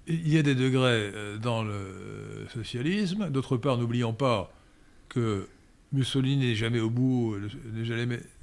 Il 0.08 0.32
y 0.32 0.38
a 0.38 0.42
des 0.42 0.54
degrés 0.54 1.10
euh, 1.14 1.38
dans 1.38 1.64
le 1.64 2.46
socialisme. 2.52 3.28
D'autre 3.30 3.56
part, 3.56 3.76
n'oublions 3.76 4.12
pas 4.12 4.52
que 5.08 5.48
Mussolini 5.92 6.36
n'est 6.36 6.54
jamais 6.54 6.80
au 6.80 6.90
bout, 6.90 7.34
euh, 7.34 7.48
n'est 7.72 7.84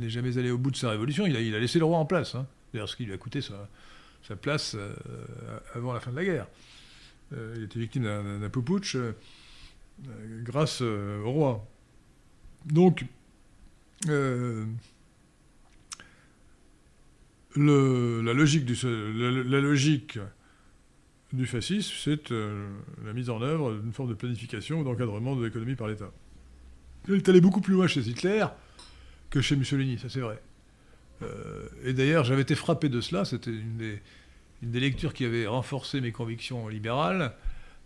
jamais, 0.09 0.37
allé 0.37 0.51
au 0.51 0.57
bout 0.57 0.71
de 0.71 0.75
sa 0.75 0.89
révolution. 0.89 1.25
Il 1.25 1.35
a, 1.35 1.59
laissé 1.59 1.79
le 1.79 1.85
roi 1.85 1.97
en 1.97 2.05
place. 2.05 2.35
hein. 2.35 2.47
D'ailleurs, 2.73 2.89
ce 2.89 2.95
qui 2.95 3.05
lui 3.05 3.13
a 3.13 3.17
coûté 3.17 3.41
sa, 3.41 3.69
place 4.35 4.75
euh, 4.75 4.93
avant 5.75 5.93
la 5.93 5.99
fin 5.99 6.11
de 6.11 6.15
la 6.15 6.25
guerre. 6.25 6.47
Euh, 7.33 7.53
il 7.57 7.63
était 7.63 7.79
victime 7.79 8.03
d'un 8.03 8.41
euh, 8.41 9.13
grâce 10.43 10.81
au 10.81 11.31
roi. 11.31 11.67
Donc, 12.65 13.05
la, 14.07 14.65
logique 18.33 18.65
du, 18.65 18.75
la 18.83 19.61
logique 19.61 20.17
du 21.33 21.47
fascisme, 21.47 21.93
c'est 21.97 22.31
euh, 22.31 22.69
la 23.03 23.11
mise 23.11 23.29
en 23.29 23.41
œuvre 23.41 23.73
d'une 23.73 23.91
forme 23.91 24.09
de 24.09 24.13
planification 24.13 24.79
ou 24.79 24.83
d'encadrement 24.83 25.35
de 25.35 25.43
l'économie 25.43 25.75
par 25.75 25.87
l'État. 25.87 26.11
Il 27.07 27.15
est 27.15 27.27
allé 27.27 27.41
beaucoup 27.41 27.59
plus 27.59 27.73
loin 27.73 27.87
chez 27.87 28.01
Hitler 28.01 28.45
que 29.31 29.41
chez 29.41 29.55
Mussolini, 29.55 29.97
ça 29.97 30.09
c'est 30.09 30.19
vrai. 30.19 30.39
Euh, 31.23 31.67
et 31.83 31.93
d'ailleurs, 31.93 32.23
j'avais 32.23 32.43
été 32.43 32.53
frappé 32.53 32.87
de 32.87 33.01
cela, 33.01 33.25
c'était 33.25 33.49
une 33.49 33.77
des, 34.61 34.79
lectures 34.79 35.13
qui 35.13 35.25
avait 35.25 35.47
renforcé 35.47 36.01
mes 36.01 36.11
convictions 36.11 36.67
libérales, 36.67 37.33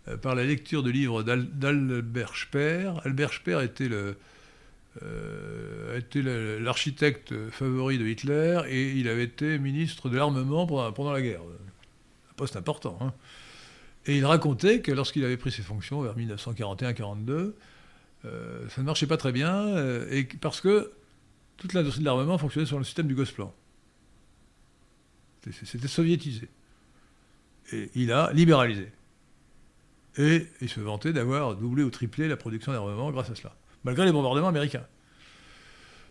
euh, 0.08 0.18
par 0.18 0.34
la 0.34 0.44
lecture 0.44 0.82
du 0.82 0.92
livre 0.92 1.22
d'Al- 1.22 1.48
d'Albert 1.50 2.36
Speer. 2.36 2.92
Albert 3.04 3.32
Speer 3.32 3.64
était 3.64 3.88
l'architecte 6.60 7.34
favori 7.50 7.96
de 7.98 8.06
Hitler 8.06 8.60
et 8.68 8.92
il 8.92 9.08
avait 9.08 9.24
été 9.24 9.58
ministre 9.58 10.10
de 10.10 10.18
l'armement 10.18 10.66
pendant 10.66 11.12
la 11.12 11.22
guerre. 11.22 11.40
Poste 12.38 12.56
important. 12.56 12.96
hein. 13.02 13.12
Et 14.06 14.16
il 14.16 14.24
racontait 14.24 14.80
que 14.80 14.92
lorsqu'il 14.92 15.24
avait 15.24 15.36
pris 15.36 15.50
ses 15.50 15.60
fonctions 15.62 16.00
vers 16.00 16.16
1941-42, 16.16 17.52
euh, 18.24 18.68
ça 18.70 18.80
ne 18.80 18.86
marchait 18.86 19.06
pas 19.08 19.16
très 19.18 19.32
bien, 19.32 19.52
euh, 19.54 20.22
parce 20.40 20.60
que 20.60 20.92
toute 21.58 21.72
l'industrie 21.74 22.00
de 22.00 22.06
l'armement 22.06 22.38
fonctionnait 22.38 22.64
sur 22.66 22.78
le 22.78 22.84
système 22.84 23.08
du 23.08 23.14
Gosplan. 23.14 23.52
C'était- 25.64 25.88
soviétisé. 25.88 26.48
Et 27.72 27.90
il 27.94 28.12
a 28.12 28.32
libéralisé. 28.32 28.88
Et 30.16 30.46
il 30.60 30.68
se 30.68 30.80
vantait 30.80 31.12
d'avoir 31.12 31.54
doublé 31.56 31.82
ou 31.82 31.90
triplé 31.90 32.28
la 32.28 32.36
production 32.36 32.72
d'armement 32.72 33.10
grâce 33.10 33.30
à 33.30 33.34
cela, 33.34 33.54
malgré 33.84 34.04
les 34.04 34.12
bombardements 34.12 34.48
américains. 34.48 34.86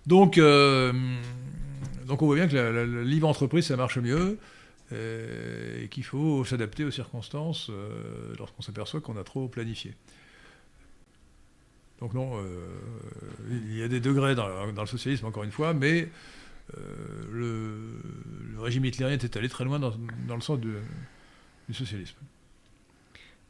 Donc, 0.06 0.38
euh, 0.38 0.94
on 2.10 2.16
voit 2.16 2.36
bien 2.36 2.48
que 2.48 2.56
la, 2.56 2.72
la- 2.72 3.04
libre 3.04 3.28
entreprise, 3.28 3.66
ça 3.68 3.76
marche 3.76 3.98
mieux, 3.98 4.38
et 4.94 5.88
qu'il 5.90 6.04
faut 6.04 6.46
s'adapter 6.46 6.84
aux 6.86 6.92
circonstances 6.92 7.70
euh, 7.70 8.34
lorsqu'on 8.40 8.62
s'aperçoit 8.62 9.02
qu'on 9.02 9.18
a 9.18 9.24
trop 9.24 9.48
planifié. 9.48 9.94
Donc 12.00 12.14
non, 12.14 12.32
euh, 12.38 12.68
il 13.50 13.76
y 13.76 13.82
a 13.84 13.88
des 13.88 14.00
degrés 14.00 14.36
dans, 14.36 14.72
dans 14.72 14.82
le 14.82 14.88
socialisme, 14.88 15.26
encore 15.26 15.44
une 15.44 15.52
fois, 15.52 15.74
mais 15.74 16.10
euh, 16.78 16.82
le, 17.32 17.76
le 18.54 18.62
régime 18.62 18.86
hitlérien 18.86 19.16
était 19.16 19.36
allé 19.38 19.50
très 19.50 19.66
loin 19.66 19.80
dans, 19.80 19.94
dans 20.28 20.36
le 20.36 20.42
sens 20.42 20.60
de- 20.60 20.80
du 21.68 21.74
socialisme. 21.74 22.18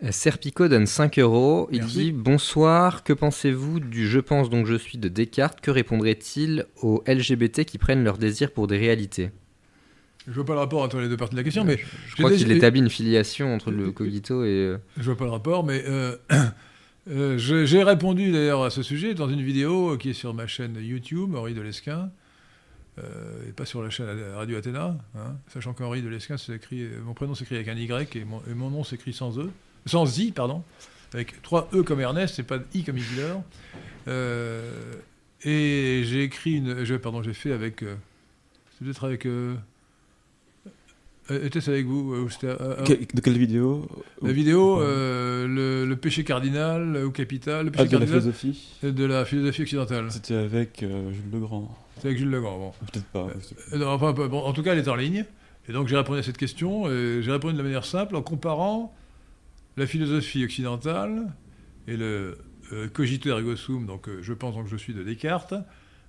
Euh, 0.04 0.12
Serpico 0.12 0.68
donne 0.68 0.86
5 0.86 1.20
euros. 1.20 1.68
Il 1.72 1.80
Merci. 1.80 1.98
dit 1.98 2.12
Bonsoir, 2.14 3.04
que 3.04 3.14
pensez-vous 3.14 3.80
du 3.80 4.08
je 4.08 4.20
pense 4.20 4.50
donc 4.50 4.66
je 4.66 4.76
suis 4.76 4.98
de 4.98 5.10
Descartes? 5.10 5.60
Que 5.60 5.72
répondrait-il 5.72 6.66
aux 6.82 7.04
LGBT 7.08 7.66
qui 7.66 7.78
prennent 7.78 8.04
leur 8.04 8.18
désir 8.18 8.52
pour 8.54 8.68
des 8.68 8.78
réalités? 8.78 9.32
Je 10.28 10.34
vois 10.34 10.46
pas 10.46 10.54
le 10.54 10.60
rapport 10.60 10.82
entre 10.82 11.00
les 11.00 11.08
deux 11.08 11.16
parties 11.16 11.36
de 11.36 11.40
la 11.40 11.44
question, 11.46 11.64
mais 11.64 11.80
Je 12.08 12.16
crois 12.16 12.32
qu'il 12.32 12.52
établit 12.52 12.82
une 12.82 12.90
filiation 12.90 13.54
entre 13.56 13.72
le 13.72 13.88
Euh, 13.88 13.92
cogito 13.92 14.44
et. 14.44 14.48
euh, 14.50 14.78
je 14.98 15.04
vois 15.04 15.16
pas 15.16 15.24
le 15.26 15.32
rapport, 15.32 15.64
mais 15.64 15.84
euh, 15.88 16.18
j'ai 17.38 17.84
répondu 17.84 18.32
d'ailleurs 18.32 18.64
à 18.64 18.70
ce 18.70 18.84
sujet 18.84 19.14
dans 19.14 19.30
une 19.30 19.42
vidéo 19.42 19.98
qui 19.98 20.10
est 20.10 20.14
sur 20.14 20.34
ma 20.34 20.46
chaîne 20.48 20.76
YouTube, 20.82 21.34
Henri 21.36 21.54
de 21.54 21.62
Lesquin, 21.62 22.12
euh, 23.00 23.48
et 23.48 23.54
pas 23.54 23.66
sur 23.66 23.82
la 23.82 23.90
chaîne 23.90 24.08
Radio 24.36 24.58
Athéna, 24.58 24.98
hein, 25.16 25.36
sachant 25.54 25.74
qu'Henri 25.74 26.02
de 26.02 26.10
Lesquin, 26.10 26.36
écrit, 26.54 26.86
mon 27.06 27.14
prénom 27.14 27.34
s'écrit 27.34 27.56
avec 27.56 27.68
un 27.70 27.76
Y 27.78 28.16
et 28.18 28.26
mon, 28.26 28.42
et 28.52 28.54
mon 28.54 28.70
nom 28.70 28.84
s'écrit 28.84 29.14
sans 29.14 29.40
E, 29.40 29.50
sans 29.86 30.18
I, 30.20 30.32
pardon, 30.34 30.62
avec 31.14 31.42
trois 31.42 31.70
E 31.74 31.84
comme 31.84 32.02
Ernest 32.02 32.40
et 32.40 32.44
pas 32.44 32.58
I 32.74 32.84
comme 32.84 32.98
Hitler. 32.98 33.34
Euh, 34.10 34.94
et 35.44 36.02
j'ai 36.06 36.24
écrit 36.24 36.56
une, 36.56 36.84
je, 36.84 36.96
pardon, 36.96 37.24
j'ai 37.24 37.34
fait 37.34 37.54
avec, 37.54 37.80
c'est 37.82 38.84
peut-être 38.84 39.06
avec, 39.06 39.26
euh, 41.32 41.34
euh, 41.40 41.46
était-ce 41.46 41.70
avec 41.72 41.86
vous 41.86 42.14
euh, 42.14 42.22
ou 42.24 42.30
c'était, 42.30 42.48
euh, 42.60 42.84
Que- 42.84 42.94
de 43.16 43.22
quelle 43.22 43.38
vidéo 43.38 43.88
la 44.22 44.32
vidéo, 44.32 44.82
euh, 44.82 45.48
le, 45.48 45.86
le 45.86 45.96
péché 45.96 46.24
cardinal 46.24 47.04
ou 47.06 47.12
capital, 47.12 47.66
le 47.66 47.72
Ah, 47.76 47.84
péché 47.84 47.88
de 47.90 47.92
la 47.94 48.00
cardinal 48.00 48.22
philosophie 48.22 48.74
de 48.84 49.06
la 49.06 49.26
philosophie 49.26 49.62
occidentale. 49.64 50.12
C'était 50.12 50.36
avec 50.36 50.84
euh, 50.84 51.12
Jules 51.12 51.32
Legrand. 51.32 51.78
C'est 52.00 52.08
avec 52.08 52.18
Jules 52.20 52.30
Legrand. 52.30 52.58
Bon. 52.58 52.74
Peut-être 52.92 53.06
pas. 53.08 53.28
Euh, 53.74 53.78
non, 53.78 53.88
enfin, 53.90 54.12
bon, 54.14 54.40
en 54.42 54.54
tout 54.54 54.64
cas, 54.64 54.74
elle 54.74 54.80
est 54.80 54.88
en 54.90 54.96
ligne. 54.96 55.26
Et 55.70 55.74
donc, 55.74 55.88
j'ai 55.88 55.98
répondu 55.98 56.20
à 56.20 56.24
cette 56.24 56.38
question. 56.38 56.90
et 56.90 57.22
J'ai 57.22 57.32
répondu 57.32 57.54
de 57.54 57.58
la 57.58 57.64
manière 57.64 57.86
simple 57.86 58.16
en 58.16 58.22
comparant 58.22 58.96
la 59.76 59.86
philosophie 59.86 60.44
occidentale 60.46 61.28
et 61.88 61.98
le 61.98 62.38
euh, 62.74 62.88
cogito 62.90 63.30
ergo 63.30 63.56
sum, 63.56 63.86
donc 63.86 64.10
euh, 64.10 64.20
je 64.22 64.34
pense 64.34 64.56
donc 64.56 64.68
je 64.68 64.76
suis 64.76 64.94
de 64.94 65.04
Descartes, 65.04 65.54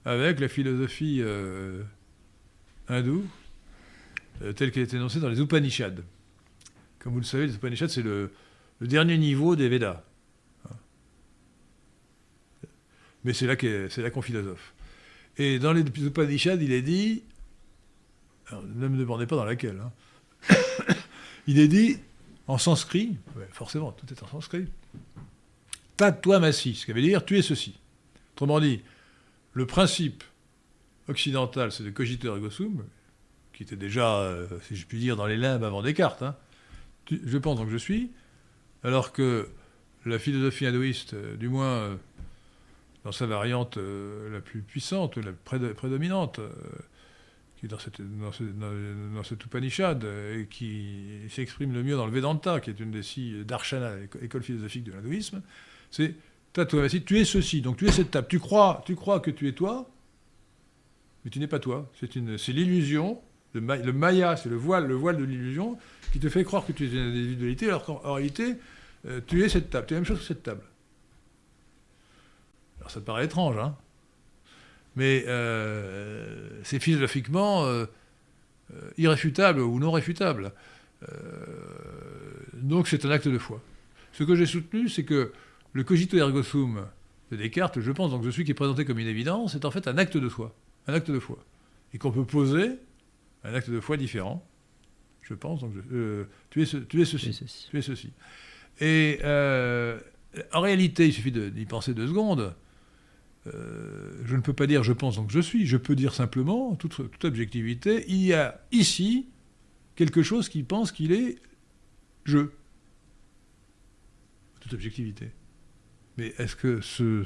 avec 0.05 0.41
la 0.41 0.49
philosophie 0.49 1.19
euh, 1.21 1.83
hindoue, 2.89 3.25
euh, 4.43 4.53
telle 4.53 4.71
qu'elle 4.71 4.83
est 4.83 4.95
énoncée 4.95 5.21
dans 5.21 5.29
les 5.29 5.41
Upanishads. 5.41 6.03
Comme 6.99 7.13
vous 7.13 7.21
le 7.21 7.25
savez, 7.25 7.47
les 7.47 7.55
Upanishads, 7.55 7.89
c'est 7.89 8.03
le, 8.03 8.33
dernier 8.81 9.19
niveau 9.19 9.57
des 9.57 9.69
Védas. 9.69 10.03
Mais 13.25 13.33
c'est 13.33 13.47
là 13.47 14.11
qu'on 14.11 14.23
philosophe. 14.23 14.75
Et 15.37 15.59
dans 15.59 15.73
les 15.73 15.83
Upanishads, 15.83 16.59
il 16.61 16.73
est 16.73 16.83
dit, 16.83 17.23
ne 18.53 18.89
me 18.89 18.97
demandez 18.97 19.27
pas 19.27 19.37
dans 19.37 19.45
laquelle, 19.45 19.81
hein. 19.81 19.93
il 21.47 21.59
est 21.59 21.69
dit 21.69 21.99
en 22.47 22.59
sanskrit, 22.59 23.17
forcément, 23.53 23.93
tout 23.93 24.07
est 24.13 24.23
en 24.23 24.29
sanskrit, 24.29 24.67
Tatwa 25.97 26.39
masi, 26.39 26.77
ce 26.77 26.87
qui 26.87 26.93
veut 26.93 27.03
dire 27.03 27.25
tu 27.25 27.37
es 27.37 27.43
ceci. 27.43 27.75
Autrement 28.35 28.61
dit, 28.61 28.81
le 29.53 29.67
principe 29.67 30.23
occidental, 31.09 31.73
c'est 31.73 31.83
le 31.83 31.91
cogito 31.91 32.29
ergo 32.29 32.51
sum, 32.51 32.85
qui 33.59 33.65
était 33.65 33.75
déjà, 33.77 34.19
euh, 34.21 34.47
si 34.69 34.77
je 34.77 34.87
puis 34.87 35.01
dire, 35.01 35.17
dans 35.17 35.27
les 35.27 35.37
limbes 35.37 35.65
avant 35.65 35.83
Descartes. 35.83 36.23
hein. 36.23 36.37
Je 37.11 37.39
pense 37.39 37.59
donc 37.59 37.71
je 37.71 37.77
suis, 37.77 38.13
alors 38.85 39.11
que 39.13 39.49
la 40.07 40.21
philosophie 40.21 40.65
hindouiste, 40.65 41.15
euh, 41.15 41.35
du 41.37 41.49
moins 41.49 41.67
euh, 41.67 41.97
dans 43.03 43.11
sa 43.11 43.27
variante 43.27 43.77
la 44.31 44.41
plus 44.41 44.61
puissante, 44.63 45.17
la 45.17 45.33
prédo- 45.33 45.75
prédominante, 45.75 46.39
qui 47.57 47.67
est 47.67 47.69
dans 47.69 47.81
cette, 47.81 48.01
dans 48.21 48.31
ce- 48.31 48.45
dans- 48.45 49.23
cet 49.25 49.45
Upanishad, 49.45 50.05
et 50.05 50.47
qui 50.49 51.03
s'exprime 51.29 51.73
le 51.73 51.83
mieux 51.83 51.97
dans 51.97 52.07
le 52.07 52.13
Vedanta, 52.13 52.61
qui 52.61 52.71
est 52.71 52.79
une 52.79 52.93
des 52.93 53.03
six 53.03 53.45
darshana, 53.45 53.97
éco- 54.05 54.21
école 54.23 54.45
philosophique 54.45 54.85
de 54.85 54.93
l'hindouisme, 54.93 55.43
c'est 55.91 56.15
tu 56.53 57.17
es 57.19 57.25
ceci, 57.25 57.61
donc 57.61 57.77
tu 57.77 57.87
es 57.89 57.93
cette 57.93 58.13
table. 58.13 58.29
Tu 58.29 58.39
crois, 58.39 58.83
tu 58.87 58.95
crois 58.95 59.19
que 59.21 59.31
tu 59.33 59.49
es 59.49 59.53
toi, 59.53 59.91
mais 61.25 61.31
tu 61.33 61.39
n'es 61.41 61.47
pas 61.49 61.59
toi. 61.61 61.91
C'est 62.01 62.53
l'illusion, 62.53 63.21
le, 63.55 63.61
ma- 63.61 63.77
le 63.77 63.93
maya, 63.93 64.37
c'est 64.37 64.49
le 64.49 64.57
voile, 64.57 64.87
le 64.87 64.95
voile 64.95 65.17
de 65.17 65.25
l'illusion, 65.25 65.79
qui 66.13 66.19
te 66.21 66.29
fait 66.29 66.45
croire 66.45 66.67
que 66.67 66.73
tu 66.73 66.87
es 66.87 66.89
une 66.91 66.99
individualité, 66.99 67.67
alors 67.67 67.85
qu'en 67.85 68.01
en 68.05 68.15
réalité, 68.15 68.57
euh, 69.07 69.21
tu 69.27 69.45
es 69.45 69.49
cette 69.49 69.71
table. 69.71 69.87
Tu 69.87 69.95
es 69.95 69.97
la 69.97 70.01
même 70.01 70.07
chose 70.07 70.21
que 70.21 70.25
cette 70.25 70.43
table. 70.43 70.63
Alors 72.79 72.91
ça 72.91 73.01
te 73.01 73.05
paraît 73.05 73.25
étrange, 73.25 73.57
hein? 73.59 73.77
Mais 74.97 75.25
euh, 75.29 76.49
c'est 76.65 76.81
philosophiquement 76.81 77.65
euh, 77.67 77.87
irréfutable 78.97 79.61
ou 79.61 79.79
non 79.79 79.93
réfutable. 79.93 80.53
Donc 82.55 82.89
c'est 82.89 83.05
un 83.05 83.11
acte 83.11 83.29
de 83.29 83.39
foi. 83.39 83.63
Ce 84.13 84.25
que 84.25 84.35
j'ai 84.35 84.47
soutenu, 84.47 84.89
c'est 84.89 85.05
que 85.05 85.33
le 85.73 85.85
cogito 85.85 86.17
ergo 86.17 86.43
sum 86.43 86.85
de 87.31 87.37
Descartes, 87.37 87.81
je 87.81 87.93
pense, 87.93 88.11
donc 88.11 88.25
je 88.25 88.31
suis 88.31 88.45
qui 88.45 88.51
est 88.51 88.55
présenté 88.55 88.85
comme 88.85 88.99
une 88.99 89.07
évidence, 89.07 89.55
est 89.55 89.65
en 89.65 89.71
fait 89.71 89.87
un 89.87 89.97
acte 89.99 90.17
de 90.17 90.29
foi, 90.29 90.53
un 90.89 90.95
acte 90.95 91.11
de 91.11 91.21
foi, 91.21 91.39
et 91.95 91.99
qu'on 91.99 92.11
peut 92.11 92.25
poser 92.25 92.73
un 93.45 93.55
acte 93.55 93.71
de 93.71 93.81
foi 93.81 93.97
différent. 93.97 94.47
Je 95.23 95.35
pense, 95.35 95.61
donc 95.61 95.73
euh, 95.93 96.25
tu, 96.51 96.63
es 96.63 96.67
tu, 96.87 97.03
es 97.03 97.05
ceci, 97.05 97.67
tu 97.71 97.79
es 97.79 97.83
ceci. 97.83 98.13
Et 98.81 99.19
euh, 99.25 100.01
en 100.53 100.61
réalité, 100.61 101.07
il 101.07 101.13
suffit 101.13 101.33
d'y 101.33 101.67
penser 101.67 101.93
deux 101.93 102.07
secondes. 102.07 102.55
Euh, 103.47 104.23
je 104.25 104.37
ne 104.37 104.41
peux 104.41 104.53
pas 104.53 104.67
dire 104.67 104.83
je 104.83 104.93
pense 104.93 105.17
donc 105.17 105.31
je 105.31 105.41
suis, 105.41 105.67
je 105.67 105.77
peux 105.77 105.95
dire 105.95 106.15
simplement, 106.15 106.75
toute, 106.77 106.97
toute 106.97 107.25
objectivité, 107.25 108.05
il 108.09 108.23
y 108.23 108.35
a 108.35 108.61
ici 108.73 109.29
quelque 109.97 110.23
chose 110.23 110.49
qui 110.49 110.63
pense 110.63 110.93
qu'il 110.93 111.13
est 111.13 111.39
je. 112.25 112.51
Toute 114.61 114.73
objectivité. 114.73 115.31
Mais 116.17 116.35
est-ce 116.39 116.57
que 116.57 116.81
ce, 116.81 117.23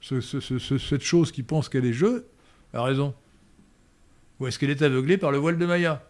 cette 0.00 1.02
chose 1.02 1.30
qui 1.30 1.42
pense 1.42 1.68
qu'elle 1.68 1.84
est 1.84 1.92
je 1.92 2.24
a 2.72 2.82
raison 2.82 3.14
Ou 4.40 4.46
est-ce 4.46 4.58
qu'elle 4.58 4.70
est 4.70 4.82
aveuglée 4.82 5.18
par 5.18 5.30
le 5.30 5.38
voile 5.38 5.58
de 5.58 5.66
Maya? 5.66 6.08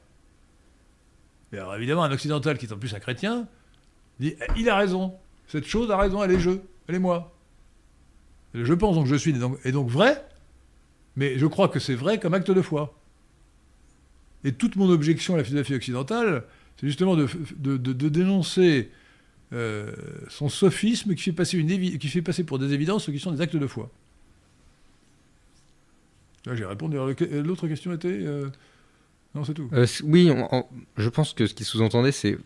Et 1.53 1.59
alors 1.59 1.75
évidemment, 1.77 2.05
un 2.05 2.13
occidental 2.13 2.59
qui 2.59 2.67
est 2.67 2.73
en 2.73 2.79
plus 2.79 2.95
un 2.95 3.01
chrétien 3.01 3.47
dit 4.19 4.35
eh, 4.41 4.45
il 4.57 4.69
a 4.69 4.77
raison, 4.77 5.15
cette 5.47 5.67
chose 5.67 5.91
a 5.91 5.97
raison, 5.97 6.23
elle 6.23 6.33
est 6.33 6.41
je, 6.41 6.51
elle 6.89 6.95
est 6.95 7.01
moi. 7.01 7.37
Je 8.55 8.73
pense 8.73 8.95
donc 8.95 9.07
je 9.07 9.15
suis 9.17 9.35
est 9.65 9.73
donc 9.73 9.89
vrai, 9.89 10.25
mais 11.17 11.39
je 11.39 11.47
crois 11.47 11.69
que 11.69 11.81
c'est 11.81 11.95
vrai 11.95 12.19
comme 12.19 12.35
acte 12.35 12.51
de 12.51 12.63
foi. 12.63 12.99
Et 14.45 14.53
toute 14.53 14.77
mon 14.77 14.89
objection 14.91 15.35
à 15.35 15.39
la 15.39 15.45
philosophie 15.45 15.75
occidentale, 15.75 16.45
c'est 16.79 16.87
justement 16.87 17.17
de, 17.17 17.27
de 17.59 18.09
dénoncer 18.09 18.91
euh, 19.55 19.93
son 20.29 20.49
sophisme 20.49 21.15
qui 21.15 21.23
fait, 21.23 21.33
passer 21.33 21.65
qui 22.01 22.09
fait 22.09 22.23
passer 22.23 22.43
pour 22.43 22.59
des 22.59 22.73
évidences 22.73 23.05
ce 23.05 23.11
qui 23.13 23.21
sont 23.21 23.31
des 23.31 23.41
actes 23.41 23.55
de 23.57 23.67
foi. 23.67 23.91
Là, 26.47 26.55
j'ai 26.55 26.65
répondu. 26.65 26.97
L'autre 27.43 27.69
question 27.69 27.93
était. 27.93 28.09
Euh, 28.09 28.49
non, 29.35 29.45
c'est 29.45 29.55
tout. 29.55 29.69
Euh, 29.73 29.87
oui, 30.05 30.31
je 30.97 31.09
pense 31.09 31.33
que 31.33 31.47
ce 31.47 31.55
qui 31.55 31.65
sous-entendait, 31.65 32.13
c'est 32.13 32.37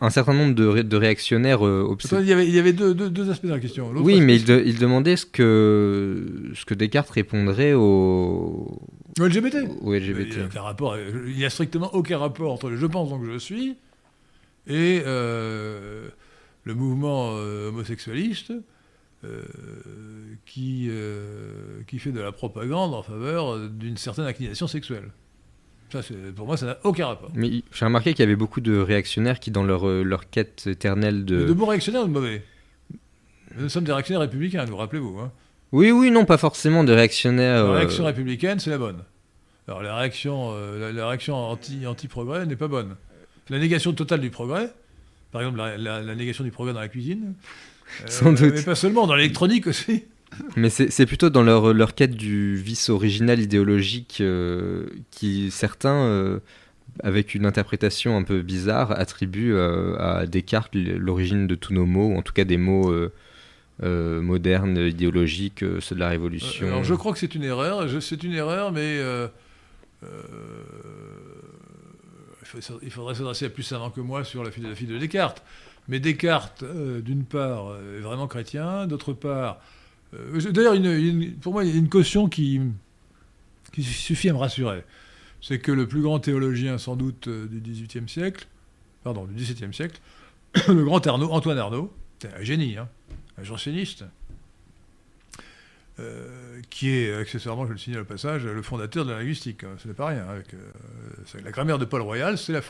un 0.00 0.10
certain 0.10 0.34
nombre 0.34 0.54
de, 0.54 0.82
de 0.82 0.96
réactionnaires 0.96 1.60
il 1.62 2.26
y 2.26 2.32
avait, 2.32 2.48
il 2.48 2.54
y 2.54 2.58
avait 2.58 2.72
deux, 2.72 2.92
deux, 2.92 3.30
aspects 3.30 3.46
dans 3.46 3.54
la 3.54 3.60
question. 3.60 3.92
Oui, 3.94 4.20
mais 4.20 4.36
il, 4.36 4.50
il, 4.66 4.78
demandait 4.78 5.16
ce 5.16 5.26
que, 5.26 6.50
ce 6.54 6.64
que 6.64 6.74
Descartes 6.74 7.10
répondrait 7.10 7.74
au, 7.74 8.80
au 9.20 9.24
LGBT. 9.24 9.68
Au 9.82 9.94
LGBT. 9.94 10.34
Il 10.34 10.48
n'y 10.50 10.58
a, 10.58 10.62
rapport, 10.62 10.96
il 10.98 11.44
a 11.44 11.50
strictement 11.50 11.94
aucun 11.94 12.18
rapport 12.18 12.52
entre 12.52 12.68
le 12.68 12.76
je 12.76 12.86
pense 12.86 13.10
donc 13.10 13.24
je 13.24 13.38
suis 13.38 13.76
et 14.66 15.02
le 16.68 16.74
mouvement 16.74 17.32
euh, 17.36 17.68
homosexualiste 17.68 18.52
euh, 19.24 19.42
qui, 20.46 20.86
euh, 20.90 21.80
qui 21.86 21.98
fait 21.98 22.12
de 22.12 22.20
la 22.20 22.32
propagande 22.32 22.94
en 22.94 23.02
faveur 23.02 23.68
d'une 23.68 23.96
certaine 23.96 24.26
inclination 24.26 24.66
sexuelle. 24.66 25.10
Ça, 25.90 26.00
pour 26.36 26.46
moi, 26.46 26.56
ça 26.56 26.66
n'a 26.66 26.78
aucun 26.84 27.06
rapport. 27.06 27.30
Mais 27.34 27.62
j'ai 27.72 27.84
remarqué 27.84 28.12
qu'il 28.12 28.22
y 28.22 28.26
avait 28.26 28.36
beaucoup 28.36 28.60
de 28.60 28.78
réactionnaires 28.78 29.40
qui, 29.40 29.50
dans 29.50 29.64
leur, 29.64 29.86
leur 29.86 30.28
quête 30.28 30.66
éternelle 30.66 31.24
de... 31.24 31.46
de 31.46 31.52
bons 31.52 31.66
réactionnaires 31.66 32.02
ou 32.02 32.08
de 32.08 32.12
mauvais? 32.12 32.42
Nous 33.56 33.70
sommes 33.70 33.84
des 33.84 33.92
réactionnaires 33.92 34.20
républicains, 34.20 34.66
vous 34.66 34.76
rappelez-vous. 34.76 35.18
Hein 35.18 35.32
oui, 35.72 35.90
oui, 35.90 36.10
non, 36.10 36.26
pas 36.26 36.36
forcément 36.36 36.84
des 36.84 36.94
réactionnaires... 36.94 37.64
La 37.64 37.78
réaction 37.78 38.04
républicaine, 38.04 38.60
c'est 38.60 38.70
la 38.70 38.78
bonne. 38.78 39.02
Alors 39.66 39.82
la 39.82 39.96
réaction, 39.96 40.54
la, 40.78 41.08
réaction 41.08 41.36
anti, 41.36 41.86
anti-progrès 41.86 42.46
n'est 42.46 42.56
pas 42.56 42.68
bonne. 42.68 42.96
La 43.50 43.58
négation 43.58 43.92
totale 43.92 44.20
du 44.20 44.30
progrès, 44.30 44.70
par 45.30 45.42
exemple, 45.42 45.58
la, 45.58 46.14
négation 46.14 46.44
du 46.44 46.50
progrès 46.50 46.72
dans 46.72 46.80
la 46.80 46.88
cuisine. 46.88 47.34
Euh, 48.02 48.06
Sans 48.06 48.32
doute. 48.32 48.54
Mais 48.54 48.62
pas 48.62 48.74
seulement, 48.74 49.06
dans 49.06 49.14
l'électronique 49.14 49.66
aussi. 49.66 50.04
Mais 50.56 50.70
c'est 50.70 51.06
plutôt 51.06 51.30
dans 51.30 51.42
leur, 51.42 51.72
leur, 51.72 51.94
quête 51.94 52.14
du 52.14 52.56
vice 52.56 52.90
original 52.90 53.40
idéologique 53.40 54.18
euh, 54.20 54.86
qui, 55.10 55.50
certains, 55.50 56.04
euh, 56.04 56.38
avec 57.02 57.34
une 57.34 57.46
interprétation 57.46 58.16
un 58.16 58.22
peu 58.22 58.42
bizarre, 58.42 58.92
attribuent 58.92 59.56
à 59.56 60.26
Descartes 60.26 60.74
l'origine 60.74 61.46
de 61.46 61.54
tous 61.54 61.72
nos 61.72 61.86
mots, 61.86 62.08
ou 62.08 62.16
en 62.16 62.22
tout 62.22 62.34
cas 62.34 62.44
des 62.44 62.58
mots 62.58 62.92
modernes, 63.82 64.76
idéologiques, 64.76 65.64
ceux 65.80 65.94
de 65.94 66.00
la 66.00 66.10
Révolution. 66.10 66.66
alors 66.66 66.84
je 66.84 66.94
crois 66.94 67.12
que 67.12 67.18
c'est 67.18 67.34
une 67.34 67.44
erreur, 67.44 67.88
c'est 68.00 68.22
une 68.22 68.34
erreur, 68.34 68.70
mais 68.70 69.00
il 72.82 72.90
faudrait 72.90 73.14
s'adresser 73.14 73.46
à 73.46 73.50
plus 73.50 73.62
savant 73.62 73.90
que 73.90 74.00
moi 74.00 74.24
sur 74.24 74.44
la 74.44 74.50
philosophie 74.50 74.86
de 74.86 74.98
Descartes. 74.98 75.42
Mais 75.88 76.00
Descartes, 76.00 76.62
euh, 76.62 77.00
d'une 77.00 77.24
part, 77.24 77.68
euh, 77.68 77.98
est 77.98 78.02
vraiment 78.02 78.26
chrétien, 78.26 78.86
d'autre 78.86 79.12
part. 79.14 79.60
Euh, 80.14 80.40
d'ailleurs, 80.52 80.74
pour 81.40 81.52
moi, 81.52 81.64
il 81.64 81.70
y 81.70 81.74
a 81.74 81.78
une 81.78 81.88
caution 81.88 82.28
qui, 82.28 82.60
suffit 83.80 84.28
à 84.28 84.32
me 84.32 84.38
rassurer. 84.38 84.84
C'est 85.40 85.58
que 85.58 85.72
le 85.72 85.86
plus 85.86 86.02
grand 86.02 86.18
théologien, 86.18 86.78
sans 86.78 86.96
doute, 86.96 87.28
du 87.28 87.60
XVIIIe 87.60 88.08
siècle, 88.08 88.46
pardon, 89.04 89.24
du 89.24 89.34
XVIIe 89.34 89.72
siècle, 89.72 90.00
le 90.68 90.84
grand 90.84 91.06
Arnaud, 91.06 91.30
Antoine 91.30 91.58
Arnaud, 91.58 91.92
un 92.36 92.42
génie, 92.42 92.76
hein, 92.76 92.88
un 93.38 93.44
janséniste, 93.44 94.04
qui 96.70 96.90
est 96.90 97.12
accessoirement, 97.14 97.66
je 97.66 97.72
le 97.72 97.78
signale 97.78 98.02
au 98.02 98.04
passage, 98.04 98.44
le 98.44 98.62
fondateur 98.62 99.04
de 99.04 99.10
la 99.10 99.18
linguistique. 99.18 99.64
Hein. 99.64 99.76
Ce 99.78 99.88
n'est 99.88 99.94
pas 99.94 100.06
rien. 100.06 100.24
Euh, 100.28 101.40
la 101.42 101.50
grammaire 101.50 101.78
de 101.78 101.84
Paul 101.84 102.02
Royal, 102.02 102.38
c'est 102.38 102.52
la, 102.52 102.60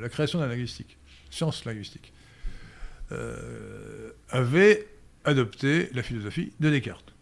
la, 0.00 0.08
création 0.08 0.38
de 0.38 0.44
la 0.44 0.50
linguistique, 0.50 0.96
science 1.34 1.64
linguistique. 1.64 2.12
Euh, 3.12 4.10
avait 4.30 4.86
adopté 5.24 5.90
la 5.94 6.02
philosophie 6.02 6.52
de 6.60 6.70
Descartes. 6.70 7.12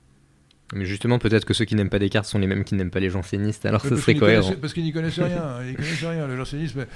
Mais 0.75 0.87
justement, 0.87 1.19
peut-être 1.19 1.45
que 1.45 1.55
ceux 1.55 1.65
qui 1.65 1.75
n'aiment 1.75 1.91
pas 1.91 1.99
Descartes 1.99 2.27
sont 2.27 2.39
les 2.39 2.47
mêmes 2.47 2.65
qui 2.65 2.75
n'aiment 2.75 2.91
pas 2.91 3.01
les 3.01 3.11
jansénistes, 3.11 3.67
alors 3.67 3.83
ce 3.83 3.97
serait 3.97 4.15
cohérent. 4.15 4.55
Parce 4.61 4.73
qu'ils 4.73 4.85
n'y 4.85 4.93
connaissent 4.93 5.19
rien. 5.19 5.63
Ils 5.65 5.77
connaissent 5.77 6.05
rien. 6.05 6.27
Le 6.27 6.37
jansénisme, 6.37 6.87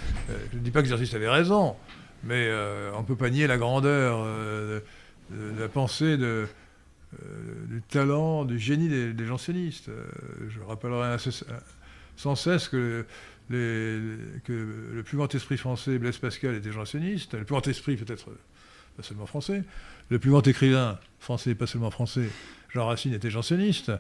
je 0.52 0.56
ne 0.56 0.62
dis 0.62 0.70
pas 0.70 0.82
que 0.82 0.88
les 0.88 1.14
avait 1.14 1.28
raison, 1.28 1.76
mais 2.24 2.51
on 2.94 3.01
ne 3.01 3.06
peut 3.06 3.16
pas 3.16 3.28
nier 3.28 3.47
la 3.47 3.59
grandeur 3.59 4.24
de, 4.24 4.82
la 5.59 5.68
pensée 5.68 6.16
de, 6.16 6.47
euh, 7.14 7.66
du 7.68 7.82
talent, 7.82 8.44
du 8.44 8.59
génie 8.59 8.88
des, 8.88 9.26
jansénistes. 9.26 9.88
Euh, 9.88 10.05
je 10.48 10.60
rappellerai 10.60 11.16
sans 12.16 12.34
cesse 12.34 12.68
que, 12.68 13.05
le 13.51 15.02
plus 15.05 15.16
grand 15.16 15.35
esprit 15.35 15.56
français, 15.56 15.98
Blaise 15.98 16.18
Pascal, 16.18 16.55
était 16.55 16.73
janséniste. 16.73 17.35
Le 17.35 17.44
plus 17.44 17.52
grand 17.52 17.66
esprit, 17.66 17.97
peut-être 17.97 18.31
pas 18.97 19.02
seulement 19.02 19.27
français. 19.27 19.62
Le 20.09 20.18
plus 20.18 20.31
grand 20.31 20.47
écrivain 20.47 20.98
français, 21.18 21.55
pas 21.55 21.66
seulement 21.66 21.90
français, 21.90 22.28
Jean 22.73 22.86
Racine 22.86 23.14
était 23.14 23.31
janséniste. 23.31 23.93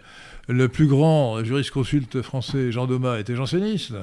Le 0.48 0.68
plus 0.68 0.86
grand 0.86 1.42
jurisconsulte 1.42 2.22
français, 2.22 2.72
Jean 2.72 2.86
Domas, 2.86 3.18
était 3.18 3.36
janséniste. 3.36 3.94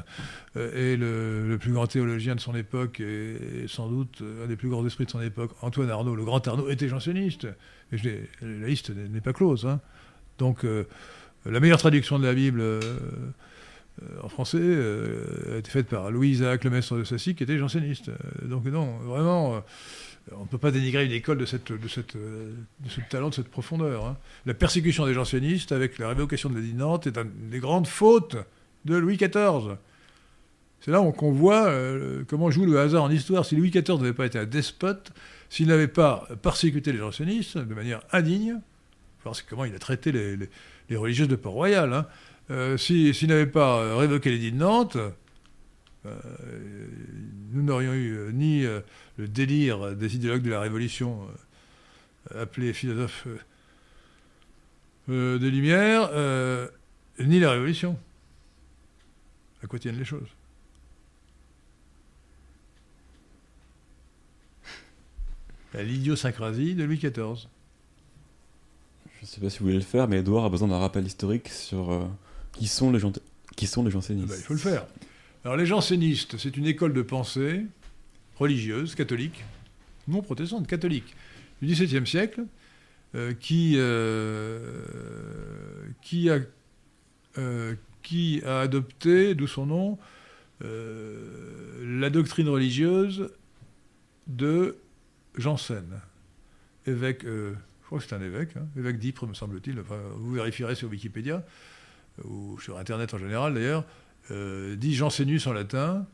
Euh, 0.56 0.94
et 0.94 0.98
le, 0.98 1.58
plus 1.58 1.72
grand 1.72 1.88
théologien 1.88 2.36
de 2.36 2.40
son 2.40 2.56
époque, 2.56 3.00
et, 3.00 3.66
sans 3.68 3.88
doute 3.88 4.22
un 4.44 4.48
des 4.48 4.56
plus 4.56 4.70
grands 4.70 4.86
esprits 4.86 5.06
de 5.06 5.12
son 5.12 5.22
époque, 5.22 5.52
Antoine 5.62 5.90
Arnaud, 5.90 6.16
le 6.16 6.26
grand 6.26 6.46
Arnaud, 6.48 6.70
était 6.70 6.90
janséniste. 6.90 7.48
La 7.92 8.68
liste 8.68 8.90
n'est 8.90 9.22
pas 9.22 9.34
close. 9.34 9.66
Hein. 9.66 9.80
Donc, 10.38 10.66
euh, 10.66 10.86
la 11.46 11.60
meilleure 11.60 11.80
traduction 11.80 12.20
de 12.20 12.26
la 12.26 12.34
Bible 12.34 12.62
euh, 12.62 12.80
en 14.22 14.30
français 14.30 14.58
a 14.58 15.58
été 15.58 15.70
faite 15.70 15.88
par 15.88 16.12
Louis-Isaac 16.12 16.64
Lemestre 16.64 16.98
de 16.98 17.04
Sassy, 17.04 17.36
qui 17.36 17.44
était 17.44 17.58
janséniste. 17.58 18.10
donc, 18.44 18.66
non, 18.66 18.98
vraiment 19.00 19.64
on 20.32 20.44
ne 20.44 20.48
peut 20.48 20.58
pas 20.58 20.72
dénigrer 20.72 21.06
une 21.06 21.12
école 21.12 21.38
de, 21.38 21.46
cette, 21.46 21.72
de, 21.72 21.88
ce 21.88 22.02
talent, 23.10 23.30
de 23.30 23.34
cette 23.34 23.50
profondeur. 23.50 24.06
Hein. 24.06 24.18
La 24.46 24.54
persécution 24.54 25.06
des 25.06 25.14
jansénistes 25.14 25.72
avec 25.72 25.98
la 25.98 26.10
révocation 26.10 26.50
de 26.50 26.56
l'édit 26.56 26.74
Nantes 26.74 27.08
est 27.08 27.18
une 27.18 27.50
des 27.50 27.60
grandes 27.60 27.88
fautes 27.88 28.38
de 28.86 28.96
Louis 28.96 29.18
XIV. 29.18 29.78
C'est 30.80 30.92
là 30.92 31.00
qu'on 31.12 31.32
voit 31.32 31.66
euh, 31.66 32.24
comment 32.28 32.52
joue 32.52 32.66
le 32.66 32.80
hasard 32.80 33.04
en 33.04 33.12
histoire. 33.12 33.46
Si 33.46 33.56
Louis 33.56 33.70
XIV 33.70 33.98
n'avait 33.98 34.14
pas 34.14 34.26
été 34.26 34.40
un 34.40 34.46
despote, 34.46 35.12
s'il 35.50 35.68
n'avait 35.68 35.88
pas 35.88 36.28
persécuté 36.42 36.92
les 36.92 37.00
jansénistes 37.00 37.58
de 37.58 37.74
manière 37.74 38.02
indigne, 38.12 38.60
c'est 39.34 39.46
comment 39.48 39.66
il 39.66 39.74
a 39.76 39.80
traité 39.80 40.12
les, 40.12 40.36
les, 40.90 40.98
religieuses 40.98 41.30
de 41.30 41.38
Port-Royal, 41.38 41.94
hein. 41.94 42.06
Euh, 42.52 42.78
s'il 42.78 43.28
n'avait 43.28 43.46
pas 43.46 43.80
euh, 43.80 43.96
révoqué 43.96 44.30
l'édit 44.32 44.52
de 44.52 44.58
Nantes, 44.58 44.98
nous 47.54 47.64
n'aurions 47.64 47.94
eu 47.94 48.34
ni 48.34 48.66
le 49.18 49.28
délire 49.28 49.96
des 49.96 50.16
idéologues 50.16 50.42
de 50.42 50.50
la 50.50 50.60
Révolution, 50.60 51.28
euh, 52.32 52.44
appelés 52.44 52.74
philosophes 52.74 53.28
euh, 53.28 53.38
euh, 55.10 55.38
des 55.40 55.52
Lumières, 55.52 56.10
ni 57.20 57.40
la 57.40 57.52
Révolution. 57.52 58.00
À 59.64 59.68
quoi 59.68 59.78
tiennent 59.80 59.98
les 59.98 60.06
choses? 60.06 60.30
L'idiosyncrasie 65.74 66.76
de 66.76 66.84
Louis 66.84 66.98
XIV. 66.98 67.48
Je 69.16 69.22
ne 69.22 69.26
sais 69.26 69.40
pas 69.40 69.50
si 69.50 69.60
vous 69.60 69.66
voulez 69.66 69.78
le 69.78 69.82
faire, 69.82 70.08
mais 70.08 70.18
Edouard 70.20 70.46
a 70.46 70.50
besoin 70.50 70.68
d'un 70.68 70.80
rappel 70.80 71.06
historique 71.06 71.48
sur 71.50 72.10
qui 72.54 72.68
sont 72.68 72.92
les 72.92 73.00
gens 73.00 73.12
qui 73.56 73.68
sont 73.68 73.84
les 73.84 73.92
jansénistes. 73.92 74.28
Ah 74.30 74.34
bah, 74.34 74.38
il 74.38 74.44
faut 74.44 74.54
le 74.54 74.60
faire. 74.60 74.86
Alors 75.44 75.58
les 75.58 75.66
jansénistes, 75.66 76.38
c'est 76.38 76.56
une 76.58 76.66
école 76.66 76.94
de 76.94 77.02
pensée 77.02 77.66
religieuse, 78.38 78.96
catholique, 78.96 79.44
non 80.08 80.22
protestante, 80.22 80.66
catholique, 80.68 81.16
du 81.62 81.68
XVIIe 81.68 82.08
siècle, 82.08 82.46
qui, 83.40 83.78
qui, 86.02 86.30
a, 86.30 86.40
qui 88.02 88.42
a 88.44 88.60
adopté, 88.62 89.36
d'où 89.36 89.46
son 89.48 89.66
nom, 89.68 90.00
la 90.62 92.10
doctrine 92.10 92.50
religieuse 92.50 93.30
de 94.28 94.78
Janssen, 95.38 96.00
évêque, 96.88 97.24
je 97.24 97.54
crois 97.86 98.00
que 98.00 98.06
c'est 98.06 98.16
un 98.16 98.22
évêque, 98.22 98.56
hein, 98.56 98.66
évêque 98.78 98.98
d'Ypres 98.98 99.28
me 99.28 99.34
semble-t-il, 99.34 99.80
enfin, 99.80 100.00
vous 100.16 100.34
vérifierez 100.34 100.76
sur 100.76 100.90
Wikipédia, 100.90 101.46
ou 102.24 102.60
sur 102.60 102.78
Internet 102.78 103.14
en 103.14 103.18
général 103.18 103.54
d'ailleurs, 103.54 103.86
euh, 104.32 104.76
dit 104.76 104.96
Jansénus 104.96 105.48
en 105.48 105.54
latin, 105.54 106.06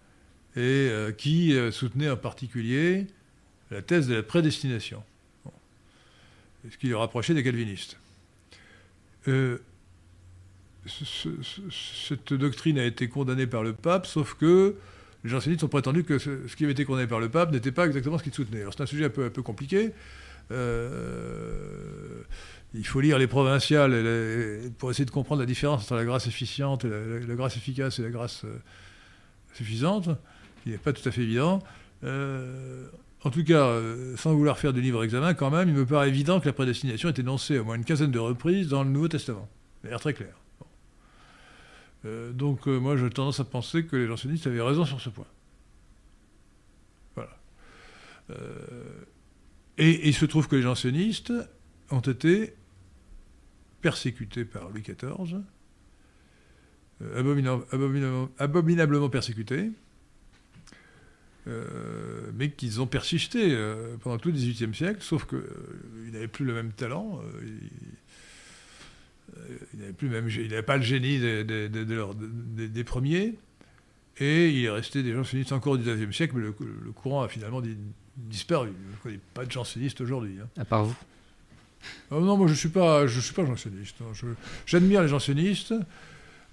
et 0.56 0.60
euh, 0.60 1.12
qui 1.12 1.54
euh, 1.54 1.72
soutenait 1.72 2.10
en 2.10 2.18
particulier 2.18 3.08
la 3.72 3.82
thèse 3.82 4.08
de 4.08 4.16
la 4.16 4.24
prédestination, 4.24 5.04
ce 6.70 6.78
qui 6.78 6.88
lui 6.88 6.96
rapprochait 6.96 7.34
des 7.34 7.44
calvinistes. 7.44 7.98
cette 9.26 9.62
doctrine 12.34 12.80
a 12.80 12.86
été 12.86 13.08
condamnée 13.08 13.46
par 13.46 13.64
le 13.64 13.74
pape, 13.74 14.08
sauf 14.08 14.34
que 14.34 14.76
les 15.24 15.30
jansénistes 15.30 15.64
ont 15.64 15.70
prétendu 15.70 16.04
que 16.04 16.18
ce, 16.18 16.56
qui 16.56 16.64
avait 16.64 16.74
été 16.74 16.86
condamné 16.86 17.08
par 17.08 17.20
le 17.20 17.30
pape 17.30 17.52
n'était 17.52 17.72
pas 17.72 17.86
exactement 17.86 18.18
ce 18.18 18.24
qu'il 18.24 18.34
soutenait. 18.34 18.62
Alors 18.62 18.74
c'est 18.74 18.84
un 18.84 18.88
sujet 18.88 19.06
un 19.06 19.10
peu, 19.10 19.30
compliqué. 19.44 19.92
Euh, 20.52 22.24
il 22.74 22.86
faut 22.86 23.02
lire 23.02 23.18
les 23.18 23.28
provinciales 23.28 23.92
pour 24.78 24.92
essayer 24.92 25.06
de 25.06 25.12
comprendre 25.12 25.42
la 25.42 25.48
différence 25.48 25.84
entre 25.84 25.96
la 25.96 26.06
grâce 26.06 26.28
efficiente, 26.28 26.84
la, 26.84 27.36
grâce 27.36 27.58
efficace 27.58 28.00
et 28.00 28.04
la 28.04 28.10
grâce 28.10 28.46
euh, 28.46 28.62
suffisante, 29.54 30.10
qui 30.64 30.70
n'est 30.70 30.78
pas 30.78 30.94
tout 30.94 31.08
à 31.08 31.12
fait 31.12 31.24
évident. 31.24 31.64
Euh, 32.04 32.88
en 33.24 33.32
tout 33.32 33.44
cas, 33.44 33.66
euh, 33.66 34.16
sans 34.18 34.34
vouloir 34.36 34.60
faire 34.60 34.72
de 34.72 34.80
livre 34.80 35.04
examen, 35.04 35.34
quand 35.34 35.50
même, 35.50 35.68
il 35.68 35.76
me 35.76 35.86
paraît 35.86 36.10
évident 36.10 36.40
que 36.40 36.46
la 36.46 36.54
prédestination 36.54 37.10
est 37.10 37.20
énoncée 37.20 37.58
au 37.58 37.66
moins 37.66 37.76
une 37.76 37.86
quinzaine 37.86 38.12
de 38.12 38.20
reprises 38.20 38.68
dans 38.68 38.84
le 38.84 38.90
Nouveau 38.90 39.08
Testament. 39.08 39.50
De 39.84 39.96
très 39.98 40.14
clair. 40.14 40.36
donc, 42.34 42.68
moi, 42.68 42.98
j'ai 42.98 43.10
tendance 43.10 43.40
à 43.40 43.46
penser 43.46 43.86
que 43.86 43.96
les 43.96 44.08
jansénistes 44.08 44.46
avaient 44.46 44.62
raison 44.62 44.86
sur 44.86 45.02
ce 45.02 45.10
point. 45.10 45.26
Voilà. 47.16 47.32
et 49.78 50.08
il 50.08 50.14
se 50.14 50.26
trouve 50.26 50.48
que 50.48 50.56
les 50.56 50.62
jansénistes 50.62 51.34
ont 51.92 52.00
été 52.00 52.54
persécuté 53.82 54.46
par 54.46 54.70
Louis 54.70 54.82
XIV, 54.82 55.42
euh, 57.02 58.28
abominablement, 58.40 59.10
persécuté, 59.10 59.72
euh, 61.48 62.30
mais 62.34 62.52
qu'ils 62.52 62.82
ont 62.82 62.88
persisté 62.88 63.54
euh, 63.54 63.96
pendant 64.02 64.18
tout 64.18 64.30
le 64.30 64.36
XVIIIe 64.36 64.76
siècle, 64.76 65.02
sauf 65.02 65.26
qu'il 65.26 66.12
n'avait 66.12 66.28
plus 66.28 66.46
le 66.46 66.54
même 66.54 66.72
talent, 66.72 67.22
il 69.74 69.80
n'avait 69.80 69.94
plus 69.94 70.10
même, 70.10 70.28
il 70.30 70.50
n'avait 70.50 70.62
pas 70.62 70.78
le 70.78 70.84
génie 70.84 71.20
des, 71.20 72.84
premiers, 72.84 73.36
et 74.18 74.50
il 74.50 74.66
est 74.66 74.70
resté 74.70 75.02
des 75.02 75.14
jansénistes 75.14 75.54
encore 75.54 75.74
au 75.74 75.78
XIXe 75.78 76.14
siècle, 76.16 76.36
mais 76.36 76.42
le, 76.44 76.52
courant 76.92 77.24
a 77.24 77.30
finalement 77.30 77.62
disparu. 78.18 78.70
Il 78.70 78.92
ne 78.92 78.98
connaît 78.98 79.20
pas 79.34 79.46
de 79.46 79.52
jansénistes 79.52 80.02
aujourd'hui. 80.02 80.38
Hein. 80.42 80.50
À 80.58 80.66
part 80.66 80.84
vous 80.84 80.96
Oh 82.12 82.20
non, 82.20 82.38
moi 82.38 82.48
je 82.48 82.54
ne 82.54 82.58
suis 82.58 82.70
pas, 82.70 83.08
je 83.08 83.20
suis 83.20 83.34
pas 83.34 83.46
janséniste. 83.46 83.98
Hein. 84.02 84.36
J'admire 84.66 85.02
les 85.02 85.08
jansénistes, 85.08 85.74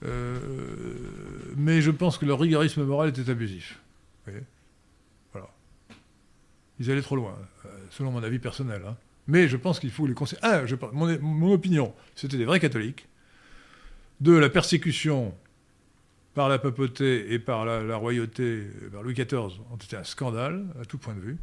euh, 0.04 0.38
mais 1.56 1.80
je 1.80 1.90
pense 1.90 2.18
que 2.18 2.26
leur 2.26 2.38
rigorisme 2.38 2.84
moral 2.84 3.08
était 3.08 3.30
abusif. 3.30 3.78
Voilà. 5.32 5.48
Ils 6.78 6.90
allaient 6.90 7.02
trop 7.02 7.16
loin, 7.16 7.36
euh, 7.64 7.68
selon 7.90 8.10
mon 8.10 8.22
avis 8.22 8.38
personnel. 8.38 8.82
Hein. 8.86 8.96
Mais 9.26 9.48
je 9.48 9.56
pense 9.56 9.80
qu'il 9.80 9.90
faut 9.90 10.06
les 10.06 10.14
conseiller. 10.14 10.40
Ah, 10.42 10.66
je, 10.66 10.76
mon, 10.92 11.18
mon 11.20 11.52
opinion, 11.52 11.94
c'était 12.14 12.36
des 12.36 12.44
vrais 12.44 12.60
catholiques. 12.60 13.08
De 14.20 14.32
la 14.32 14.48
persécution 14.48 15.34
par 16.34 16.48
la 16.48 16.58
papauté 16.58 17.32
et 17.32 17.38
par 17.38 17.64
la, 17.64 17.82
la 17.82 17.96
royauté, 17.96 18.66
par 18.92 19.02
Louis 19.02 19.14
XIV, 19.14 19.60
ont 19.70 19.76
été 19.76 19.96
un 19.96 20.04
scandale 20.04 20.66
à 20.80 20.84
tout 20.84 20.98
point 20.98 21.14
de 21.14 21.20
vue. 21.20 21.38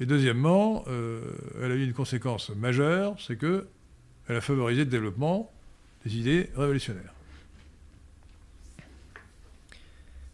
Et 0.00 0.06
deuxièmement, 0.06 0.84
euh, 0.88 1.22
elle 1.62 1.72
a 1.72 1.74
eu 1.74 1.84
une 1.84 1.94
conséquence 1.94 2.50
majeure, 2.50 3.16
c'est 3.18 3.38
qu'elle 3.38 3.64
a 4.28 4.40
favorisé 4.40 4.84
le 4.84 4.90
développement 4.90 5.50
des 6.04 6.18
idées 6.18 6.50
révolutionnaires. 6.56 7.14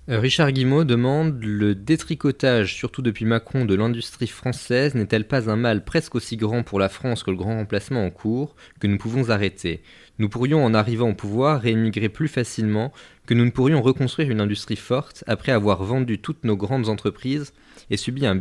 Euh, 0.08 0.18
Richard 0.18 0.50
Guimau 0.50 0.82
demande 0.82 1.44
Le 1.44 1.76
détricotage, 1.76 2.74
surtout 2.74 3.02
depuis 3.02 3.24
Macron, 3.24 3.64
de 3.64 3.76
l'industrie 3.76 4.26
française 4.26 4.96
n'est-elle 4.96 5.28
pas 5.28 5.48
un 5.48 5.54
mal 5.54 5.84
presque 5.84 6.16
aussi 6.16 6.36
grand 6.36 6.64
pour 6.64 6.80
la 6.80 6.88
France 6.88 7.22
que 7.22 7.30
le 7.30 7.36
grand 7.36 7.54
remplacement 7.54 8.04
en 8.04 8.10
cours 8.10 8.56
que 8.80 8.88
nous 8.88 8.98
pouvons 8.98 9.30
arrêter? 9.30 9.80
Nous 10.18 10.28
pourrions, 10.28 10.64
en 10.64 10.74
arrivant 10.74 11.10
au 11.10 11.14
pouvoir, 11.14 11.60
réémigrer 11.60 12.08
plus 12.08 12.26
facilement 12.26 12.92
que 13.26 13.34
nous 13.34 13.44
ne 13.44 13.50
pourrions 13.50 13.80
reconstruire 13.80 14.28
une 14.28 14.40
industrie 14.40 14.74
forte 14.74 15.22
après 15.28 15.52
avoir 15.52 15.84
vendu 15.84 16.18
toutes 16.18 16.42
nos 16.42 16.56
grandes 16.56 16.88
entreprises 16.88 17.52
et 17.90 17.96
subi 17.96 18.26
un, 18.26 18.40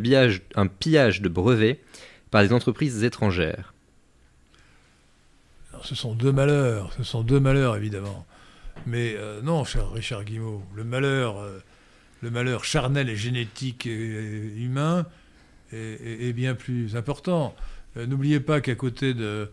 un 0.54 0.66
pillage 0.66 1.22
de 1.22 1.28
brevets 1.28 1.80
par 2.30 2.42
des 2.42 2.52
entreprises 2.52 3.04
étrangères. 3.04 3.74
ce 5.82 5.94
sont 5.94 6.14
deux 6.14 6.32
malheurs, 6.32 6.92
ce 6.96 7.04
sont 7.04 7.22
deux 7.22 7.40
malheurs 7.40 7.76
évidemment. 7.76 8.26
Mais 8.86 9.14
euh, 9.16 9.42
non, 9.42 9.64
cher 9.64 9.90
Richard 9.92 10.24
Guimau, 10.24 10.62
le 10.74 10.84
malheur, 10.84 11.38
euh, 11.38 11.58
le 12.22 12.30
malheur 12.30 12.64
charnel 12.64 13.08
et 13.08 13.16
génétique 13.16 13.86
et, 13.86 14.54
humain 14.56 15.06
est, 15.72 16.34
bien 16.34 16.54
plus 16.54 16.96
important. 16.96 17.54
Euh, 17.96 18.06
n'oubliez 18.06 18.40
pas 18.40 18.60
qu'à 18.60 18.74
côté 18.74 19.14
de, 19.14 19.50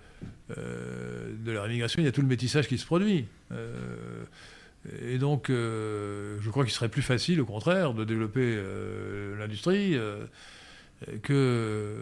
de 0.50 1.52
la 1.52 1.62
rémigration, 1.62 2.02
il 2.02 2.06
y 2.06 2.08
a 2.08 2.12
tout 2.12 2.22
le 2.22 2.28
métissage 2.28 2.68
qui 2.68 2.78
se 2.78 2.86
produit. 2.86 3.26
Et 5.02 5.18
donc, 5.18 5.50
euh, 5.50 6.38
je 6.42 6.50
crois 6.50 6.64
qu'il 6.64 6.74
serait 6.74 6.90
plus 6.90 7.02
facile, 7.02 7.42
au 7.42 7.46
contraire, 7.46 7.94
de 7.94 8.06
développer 8.06 8.56
euh, 8.58 9.38
l'industrie 9.38 9.96
euh, 9.96 10.26
que, 11.22 11.96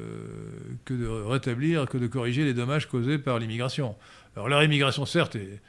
de 0.89 1.07
rétablir, 1.07 1.87
que 1.87 1.97
de 1.97 2.07
corriger 2.07 2.45
les 2.45 2.53
dommages 2.53 2.87
causés 2.87 3.17
par 3.17 3.39
l'immigration. 3.39 3.95
Alors, 4.35 4.47
la 4.47 4.59
rémigration, 4.59 5.05
certes, 5.05 5.35
est, 5.35 5.59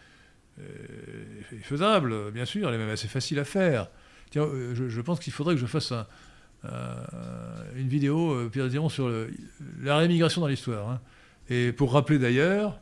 faisable, 1.62 2.32
bien 2.32 2.44
sûr, 2.44 2.68
elle 2.68 2.74
est 2.74 2.78
même 2.78 2.90
assez 2.90 3.06
facile 3.06 3.38
à 3.38 3.44
faire. 3.44 3.88
Tiens, 4.30 4.48
je, 4.74 5.00
pense 5.00 5.20
qu'il 5.20 5.32
faudrait 5.32 5.54
que 5.54 5.60
je 5.60 5.66
fasse 5.66 5.92
une 6.64 7.88
vidéo, 7.88 8.48
Pierre 8.50 8.68
Diron, 8.68 8.88
sur 8.88 9.08
la 9.80 9.96
rémigration 9.98 10.40
dans 10.40 10.48
l'histoire. 10.48 10.90
Hein. 10.90 11.00
Et 11.48 11.70
pour 11.70 11.92
rappeler 11.92 12.18
d'ailleurs, 12.18 12.80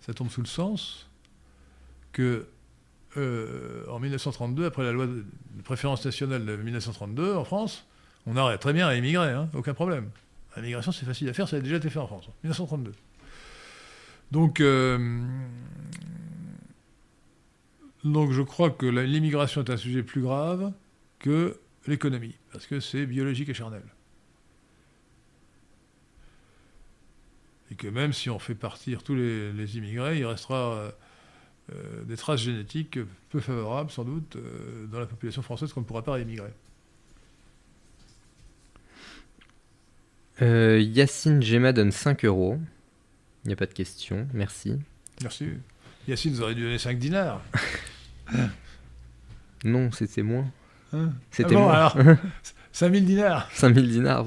ça 0.00 0.12
tombe 0.14 0.30
sous 0.30 0.40
le 0.40 0.48
sens, 0.48 1.08
que 2.10 2.48
euh, 3.18 3.84
en 3.90 3.98
1932, 3.98 4.66
après 4.66 4.82
la 4.82 4.92
loi 4.92 5.06
de 5.06 5.24
préférence 5.64 6.04
nationale 6.04 6.44
de 6.44 6.56
1932 6.56 7.34
en 7.34 7.44
France, 7.44 7.84
on 8.26 8.36
arrête 8.36 8.60
très 8.60 8.72
bien 8.72 8.86
à 8.86 8.94
émigrer, 8.94 9.30
hein, 9.30 9.48
aucun 9.54 9.74
problème. 9.74 10.10
L'immigration, 10.56 10.92
c'est 10.92 11.06
facile 11.06 11.28
à 11.28 11.32
faire, 11.32 11.48
ça 11.48 11.56
a 11.56 11.60
déjà 11.60 11.76
été 11.76 11.90
fait 11.90 11.98
en 11.98 12.06
France, 12.06 12.28
1932. 12.44 12.92
Donc, 14.30 14.60
euh, 14.60 15.20
donc 18.04 18.32
je 18.32 18.42
crois 18.42 18.70
que 18.70 18.86
l'immigration 18.86 19.62
est 19.62 19.70
un 19.70 19.76
sujet 19.76 20.02
plus 20.02 20.22
grave 20.22 20.72
que 21.18 21.58
l'économie, 21.86 22.36
parce 22.52 22.66
que 22.66 22.80
c'est 22.80 23.06
biologique 23.06 23.48
et 23.48 23.54
charnel. 23.54 23.82
Et 27.70 27.74
que 27.74 27.88
même 27.88 28.12
si 28.12 28.30
on 28.30 28.38
fait 28.38 28.54
partir 28.54 29.02
tous 29.02 29.14
les, 29.14 29.76
immigrés, 29.76 30.18
il 30.18 30.26
restera... 30.26 30.92
Euh, 31.70 32.04
des 32.04 32.16
traces 32.16 32.40
génétiques 32.40 32.98
peu 33.28 33.40
favorables, 33.40 33.90
sans 33.90 34.04
doute, 34.04 34.36
euh, 34.36 34.86
dans 34.86 35.00
la 35.00 35.06
population 35.06 35.42
française 35.42 35.72
qu'on 35.72 35.80
ne 35.80 35.84
pourra 35.84 36.02
pas 36.02 36.12
réémigrer. 36.12 36.52
Euh, 40.40 40.80
Yacine 40.80 41.42
Gemma 41.42 41.72
donne 41.72 41.90
5 41.90 42.24
euros. 42.24 42.58
Il 43.44 43.48
n'y 43.48 43.52
a 43.52 43.56
pas 43.56 43.66
de 43.66 43.74
question. 43.74 44.26
Merci. 44.32 44.78
Merci. 45.20 45.48
Yacine, 46.06 46.32
vous 46.32 46.42
auriez 46.42 46.54
dû 46.54 46.62
donner 46.62 46.78
5 46.78 46.98
dinars. 46.98 47.42
non, 49.64 49.90
c'était 49.92 50.22
moins. 50.22 50.46
Hein 50.94 51.12
c'était 51.30 51.54
ah 51.54 51.58
bon, 51.58 51.64
moins. 51.64 51.72
alors 51.74 51.96
5000 52.72 53.04
dinars 53.04 53.50
5000 53.52 53.90
dinars, 53.90 54.24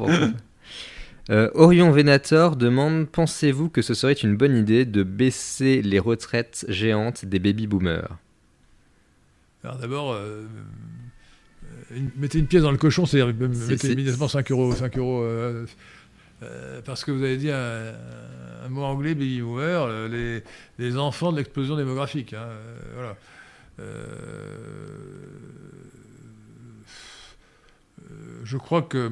Euh, 1.29 1.49
Orion 1.53 1.91
Venator 1.91 2.55
demande 2.55 3.07
Pensez-vous 3.07 3.69
que 3.69 3.81
ce 3.81 3.93
serait 3.93 4.13
une 4.13 4.35
bonne 4.35 4.55
idée 4.57 4.85
de 4.85 5.03
baisser 5.03 5.81
les 5.81 5.99
retraites 5.99 6.65
géantes 6.67 7.25
des 7.25 7.39
baby-boomers 7.39 8.17
Alors 9.63 9.77
d'abord, 9.77 10.13
euh, 10.13 10.45
euh, 11.91 11.99
mettez 12.17 12.39
une 12.39 12.47
pièce 12.47 12.63
dans 12.63 12.71
le 12.71 12.77
cochon, 12.77 13.05
c'est-à-dire 13.05 13.35
mettez 13.67 13.91
immédiatement 13.91 14.27
5 14.27 14.51
euros. 14.51 14.73
5 14.73 14.97
euros 14.97 15.25
parce 16.85 17.05
que 17.05 17.11
vous 17.11 17.21
avez 17.21 17.37
dit 17.37 17.51
un, 17.51 17.93
mot 18.69 18.81
anglais, 18.81 19.13
baby-boomer, 19.13 20.07
les, 20.09 20.43
les, 20.79 20.97
enfants 20.97 21.31
de 21.31 21.37
l'explosion 21.37 21.75
démographique. 21.75 22.33
Hein, 22.33 22.47
voilà. 22.95 23.15
je 28.43 28.57
crois 28.57 28.81
que 28.81 29.11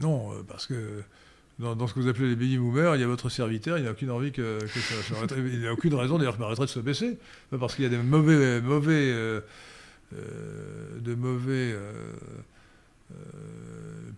Non, 0.00 0.32
euh, 0.32 0.42
parce 0.46 0.66
que 0.66 1.02
dans, 1.58 1.76
dans 1.76 1.86
ce 1.86 1.94
que 1.94 2.00
vous 2.00 2.08
appelez 2.08 2.28
les 2.30 2.36
baby 2.36 2.58
boomers, 2.58 2.96
il 2.96 3.00
y 3.00 3.04
a 3.04 3.06
votre 3.06 3.28
serviteur, 3.28 3.78
il 3.78 3.84
n'a 3.84 3.92
aucune 3.92 4.10
envie 4.10 4.32
que, 4.32 4.58
que 4.60 4.80
ça, 4.80 4.94
sa 5.02 5.20
retraite- 5.20 5.38
il 5.52 5.60
n'a 5.60 5.72
aucune 5.72 5.94
raison 5.94 6.18
d'ailleurs 6.18 6.34
que 6.36 6.40
ma 6.40 6.46
retraite 6.48 6.76
baissée. 6.78 7.18
Pas 7.50 7.58
parce 7.58 7.74
qu'il 7.74 7.84
y 7.84 7.86
a 7.86 7.90
des 7.90 7.98
mauvais, 7.98 8.60
mauvais, 8.60 9.10
euh, 9.12 9.40
euh, 10.14 10.98
de 11.00 11.14
mauvais 11.14 11.72
euh, 11.74 12.12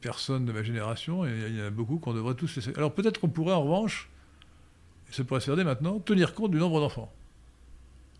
personnes 0.01 0.45
de 0.47 0.53
ma 0.53 0.63
génération, 0.63 1.27
et 1.27 1.31
il 1.49 1.57
y 1.59 1.63
en 1.63 1.67
a 1.67 1.71
beaucoup 1.71 1.99
qu'on 1.99 2.15
devrait 2.15 2.35
tous 2.35 2.55
laisser. 2.57 2.73
Alors 2.77 2.93
peut-être 2.93 3.21
qu'on 3.21 3.29
pourrait 3.29 3.55
en 3.55 3.63
revanche, 3.63 4.09
et 5.11 5.15
ça 5.15 5.25
pourrait 5.25 5.41
se 5.41 5.47
faire 5.47 5.57
dès 5.57 5.65
maintenant, 5.65 5.99
tenir 6.01 6.35
compte 6.35 6.51
du 6.53 6.59
nombre 6.59 6.81
d'enfants. 6.81 7.13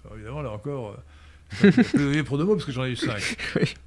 Alors 0.05 0.17
évidemment, 0.17 0.43
là 0.43 0.51
encore, 0.51 0.97
je 1.63 2.21
pour 2.23 2.39
deux 2.39 2.45
mots 2.45 2.55
parce 2.55 2.65
que 2.67 2.73
j'en 2.73 2.85
ai 2.85 2.91
eu 2.91 2.97
cinq. 2.97 3.37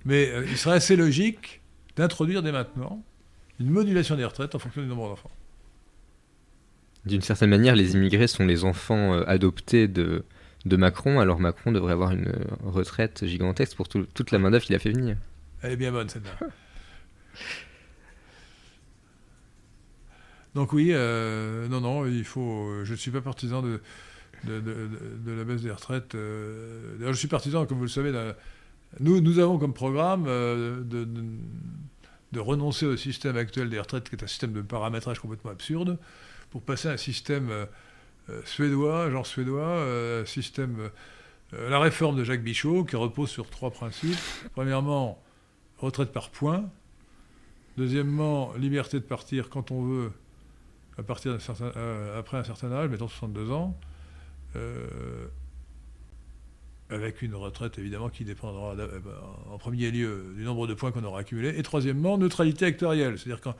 Mais 0.05 0.31
il 0.47 0.57
serait 0.57 0.75
assez 0.77 0.95
logique 0.95 1.61
d'introduire 1.95 2.41
dès 2.41 2.51
maintenant 2.51 3.03
une 3.59 3.69
modulation 3.69 4.15
des 4.15 4.25
retraites 4.25 4.55
en 4.55 4.59
fonction 4.59 4.81
du 4.81 4.87
nombre 4.87 5.09
d'enfants. 5.09 5.31
D'une 7.05 7.21
certaine 7.21 7.49
manière, 7.49 7.75
les 7.75 7.93
immigrés 7.93 8.27
sont 8.27 8.45
les 8.45 8.63
enfants 8.65 9.13
euh, 9.13 9.23
adoptés 9.27 9.87
de, 9.87 10.23
de 10.65 10.75
Macron, 10.75 11.19
alors 11.19 11.39
Macron 11.39 11.71
devrait 11.71 11.93
avoir 11.93 12.11
une 12.11 12.27
euh, 12.27 12.43
retraite 12.63 13.25
gigantesque 13.25 13.75
pour 13.77 13.87
tout- 13.87 14.07
toute 14.13 14.31
la 14.31 14.39
main-d'œuvre 14.39 14.65
qu'il 14.65 14.75
a 14.75 14.79
fait 14.79 14.91
venir. 14.91 15.15
Elle 15.61 15.71
est 15.73 15.77
bien 15.77 15.91
bonne, 15.91 16.09
celle-là. 16.09 16.47
Donc 20.55 20.73
oui, 20.73 20.89
euh, 20.91 21.67
non, 21.67 21.79
non, 21.81 22.05
il 22.05 22.23
faut. 22.25 22.83
Je 22.83 22.91
ne 22.91 22.97
suis 22.97 23.11
pas 23.11 23.21
partisan 23.21 23.61
de, 23.61 23.81
de, 24.45 24.59
de- 24.59 24.87
de- 24.87 25.17
de 25.25 25.31
la 25.31 25.43
baisse 25.43 25.61
des 25.61 25.71
retraites. 25.71 26.15
D'ailleurs, 26.15 27.13
je 27.13 27.19
suis 27.19 27.27
partisan, 27.27 27.65
comme 27.65 27.77
vous 27.77 27.83
le 27.83 27.89
savez, 27.89 28.11
nous, 28.99 29.21
nous 29.21 29.39
avons 29.39 29.57
comme 29.59 29.73
programme 29.73 30.23
de, 30.25 31.07
de- 32.31 32.39
renoncer 32.39 32.85
au 32.85 32.97
système 32.97 33.37
actuel 33.37 33.69
des 33.69 33.79
retraites, 33.79 34.09
qui 34.09 34.15
est 34.15 34.23
un 34.23 34.27
système 34.27 34.53
de 34.53 34.61
paramétrage 34.61 35.19
complètement 35.19 35.51
absurde, 35.51 35.97
pour 36.51 36.61
passer 36.61 36.87
à 36.87 36.91
un 36.91 36.97
système 36.97 37.49
euh, 37.49 37.65
euh, 38.29 38.41
suédois, 38.45 39.09
genre 39.11 39.25
suédois, 39.25 39.61
euh, 39.61 40.25
système. 40.25 40.89
la 41.51 41.79
réforme 41.79 42.15
de 42.15 42.23
Jacques 42.23 42.43
Bichot, 42.43 42.83
qui 42.83 42.95
repose 42.95 43.29
sur 43.29 43.49
trois 43.49 43.71
principes. 43.71 44.17
Premièrement, 44.53 45.21
retraite 45.79 46.11
par 46.11 46.29
points. 46.29 46.69
Deuxièmement, 47.77 48.53
liberté 48.53 48.99
de 48.99 49.05
partir 49.05 49.49
quand 49.49 49.71
on 49.71 49.83
veut, 49.83 50.11
à 50.97 51.03
partir 51.03 51.41
certain, 51.41 51.71
après 52.17 52.37
un 52.37 52.43
certain 52.43 52.71
âge, 52.71 52.89
mettons 52.89 53.07
62 53.07 53.51
ans, 53.51 53.75
avec 56.89 57.21
une 57.21 57.35
retraite 57.35 57.77
évidemment 57.77 58.09
qui 58.09 58.25
dépendra 58.25 58.73
euh, 58.73 58.99
en 59.51 59.57
premier 59.57 59.91
lieu 59.91 60.33
du 60.35 60.43
nombre 60.43 60.65
de 60.67 60.73
points 60.73 60.91
qu'on 60.91 61.03
aura 61.03 61.19
accumulés. 61.19 61.53
Et 61.57 61.63
troisièmement, 61.63 62.17
neutralité 62.17 62.65
actuarielle, 62.65 63.17
c'est-à-dire 63.19 63.41
qu'en 63.41 63.55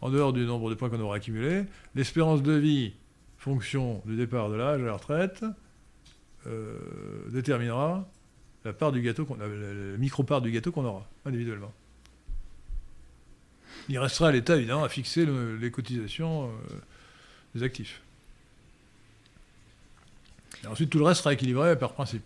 en 0.00 0.10
dehors 0.10 0.32
du 0.34 0.44
nombre 0.44 0.68
de 0.68 0.74
points 0.74 0.90
qu'on 0.90 1.00
aura 1.00 1.16
accumulés, 1.16 1.64
l'espérance 1.94 2.42
de 2.42 2.52
vie, 2.52 2.92
fonction 3.38 4.02
du 4.04 4.16
départ 4.16 4.50
de 4.50 4.54
l'âge 4.56 4.82
à 4.82 4.86
la 4.86 4.92
retraite, 4.94 5.44
euh, 6.46 6.76
déterminera 7.30 8.06
la 8.64 8.72
part 8.74 8.92
du 8.92 9.00
gâteau 9.00 9.24
qu'on 9.24 9.36
la, 9.36 9.46
micro-part 9.98 10.42
du 10.42 10.50
gâteau 10.50 10.72
qu'on 10.72 10.84
aura, 10.84 11.06
individuellement. 11.24 11.72
Il 13.88 13.98
restera 13.98 14.28
à 14.28 14.32
l'État, 14.32 14.56
évidemment, 14.56 14.84
à 14.84 14.88
fixer 14.88 15.24
le- 15.26 15.56
les 15.56 15.70
cotisations 15.70 16.46
euh, 16.48 16.50
des 17.54 17.62
actifs. 17.62 18.02
Et 20.62 20.66
ensuite, 20.66 20.88
tout 20.90 20.98
le 20.98 21.04
reste 21.04 21.20
sera 21.20 21.32
équilibré 21.34 21.78
par 21.78 21.92
principe. 21.92 22.24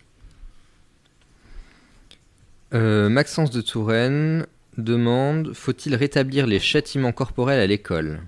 Euh, 2.74 3.09
Maxence 3.09 3.51
de 3.51 3.62
Touraine 3.62 4.47
demande 4.77 5.55
Faut-il 5.55 5.95
rétablir 5.95 6.47
les 6.47 6.61
châtiments 6.61 7.12
corporels 7.12 7.61
à 7.61 7.66
l'école? 7.66 8.20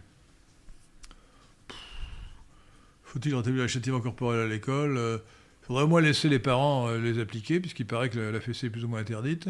Faut-il 3.03 3.35
rétablir 3.35 3.63
le 3.63 3.69
châtiment 3.69 4.01
corporel 4.01 4.41
à 4.41 4.47
l'école? 4.47 5.21
Il 5.63 5.67
faudrait 5.67 5.85
au 5.85 5.89
moins 5.89 6.01
laisser 6.01 6.29
les 6.29 6.39
parents 6.39 6.89
euh, 6.89 6.99
les 6.99 7.19
appliquer, 7.19 7.61
puisqu'il 7.61 7.87
paraît 7.87 8.09
que 8.09 8.19
la, 8.19 8.41
fessée 8.41 8.69
est 8.69 8.71
plus 8.71 8.85
ou 8.85 8.89
moins 8.89 9.01
interdite. 9.01 9.49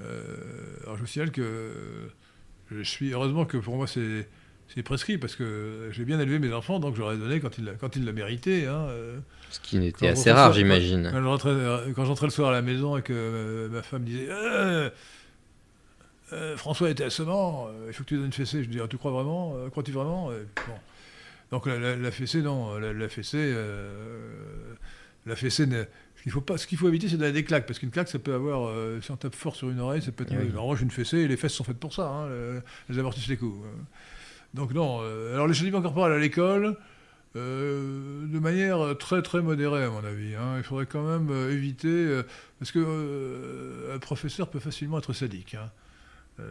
Euh, 0.00 0.36
alors 0.82 0.96
je 0.96 1.00
vous 1.02 1.06
signale 1.06 1.30
que 1.30 2.10
je 2.70 2.82
suis 2.82 3.12
heureusement 3.12 3.44
que 3.44 3.56
pour 3.56 3.76
moi 3.76 3.86
c'est 3.86 4.28
c'est 4.74 4.82
prescrit, 4.82 5.18
parce 5.18 5.34
que 5.36 5.88
j'ai 5.92 6.04
bien 6.04 6.18
élevé 6.20 6.38
mes 6.38 6.52
enfants, 6.52 6.78
donc 6.80 6.94
j'aurais 6.96 7.16
donné 7.16 7.40
quand 7.40 7.58
ils 7.58 7.74
quand 7.80 7.96
ils 7.96 8.04
le 8.04 8.12
méritaient. 8.12 8.66
Hein, 8.66 8.86
euh. 8.90 9.18
Ce 9.50 9.58
qui 9.60 9.78
n'était 9.78 10.06
Quand 10.06 10.12
assez 10.12 10.30
rare, 10.32 10.52
j'imagine. 10.52 11.10
Quand 11.12 11.46
euh, 11.46 11.92
quand 11.94 12.04
j'entrais 12.04 12.26
le 12.26 12.30
soir 12.32 12.50
à 12.50 12.52
la 12.52 12.62
maison 12.62 12.96
et 12.96 13.02
que 13.02 13.12
euh, 13.12 13.68
ma 13.68 13.82
femme 13.82 14.04
disait 14.04 14.28
Euh, 14.30 14.90
euh, 16.32 16.56
François 16.56 16.90
était 16.90 17.04
assommant, 17.04 17.68
il 17.88 17.92
faut 17.92 18.04
que 18.04 18.08
tu 18.08 18.14
donnes 18.16 18.26
une 18.26 18.32
fessée. 18.32 18.62
Je 18.62 18.68
dis 18.68 18.78
Ah, 18.82 18.86
Tu 18.88 18.96
crois 18.98 19.10
vraiment 19.10 19.56
Crois-tu 19.70 19.90
vraiment? 19.92 20.28
Bon. 20.28 20.74
Donc 21.50 21.66
la, 21.66 21.78
la- 21.78 21.96
la 21.96 22.10
fessée, 22.12 22.42
non. 22.42 22.78
La, 22.78 22.92
la 22.92 23.08
fessée, 23.08 23.38
euh, 23.40 24.74
la 25.26 25.34
fessée 25.34 25.66
ne- 25.66 25.82
ce 26.16 26.22
qu'il 26.22 26.30
faut, 26.32 26.40
pas, 26.42 26.56
ce 26.58 26.66
qu'il 26.68 26.78
faut 26.78 26.86
éviter, 26.86 27.08
c'est 27.08 27.16
donner 27.16 27.32
des 27.32 27.42
claques, 27.44 27.66
parce 27.66 27.78
qu'une 27.80 27.90
claque, 27.90 28.08
ça 28.08 28.18
peut 28.20 28.34
avoir. 28.34 28.68
euh, 28.68 29.00
si 29.00 29.10
on 29.10 29.16
tape 29.16 29.34
fort 29.34 29.56
sur 29.56 29.68
une 29.70 29.80
oreille, 29.80 30.02
ça 30.02 30.12
peut 30.12 30.22
être. 30.22 30.32
Oui. 30.38 30.52
En 30.56 30.62
revanche, 30.62 30.82
une 30.82 30.90
fessée, 30.92 31.26
les 31.26 31.36
fesses 31.36 31.54
sont 31.54 31.64
faites 31.64 31.78
pour 31.78 31.92
ça, 31.92 32.06
hein, 32.08 32.28
le- 32.28 32.62
elles 32.88 33.00
amortissent 33.00 33.26
les 33.26 33.36
coups. 33.38 33.58
Donc 34.54 34.72
non. 34.72 35.00
euh, 35.02 35.34
alors 35.34 35.46
les 35.46 35.54
châtiments 35.54 35.82
corporels 35.82 36.12
à 36.12 36.18
l'école. 36.18 36.76
Euh, 37.36 38.26
de 38.26 38.38
manière 38.40 38.98
très 38.98 39.22
très 39.22 39.40
modérée 39.40 39.84
à 39.84 39.90
mon 39.90 40.04
avis. 40.04 40.34
hein. 40.34 40.54
Il 40.56 40.64
faudrait 40.64 40.86
quand 40.86 41.06
même 41.06 41.28
euh, 41.30 41.52
éviter, 41.52 42.20
parce 42.58 42.72
que 42.72 43.94
un 43.94 43.98
professeur 44.00 44.48
peut 44.48 44.58
facilement 44.58 44.98
être 44.98 45.12
sadique. 45.12 45.54
hein. 45.54 45.70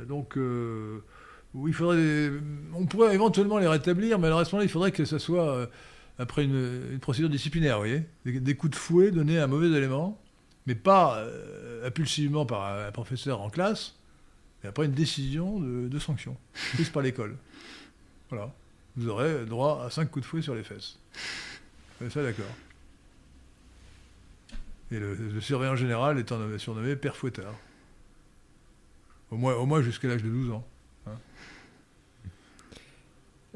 Donc, 0.08 0.38
il 0.38 1.74
faudrait, 1.74 2.32
on 2.76 2.86
pourrait 2.86 3.14
éventuellement 3.14 3.58
les 3.58 3.68
rétablir, 3.68 4.20
mais 4.20 4.28
à 4.28 4.46
ce 4.46 4.52
moment-là, 4.52 4.64
il 4.64 4.70
faudrait 4.70 4.92
que 4.92 5.04
ça 5.04 5.18
soit 5.18 5.68
après 6.20 6.44
une, 6.44 7.00
procédure 7.02 7.30
disciplinaire, 7.30 7.78
vous 7.78 7.82
voyez, 7.88 8.04
des, 8.24 8.56
coups 8.56 8.72
de 8.72 8.76
fouet 8.78 9.10
donnés 9.10 9.40
à 9.40 9.46
un 9.46 9.48
mauvais 9.48 9.76
élément, 9.76 10.22
mais 10.68 10.76
pas 10.76 11.26
impulsivement 11.84 12.46
par 12.46 12.66
un, 12.66 12.88
un 12.88 12.92
professeur 12.92 13.42
en 13.42 13.50
classe, 13.50 13.96
mais 14.62 14.70
après 14.70 14.86
une 14.86 14.92
décision 14.92 15.60
de, 15.60 15.88
de 15.88 16.00
sanction 16.00 16.38
prise 16.76 16.90
par 16.90 17.02
l'école. 17.02 17.36
Voilà 18.30 18.52
vous 19.00 19.08
aurez 19.08 19.46
droit 19.46 19.84
à 19.86 19.90
5 19.90 20.12
coups 20.12 20.26
de 20.26 20.30
fouet 20.30 20.42
sur 20.42 20.56
les 20.56 20.64
fesses. 20.64 20.98
C'est 22.00 22.10
ça, 22.12 22.22
d'accord. 22.22 22.46
Et 24.92 25.00
le, 25.00 25.40
surveillant 25.40 25.76
général 25.76 26.20
est 26.20 26.58
surnommé 26.58 26.96
Père 26.96 27.16
Fouettard. 27.16 27.54
Au 29.32 29.38
moins, 29.38 29.82
jusqu'à 29.82 30.08
l'âge 30.08 30.24
de 30.24 30.30
12 30.30 30.52
ans. 30.52 30.68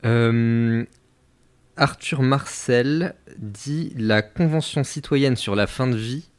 Euh, 0.05 0.85
Arthur 1.77 2.21
Marcel 2.21 3.15
dit 3.37 3.93
La 3.97 4.21
Convention 4.21 4.83
citoyenne 4.83 5.35
sur 5.35 5.55
la 5.55 5.65
fin 5.65 5.87
de 5.87 5.95
vie 5.95 6.29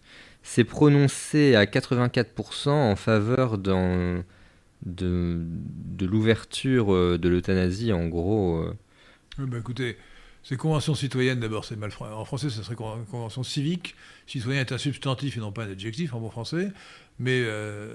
s'est 0.42 0.64
prononcée 0.64 1.56
à 1.56 1.64
84% 1.64 2.68
en 2.68 2.96
faveur 2.96 3.58
d'un- 3.58 4.22
de, 4.84 5.40
de 5.44 6.06
l'ouverture 6.06 6.94
euh, 6.94 7.18
de 7.18 7.28
l'euthanasie, 7.28 7.92
en 7.92 8.06
gros. 8.08 8.58
euh. 8.58 8.74
Oui, 9.38 9.46
bah, 9.48 9.58
écoutez, 9.58 9.96
ces 10.42 10.56
conventions 10.56 10.94
citoyennes, 10.94 11.40
d'abord, 11.40 11.64
c'est 11.64 11.76
mal 11.76 11.90
En 12.00 12.24
français, 12.24 12.50
ça 12.50 12.62
serait 12.62 12.74
con- 12.74 13.04
convention 13.10 13.42
civique. 13.42 13.94
Citoyen 14.26 14.60
est 14.60 14.72
un 14.72 14.78
substantif 14.78 15.36
et 15.36 15.40
non 15.40 15.52
pas 15.52 15.64
un 15.64 15.70
adjectif 15.70 16.14
en 16.14 16.20
bon 16.20 16.30
français. 16.30 16.70
Mais 17.18 17.42
euh, 17.44 17.94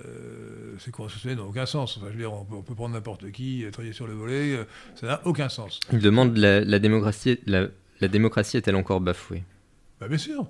ces 0.80 0.92
conventions 0.92 1.18
citoyennes 1.18 1.40
n'ont 1.40 1.50
aucun 1.50 1.66
sens. 1.66 1.98
Enfin, 1.98 2.08
je 2.08 2.14
veux 2.14 2.20
dire, 2.20 2.34
on 2.34 2.46
peut, 2.46 2.56
on 2.56 2.62
peut 2.62 2.74
prendre 2.76 2.96
n'importe 2.96 3.32
qui, 3.32 3.64
euh, 3.66 3.72
travailler 3.72 3.94
sur 3.94 4.08
le 4.08 4.14
volet, 4.14 4.56
euh, 4.56 4.64
ça 4.96 5.08
n'a 5.08 5.22
aucun 5.26 5.50
sens. 5.50 5.80
Il 5.92 6.00
demande 6.00 6.38
la, 6.38 6.62
la 6.62 6.80
démocratie, 6.80 7.40
la, 7.46 7.68
la 8.00 8.08
démocratie 8.08 8.58
est-elle 8.58 8.76
encore 8.78 9.02
bafouée? 9.02 9.44
Bah, 10.00 10.08
bien 10.08 10.18
sûr. 10.18 10.48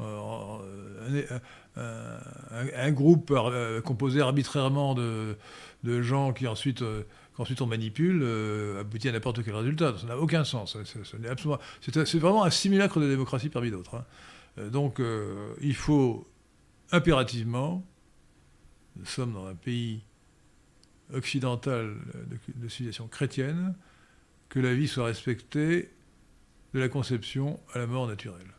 Euh, 0.00 1.38
un, 1.76 2.86
un- 2.86 2.92
groupe 2.92 3.32
composé 3.84 4.20
arbitrairement 4.20 4.94
de, 4.94 5.36
de 5.84 6.02
gens 6.02 6.32
qui 6.32 6.46
ensuite, 6.46 6.82
euh, 6.82 7.04
qu'ensuite 7.34 7.60
on 7.60 7.66
manipule 7.66 8.20
euh, 8.22 8.80
aboutit 8.80 9.08
à 9.08 9.12
n'importe 9.12 9.44
quel 9.44 9.54
résultat. 9.54 9.96
Ça 9.98 10.06
n'a 10.06 10.18
aucun 10.18 10.44
sens. 10.44 10.76
Absolument- 10.76 11.58
C'est 11.80 12.18
vraiment 12.18 12.44
un 12.44 12.50
simulacre 12.50 13.00
de 13.00 13.08
démocratie 13.08 13.48
parmi 13.48 13.70
d'autres. 13.70 13.94
hein. 13.96 14.04
Euh, 14.58 14.70
donc 14.70 15.00
il 15.60 15.74
faut 15.74 16.26
impérativement, 16.90 17.86
nous 18.96 19.04
sommes 19.04 19.32
dans 19.34 19.46
un 19.46 19.54
pays 19.54 20.02
occidental 21.14 21.94
de, 22.28 22.38
de 22.60 22.68
civilisation 22.68 23.06
chrétienne, 23.08 23.74
que 24.48 24.58
la 24.60 24.74
vie 24.74 24.88
soit 24.88 25.04
respectée 25.06 25.90
de 26.74 26.80
la 26.80 26.88
conception 26.88 27.60
à 27.72 27.78
la 27.78 27.86
mort 27.86 28.06
naturelle. 28.06 28.52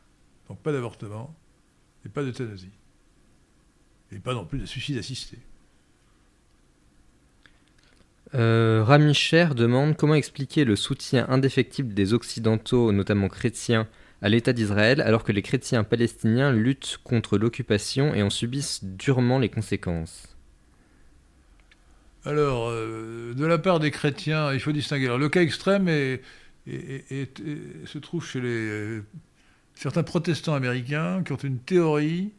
Donc 0.48 0.60
pas 0.62 0.72
d'avortement 0.72 1.36
et 2.06 2.10
pas 2.10 2.24
d'euthanasie. 2.24 2.72
Et 4.12 4.20
pas 4.20 4.34
non 4.34 4.46
plus 4.46 4.58
de 4.60 4.66
suicide 4.66 4.98
assisté. 4.98 5.38
Euh, 8.36 8.84
Rami 8.86 9.14
Cher 9.14 9.56
demande 9.56 9.96
comment 9.98 10.14
expliquer 10.14 10.64
le 10.64 10.76
soutien 10.76 11.26
indéfectible 11.30 11.94
des 11.94 12.14
Occidentaux, 12.14 12.92
notamment 12.92 13.28
chrétiens, 13.28 13.88
à 14.22 14.30
l'État 14.30 14.54
d'Israël, 14.54 15.02
alors 15.02 15.24
que 15.24 15.32
les 15.32 15.42
chrétiens 15.42 15.84
palestiniens 15.84 16.52
luttent 16.52 17.00
contre 17.04 17.38
l'occupation 17.38 18.14
et 18.14 18.22
en 18.22 18.30
subissent 18.30 18.84
durement 18.84 19.40
les 19.40 19.50
conséquences. 19.50 20.36
Alors, 22.26 22.70
euh, 22.70 23.34
de 23.34 23.46
la 23.46 23.58
part 23.58 23.80
des 23.80 23.92
chrétiens, 23.92 24.54
il 24.54 24.60
faut 24.60 24.74
distinguer. 24.74 25.16
Le 25.18 25.30
cas 25.30 25.42
extrême 25.42 25.88
se 26.68 27.98
trouve 27.98 28.26
chez 28.26 28.42
les, 28.42 29.02
certains 29.74 30.04
protestants 30.04 30.54
américains 30.54 31.24
qui 31.24 31.32
ont 31.32 31.38
une 31.38 31.60
théorie 31.60 32.34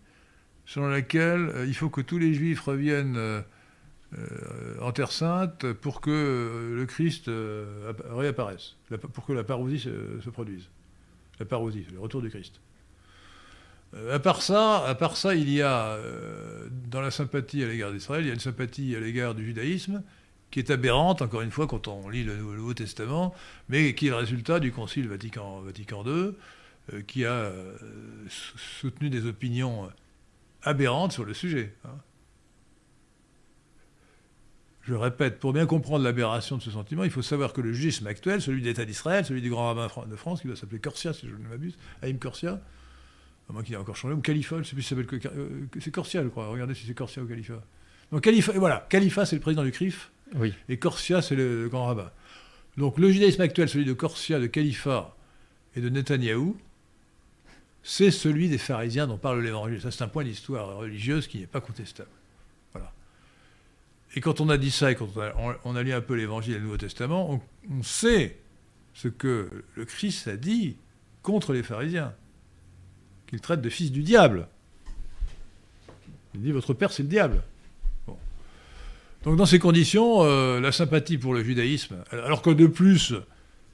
selon 0.66 0.88
laquelle 0.88 1.52
il 1.66 1.74
faut 1.74 1.88
que 1.88 2.02
tous 2.02 2.18
les 2.18 2.34
juifs 2.34 2.60
reviennent 2.60 3.42
en 4.80 4.92
Terre 4.92 5.12
Sainte 5.12 5.72
pour 5.72 6.00
que 6.00 6.74
le 6.76 6.86
Christ 6.86 7.30
réapparaisse, 8.10 8.76
pour 9.12 9.24
que 9.24 9.32
la 9.32 9.44
parousie 9.44 9.78
se 9.78 10.30
produise. 10.30 10.68
La 11.38 11.46
parousie, 11.46 11.86
le 11.92 12.00
retour 12.00 12.20
du 12.20 12.28
Christ. 12.28 12.60
Euh, 13.94 14.14
à, 14.14 14.18
part 14.18 14.42
ça, 14.42 14.86
à 14.86 14.94
part 14.94 15.16
ça, 15.16 15.34
il 15.34 15.50
y 15.50 15.62
a, 15.62 15.94
euh, 15.94 16.68
dans 16.88 17.00
la 17.00 17.10
sympathie 17.10 17.64
à 17.64 17.68
l'égard 17.68 17.92
d'Israël, 17.92 18.24
il 18.24 18.28
y 18.28 18.30
a 18.30 18.34
une 18.34 18.40
sympathie 18.40 18.94
à 18.94 19.00
l'égard 19.00 19.34
du 19.34 19.44
judaïsme 19.44 20.02
qui 20.50 20.58
est 20.58 20.70
aberrante, 20.70 21.22
encore 21.22 21.42
une 21.42 21.50
fois, 21.50 21.66
quand 21.66 21.86
on 21.88 22.08
lit 22.08 22.24
le, 22.24 22.36
Nouveau 22.36 22.74
Testament, 22.74 23.34
mais 23.68 23.94
qui 23.94 24.08
est 24.08 24.10
le 24.10 24.16
résultat 24.16 24.58
du 24.58 24.72
Concile 24.72 25.08
Vatican, 25.08 25.60
Vatican 25.60 26.04
II, 26.04 26.32
euh, 26.92 27.02
qui 27.06 27.24
a 27.24 27.52
soutenu 28.80 29.10
des 29.10 29.26
opinions 29.26 29.88
aberrantes 30.62 31.12
sur 31.12 31.24
le 31.24 31.34
sujet. 31.34 31.74
Je 34.90 34.96
répète, 34.96 35.38
pour 35.38 35.52
bien 35.52 35.66
comprendre 35.66 36.02
l'aberration 36.02 36.56
de 36.56 36.62
ce 36.62 36.72
sentiment, 36.72 37.04
il 37.04 37.12
faut 37.12 37.22
savoir 37.22 37.52
que 37.52 37.60
le 37.60 37.72
judaïsme 37.72 38.08
actuel, 38.08 38.42
celui 38.42 38.60
de 38.60 38.66
l'État 38.66 38.84
d'Israël, 38.84 39.24
celui 39.24 39.40
du 39.40 39.48
grand 39.48 39.72
rabbin 39.72 39.88
de 40.04 40.16
France, 40.16 40.40
qui 40.40 40.48
doit 40.48 40.56
s'appeler 40.56 40.80
Corsia, 40.80 41.12
si 41.12 41.28
je 41.28 41.32
ne 41.32 41.48
m'abuse, 41.48 41.78
Haïm 42.02 42.18
Corsia, 42.18 42.60
à 43.48 43.52
moins 43.52 43.62
qu'il 43.62 43.72
ait 43.74 43.78
encore 43.78 43.94
changé, 43.94 44.14
ou 44.14 44.20
Khalifa, 44.20 44.56
je 44.56 44.60
ne 44.62 44.64
sais 44.64 44.74
plus 44.74 44.82
si 44.82 44.88
s'appelle 44.88 45.06
que. 45.06 45.28
Euh, 45.28 45.68
c'est 45.78 45.92
Corsia, 45.92 46.24
je 46.24 46.28
crois. 46.28 46.48
Regardez 46.48 46.74
si 46.74 46.88
c'est 46.88 46.94
Corsia 46.94 47.22
ou 47.22 47.26
Khalifa. 47.26 47.62
Donc 48.10 48.22
Khalifa, 48.22 48.50
voilà, 48.54 48.84
Khalifa, 48.90 49.26
c'est 49.26 49.36
le 49.36 49.42
président 49.42 49.62
du 49.62 49.70
CRIF, 49.70 50.10
oui. 50.34 50.54
et 50.68 50.76
Corsia, 50.76 51.22
c'est 51.22 51.36
le, 51.36 51.68
grand 51.68 51.86
rabbin. 51.86 52.10
Donc 52.76 52.98
le 52.98 53.12
judaïsme 53.12 53.42
actuel, 53.42 53.68
celui 53.68 53.84
de 53.84 53.92
Corsia, 53.92 54.40
de 54.40 54.48
Khalifa 54.48 55.14
et 55.76 55.80
de 55.80 55.88
Netanyahou, 55.88 56.56
c'est 57.84 58.10
celui 58.10 58.48
des 58.48 58.58
pharisiens 58.58 59.06
dont 59.06 59.18
parle 59.18 59.40
l'évangile. 59.40 59.80
Ça, 59.80 59.92
c'est 59.92 60.02
un 60.02 60.08
point 60.08 60.24
d'histoire 60.24 60.78
religieuse 60.78 61.28
qui 61.28 61.38
n'est 61.38 61.46
pas 61.46 61.60
contestable. 61.60 62.10
Et 64.14 64.20
quand 64.20 64.40
on 64.40 64.48
a 64.48 64.58
dit 64.58 64.70
ça 64.70 64.90
et 64.90 64.94
quand 64.96 65.08
on 65.64 65.76
a, 65.76 65.82
lu 65.82 65.92
un 65.92 66.00
peu 66.00 66.14
l'évangile 66.14 66.54
et 66.54 66.58
le 66.58 66.64
Nouveau 66.64 66.76
Testament, 66.76 67.30
on, 67.30 67.40
on 67.72 67.82
sait 67.82 68.38
ce 68.94 69.08
que 69.08 69.64
le 69.76 69.84
Christ 69.84 70.26
a 70.28 70.36
dit 70.36 70.76
contre 71.22 71.52
les 71.52 71.62
pharisiens 71.62 72.12
qu'il 73.28 73.40
traite 73.40 73.60
de 73.60 73.70
fils 73.70 73.92
du 73.92 74.02
diable. 74.02 74.48
Il 76.34 76.42
dit 76.42 76.52
votre 76.52 76.74
père 76.74 76.92
c'est 76.92 77.02
le 77.02 77.08
diable. 77.08 77.42
Donc 79.22 79.36
dans 79.36 79.46
ces 79.46 79.58
conditions, 79.58 80.22
euh, 80.22 80.60
la 80.60 80.72
sympathie 80.72 81.18
pour 81.18 81.34
le 81.34 81.44
judaïsme, 81.44 81.96
alors 82.10 82.40
que 82.40 82.50
de 82.50 82.66
plus, 82.66 83.14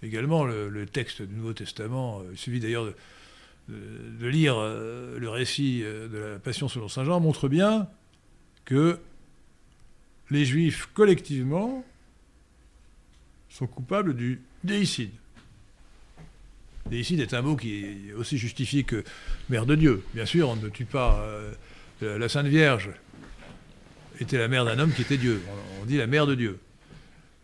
également 0.03 0.45
le, 0.45 0.87
texte 0.87 1.23
du 1.23 1.35
Nouveau 1.35 1.53
Testament, 1.53 2.21
euh, 2.21 2.31
il 2.33 2.39
suffit 2.39 2.59
d'ailleurs 2.59 2.93
de, 3.69 4.27
lire 4.27 4.57
euh, 4.59 5.19
le 5.19 5.29
récit 5.29 5.83
de 5.83 6.19
la 6.19 6.39
Passion 6.41 6.69
selon 6.69 6.89
Saint 6.89 7.05
Jean, 7.05 7.21
montre 7.21 7.49
bien 7.49 7.89
que 8.65 8.99
les 10.31 10.45
juifs 10.45 10.89
collectivement 10.95 11.85
sont 13.49 13.67
coupables 13.67 14.15
du 14.15 14.41
déicide. 14.65 15.13
Déicide 16.87 17.21
est 17.21 17.35
un 17.35 17.43
mot 17.43 17.57
qui 17.57 17.85
est 17.85 18.13
aussi 18.13 18.39
justifié 18.39 18.85
que 18.85 19.03
mère 19.49 19.67
de 19.67 19.75
Dieu. 19.75 20.05
Bien 20.15 20.27
sûr, 20.27 20.49
on 20.49 20.57
ne 20.57 20.69
tue 20.69 20.85
pas 20.85 21.19
euh, 22.03 22.19
la 22.19 22.29
Sainte 22.29 22.47
Vierge 22.47 22.91
était 24.21 24.39
la 24.39 24.49
mère 24.49 24.65
d'un 24.65 24.79
homme 24.79 24.93
qui 24.93 25.03
était 25.03 25.17
Dieu. 25.17 25.43
On, 25.81 25.87
dit 25.87 25.97
la 25.97 26.07
mère 26.07 26.27
de 26.27 26.35
Dieu. 26.35 26.59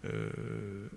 Euh, 0.05 0.89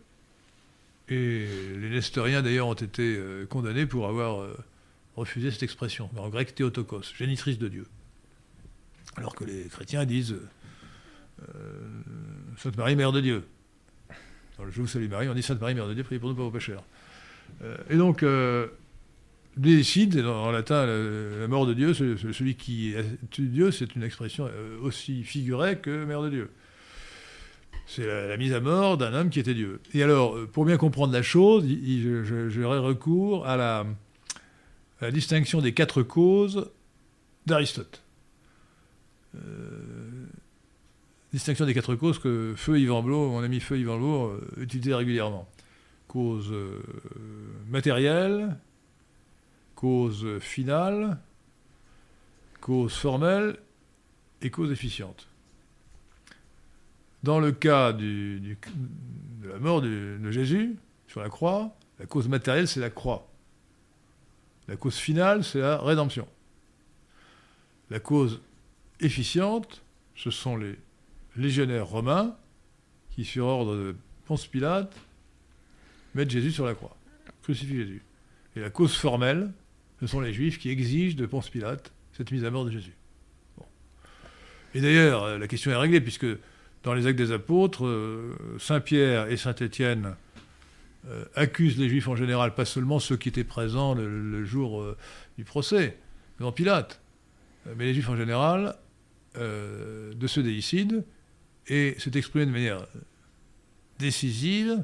et 1.08 1.48
les 1.80 1.90
Nestoriens, 1.90 2.42
d'ailleurs, 2.42 2.68
ont 2.68 2.74
été 2.74 3.16
euh, 3.16 3.46
condamnés 3.46 3.86
pour 3.86 4.08
avoir 4.08 4.48
refusé 5.16 5.52
cette 5.52 5.64
expression. 5.64 6.10
En 6.18 6.30
grec, 6.30 6.56
théotokos, 6.56 7.14
génitrice 7.18 7.58
de 7.58 7.68
Dieu. 7.68 7.88
Alors 9.16 9.36
que 9.36 9.46
les 9.46 9.66
chrétiens 9.66 10.06
disent 10.06 10.36
Sainte 12.58 12.78
Marie, 12.78 12.96
mère 12.96 13.12
de 13.12 13.22
Dieu. 13.22 13.44
Je 14.58 14.82
vous 14.82 14.88
salue 14.88 15.10
Marie, 15.10 15.28
on 15.28 15.34
dit 15.34 15.44
Sainte 15.44 15.60
Marie, 15.60 15.76
mère 15.76 15.88
de 15.88 15.94
Dieu, 15.94 16.04
priez 16.04 16.20
pour 16.20 16.30
nous 16.30 16.36
pauvres 16.36 16.52
pécheurs. 16.52 16.84
Euh, 17.62 17.76
et 17.90 17.98
donc, 17.98 18.24
euh, 18.24 18.68
décide, 19.58 20.20
en 20.26 20.52
latin, 20.52 20.86
la, 20.86 21.48
mort 21.48 21.66
de 21.66 21.74
Dieu, 21.74 21.94
celui 21.94 22.56
qui 22.56 22.94
tue 23.32 23.48
Dieu, 23.48 23.72
c'est 23.72 23.96
une 23.96 24.04
expression 24.04 24.48
euh, 24.48 24.78
aussi 24.82 25.24
figurée 25.24 25.78
que 25.78 26.06
mère 26.06 26.22
de 26.22 26.30
Dieu. 26.30 26.52
C'est 27.88 28.06
la, 28.06 28.38
mise 28.38 28.54
à 28.54 28.60
mort 28.60 28.98
d'un 28.98 29.14
homme 29.14 29.30
qui 29.30 29.40
était 29.40 29.54
Dieu. 29.54 29.80
Et 29.94 30.02
alors, 30.04 30.48
pour 30.48 30.66
bien 30.66 30.78
comprendre 30.78 31.14
la 31.14 31.22
chose, 31.22 31.66
j'aurais 32.50 32.80
recours 32.80 33.46
à 33.46 33.58
la, 33.58 33.86
distinction 35.12 35.62
des 35.62 35.74
quatre 35.74 36.02
causes 36.02 36.72
d'Aristote. 37.46 38.02
Distinction 41.36 41.66
des 41.66 41.74
quatre 41.74 41.96
causes 41.96 42.18
que 42.18 42.54
Feu 42.56 42.80
Yvan 42.80 43.04
Blot, 43.04 43.30
mon 43.30 43.44
ami 43.44 43.60
Feu 43.60 43.78
Yvan 43.78 43.98
Blot, 43.98 44.40
utilisait 44.58 44.96
régulièrement 44.96 45.48
cause 46.08 46.50
euh, 46.54 46.82
matérielle, 47.68 48.56
cause 49.76 50.40
finale, 50.40 51.18
cause 52.62 52.94
formelle 52.94 53.58
et 54.42 54.50
cause 54.50 54.72
efficiente. 54.72 55.28
Dans 57.24 57.42
le 57.42 57.52
cas 57.52 57.92
de 57.92 58.40
la 59.44 59.60
mort 59.60 59.82
de, 59.82 60.32
Jésus 60.32 60.78
sur 61.10 61.20
la 61.20 61.28
croix, 61.28 61.76
la 62.00 62.06
cause 62.06 62.30
matérielle, 62.30 62.70
c'est 62.70 62.80
la 62.80 62.90
croix. 62.90 63.28
La 64.70 64.78
cause 64.78 64.96
finale, 64.96 65.44
c'est 65.44 65.60
la 65.60 65.80
rédemption. 65.80 66.30
La 67.90 68.00
cause 68.00 68.40
efficiente, 69.02 69.84
ce 70.16 70.32
sont 70.32 70.56
les 70.56 70.78
légionnaires 71.36 71.88
romains 71.88 72.36
qui, 73.12 73.26
sur 73.26 73.46
ordre 73.46 73.76
de 73.76 73.96
Ponce 74.26 74.48
Pilate, 74.48 74.96
mettre 76.14 76.32
Jésus 76.32 76.52
sur 76.52 76.66
la 76.66 76.74
croix, 76.74 76.96
crucifie 77.44 77.76
Jésus. 77.76 78.02
Et 78.56 78.60
la 78.60 78.70
cause 78.70 78.96
formelle, 78.96 79.52
ce 80.00 80.08
sont 80.08 80.22
les 80.22 80.34
Juifs 80.34 80.60
qui 80.60 80.70
exigent 80.70 81.16
de 81.16 81.26
Ponce 81.26 81.50
Pilate 81.50 81.92
cette 82.14 82.32
mise 82.32 82.46
à 82.46 82.52
mort 82.52 82.66
de 82.66 82.72
Jésus. 82.72 82.96
Et 84.74 84.82
d'ailleurs, 84.82 85.24
euh, 85.24 85.38
la 85.38 85.48
question 85.48 85.72
est 85.72 85.76
réglée, 85.76 86.02
puisque 86.02 86.28
dans 86.84 86.94
les 86.94 87.08
actes 87.08 87.18
des 87.18 87.32
apôtres, 87.32 87.86
euh, 87.86 88.36
Saint 88.60 88.82
Pierre 88.82 89.30
et 89.30 89.38
Saint 89.38 89.56
Étienne 89.56 90.16
euh, 91.08 91.24
accusent 91.36 91.78
les 91.78 91.88
Juifs 91.90 92.08
en 92.08 92.16
général, 92.16 92.54
pas 92.54 92.66
seulement 92.66 93.00
ceux 93.00 93.16
qui 93.16 93.30
étaient 93.30 93.46
présents 93.46 93.96
le, 93.96 94.44
jour 94.44 94.86
du 95.38 95.44
procès 95.44 95.98
devant 96.40 96.52
Pilate, 96.52 97.02
mais 97.78 97.86
les 97.86 97.94
Juifs 97.94 98.10
en 98.10 98.18
général, 98.18 98.76
de 99.36 100.28
ce 100.28 100.40
déicide, 100.40 101.04
et 101.68 101.96
c'est 102.00 102.16
exprimé 102.16 102.46
de 102.46 102.52
manière 102.52 102.86
décisive 104.00 104.84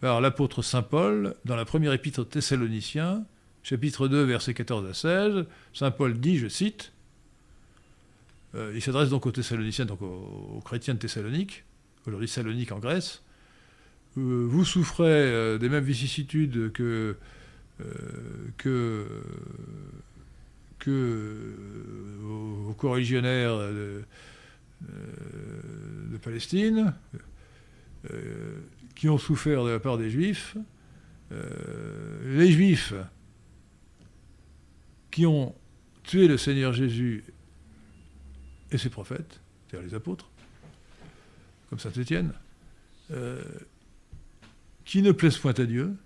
par 0.00 0.20
l'apôtre 0.20 0.62
Saint 0.62 0.82
Paul 0.82 1.34
dans 1.44 1.56
la 1.56 1.64
première 1.64 1.92
épître 1.92 2.20
aux 2.20 2.24
Thessaloniciens, 2.24 3.24
chapitre 3.62 4.08
2, 4.08 4.24
versets 4.24 4.54
14 4.54 4.88
à 4.88 4.94
16. 4.94 5.46
Saint 5.74 5.90
Paul 5.90 6.18
dit, 6.18 6.38
je 6.38 6.48
cite, 6.48 6.92
euh, 8.54 8.72
il 8.74 8.82
s'adresse 8.82 9.10
donc 9.10 9.26
aux 9.26 9.32
Thessaloniciens, 9.32 9.84
donc 9.84 10.02
aux, 10.02 10.60
chrétiens 10.64 10.94
de 10.94 10.98
Thessalonique, 10.98 11.64
aujourd'hui 12.06 12.28
Salonique 12.28 12.72
en 12.72 12.78
Grèce, 12.78 13.22
euh, 14.18 14.46
vous 14.48 14.64
souffrez 14.64 15.04
euh, 15.06 15.58
des 15.58 15.68
mêmes 15.68 15.84
vicissitudes 15.84 16.72
que, 16.72 17.16
que, 18.56 19.06
que 20.78 21.54
vos, 22.20 22.74
co-religionnaires 22.74 23.58
de, 23.58 24.02
de, 24.82 26.16
Palestine 26.22 26.94
qui 28.94 29.08
ont 29.08 29.16
souffert 29.16 29.64
de 29.64 29.70
la 29.70 29.80
part 29.80 29.96
des 29.96 30.10
Juifs, 30.10 30.56
euh, 31.32 32.36
les 32.36 32.50
Juifs 32.50 32.92
qui 35.10 35.26
ont 35.26 35.54
tué 36.02 36.28
le 36.28 36.36
Seigneur 36.36 36.72
Jésus 36.72 37.24
et 38.70 38.78
ses 38.78 38.90
prophètes, 38.90 39.40
c'est-à-dire 39.66 39.88
les 39.88 39.94
apôtres, 39.94 40.30
comme 41.68 41.78
Saint 41.78 41.92
Étienne, 41.92 42.32
euh, 43.10 43.42
qui 44.84 45.02
ne 45.02 45.12
plaisent 45.12 45.38
point 45.38 45.54
à 45.54 45.64
Dieu, 45.64 45.96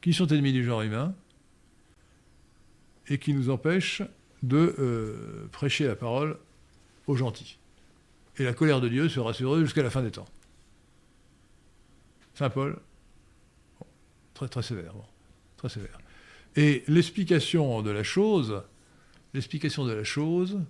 qui 0.00 0.12
sont 0.14 0.26
ennemis 0.28 0.52
du 0.52 0.64
genre 0.64 0.82
humain, 0.82 1.14
et 3.08 3.18
qui 3.18 3.32
nous 3.32 3.50
empêchent 3.50 4.02
de 4.42 4.74
euh, 4.78 5.48
prêcher 5.50 5.86
la 5.86 5.96
parole 5.96 6.38
aux 7.06 7.16
gentils. 7.16 7.58
Et 8.38 8.44
la 8.44 8.54
colère 8.54 8.80
de 8.80 8.88
Dieu 8.88 9.08
sera 9.08 9.32
sur 9.32 9.54
eux 9.54 9.64
jusqu'à 9.64 9.82
la 9.82 9.90
fin 9.90 10.02
des 10.02 10.10
temps. 10.10 10.28
Saint 12.34 12.50
Paul, 12.50 12.78
très 14.34 14.48
très 14.48 14.62
sévère, 14.62 14.94
très 15.56 15.68
sévère. 15.68 15.98
Et 16.54 16.84
l'explication 16.86 17.82
de 17.82 17.90
la 17.90 18.04
chose, 18.04 18.62
l'explication 19.34 19.84
de 19.84 19.92
la 19.92 20.04
chose, 20.04 20.60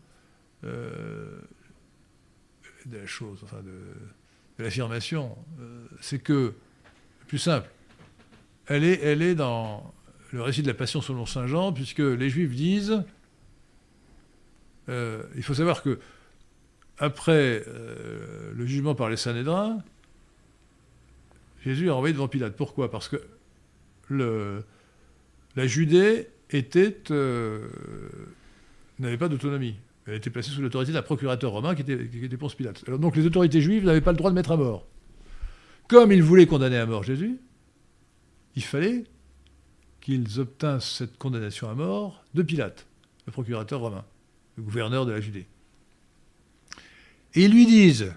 euh, 0.65 1.41
de 2.87 2.99
la 2.99 3.07
chose, 3.07 3.41
enfin 3.45 3.59
de, 3.59 3.83
de 4.59 4.65
l'affirmation, 4.65 5.37
euh, 5.61 5.87
c'est 6.01 6.19
que, 6.19 6.55
plus 7.27 7.39
simple, 7.39 7.69
elle 8.67 8.85
est, 8.85 9.01
elle 9.03 9.21
est 9.21 9.35
dans 9.35 9.93
le 10.33 10.43
récit 10.43 10.63
de 10.63 10.69
la 10.69 10.75
Passion 10.75 11.01
selon 11.01 11.27
Saint 11.27 11.47
Jean, 11.47 11.73
puisque 11.73 11.99
les 11.99 12.31
Juifs 12.31 12.55
disent, 12.55 13.05
euh, 14.89 15.23
il 15.37 15.43
faut 15.43 15.55
savoir 15.55 15.83
que 15.83 16.01
après 16.99 17.65
euh, 17.67 18.53
le 18.55 18.67
jugement 18.67 18.95
par 18.95 19.09
les 19.09 19.17
Sanhédrins, 19.17 19.79
Jésus 21.65 21.87
est 21.87 21.91
envoyé 21.91 22.13
devant 22.13 22.29
Pilate. 22.29 22.57
Pourquoi? 22.57 22.91
Parce 22.91 23.09
que 23.09 23.21
la 24.11 25.67
Judée 25.67 26.29
était 26.51 26.97
n'avait 28.99 29.19
pas 29.19 29.29
d'autonomie. 29.29 29.77
Elle 30.07 30.15
était 30.15 30.31
placée 30.31 30.51
sous 30.51 30.63
l'autorité 30.63 30.93
d'un 30.93 31.03
procurateur 31.03 31.51
romain 31.51 31.75
qui 31.75 31.83
était, 31.83 32.09
qui 32.09 32.25
était 32.25 32.37
Ponce 32.37 32.55
Pilate. 32.55 32.83
Alors 32.87 32.99
donc 32.99 33.17
les 33.17 33.27
autorités 33.27 33.61
juives 33.61 33.85
n'avaient 33.85 34.01
pas 34.01 34.13
le 34.13 34.17
droit 34.17 34.31
de 34.31 34.35
mettre 34.35 34.53
à 34.53 34.57
mort. 34.57 34.87
Comme 35.87 36.13
ils 36.13 36.23
voulaient 36.23 36.47
condamner 36.47 36.79
à 36.79 36.87
mort 36.87 37.03
Jésus, 37.03 37.39
il 38.57 38.63
fallait 38.63 39.05
qu'ils 40.01 40.41
obtinssent 40.41 40.97
cette 40.97 41.19
condamnation 41.19 41.69
à 41.69 41.75
mort 41.75 42.25
de 42.35 42.43
Pilate, 42.43 42.87
le 43.27 43.33
procurateur 43.33 43.81
romain, 43.81 44.05
le 44.57 44.63
gouverneur 44.63 45.05
de 45.05 45.13
la 45.13 45.21
Judée. 45.21 45.47
Et 47.39 47.45
ils 47.45 47.53
lui 47.53 47.67
disent, 47.67 48.13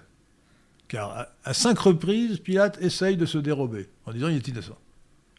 car 0.88 1.28
à 1.44 1.54
cinq 1.54 1.78
reprises, 1.78 2.40
Pilate 2.40 2.82
essaye 2.82 3.16
de 3.16 3.24
se 3.24 3.38
dérober, 3.38 3.88
en 4.04 4.12
disant 4.12 4.26
il 4.26 4.34
est 4.34 4.48
innocent. 4.48 4.76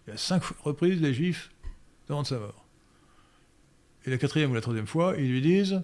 Et 0.08 0.12
à 0.12 0.16
cinq 0.16 0.42
reprises, 0.62 1.02
les 1.02 1.14
Juifs 1.14 1.52
demandent 2.08 2.26
sa 2.26 2.40
mort. 2.40 2.66
Et 4.06 4.10
la 4.10 4.18
quatrième 4.18 4.52
ou 4.52 4.54
la 4.54 4.62
troisième 4.62 4.88
fois, 4.88 5.16
ils 5.18 5.30
lui 5.30 5.42
disent 5.42 5.84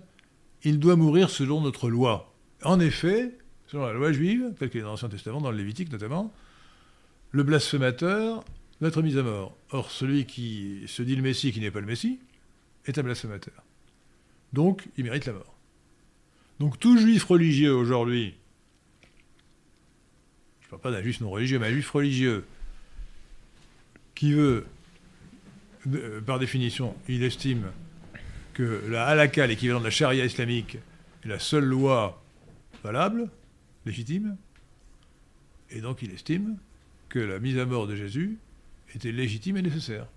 il 0.64 0.80
doit 0.80 0.96
mourir 0.96 1.30
selon 1.30 1.60
notre 1.60 1.90
loi. 1.90 2.34
En 2.64 2.80
effet, 2.80 3.38
selon 3.68 3.86
la 3.86 3.92
loi 3.92 4.14
juive, 4.14 4.54
telle 4.58 4.70
qu'elle 4.70 4.80
est 4.80 4.84
dans 4.86 4.92
l'Ancien 4.92 5.10
Testament, 5.10 5.42
dans 5.42 5.52
le 5.52 5.58
Lévitique 5.58 5.92
notamment, 5.92 6.34
le 7.32 7.44
blasphémateur 7.44 8.46
doit 8.80 8.88
être 8.88 9.02
mis 9.02 9.18
à 9.18 9.24
mort. 9.24 9.58
Or, 9.72 9.92
celui 9.92 10.26
qui 10.26 10.86
se 10.88 11.02
dit 11.02 11.18
le 11.18 11.22
Messie, 11.22 11.52
qui 11.52 11.60
n'est 11.60 11.70
pas 11.70 11.82
le 11.82 11.86
Messie, 11.86 12.22
est 12.86 12.98
un 12.98 13.04
blasphémateur. 13.04 13.62
Donc, 14.54 14.88
il 14.96 15.04
mérite 15.04 15.26
la 15.26 15.34
mort. 15.34 15.59
Donc, 16.60 16.80
tout 16.80 16.98
juif 16.98 17.23
religieux 17.23 17.73
aujourd'hui, 17.73 18.36
je 20.61 20.65
ne 20.65 20.69
parle 20.72 20.81
pas 20.81 20.91
d'un 20.91 21.02
juif 21.02 21.22
non 21.22 21.30
religieux, 21.30 21.60
mais 21.60 21.68
un 21.68 21.72
juif 21.72 21.90
religieux, 21.90 22.45
qui 24.14 24.34
veut, 24.34 24.65
par 26.26 26.40
définition, 26.40 26.95
il 27.07 27.23
estime 27.23 27.72
que 28.53 28.84
la 28.90 29.06
halakha, 29.06 29.48
l'équivalent 29.48 29.80
de 29.80 29.86
la 29.86 29.91
charia 29.91 30.26
islamique, 30.26 30.77
est 31.23 31.27
la 31.30 31.40
seule 31.40 31.64
loi 31.64 32.22
valable, 32.84 33.30
légitime, 33.86 34.36
et 35.69 35.80
donc 35.80 36.02
il 36.02 36.11
estime 36.11 36.57
que 37.07 37.19
la 37.19 37.40
mise 37.40 37.57
à 37.57 37.65
mort 37.65 37.88
de 37.88 37.95
Jésus 37.95 38.38
était 38.94 39.14
légitime 39.14 39.56
et 39.57 39.61
nécessaire. 39.61 40.07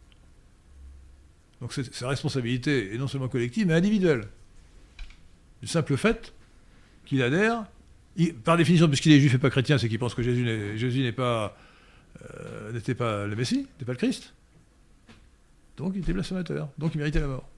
Donc 1.61 1.73
sa 1.73 2.09
responsabilité 2.09 2.93
est 2.93 2.99
non 2.99 3.07
seulement 3.07 3.29
collective, 3.29 3.69
mais 3.69 3.75
individuelle. 3.75 4.27
Le 5.63 5.69
simple 5.69 5.97
fait 5.97 6.35
qu'il 7.05 7.23
adhère, 7.23 7.65
par 8.45 8.57
définition, 8.57 8.89
puisqu'il 8.89 9.13
est 9.13 9.21
juif 9.21 9.35
et 9.35 9.39
pas 9.39 9.51
chrétien, 9.51 9.79
c'est 9.79 9.89
qu'il 9.89 9.99
pense 9.99 10.15
que 10.15 10.23
Jésus 10.23 11.03
n'est 11.03 11.13
pas, 11.13 11.57
euh, 12.23 12.73
n'était 12.73 12.95
pas 12.95 13.27
le 13.27 13.37
Messie, 13.37 13.61
n'était 13.61 13.85
pas 13.85 13.93
le 13.93 13.99
Christ. 13.99 14.35
Donc 15.77 15.93
il 15.95 16.03
était 16.03 16.13
blasphémateur, 16.13 16.69
donc 16.79 16.95
il 16.95 16.99
méritait 16.99 17.21
la 17.21 17.29
mort. 17.29 17.49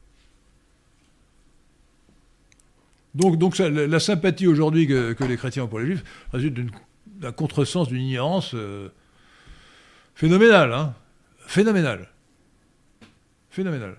Donc, 3.14 3.38
donc 3.38 3.58
la, 3.58 4.00
sympathie 4.00 4.46
aujourd'hui 4.46 4.86
que, 4.88 5.24
les 5.24 5.36
chrétiens 5.36 5.64
ont 5.64 5.68
pour 5.68 5.78
les 5.78 5.86
juifs 5.86 6.04
résulte 6.32 6.58
d'un 7.06 7.32
contresens, 7.32 7.88
d'une 7.88 8.02
ignorance 8.02 8.54
euh, 8.54 8.88
phénoménale. 10.14 10.72
Hein 10.72 10.94
phénoménale. 11.46 12.08
Phénoménale. 13.50 13.96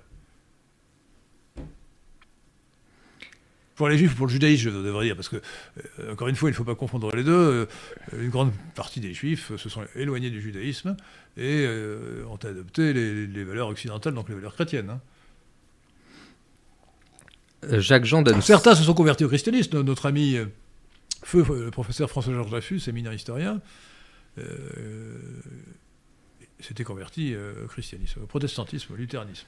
Pour 3.76 3.90
les 3.90 3.98
juifs 3.98 4.14
ou 4.14 4.16
pour 4.16 4.28
le 4.28 4.32
judaïsme, 4.32 4.64
je 4.64 4.70
devrais 4.70 5.06
dire, 5.06 5.16
parce 5.16 5.28
que, 5.28 5.42
euh, 6.00 6.14
encore 6.14 6.30
une 6.30 6.36
fois, 6.36 6.50
il 6.50 6.54
ne 6.54 6.58
faut 6.58 6.64
pas 6.64 6.76
confondre 6.76 7.14
les 7.14 7.24
deux. 7.24 7.32
Euh, 7.32 7.66
une 8.18 8.30
grande 8.30 8.52
partie 8.74 9.02
des 9.02 9.14
juifs 9.14 9.56
se 9.58 9.70
sont 9.70 9.84
éloignés 9.96 10.30
du 10.30 10.42
judaïsme 10.42 10.96
et 11.38 11.68
ont 12.30 12.38
adopté 12.38 12.94
les, 12.94 13.44
valeurs 13.44 13.68
occidentales, 13.68 14.14
donc 14.14 14.30
les 14.30 14.36
valeurs 14.36 14.54
chrétiennes. 14.54 14.90
Hein. 14.90 15.02
Euh, 17.72 17.80
Jacques 17.80 18.06
Jean 18.06 18.22
donne. 18.22 18.42
Certains 18.42 18.76
se 18.76 18.84
sont 18.84 18.94
convertis 18.94 19.24
au 19.24 19.28
christianisme. 19.28 19.82
Notre 19.82 20.06
ami 20.06 20.36
euh, 20.36 20.46
feu, 21.24 21.46
le 21.50 21.72
professeur 21.72 22.10
François-Georges 22.10 22.50
Dreyfus, 22.50 22.80
séminaire 22.80 23.14
historien, 23.14 23.62
euh, 24.38 25.18
s'était 26.60 26.84
converti 26.84 27.36
au 27.36 27.68
christianisme, 27.68 28.24
au 28.24 28.26
protestantisme, 28.26 28.94
au 28.94 28.96
luthéranisme. 28.96 29.48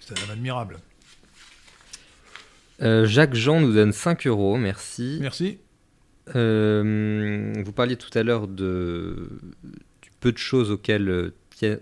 C'est 0.00 0.18
un 0.18 0.32
homme 0.32 0.76
admirable. 2.78 3.06
Jacques 3.06 3.34
Jean 3.34 3.60
nous 3.60 3.72
donne 3.72 3.92
5 3.92 4.26
euros, 4.26 4.56
merci. 4.56 5.18
Merci. 5.20 5.58
vous 6.28 7.72
parliez 7.72 7.96
tout 7.96 8.16
à 8.18 8.22
l'heure 8.22 8.48
de, 8.48 9.28
du 10.02 10.10
peu 10.20 10.32
de 10.32 10.38
choses 10.38 10.70
auxquelles 10.70 11.32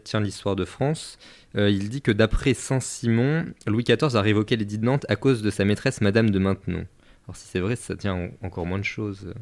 tient 0.05 0.21
l'histoire 0.21 0.57
de 0.57 0.65
France. 0.65 1.19
Euh, 1.57 1.71
il 1.71 1.89
dit 1.89 2.03
que 2.03 2.11
d'après 2.11 2.55
Saint-Simon, 2.55 3.47
Louis 3.67 3.85
XIV 3.85 4.17
a 4.17 4.21
révoqué 4.21 4.57
l'édit 4.57 4.79
de 4.79 4.85
Nantes 4.85 5.07
à 5.09 5.17
cause 5.17 5.43
de 5.43 5.51
sa 5.51 5.65
maîtresse 5.65 6.01
Madame 6.01 6.31
de 6.31 6.39
Maintenon. 6.39 6.87
Alors 7.27 7.37
si 7.37 7.47
c'est 7.47 7.61
vrai, 7.61 7.77
ça 7.77 7.97
tient 7.97 8.31
encore 8.43 8.67
moins 8.67 8.79
de 8.79 8.85
choses. 8.85 9.33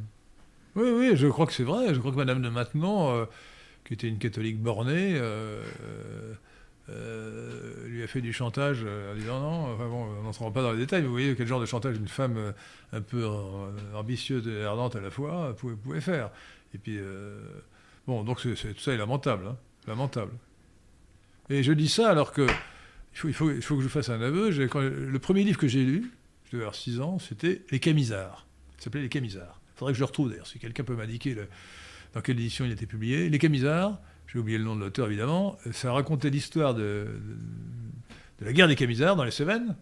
Oui, 0.75 0.89
oui, 0.95 1.13
je 1.15 1.27
crois 1.27 1.47
que 1.47 1.53
c'est 1.53 1.65
vrai. 1.65 1.95
Je 1.95 1.99
crois 1.99 2.13
que 2.13 2.17
Madame 2.17 2.43
de 2.43 2.49
Maintenon, 2.49 3.15
euh, 3.15 3.25
qui 3.85 3.95
était 3.95 4.09
une 4.09 4.19
catholique 4.19 4.61
bornée, 4.61 5.19
euh, 6.93 7.87
lui 7.89 8.03
a 8.03 8.07
fait 8.07 8.21
du 8.21 8.33
chantage 8.33 8.85
en 8.85 9.15
disant 9.15 9.41
non, 9.41 9.75
enfin 9.75 9.89
bon, 9.89 10.05
on 10.21 10.23
n'entrera 10.23 10.51
pas 10.53 10.63
dans 10.63 10.73
les 10.73 10.79
détails, 10.79 11.03
vous 11.03 11.11
voyez 11.11 11.35
quel 11.35 11.47
genre 11.47 11.61
de 11.61 11.67
chantage 11.67 11.97
une 11.97 12.09
femme 12.09 12.53
un 12.93 13.01
peu 13.01 13.27
ambitieuse 13.95 14.47
et 14.49 14.65
ardente 14.65 14.97
à 14.97 15.01
la 15.01 15.11
fois 15.11 15.57
pouvait, 15.57 16.01
faire. 16.01 16.31
Et 16.75 16.79
puis, 16.79 16.99
bon, 18.07 18.25
donc 18.25 18.41
tout 18.41 18.57
ça 18.57 18.93
est 18.93 18.97
lamentable, 18.97 19.47
hein, 19.47 19.57
lamentable. 19.87 20.33
Et 21.51 21.63
je 21.63 21.73
dis 21.73 21.89
ça 21.89 22.11
alors 22.11 22.33
que 22.33 22.47
il 23.25 23.35
faut 23.35 23.47
que 23.49 23.83
je 23.83 23.89
fasse 23.89 24.09
un 24.09 24.21
aveu. 24.21 24.51
le 24.51 25.19
premier 25.19 25.45
livre 25.45 25.59
que 25.59 25.69
j'ai 25.69 25.85
lu, 25.85 26.11
je 26.53 26.59
devais 26.59 26.65
avoir 26.65 26.75
6 26.75 27.01
ans, 27.01 27.19
c'était 27.19 27.63
Les 27.71 27.81
Camisards. 27.81 28.47
Ça 28.77 28.85
s'appelait 28.85 29.01
Les 29.01 29.09
Camisards. 29.09 29.59
Il 29.75 29.79
faudrait 29.79 29.93
que 29.95 29.97
je 29.97 30.03
le 30.03 30.07
retrouve 30.07 30.29
d'ailleurs, 30.29 30.47
si 30.47 30.59
quelqu'un 30.59 30.85
peut 30.85 30.95
m'indiquer 30.95 31.35
dans 32.13 32.21
quelle 32.21 32.39
édition 32.39 32.67
il 32.67 32.71
a 32.71 32.75
été 32.75 32.85
publié. 32.85 33.31
Les 33.31 33.39
Camisards, 33.39 33.99
j'ai 34.33 34.39
oublié 34.39 34.57
le 34.57 34.65
nom 34.65 34.75
de 34.75 34.81
l'auteur 34.81 35.09
évidemment, 35.09 35.59
ça 35.73 35.93
racontait 35.93 36.31
l'histoire 36.31 36.75
de, 36.75 37.07
la 38.41 38.53
guerre 38.53 38.69
des 38.69 38.77
Camisards 38.77 39.17
dans 39.17 39.25
les 39.25 39.31
Cévennes, 39.31 39.77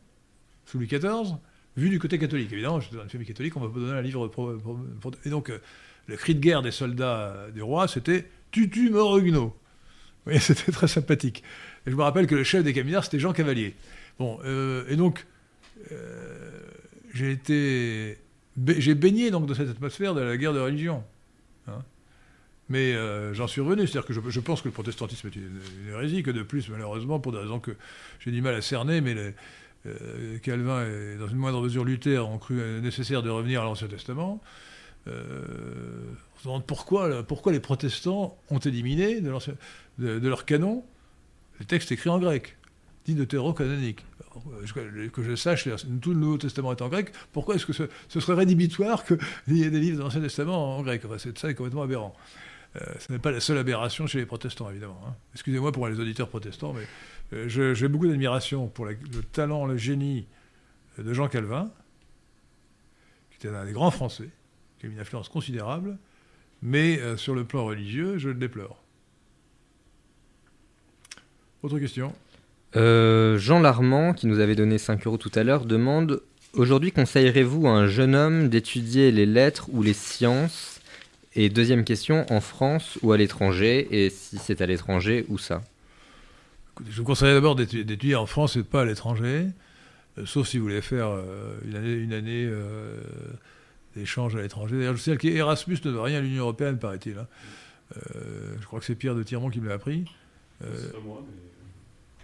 sous 0.66 0.78
Louis 0.78 0.89
XIV, 0.89 1.36
vu 1.77 1.89
du 1.89 1.98
côté 1.98 2.18
catholique. 2.18 2.52
Évidemment, 2.52 2.81
je 2.81 2.89
suis 2.89 2.97
dans 2.97 3.02
une 3.02 3.09
famille 3.09 3.27
catholique, 3.27 3.56
on 3.56 3.60
va 3.60 3.68
pas 3.68 3.78
donner 3.78 3.98
un 3.98 4.02
livre. 4.02 4.31
et 5.24 5.31
donc, 5.31 5.51
euh, 5.51 5.59
le 6.06 6.16
cri 6.16 6.35
de 6.35 6.40
guerre 6.40 6.62
des 6.62 6.72
soldats 6.72 7.47
du 7.55 7.62
roi, 7.62 7.86
c'était 7.86 8.28
Tutu 8.51 8.90
Morugno. 8.90 9.56
Oui, 10.27 10.35
c'était 10.40 10.72
très 10.72 10.89
sympathique. 10.89 11.44
Et 11.86 11.90
je 11.90 11.97
me 11.97 12.02
rappelle 12.02 12.27
que 12.27 12.35
le 12.35 12.44
chef 12.44 12.64
des 12.64 12.72
camionneurs, 12.72 13.05
c'était 13.05 13.20
Jean 13.20 13.32
Cavalier. 13.32 13.74
Bon, 14.18 14.39
euh, 14.44 14.85
et 14.89 14.97
donc, 14.97 15.27
euh, 15.93 16.60
j'ai 17.14 17.31
été. 17.31 18.18
J'ai 18.66 18.94
baigné 18.94 19.31
donc 19.31 19.47
dans 19.47 19.55
cette 19.55 19.70
atmosphère 19.70 20.14
de 20.14 20.20
la 20.20 20.36
guerre 20.36 20.52
de 20.52 20.60
religion. 20.60 21.05
Hein. 21.68 21.82
Mais 22.70 22.94
euh, 22.94 23.34
j'en 23.34 23.48
suis 23.48 23.60
revenu. 23.60 23.86
C'est-à-dire 23.86 24.06
que 24.06 24.30
je, 24.30 24.40
pense 24.40 24.62
que 24.62 24.68
le 24.68 24.72
protestantisme 24.72 25.26
est 25.26 25.36
une, 25.36 25.60
hérésie, 25.90 26.22
que 26.22 26.30
de 26.30 26.42
plus, 26.42 26.70
malheureusement, 26.70 27.20
pour 27.20 27.32
des 27.32 27.38
raisons 27.38 27.59
que 27.59 27.72
j'ai 28.20 28.30
du 28.30 28.40
mal 28.40 28.55
à 28.55 28.62
cerner, 28.62 29.01
mais 29.01 29.34
Calvin 30.42 30.86
et 30.86 31.16
dans 31.16 31.26
une 31.26 31.36
moindre 31.36 31.60
mesure 31.60 31.84
Luther 31.84 32.26
ont 32.28 32.38
cru 32.38 32.55
nécessaire 32.80 33.22
de 33.22 33.30
revenir 33.30 33.62
à 33.62 33.64
l'Ancien 33.64 33.88
Testament. 33.88 34.40
on 35.06 35.10
se 36.38 36.44
demande 36.44 36.64
pourquoi, 36.64 37.24
les 37.52 37.60
protestants 37.60 38.38
ont 38.51 38.59
éliminé 38.59 39.20
de, 39.20 39.32
de, 39.98 40.28
leur 40.28 40.44
canon, 40.44 40.84
les 41.59 41.66
textes 41.66 41.90
écrits 41.90 42.10
en 42.10 42.20
grec, 42.20 42.56
dit 43.05 43.14
deutéro-canonique. 43.14 44.05
Que 45.12 45.22
je 45.24 45.34
sache, 45.34 45.68
tout 46.01 46.10
le 46.10 46.20
Nouveau 46.20 46.38
Testament 46.38 46.70
est 46.70 46.82
en 46.82 46.88
grec, 46.88 47.10
pourquoi 47.32 47.56
est-ce 47.56 47.66
que 47.66 47.72
ce, 47.72 48.20
serait 48.20 48.34
rédhibitoire 48.34 49.05
qu'il 49.05 49.18
y 49.56 49.64
ait 49.64 49.70
des 49.70 49.80
livres 49.80 49.98
de 49.98 50.02
l'Ancien 50.02 50.20
Testament 50.20 50.76
en 50.76 50.82
grec? 50.82 51.02
Enfin, 51.05 51.16
Ça 51.18 51.51
est 51.51 51.55
complètement 51.55 51.82
aberrant. 51.82 52.14
Euh, 52.76 52.84
ce 52.98 53.12
n'est 53.12 53.18
pas 53.18 53.32
la 53.32 53.40
seule 53.40 53.59
aberration 53.59 54.06
chez 54.06 54.18
les 54.18 54.26
protestants, 54.26 54.70
évidemment. 54.70 55.01
Hein. 55.06 55.14
Excusez-moi 55.34 55.72
pour 55.72 55.88
les 55.88 55.98
auditeurs 55.98 56.28
protestants, 56.28 56.72
mais 56.72 56.86
euh, 57.32 57.74
j'ai 57.74 57.88
beaucoup 57.88 58.06
d'admiration 58.06 58.68
pour 58.68 58.86
le 58.86 58.97
talent, 59.32 59.66
le 59.66 59.76
génie 59.76 60.26
de 60.98 61.12
Jean 61.12 61.28
Calvin, 61.28 61.70
qui 63.30 63.47
était 63.47 63.55
un 63.55 63.64
des 63.64 63.72
grands 63.72 63.90
Français, 63.90 64.28
qui 64.78 64.86
a 64.86 64.88
eu 64.88 64.92
une 64.92 65.01
influence 65.01 65.28
considérable, 65.28 65.98
mais 66.62 67.01
euh, 67.01 67.16
sur 67.16 67.34
le 67.34 67.44
plan 67.44 67.64
religieux, 67.64 68.18
je 68.18 68.28
le 68.28 68.34
déplore. 68.34 68.82
Autre 71.62 71.78
question 71.78 72.12
euh, 72.76 73.36
Jean 73.36 73.59
Larmand, 73.59 74.14
qui 74.14 74.28
nous 74.28 74.38
avait 74.38 74.55
donné 74.55 74.78
5 74.78 75.05
euros 75.06 75.16
tout 75.16 75.32
à 75.34 75.42
l'heure, 75.42 75.64
demande 75.64 76.22
Aujourd'hui, 76.52 76.90
conseillerez-vous 76.90 77.68
à 77.68 77.70
un 77.70 77.86
jeune 77.86 78.14
homme 78.14 78.48
d'étudier 78.48 79.12
les 79.12 79.26
lettres 79.26 79.68
ou 79.72 79.82
les 79.82 79.92
sciences 79.92 80.69
Et 81.35 81.48
deuxième 81.48 81.85
question, 81.85 82.27
en 82.31 82.40
France 82.40 82.98
ou 83.02 83.12
à 83.12 83.16
l'étranger 83.16 83.86
Et 83.90 84.11
si 84.11 84.39
c'est 84.39 84.61
à 84.61 84.66
l'étranger, 84.66 85.24
où 85.28 85.39
ça? 85.39 85.62
Je 86.89 86.97
vous 86.97 87.05
conseillerais 87.05 87.35
d'abord 87.35 87.57
d'étudier 87.57 88.16
en 88.16 88.27
France 88.27 88.57
et 88.57 88.62
pas 88.62 88.82
à 88.82 88.85
l'étranger, 88.85 89.47
euh, 90.19 90.27
sauf 90.27 90.48
si 90.48 90.59
vous 90.59 90.65
voulez 90.65 90.81
faire 90.81 91.09
euh, 91.09 91.59
une 91.65 91.77
année, 91.77 91.93
une 91.93 92.12
année 92.12 92.47
euh, 92.47 93.01
d'échange 93.94 94.35
à 94.35 94.40
l'étranger. 94.40 94.78
D'ailleurs, 94.78 94.97
je 94.97 95.02
sais 95.02 95.16
qu'Erasmus 95.16 95.78
ne 95.85 95.90
doit 95.93 96.05
rien 96.05 96.19
à 96.19 96.20
l'Union 96.23 96.44
Européenne, 96.44 96.78
paraît-il. 96.78 97.19
Hein. 97.19 97.27
je 98.59 98.65
crois 98.66 98.81
que 98.81 98.86
c'est 98.86 98.94
Pierre 98.94 99.15
de 99.15 99.23
Tirmont 99.23 99.51
qui 99.51 99.61
me 99.61 99.69
l'a 99.69 99.74
appris. 99.74 100.05
c'est 100.61 100.93
pas 100.93 100.98
moi, 101.05 101.23
mais... 101.27 101.36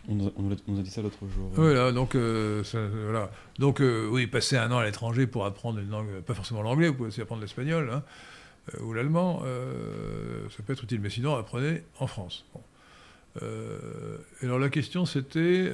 On 0.08 0.14
nous 0.14 0.78
a, 0.78 0.82
dit 0.82 0.90
ça 0.90 1.02
l'autre 1.02 1.18
jour. 1.18 1.50
Voilà, 1.54 1.90
donc, 1.90 2.14
voilà. 2.14 3.28
donc 3.58 3.82
oui, 3.82 4.28
passer 4.28 4.56
un 4.56 4.70
an 4.70 4.78
à 4.78 4.84
l'étranger 4.84 5.26
pour 5.26 5.44
apprendre 5.44 5.80
une 5.80 5.90
langue, 5.90 6.20
pas 6.24 6.34
forcément 6.34 6.62
l'anglais, 6.62 6.88
vous 6.88 6.94
pouvez 6.94 7.08
aussi 7.08 7.20
apprendre 7.20 7.42
l'espagnol. 7.42 7.90
Hein. 7.92 8.04
Euh, 8.74 8.82
ou 8.82 8.92
l'allemand, 8.92 9.42
euh, 9.44 10.48
ça 10.56 10.62
peut 10.62 10.72
être 10.72 10.84
utile. 10.84 11.00
Mais 11.00 11.10
sinon, 11.10 11.36
apprenez 11.36 11.82
en 11.98 12.06
France. 12.06 12.44
Euh, 13.42 14.16
alors 14.42 14.58
la 14.58 14.70
question 14.70 15.04
c'était. 15.04 15.70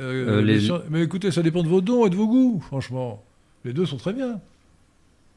Mais 0.91 1.03
écoutez, 1.03 1.31
ça 1.31 1.43
dépend 1.43 1.63
de 1.63 1.69
vos 1.69 1.81
dons 1.81 2.07
et 2.07 2.11
de 2.11 2.17
vos 2.17 2.27
goûts, 2.27 2.61
franchement. 2.61 3.25
Les 3.65 3.73
deux 3.73 3.87
sont 3.87 3.97
très 3.97 4.13
bien. 4.13 4.41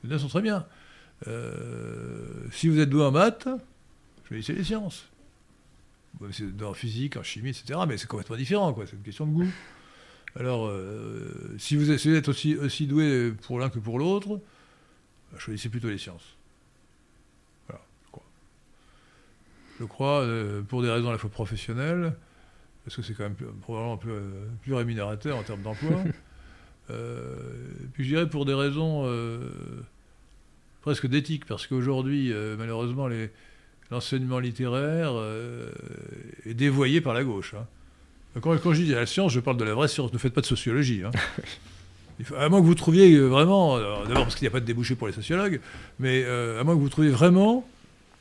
Les 0.04 0.10
deux 0.10 0.18
sont 0.18 0.28
très 0.28 0.42
bien. 0.42 0.66
si 2.52 2.68
vous 2.68 2.80
êtes 2.80 2.90
doué 2.90 3.04
en 3.04 3.12
maths, 3.12 3.48
choisissez 4.28 4.54
les 4.54 4.64
sciences. 4.64 5.08
C'est 6.32 6.64
en 6.64 6.74
physique, 6.74 7.18
en 7.18 7.24
chimie, 7.24 7.50
etc. 7.50 7.80
Mais 7.88 7.98
c'est 7.98 8.08
complètement 8.08 8.38
différent, 8.38 8.74
quoi. 8.74 8.88
C'est 8.88 8.96
une 8.96 9.04
question 9.04 9.28
de 9.28 9.32
goût. 9.32 9.52
Alors, 10.38 10.72
si, 11.60 11.76
vous 11.76 11.92
êtes, 11.92 12.30
aussi, 12.30 12.56
aussi 12.56 12.88
doué 12.88 13.34
pour 13.44 13.60
l'un 13.60 13.70
que 13.70 13.80
pour 13.80 14.00
l'autre, 14.00 14.40
bah, 15.32 15.38
choisissez 15.38 15.70
plutôt 15.70 15.90
les 15.90 15.98
sciences. 15.98 16.36
Je 19.80 19.86
crois, 19.86 20.22
euh, 20.22 20.62
pour 20.62 20.82
des 20.82 20.90
raisons 20.90 21.10
à 21.10 21.12
la 21.12 21.18
fois 21.18 21.30
professionnelles, 21.30 22.14
parce 22.84 22.96
que 22.96 23.02
c'est 23.02 23.14
quand 23.14 23.24
même 23.24 23.36
probablement 23.62 23.98
plus, 23.98 24.12
euh, 24.12 24.48
plus, 24.62 24.74
rémunérateur 24.74 25.38
en 25.38 25.44
termes 25.44 25.62
d'emploi, 25.62 26.04
euh, 26.90 27.36
puis 27.94 28.04
je 28.04 28.10
dirais 28.10 28.30
pour 28.30 28.46
des 28.46 28.54
raisons 28.54 29.10
presque 30.82 31.08
d'éthique, 31.08 31.46
parce 31.46 31.68
qu'aujourd'hui, 31.68 32.32
malheureusement, 32.58 33.10
l'enseignement 33.92 34.40
littéraire 34.40 35.14
est 36.46 36.54
dévoyé 36.54 37.02
par 37.02 37.14
la 37.14 37.24
gauche. 37.24 37.56
Hein. 37.56 37.66
Quand, 38.42 38.56
quand, 38.60 38.74
je 38.74 38.84
dis 38.84 38.92
la 38.92 39.06
science, 39.06 39.32
je 39.32 39.40
parle 39.40 39.58
de 39.58 39.64
la 39.64 39.74
vraie 39.74 39.88
science, 39.88 40.14
ne 40.14 40.18
faites 40.18 40.34
pas 40.34 40.42
de 40.42 40.46
sociologie. 40.46 41.04
Hein. 41.04 41.12
à 42.38 42.50
moins 42.50 42.62
que 42.62 42.66
vous 42.66 42.76
trouviez 42.76 43.18
vraiment, 43.20 43.80
d'abord 43.80 44.24
parce 44.24 44.36
qu'il 44.36 44.44
n'y 44.44 44.50
a 44.50 44.52
pas 44.52 44.60
de 44.60 44.66
débouché 44.66 44.96
pour 44.96 45.08
les 45.08 45.14
sociologues, 45.14 45.60
mais 46.00 46.24
à 46.24 46.64
moins 46.64 46.76
que 46.76 46.82
vous 46.82 46.90
trouviez 46.90 47.10
vraiment, 47.12 47.68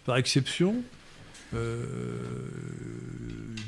par 0.07 0.17
exception, 0.17 0.83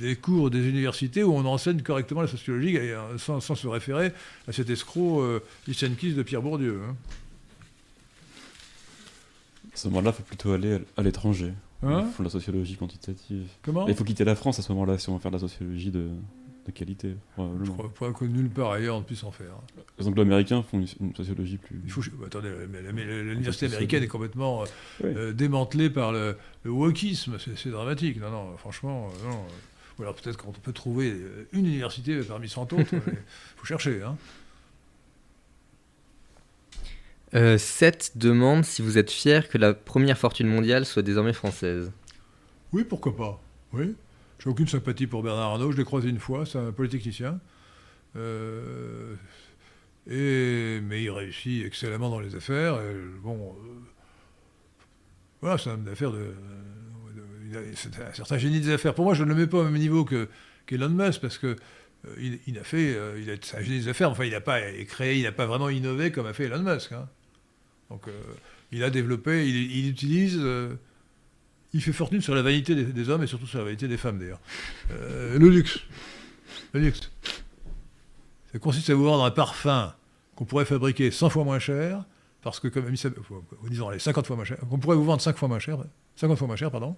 des 0.01 0.17
cours 0.17 0.51
des 0.51 0.69
universités 0.69 1.23
où 1.23 1.33
on 1.33 1.45
enseigne 1.45 1.81
correctement 1.83 2.23
la 2.23 2.29
sociologie 2.29 2.77
euh, 2.77 3.19
sans, 3.19 3.41
se 3.41 3.67
référer 3.67 4.13
à 4.47 4.53
cet 4.53 4.71
escroc 4.71 5.21
euh, 5.21 5.41
de 5.67 6.23
Pierre 6.23 6.43
Bourdieu. 6.43 6.81
Hein. 6.89 6.97
À 9.73 9.77
ce 9.77 9.89
moment-là, 9.89 10.11
il 10.11 10.15
faut 10.15 10.23
plutôt 10.23 10.53
aller 10.53 10.79
à 10.97 11.03
l'étranger. 11.03 11.53
Hein? 11.83 12.05
Il 12.07 12.13
faut 12.13 12.23
la 12.23 12.31
sociologie 12.31 12.77
quantitative. 12.77 13.47
Comment? 13.63 13.87
Il 13.89 13.95
faut 13.95 14.05
quitter 14.05 14.25
la 14.25 14.35
France 14.35 14.59
à 14.59 14.63
ce 14.63 14.73
moment-là 14.73 14.99
si 14.99 15.09
on 15.11 15.15
veut 15.15 15.21
faire 15.21 15.31
de 15.31 15.37
la 15.37 15.41
sociologie 15.41 15.91
de, 15.91 16.09
de 16.67 16.73
qualité. 16.73 17.17
Je 17.39 17.71
crois 17.71 17.93
pas 17.93 18.13
que 18.13 18.25
nulle 18.25 18.51
part 18.51 18.73
ailleurs 18.73 18.97
on 18.97 19.03
puisse 19.03 19.25
en 19.25 19.31
faire. 19.31 19.55
Les 19.99 20.07
anglo-américains 20.07 20.63
font 20.63 20.85
une, 21.01 21.15
sociologie 21.15 21.59
plus. 21.59 21.81
Il 21.85 21.91
faut, 21.91 22.03
attendez, 22.25 22.51
l'université 22.71 23.67
américaine 23.67 24.03
est 24.03 24.09
complètement 24.09 24.63
euh, 24.63 24.67
euh, 25.05 25.33
démantelée 25.33 25.91
par 25.91 26.13
le, 26.13 26.37
wokisme, 26.65 27.37
c'est 27.39 27.71
dramatique. 27.71 28.21
Non, 28.21 28.31
non, 28.31 28.57
franchement, 28.57 29.09
euh, 29.09 29.29
non. 29.29 29.45
Ou 29.99 30.03
alors 30.03 30.15
peut-être 30.15 30.37
qu'on 30.37 30.53
peut 30.53 30.73
trouver 30.73 31.15
une 31.53 31.67
université 31.67 32.21
parmi 32.21 32.49
cent 32.51 32.65
autres, 32.65 32.93
il 32.93 33.01
faut 33.57 33.65
chercher. 33.65 34.03
Hein. 34.03 34.17
Seth 37.59 38.13
demande 38.17 38.65
si 38.65 38.83
vous 38.83 38.99
êtes 38.99 39.11
fier 39.11 39.49
que 39.49 39.57
la 39.57 39.73
première 39.73 40.19
fortune 40.19 40.49
mondiale 40.49 40.85
soit 40.85 41.03
désormais 41.03 41.33
française. 41.33 41.93
Oui, 42.73 42.85
pourquoi 42.85 43.17
pas. 43.17 43.41
Oui. 43.73 43.95
J'ai 44.47 44.51
aucune 44.51 44.69
sympathie 44.69 45.09
pour 45.09 45.25
Bernard 45.25 45.55
Arnault, 45.55 45.73
je 45.73 45.77
l'ai 45.77 45.85
croisé 45.85 46.09
une 46.09 46.21
fois, 46.21 46.47
c'est 46.47 46.59
un 46.59 46.71
polytechnicien. 46.71 47.41
Euh, 48.15 49.17
et, 50.09 50.81
mais 50.83 51.03
il 51.03 51.11
réussit 51.11 51.67
excellemment 51.67 52.11
dans 52.11 52.21
les 52.21 52.37
affaires. 52.37 52.79
bon, 53.25 53.57
euh, 53.59 53.73
voilà, 55.41 55.59
c'est 55.59 55.71
un 55.71 55.73
homme 55.73 55.83
d'affaires 55.83 56.13
de, 56.13 56.33
c'est 57.75 57.99
un 58.01 58.13
certain 58.13 58.39
génie 58.39 58.61
des 58.61 58.73
affaires. 58.73 58.95
Pour 58.95 59.05
moi, 59.05 59.15
je 59.15 59.25
ne 59.25 59.31
le 59.31 59.35
mets 59.35 59.49
pas 59.49 59.59
au 59.59 59.65
même 59.65 59.75
niveau 59.75 60.05
que 60.05 60.29
qu'Elon 60.67 60.91
Musk 60.91 61.23
parce 61.23 61.39
que 61.39 61.57
euh, 62.07 62.37
il, 62.47 62.57
a 62.57 62.63
fait, 62.63 62.97
il 63.19 63.29
un 63.29 63.61
génie 63.63 63.81
des 63.81 63.89
affaires. 63.89 64.13
Enfin, 64.13 64.27
il 64.27 64.31
n'a 64.31 64.41
pas 64.41 64.61
créé, 64.85 65.17
il 65.17 65.25
n'a 65.25 65.33
pas 65.33 65.47
vraiment 65.47 65.71
innové 65.71 66.13
comme 66.13 66.27
a 66.27 66.33
fait 66.33 66.45
Elon 66.45 66.63
Musk. 66.63 66.93
Hein. 66.93 67.09
Donc, 67.91 68.07
il 68.71 68.85
a 68.85 68.91
développé, 68.91 69.49
il 69.49 69.89
utilise 69.89 70.41
il 71.77 71.83
fait 71.83 71.93
fortune 71.93 72.23
sur 72.23 72.35
la 72.35 72.41
vanité 72.41 72.75
des, 72.75 73.09
hommes 73.11 73.23
et 73.23 73.27
surtout 73.27 73.47
sur 73.47 73.59
la 73.59 73.65
vanité 73.65 73.87
des 73.87 73.99
femmes 73.99 74.19
d'ailleurs. 74.19 74.41
Euh, 74.93 75.39
le 75.39 75.49
luxe. 75.49 75.79
Le 76.73 76.81
luxe. 76.81 77.11
Ça 78.51 78.59
consiste 78.59 78.89
à 78.89 78.95
vous 78.95 79.05
vendre 79.05 79.25
un 79.25 79.31
parfum 79.31 79.95
qu'on 80.35 80.47
pourrait 80.47 80.65
fabriquer 80.65 81.11
100 81.11 81.29
fois 81.29 81.45
moins 81.45 81.59
cher, 81.59 82.05
parce 82.41 82.61
que 82.61 82.69
comme 82.69 82.91
disons 83.69 83.89
allez, 83.89 83.99
50 83.99 84.27
fois 84.27 84.37
moins 84.37 84.45
cher, 84.47 84.57
qu'on 84.71 84.79
pourrait 84.79 84.97
vous 84.97 85.05
vendre 85.05 85.21
5 85.21 85.37
fois 85.37 85.49
moins 85.49 85.59
cher, 85.59 85.79
50 86.17 86.39
fois 86.39 86.47
moins 86.47 86.57
cher, 86.57 86.71
pardon, 86.71 86.97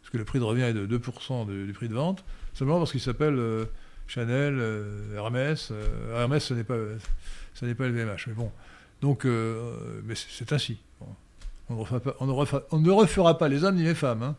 parce 0.00 0.10
que 0.10 0.18
le 0.18 0.24
prix 0.24 0.38
de 0.38 0.44
revient 0.44 0.62
est 0.62 0.74
de 0.74 0.86
2% 0.86 1.66
du, 1.66 1.72
prix 1.72 1.88
de 1.88 1.94
vente, 1.94 2.24
simplement 2.54 2.78
parce 2.78 2.92
qu'il 2.92 3.00
s'appelle 3.00 3.34
euh, 3.36 3.64
Chanel, 4.06 4.56
euh, 4.56 5.16
Hermès. 5.16 5.72
Hermès, 6.14 6.44
ce 6.44 6.54
n'est 6.54 6.64
pas, 6.64 6.76
ce 7.54 7.66
n'est 7.66 7.74
pas 7.74 7.88
le 7.88 7.92
VMH, 7.92 8.28
mais 8.28 8.34
bon. 8.34 8.52
Donc, 9.00 9.24
mais 9.24 10.14
c'est 10.14 10.52
ainsi. 10.52 10.78
On 11.68 11.76
ne, 12.26 12.90
refera 12.90 13.38
pas, 13.38 13.48
les 13.48 13.64
hommes 13.64 13.76
ni 13.76 13.82
les 13.82 13.94
femmes. 13.94 14.22
Hein. 14.22 14.36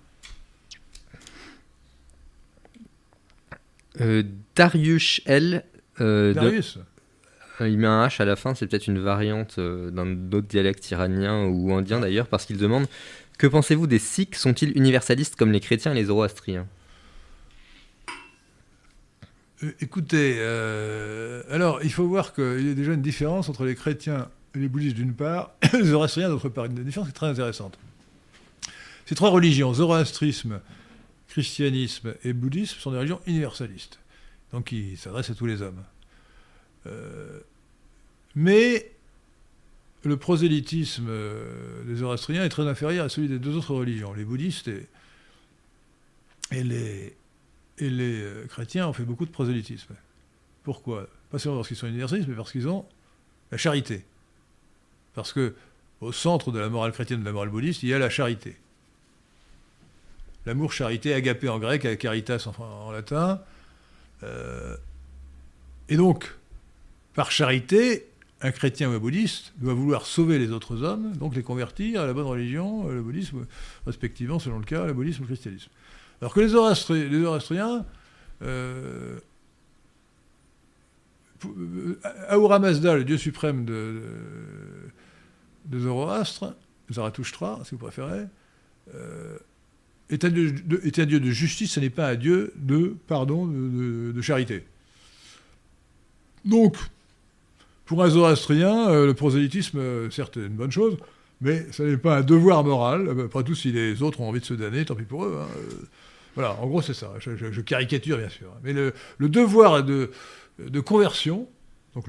Euh, 4.00 4.24
Darius 4.56 5.22
L. 5.26 5.66
Euh, 6.00 6.34
Darius 6.34 6.80
euh, 7.60 7.68
Il 7.68 7.80
met 7.80 7.88
un 7.88 8.06
H 8.08 8.22
à 8.22 8.26
la 8.26 8.36
fin, 8.36 8.54
c'est 8.56 8.68
peut-être 8.68 8.88
une 8.88 9.00
variante 9.00 9.60
d'un 9.60 10.32
autre 10.32 10.48
dialecte 10.48 10.90
iranien 10.92 11.46
ou 11.46 11.74
indien 11.74 12.00
d'ailleurs, 12.00 12.28
parce 12.28 12.46
qu'il 12.46 12.58
demande 12.58 12.86
Que 13.38 13.48
pensez-vous 13.48 13.88
des 13.88 14.00
Sikhs? 14.00 14.36
Sont-ils 14.36 14.78
universalistes 14.78 15.36
comme 15.36 15.52
les 15.52 15.60
chrétiens 15.60 15.92
et 15.92 15.96
les 15.96 16.06
zoroastriens? 16.06 16.68
Écoutez, 19.82 20.40
alors 21.50 21.84
il 21.84 21.92
faut 21.92 22.08
voir 22.08 22.34
qu'il 22.34 22.68
y 22.68 22.72
a 22.72 22.76
déjà 22.76 22.94
une 22.94 23.02
différence 23.02 23.50
entre 23.50 23.66
les 23.66 23.76
chrétiens 23.76 24.30
les 24.58 24.68
bouddhistes 24.68 24.96
d'une 24.96 25.14
part, 25.14 25.52
les 25.74 25.84
zoroastriens 25.84 26.30
d'autre 26.30 26.50
part. 26.50 26.66
Une 26.66 26.84
différence 26.84 27.10
est 27.10 27.14
très 27.14 27.28
intéressante. 27.28 27.78
Ces 29.06 29.16
trois 29.16 29.30
religions, 29.30 29.74
zoroastrisme, 29.74 30.60
christianisme 31.30 32.16
et 32.24 32.34
bouddhisme, 32.34 32.80
sont 32.80 32.92
des 32.92 32.98
religions 32.98 33.22
universalistes, 33.26 34.00
donc 34.52 34.66
qui 34.66 34.98
s'adressent 34.98 35.30
à 35.30 35.36
tous 35.36 35.46
les 35.46 35.62
hommes. 35.62 35.84
Euh, 36.88 37.40
mais 38.36 38.92
le 40.04 40.18
prosélytisme 40.18 41.10
des 41.86 41.96
zoroastriens 41.96 42.44
est 42.44 42.50
très 42.50 42.68
inférieur 42.68 43.06
à 43.06 43.10
celui 43.10 43.28
des 43.28 43.40
deux 43.40 43.56
autres 43.56 43.74
religions. 43.74 44.14
Les 44.14 44.26
bouddhistes 44.26 44.70
et, 46.52 46.64
les, 46.64 47.16
et 47.78 47.90
les 47.90 48.22
euh, 48.22 48.46
chrétiens 48.48 48.88
ont 48.88 48.94
fait 48.94 49.04
beaucoup 49.04 49.26
de 49.26 49.32
prosélytisme. 49.32 49.96
Pourquoi? 50.64 51.08
Pas 51.30 51.40
seulement 51.40 51.58
parce 51.60 51.70
qu'ils 51.70 51.78
sont 51.78 51.88
universalistes, 51.88 52.28
mais 52.28 52.36
parce 52.36 52.52
qu'ils 52.52 52.68
ont 52.68 52.86
la 53.52 53.58
charité. 53.58 54.06
Parce 55.18 55.34
que 55.34 55.56
au 56.00 56.12
centre 56.12 56.52
de 56.52 56.60
la 56.60 56.70
morale 56.70 56.92
chrétienne 56.92 57.22
de 57.22 57.26
la 57.26 57.32
morale 57.32 57.50
bouddhiste, 57.50 57.82
il 57.82 57.90
y 57.90 57.94
a 57.96 57.98
la 57.98 58.12
charité. 58.12 58.56
L'amour, 60.46 60.72
charité, 60.72 61.12
agapé 61.16 61.50
en 61.50 61.58
grec, 61.58 61.98
caritas 61.98 62.48
en, 62.60 62.92
latin. 62.92 63.42
Euh, 64.22 64.78
et 65.90 65.98
donc, 65.98 66.36
par 67.16 67.32
charité, 67.32 68.06
un 68.42 68.52
chrétien 68.52 68.92
ou 68.92 68.94
un 68.94 69.00
bouddhiste 69.00 69.54
doit 69.58 69.74
vouloir 69.74 70.06
sauver 70.06 70.38
les 70.38 70.52
autres 70.52 70.84
hommes, 70.84 71.14
donc 71.14 71.36
les 71.36 71.42
convertir 71.42 72.02
à 72.02 72.06
la 72.06 72.14
bonne 72.14 72.28
religion, 72.28 72.88
le 72.88 73.02
bouddhisme, 73.02 73.48
respectivement, 73.88 74.38
selon 74.38 74.60
le 74.60 74.66
cas, 74.66 74.86
le 74.86 74.94
bouddhisme 74.94 75.24
ou 75.24 75.26
le 75.26 75.30
christianisme. 75.30 75.72
Alors 76.22 76.32
que 76.32 76.42
les 76.42 76.50
Zoroastriens, 76.50 77.88
euh, 78.44 79.20
euh 81.44 82.60
Mazda, 82.60 82.94
le 82.94 83.04
dieu 83.04 83.18
suprême 83.18 83.66
de 83.66 84.04
Zoroastre, 85.74 86.54
Zarathustra, 86.92 87.60
si 87.64 87.72
vous 87.72 87.78
préférez, 87.78 88.26
euh, 88.96 89.38
est, 90.10 90.24
un 90.24 90.30
dieu 90.30 91.20
de, 91.20 91.32
justice, 91.32 91.74
ce 91.74 91.80
n'est 91.80 91.90
pas 91.90 92.10
un 92.10 92.16
dieu 92.16 92.54
de 92.56 92.96
pardon, 93.08 93.46
de, 93.46 94.22
charité. 94.22 94.64
Donc, 96.46 96.78
pour 97.86 98.04
un 98.04 98.10
zoroastrien, 98.10 98.90
euh, 98.90 99.06
le 99.06 99.14
prosélytisme, 99.14 99.80
euh, 99.80 100.10
certes, 100.10 100.38
est 100.38 100.46
une 100.46 100.56
bonne 100.56 100.72
chose, 100.72 100.98
mais 101.42 101.66
ce 101.72 101.84
n'est 101.84 101.98
pas 101.98 102.18
un 102.18 102.22
devoir 102.22 102.64
moral. 102.64 103.10
Après 103.26 103.44
tout, 103.44 103.56
si 103.56 103.72
les 103.72 104.02
autres 104.02 104.22
ont 104.22 104.30
envie 104.30 104.40
de 104.40 104.46
se 104.46 104.54
damner, 104.54 104.86
tant 104.86 104.96
pis 104.96 105.04
pour 105.04 105.26
eux. 105.26 105.40
Hein. 105.42 105.48
Voilà, 106.36 106.54
en 106.62 106.68
gros, 106.68 106.82
c'est 106.82 106.94
ça. 106.94 107.14
Je, 107.20 107.62
caricature, 107.62 108.18
bien 108.18 108.30
sûr. 108.30 108.48
Mais 108.64 108.72
le, 108.72 108.94
devoir 109.20 109.84
de, 109.84 110.12
de, 110.60 110.80
conversion, 110.80 111.50
donc 111.98 112.06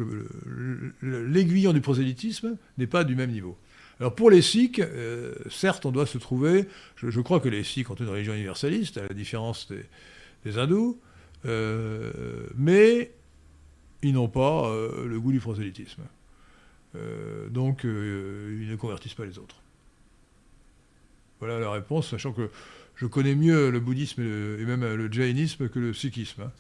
l'aiguillon 1.01 1.73
du 1.73 1.81
prosélytisme, 1.81 2.59
n'est 2.77 2.86
pas 2.86 3.05
du 3.05 3.16
même 3.16 3.31
niveau. 3.31 3.56
Alors 4.01 4.15
pour 4.15 4.31
les 4.31 4.43
Sikhs, 4.43 4.81
euh, 4.81 5.35
certes, 5.48 5.86
on 5.86 5.90
doit 5.90 6.05
se 6.05 6.19
trouver. 6.19 6.69
Je, 6.97 7.20
crois 7.20 7.40
que 7.40 7.48
les 7.48 7.65
Sikhs 7.65 7.89
ont 7.90 7.94
une 7.94 8.09
religion 8.09 8.35
universaliste, 8.35 8.98
à 8.98 9.02
la 9.02 9.15
différence 9.15 9.73
des, 10.44 10.59
hindous, 10.59 11.01
euh, 11.47 12.47
mais 12.55 13.12
ils 14.02 14.12
n'ont 14.12 14.28
pas 14.28 14.69
euh, 14.69 15.06
le 15.06 15.19
goût 15.19 15.32
du 15.32 15.40
prosélytisme. 15.40 16.02
donc 17.48 17.85
ils 17.85 18.69
ne 18.69 18.77
convertissent 18.77 19.15
pas 19.15 19.24
les 19.24 19.39
autres. 19.39 19.56
Voilà 21.39 21.59
la 21.59 21.70
réponse, 21.70 22.10
sachant 22.10 22.32
que 22.32 22.51
je 22.94 23.06
connais 23.06 23.35
mieux 23.35 23.70
le 23.70 23.81
bouddhisme 23.81 24.20
et 24.20 24.65
même 24.66 24.85
le 24.85 25.10
jainisme 25.10 25.70
que 25.70 25.78
le 25.78 25.94
sikhisme. 25.94 26.43
Hein. 26.43 26.52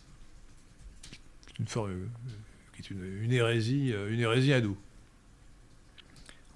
C'est 1.46 1.58
une, 1.58 1.66
forme, 1.66 1.90
qui 2.82 2.92
est 2.92 2.94
une, 2.94 3.32
hérésie, 3.32 3.92
une 4.10 4.20
hérésie 4.20 4.52
hindoue. 4.52 4.76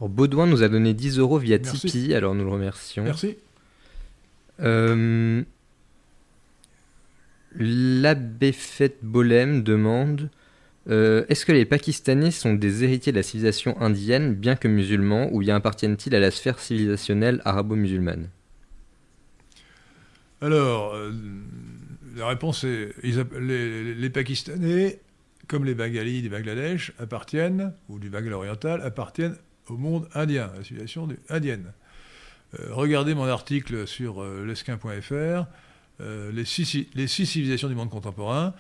Baudouin 0.09 0.47
nous 0.47 0.63
a 0.63 0.69
donné 0.69 0.95
10 0.95 1.19
euros 1.19 1.39
via 1.39 1.59
Tipeee, 1.59 2.15
alors 2.15 2.35
nous 2.35 2.45
le 2.45 2.51
remercions. 2.51 3.05
Merci. 3.05 3.37
Euh, 4.61 5.43
L'abbé 7.55 8.53
Fête 8.53 8.99
Bolem 9.03 9.63
demande 9.63 10.31
euh, 10.89 11.25
Est-ce 11.29 11.45
que 11.45 11.53
les 11.53 11.65
Pakistanais 11.65 12.31
sont 12.31 12.55
des 12.55 12.85
héritiers 12.85 13.13
de 13.13 13.17
la 13.17 13.23
civilisation 13.23 13.81
indienne, 13.81 14.35
bien 14.35 14.57
que 14.57 14.69
musulmans, 14.69 15.29
ou 15.33 15.41
bien 15.41 15.57
appartiennent-ils 15.57 16.15
à 16.15 16.21
la 16.21 16.31
sphère 16.31 16.59
civilisationnelle 16.59 17.41
arabo-musulmane? 17.45 18.29
Alors, 20.41 20.95
euh, 20.95 21.13
la 22.17 22.27
réponse 22.27 22.65
est 22.65 22.95
les, 23.03 23.95
les, 23.95 24.11
Pakistanais, 24.11 24.99
comme 25.49 25.65
les 25.65 25.75
Bengalis 25.75 26.23
du 26.23 26.29
Bangladesh, 26.29 26.93
appartiennent, 26.99 27.73
ou 27.89 27.99
du 27.99 28.11
Bangladesh 28.11 28.35
oriental, 28.35 28.83
appartiennent 28.83 29.37
au 29.69 29.77
monde 29.77 30.09
indien, 30.15 30.51
la 30.57 30.65
civilisation 30.65 31.09
indienne. 31.29 31.73
Euh, 32.59 32.69
regardez 32.71 33.15
mon 33.15 33.27
article 33.27 33.87
sur 33.87 34.23
euh, 34.23 34.45
lesquin.fr, 34.45 35.47
euh, 36.01 36.33
les, 36.33 36.45
six, 36.45 36.87
les 36.95 37.07
six 37.07 37.27
civilisations 37.27 37.69
du 37.69 37.75
monde 37.75 37.91
contemporain, 37.91 38.55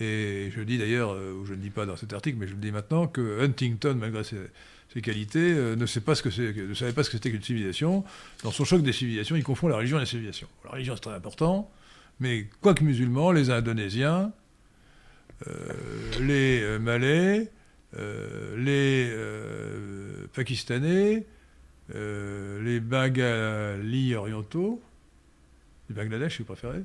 et 0.00 0.50
je 0.54 0.60
dis 0.62 0.76
d'ailleurs, 0.78 1.12
ou 1.12 1.46
je 1.46 1.54
ne 1.54 1.60
dis 1.60 1.70
pas 1.70 1.86
dans 1.86 1.96
cet 1.96 2.12
article, 2.12 2.36
mais 2.38 2.48
je 2.48 2.54
le 2.54 2.58
dis 2.58 2.72
maintenant, 2.72 3.06
que 3.06 3.44
Huntington, 3.44 3.94
malgré 3.94 4.24
ses, 4.24 5.02
qualités, 5.02 5.54
ne, 5.54 5.86
sait 5.86 6.00
pas 6.00 6.16
ce 6.16 6.22
que 6.22 6.28
ne 6.68 6.74
savait 6.74 6.92
pas 6.92 7.04
ce 7.04 7.10
que 7.10 7.16
c'était 7.16 7.30
qu'une 7.30 7.42
civilisation. 7.42 8.04
Dans 8.42 8.50
son 8.50 8.64
choc 8.64 8.82
des 8.82 8.92
civilisations, 8.92 9.36
il 9.36 9.44
confond 9.44 9.68
la 9.68 9.76
religion 9.76 9.98
et 9.98 10.00
la 10.00 10.06
civilisation. 10.06 10.48
La 10.64 10.70
religion, 10.72 10.94
c'est 10.96 11.02
très 11.02 11.14
important, 11.14 11.70
mais 12.18 12.48
quoique 12.60 12.82
musulmans, 12.82 13.30
les 13.30 13.50
Indonésiens, 13.50 14.32
les 16.20 16.78
Malais, 16.78 17.50
euh, 17.98 18.56
les 18.56 19.10
euh, 19.12 20.26
Pakistanais, 20.34 21.26
euh, 21.94 22.62
les 22.62 22.80
Bengalis 22.80 24.16
orientaux, 24.16 24.82
les 25.88 25.94
Bangladesh 25.94 26.36
si 26.36 26.42
vous 26.42 26.46
préférez, 26.46 26.82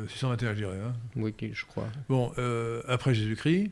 621, 0.09 0.49
euh, 0.49 0.55
je 0.55 0.59
dirais. 0.59 0.79
Hein. 0.79 0.93
Oui, 1.17 1.35
je 1.53 1.65
crois. 1.65 1.89
Bon, 2.09 2.33
euh, 2.39 2.83
après 2.89 3.15
Jésus-Christ, 3.15 3.71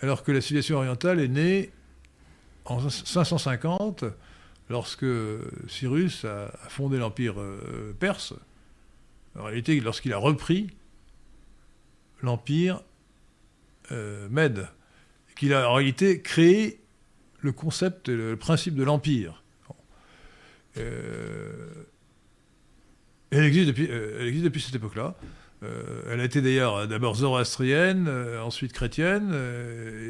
alors 0.00 0.22
que 0.22 0.32
la 0.32 0.40
civilisation 0.40 0.76
orientale 0.76 1.20
est 1.20 1.28
née 1.28 1.70
en 2.64 2.88
550, 2.88 4.04
lorsque 4.68 5.06
Cyrus 5.68 6.24
a, 6.24 6.50
fondé 6.68 6.98
l'empire 6.98 7.40
euh, 7.40 7.94
perse. 7.98 8.34
En 9.38 9.44
réalité, 9.44 9.78
lorsqu'il 9.80 10.12
a 10.12 10.18
repris 10.18 10.68
l'empire 12.22 12.82
Mède, 14.30 14.66
qu'il 15.36 15.54
a 15.54 15.70
en 15.70 15.74
réalité 15.74 16.20
créé 16.20 16.80
le 17.40 17.52
concept, 17.52 18.08
le 18.08 18.36
principe 18.36 18.74
de 18.74 18.82
l'empire. 18.82 19.44
Elle 23.30 23.44
existe 23.44 23.66
depuis, 23.66 23.88
euh, 23.90 24.18
elle 24.20 24.26
existe 24.26 24.44
depuis 24.44 24.60
cette 24.60 24.74
époque-là. 24.74 25.14
Euh, 25.62 26.02
elle 26.10 26.20
a 26.20 26.24
été 26.24 26.40
d'ailleurs 26.42 26.86
d'abord 26.86 27.16
zoroastrienne, 27.16 28.06
euh, 28.08 28.40
ensuite 28.42 28.72
chrétienne, 28.72 29.32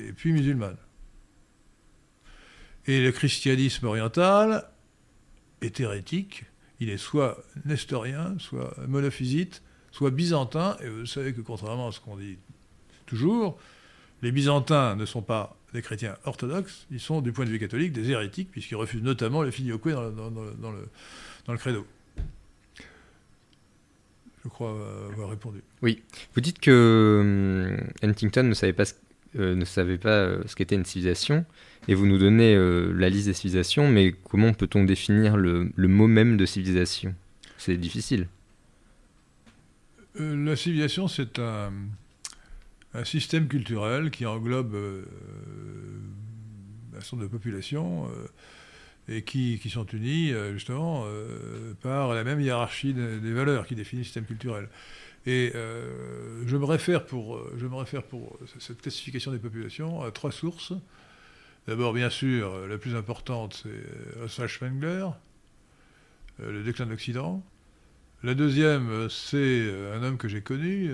et 0.08 0.12
puis 0.12 0.32
musulmane. 0.32 0.76
Et 2.86 3.02
le 3.02 3.10
christianisme 3.12 3.86
oriental 3.86 4.68
est 5.60 5.80
hérétique. 5.80 6.44
Il 6.78 6.90
est 6.90 6.98
soit 6.98 7.38
nestorien, 7.64 8.36
soit 8.38 8.76
monophysite, 8.86 9.62
soit 9.92 10.10
byzantin. 10.10 10.76
Et 10.82 10.88
vous 10.88 11.06
savez 11.06 11.32
que 11.32 11.40
contrairement 11.40 11.88
à 11.88 11.92
ce 11.92 12.00
qu'on 12.00 12.16
dit 12.16 12.38
toujours, 13.06 13.58
les 14.22 14.30
byzantins 14.30 14.94
ne 14.94 15.06
sont 15.06 15.22
pas 15.22 15.56
des 15.72 15.82
chrétiens 15.82 16.16
orthodoxes, 16.24 16.86
ils 16.90 17.00
sont 17.00 17.20
du 17.20 17.32
point 17.32 17.44
de 17.44 17.50
vue 17.50 17.58
catholique 17.58 17.92
des 17.92 18.10
hérétiques, 18.10 18.50
puisqu'ils 18.50 18.76
refusent 18.76 19.02
notamment 19.02 19.42
le 19.42 19.50
filioque 19.50 19.88
dans 19.88 20.72
le 21.52 21.58
credo 21.58 21.86
je 24.46 24.50
crois 24.50 24.76
avoir 25.12 25.30
répondu. 25.30 25.58
Oui. 25.82 26.02
Vous 26.34 26.40
dites 26.40 26.60
que 26.60 27.18
hum, 27.20 28.08
Huntington 28.08 28.44
ne 28.44 28.54
savait 28.54 28.72
pas 28.72 28.84
ce, 28.84 28.94
euh, 29.38 29.54
ne 29.54 29.64
savait 29.66 29.98
pas 29.98 30.08
euh, 30.08 30.42
ce 30.46 30.54
qu'était 30.54 30.76
une 30.76 30.84
civilisation, 30.84 31.44
et 31.88 31.94
vous 31.94 32.06
nous 32.06 32.16
donnez 32.16 32.54
euh, 32.54 32.92
la 32.94 33.10
liste 33.10 33.26
des 33.26 33.34
civilisations, 33.34 33.90
mais 33.90 34.14
comment 34.30 34.54
peut-on 34.54 34.84
définir 34.84 35.36
le, 35.36 35.72
mot 35.76 36.06
même 36.06 36.38
de 36.38 36.46
civilisation? 36.46 37.14
C'est 37.58 37.76
difficile. 37.76 38.28
la 40.18 40.56
civilisation, 40.56 41.06
c'est 41.06 41.38
un, 41.38 41.70
un, 42.94 43.04
système 43.04 43.46
culturel 43.46 44.10
qui 44.10 44.24
englobe 44.24 44.74
un 46.96 47.00
certain 47.00 47.24
de 47.24 47.26
population 47.26 48.08
et 49.08 49.22
qui, 49.22 49.58
qui, 49.60 49.70
sont 49.70 49.86
unis 49.86 50.32
euh, 50.32 50.52
justement 50.52 51.04
euh, 51.06 51.74
par 51.82 52.14
la 52.14 52.24
même 52.24 52.40
hiérarchie 52.40 52.92
des 52.92 53.32
valeurs 53.32 53.66
qui 53.66 53.74
définit 53.74 54.00
le 54.00 54.04
système 54.04 54.24
culturel. 54.24 54.68
Et 55.26 55.52
euh, 55.54 56.42
je, 56.46 56.56
me 56.56 56.64
réfère 56.64 57.04
pour, 57.04 57.40
je 57.56 57.66
me 57.66 57.74
réfère 57.74 58.02
pour 58.02 58.38
cette 58.58 58.80
classification 58.80 59.32
des 59.32 59.38
populations 59.38 60.02
à 60.02 60.10
trois 60.10 60.32
sources. 60.32 60.72
D'abord, 61.66 61.92
bien 61.92 62.10
sûr, 62.10 62.66
la 62.68 62.78
plus 62.78 62.94
importante, 62.94 63.64
c'est 63.64 64.22
Oswald 64.22 64.50
Spengler, 64.50 65.08
Le 66.38 66.62
déclin 66.62 66.86
de 66.86 66.90
l'Occident. 66.90 67.42
La 68.22 68.34
deuxième, 68.34 69.08
c'est 69.10 69.68
un 69.92 70.00
homme 70.04 70.16
que 70.16 70.28
j'ai 70.28 70.42
connu, 70.42 70.88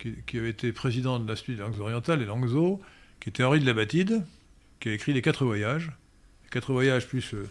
qui, 0.00 0.38
avait 0.38 0.50
été 0.50 0.72
président 0.72 1.20
de 1.20 1.28
l'Institut 1.28 1.54
des 1.54 1.62
langues 1.62 1.78
orientales, 1.78 2.18
les 2.18 2.26
Langso, 2.26 2.80
qui 3.20 3.28
était 3.28 3.44
Henri 3.44 3.60
de 3.60 3.66
la 3.66 3.72
Batide, 3.72 4.24
qui 4.80 4.88
a 4.88 4.94
écrit 4.94 5.12
Les 5.12 5.22
Quatre 5.22 5.44
Voyages 5.44 5.92
quatre 6.52 6.72
voyages 6.72 7.08
plus, 7.08 7.34
euh, 7.34 7.48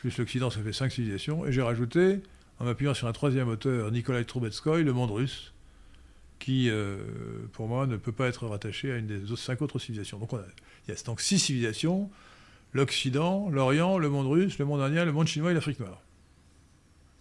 plus 0.00 0.16
l'Occident, 0.18 0.50
ça 0.50 0.60
fait 0.60 0.72
cinq 0.72 0.90
civilisations. 0.90 1.46
Et 1.46 1.52
j'ai 1.52 1.62
rajouté, 1.62 2.20
en 2.58 2.64
m'appuyant 2.64 2.94
sur 2.94 3.06
un 3.06 3.12
troisième 3.12 3.48
auteur, 3.48 3.92
Nikolai 3.92 4.24
Troubetskoy, 4.24 4.82
le 4.82 4.92
monde 4.92 5.12
russe, 5.12 5.52
qui, 6.40 6.68
euh, 6.68 6.96
pour 7.52 7.68
moi, 7.68 7.86
ne 7.86 7.96
peut 7.96 8.10
pas 8.10 8.26
être 8.26 8.48
rattaché 8.48 8.90
à 8.90 8.96
une 8.96 9.06
des 9.06 9.36
cinq 9.36 9.62
autres 9.62 9.78
civilisations. 9.78 10.18
Donc 10.18 10.30
il 10.32 10.94
y 10.94 10.96
a 10.96 11.00
donc 11.04 11.20
six 11.20 11.38
civilisations, 11.38 12.10
l'Occident, 12.72 13.48
l'Orient, 13.50 13.98
le 13.98 14.08
monde 14.08 14.26
russe, 14.26 14.58
le 14.58 14.64
monde 14.64 14.80
indien, 14.80 15.04
le 15.04 15.12
monde 15.12 15.28
chinois 15.28 15.52
et 15.52 15.54
l'Afrique 15.54 15.78
noire. 15.78 16.00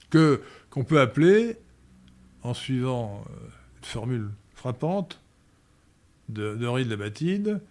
Que, 0.09 0.41
qu'on 0.71 0.83
peut 0.83 0.99
appeler, 0.99 1.57
en 2.41 2.53
suivant 2.53 3.23
euh, 3.29 3.33
une 3.79 3.85
formule 3.85 4.29
frappante 4.55 5.19
de, 6.29 6.55
de 6.55 6.83
de 6.83 6.89
la 6.89 6.95
Batide, 6.95 7.61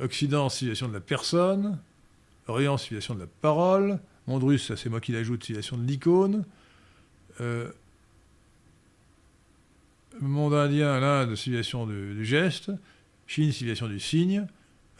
Occident, 0.00 0.48
civilisation 0.48 0.88
de 0.88 0.92
la 0.92 1.00
personne, 1.00 1.78
Orient, 2.48 2.76
civilisation 2.76 3.14
de 3.14 3.20
la 3.20 3.26
parole. 3.26 3.98
Mondrus, 4.26 4.66
ça 4.66 4.76
c'est 4.76 4.88
moi 4.88 5.00
qui 5.00 5.12
l'ajoute, 5.12 5.44
civilisation 5.44 5.76
de 5.76 5.86
l'icône. 5.86 6.44
Euh, 7.40 7.70
monde 10.20 10.54
indien, 10.54 10.98
l'Inde, 11.00 11.34
civilisation 11.34 11.86
du, 11.86 12.24
geste. 12.24 12.70
Chine, 13.26 13.52
civilisation 13.52 13.88
du 13.88 14.00
signe. 14.00 14.46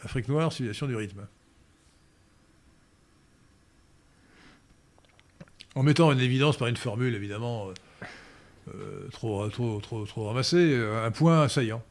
Afrique 0.03 0.27
noire, 0.27 0.51
civilisation 0.51 0.87
du 0.87 0.95
rythme. 0.95 1.27
En 5.75 5.83
mettant 5.83 6.07
en 6.07 6.17
évidence 6.17 6.57
par 6.57 6.67
une 6.67 6.77
formule, 6.77 7.15
évidemment, 7.15 7.69
euh, 7.69 7.73
euh, 8.75 9.07
trop, 9.09 9.47
trop, 9.49 9.79
trop, 9.79 10.05
trop 10.05 10.27
ramassée, 10.27 10.73
euh, 10.73 11.05
un 11.05 11.11
point 11.11 11.47
saillant 11.47 11.83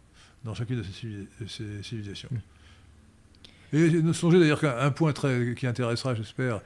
dans 0.45 0.55
chacune 0.55 0.83
de 0.83 1.47
ces 1.47 1.83
civilisations. 1.83 2.29
Et 3.73 4.13
songez 4.13 4.39
d'ailleurs 4.39 4.61
qu'un 4.61 4.91
point 4.91 5.13
très, 5.13 5.55
qui 5.55 5.67
intéressera, 5.67 6.15
j'espère, 6.15 6.61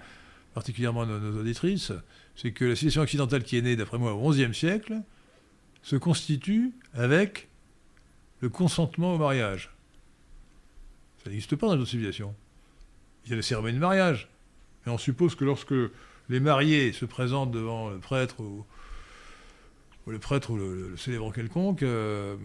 particulièrement 0.54 1.04
nos, 1.06 1.18
nos 1.18 1.40
auditrices, 1.40 1.92
c'est 2.36 2.52
que 2.52 2.64
la 2.64 2.76
civilisation 2.76 3.02
occidentale 3.02 3.42
qui 3.42 3.58
est 3.58 3.62
née, 3.62 3.76
d'après 3.76 3.98
moi, 3.98 4.12
au 4.12 4.30
XIe 4.30 4.54
siècle, 4.54 4.94
se 5.82 5.96
constitue 5.96 6.72
avec 6.94 7.48
le 8.40 8.48
consentement 8.48 9.14
au 9.14 9.18
mariage. 9.18 9.70
Ça 11.22 11.30
n'existe 11.30 11.56
pas 11.56 11.68
dans 11.68 11.76
d'autres 11.76 11.90
civilisations. 11.90 12.34
Il 13.24 13.30
y 13.30 13.32
a 13.32 13.36
les 13.36 13.42
cérémonies 13.42 13.74
de 13.74 13.80
mariage. 13.80 14.28
Et 14.86 14.90
on 14.90 14.98
suppose 14.98 15.34
que 15.34 15.44
lorsque 15.44 15.74
les 16.28 16.40
mariés 16.40 16.92
se 16.92 17.04
présentent 17.04 17.52
devant 17.52 17.90
le 17.90 17.98
prêtre 17.98 18.40
ou, 18.40 18.64
le 20.06 20.18
prêtre 20.18 20.50
ou 20.50 20.56
le, 20.56 20.96
célébrant 20.96 21.30
quelconque, 21.30 21.82
euh, 21.82 22.36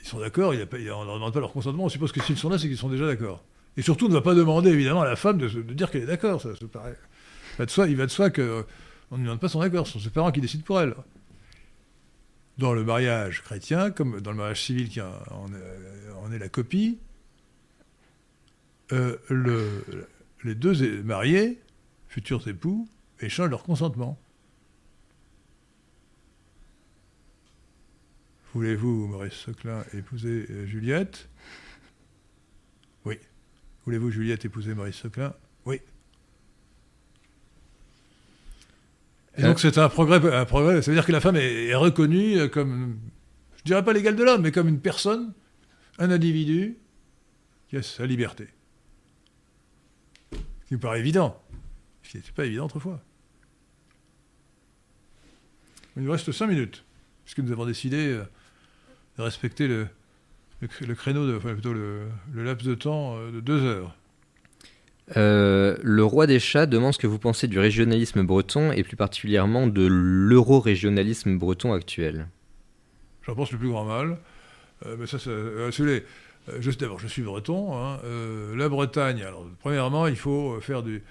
ils 0.00 0.06
sont 0.06 0.20
d'accord, 0.20 0.50
on 0.50 0.54
ne 0.54 0.84
leur 0.84 1.14
demande 1.14 1.32
pas 1.32 1.40
leur 1.40 1.52
consentement, 1.52 1.84
on 1.84 1.88
suppose 1.90 2.12
que 2.12 2.22
s'ils 2.22 2.38
sont 2.38 2.48
là, 2.48 2.58
c'est 2.58 2.68
qu'ils 2.68 2.78
sont 2.78 2.88
déjà 2.88 3.06
d'accord. 3.06 3.44
Et 3.76 3.82
surtout, 3.82 4.06
on 4.06 4.08
ne 4.08 4.14
va 4.14 4.20
pas 4.22 4.34
demander 4.34 4.70
évidemment 4.70 5.02
à 5.02 5.06
la 5.08 5.16
femme 5.16 5.38
de, 5.38 5.48
dire 5.72 5.90
qu'elle 5.90 6.02
est 6.02 6.06
d'accord, 6.06 6.40
ça, 6.42 6.54
ça 6.54 6.66
paraît. 6.68 6.96
Il 7.54 7.58
va 7.58 7.66
de 7.66 7.70
soi, 7.70 7.88
il 7.88 7.96
va 7.96 8.06
de 8.06 8.10
demande 9.24 9.40
pas 9.40 9.48
son 9.48 9.60
accord, 9.60 9.86
ce 9.86 9.94
sont 9.94 10.00
ses 10.00 10.10
parents 10.10 10.30
qui 10.32 10.40
décident 10.40 10.64
pour 10.64 10.80
elle. 10.80 10.94
Dans 12.58 12.74
le 12.74 12.84
mariage 12.84 13.42
chrétien, 13.42 13.90
comme 13.90 14.20
dans 14.20 14.30
le 14.30 14.36
mariage 14.36 14.62
civil 14.62 14.88
qui 14.88 15.00
en, 15.00 15.10
est- 16.30 16.38
la 16.38 16.48
copie, 16.48 16.98
euh, 18.92 19.16
le- 19.28 20.06
les 20.44 20.54
deux 20.54 21.02
mariés, 21.02 21.58
futurs 22.08 22.46
époux, 22.48 22.88
échangent 23.20 23.50
leur 23.50 23.62
consentement. 23.62 24.18
Voulez-vous, 28.54 29.06
Maurice 29.08 29.32
Soclin, 29.32 29.82
épouser 29.94 30.46
euh, 30.50 30.66
Juliette? 30.66 31.28
Voulez-vous, 33.84 34.10
Juliette, 34.10 34.44
épouser 34.44 34.74
Maurice 34.74 34.96
Soclin 34.96 35.34
Oui. 35.66 35.80
Et 39.36 39.42
Euh. 39.42 39.46
donc 39.48 39.60
c'est 39.60 39.78
un 39.78 39.88
progrès, 39.88 40.16
un 40.34 40.44
progrès. 40.44 40.82
Ça 40.82 40.90
veut 40.90 40.96
dire 40.96 41.06
que 41.06 41.12
la 41.12 41.20
femme 41.20 41.36
est, 41.36 41.66
est 41.66 41.74
reconnue 41.74 42.48
comme, 42.50 42.98
je 43.58 43.62
dirais 43.64 43.84
pas 43.84 43.92
l'égale 43.92 44.16
de 44.16 44.24
l'homme, 44.24 44.42
mais 44.42 44.52
comme 44.52 44.68
une 44.68 44.80
personne, 44.80 45.32
un 45.98 46.10
individu 46.10 46.76
qui 47.68 47.76
a 47.76 47.82
sa 47.82 48.06
liberté. 48.06 48.48
Ce 50.32 50.68
qui 50.68 50.74
me 50.74 50.80
paraît 50.80 51.00
évident. 51.00 51.42
Ce 52.02 52.10
qui 52.10 52.16
n'était 52.18 52.32
pas 52.32 52.44
évident 52.46 52.66
autrefois. 52.66 53.02
Il 55.96 56.02
nous 56.02 56.12
reste 56.12 56.30
5 56.32 56.46
minutes, 56.46 56.84
puisque 57.24 57.38
nous 57.40 57.52
avons 57.52 57.66
décidé 57.66 58.08
euh, 58.08 58.24
de 59.18 59.22
respecter 59.22 59.68
le, 59.68 59.88
le 60.62 60.68
cr- 60.68 60.86
le 60.86 60.94
créneau, 60.94 61.26
de, 61.26 61.36
enfin 61.36 61.52
plutôt 61.52 61.72
le, 61.74 62.02
le 62.32 62.44
laps 62.44 62.66
de 62.66 62.74
temps 62.74 63.16
euh, 63.16 63.30
de 63.30 63.40
2 63.40 63.62
heures. 63.64 63.94
Euh, 65.16 65.76
le 65.82 66.04
roi 66.04 66.26
des 66.26 66.38
chats 66.38 66.66
demande 66.66 66.94
ce 66.94 66.98
que 66.98 67.06
vous 67.06 67.18
pensez 67.18 67.48
du 67.48 67.58
régionalisme 67.58 68.22
breton 68.22 68.72
et 68.72 68.82
plus 68.82 68.96
particulièrement 68.96 69.66
de 69.66 69.84
l'euro-régionalisme 69.86 71.36
breton 71.38 71.72
actuel. 71.74 72.28
J'en 73.26 73.34
pense 73.34 73.52
le 73.52 73.58
plus 73.58 73.68
grand 73.68 73.84
mal. 73.84 74.18
Euh, 74.86 74.96
mais 74.98 75.06
ça, 75.06 75.18
ça 75.18 75.30
je- 75.70 76.70
D'abord, 76.78 76.98
je 76.98 77.06
suis 77.08 77.22
breton. 77.22 77.76
hein, 77.76 78.00
euh, 78.04 78.56
la 78.56 78.68
Bretagne, 78.68 79.22
alors, 79.22 79.46
premièrement, 79.60 80.06
il 80.08 80.16
faut 80.16 80.60
faire 80.60 80.82
du, 80.82 81.02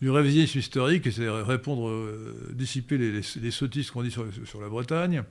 du 0.00 0.10
révisionnisme 0.10 0.58
historique, 0.58 1.06
et 1.06 1.10
c'est 1.12 1.28
répondre, 1.28 1.92
dissiper 2.52 2.98
les, 2.98 3.12
les, 3.12 3.20
les 3.42 3.50
sottises 3.50 3.90
qu'on 3.90 4.02
dit 4.02 4.10
sur, 4.10 4.24
sur 4.44 4.60
la 4.60 4.68
Bretagne. 4.68 5.22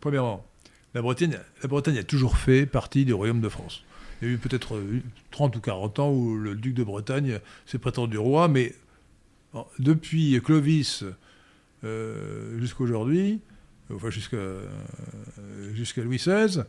Premièrement, 0.00 0.46
la 0.94 1.02
Bretagne, 1.02 1.38
la 1.62 1.98
a 1.98 2.02
toujours 2.04 2.38
fait 2.38 2.66
partie 2.66 3.04
du 3.04 3.12
royaume 3.12 3.40
de 3.40 3.48
France. 3.48 3.84
Il 4.22 4.28
y 4.28 4.30
a 4.30 4.34
eu 4.34 4.38
peut-être 4.38 4.76
euh, 4.76 5.02
30 5.32 5.56
ou 5.56 5.60
40 5.60 5.98
ans 5.98 6.10
où 6.12 6.36
le 6.36 6.54
duc 6.54 6.74
de 6.74 6.84
Bretagne 6.84 7.40
s'est 7.66 7.78
prétendu 7.78 8.16
roi, 8.16 8.48
mais 8.48 8.74
depuis 9.78 10.40
Clovis 10.42 11.04
euh, 11.84 12.58
jusqu'à 12.58 12.82
aujourd'hui, 12.82 13.40
enfin 13.92 14.10
jusqu'à 14.10 14.36
euh, 14.36 14.68
jusqu'à 15.74 16.02
Louis 16.02 16.16
XVI, 16.16 16.64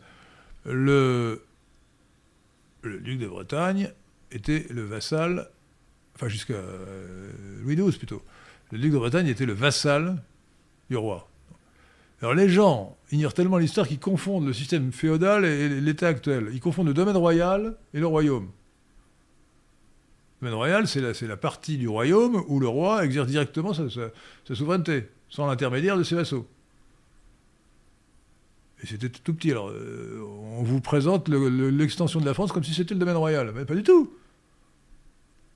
le, 0.66 1.44
le 2.82 3.00
duc 3.00 3.20
de 3.20 3.28
Bretagne 3.28 3.92
était 4.32 4.66
le 4.70 4.84
vassal, 4.84 5.50
enfin 6.16 6.28
jusqu'à 6.28 6.54
euh, 6.54 7.32
Louis 7.64 7.76
XII 7.76 7.98
plutôt, 7.98 8.24
le 8.72 8.80
duc 8.80 8.92
de 8.92 8.98
Bretagne 8.98 9.28
était 9.28 9.46
le 9.46 9.54
vassal 9.54 10.22
du 10.90 10.98
roi. 10.98 11.30
Alors 12.26 12.34
les 12.34 12.50
gens 12.50 12.98
ignorent 13.12 13.36
tellement 13.36 13.60
l'histoire 13.60 13.88
qu'ils 13.88 14.00
confondent 14.00 14.48
le 14.48 14.54
système 14.54 14.92
féodal 14.92 15.46
et 15.46 15.80
l'état 15.80 16.08
actuel. 16.08 16.50
Ils 16.54 16.60
confondent 16.60 16.88
le 16.88 16.94
domaine 16.96 17.18
royal 17.18 17.78
et 17.94 18.00
le 18.00 18.08
royaume. 18.08 18.50
Le 20.42 20.48
domaine 20.48 20.58
royal, 20.58 20.88
c'est 20.88 21.28
la, 21.28 21.38
partie 21.38 21.78
du 21.78 21.88
royaume 21.88 22.44
où 22.48 22.60
le 22.60 22.68
roi 22.68 23.06
exerce 23.06 23.28
directement 23.28 23.76
sa, 23.76 23.86
souveraineté, 24.56 25.08
sans 25.30 25.46
l'intermédiaire 25.46 26.00
de 26.00 26.04
ses 26.04 26.16
vassaux. 26.16 26.48
Et 28.82 28.88
c'était 28.88 29.10
tout 29.10 29.36
petit. 29.36 29.52
Alors, 29.52 29.70
euh, 29.70 30.20
on 30.58 30.64
vous 30.64 30.82
présente 30.82 31.30
le- 31.30 31.48
le- 31.48 31.70
l'extension 31.70 32.20
de 32.20 32.26
la 32.26 32.34
France 32.34 32.52
comme 32.52 32.64
si 32.64 32.74
c'était 32.74 32.96
le 32.96 33.00
domaine 33.00 33.18
royal. 33.18 33.52
Mais 33.54 33.66
pas 33.66 33.76
du 33.76 33.84
tout. 33.84 34.12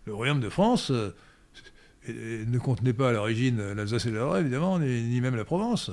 Le 0.06 0.14
royaume 0.14 0.40
de 0.40 0.50
France 0.50 0.91
euh, 0.91 1.16
ne 2.08 2.60
contenait 2.60 2.94
pas 2.94 3.10
à 3.10 3.12
l'origine 3.12 3.74
l'Alsace 3.74 4.06
et 4.06 4.12
le 4.12 4.18
Lorraine, 4.18 4.41
évidemment, 4.41 4.78
ni 4.78 5.20
même 5.20 5.36
la 5.36 5.46
Provence. 5.46 5.90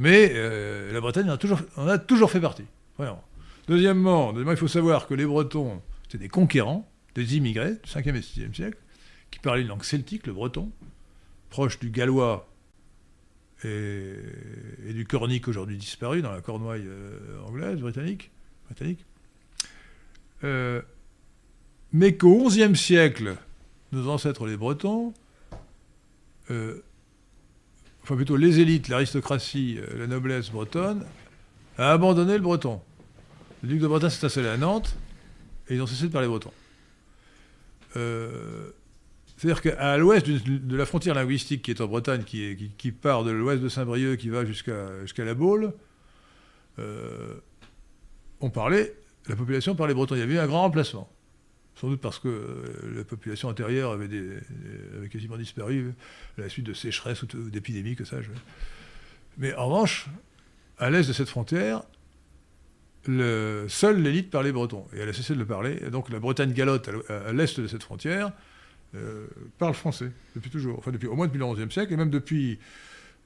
Mais 0.00 0.32
euh, 0.32 0.94
la 0.94 1.00
Bretagne 1.02 1.28
en 1.28 1.34
a 1.86 1.98
toujours, 1.98 2.30
fait 2.30 2.40
partie. 2.40 2.64
Vraiment. 2.96 3.22
Deuxièmement, 3.68 4.32
il 4.34 4.56
faut 4.56 4.66
savoir 4.66 5.06
que 5.06 5.12
les 5.12 5.26
Bretons, 5.26 5.82
c'était 6.04 6.16
des 6.16 6.30
conquérants, 6.30 6.90
des 7.14 7.36
immigrés 7.36 7.72
du 7.72 7.90
5e 7.90 8.16
et 8.16 8.20
6e 8.20 8.54
siècle, 8.54 8.78
qui 9.30 9.40
parlaient 9.40 9.60
une 9.60 9.68
langue 9.68 9.84
celtique, 9.84 10.26
le 10.26 10.32
breton, 10.32 10.72
proche 11.50 11.78
du 11.78 11.90
gallois 11.90 12.48
et, 13.62 14.16
du 14.88 15.04
cornique 15.06 15.48
aujourd'hui 15.48 15.76
disparu 15.76 16.22
dans 16.22 16.32
la 16.32 16.40
cornouaille 16.40 16.86
euh, 16.86 17.44
anglaise, 17.46 17.80
britannique. 17.80 18.30
britannique. 18.70 19.04
Euh, 20.44 20.80
mais 21.92 22.16
qu'au 22.16 22.48
XIe 22.48 22.74
siècle, 22.74 23.36
nos 23.92 24.08
ancêtres 24.08 24.46
les 24.46 24.56
Bretons, 24.56 25.12
enfin 28.10 28.16
plutôt 28.16 28.36
les 28.36 28.58
élites, 28.58 28.88
l'aristocratie, 28.88 29.78
euh, 29.78 30.00
la 30.00 30.08
noblesse 30.08 30.50
bretonne, 30.50 31.06
a 31.78 31.92
abandonné 31.92 32.34
le 32.34 32.40
breton. 32.40 32.80
Le 33.62 33.68
duc 33.68 33.80
de 33.80 33.86
Bretagne 33.86 34.10
s'est 34.10 34.26
installé 34.26 34.48
à 34.48 34.56
Nantes 34.56 34.96
et 35.68 35.76
ils 35.76 35.82
ont 35.82 35.86
cessé 35.86 36.08
de 36.08 36.12
parler 36.12 36.26
breton. 36.26 36.50
Euh, 37.96 38.70
c'est-à-dire 39.36 39.62
qu'à 39.62 39.96
l'ouest 39.96 40.26
de 40.28 40.76
la 40.76 40.86
frontière 40.86 41.14
linguistique 41.14 41.62
qui 41.62 41.70
est 41.70 41.80
en 41.80 41.86
Bretagne, 41.86 42.24
qui, 42.24 42.90
part 42.90 43.22
de 43.22 43.30
l'ouest 43.30 43.62
de 43.62 43.68
Saint-Brieuc, 43.68 44.18
qui 44.18 44.28
va 44.28 44.44
jusqu'à 44.44 45.24
la 45.24 45.34
Baule, 45.34 45.72
euh, 46.80 47.34
on 48.40 48.50
parlait, 48.50 48.92
la 49.28 49.36
population 49.36 49.76
parlait 49.76 49.94
breton. 49.94 50.16
Il 50.16 50.18
y 50.18 50.22
avait 50.22 50.38
un 50.40 50.48
grand 50.48 50.62
remplacement. 50.62 51.08
Sans 51.76 51.88
doute 51.88 52.00
parce 52.00 52.18
que 52.18 52.28
euh, 52.28 52.94
la 52.96 53.04
population 53.04 53.48
antérieure 53.48 53.92
avait, 53.92 54.08
des, 54.08 54.36
avait 54.96 55.08
quasiment 55.08 55.36
disparu 55.36 55.92
à 56.36 56.42
la 56.42 56.48
suite 56.48 56.66
de 56.66 56.74
sécheresses 56.74 57.22
ou 57.22 57.26
d'épidémies, 57.26 57.96
que 57.96 58.04
ça. 58.04 58.18
Mais 59.38 59.54
en 59.54 59.66
revanche, 59.66 60.08
à 60.78 60.90
l'est 60.90 61.06
de 61.08 61.12
cette 61.12 61.28
frontière, 61.28 61.82
le, 63.06 63.66
seule 63.68 64.02
l'élite 64.02 64.30
parlait 64.30 64.52
breton. 64.52 64.84
Et 64.94 64.98
elle 64.98 65.08
a 65.08 65.12
cessé 65.12 65.34
de 65.34 65.38
le 65.38 65.46
parler. 65.46 65.78
Et 65.86 65.90
donc 65.90 66.10
la 66.10 66.18
Bretagne 66.18 66.52
galotte 66.52 66.90
à 67.08 67.32
l'est 67.32 67.58
de 67.58 67.66
cette 67.66 67.82
frontière 67.82 68.32
euh, 68.96 69.26
parle 69.58 69.74
français 69.74 70.10
depuis 70.34 70.50
toujours. 70.50 70.78
Enfin, 70.78 70.90
depuis, 70.90 71.06
au 71.06 71.14
moins 71.14 71.26
depuis 71.26 71.38
le 71.38 71.54
XIe 71.54 71.72
siècle, 71.72 71.92
et 71.92 71.96
même 71.96 72.10
depuis, 72.10 72.58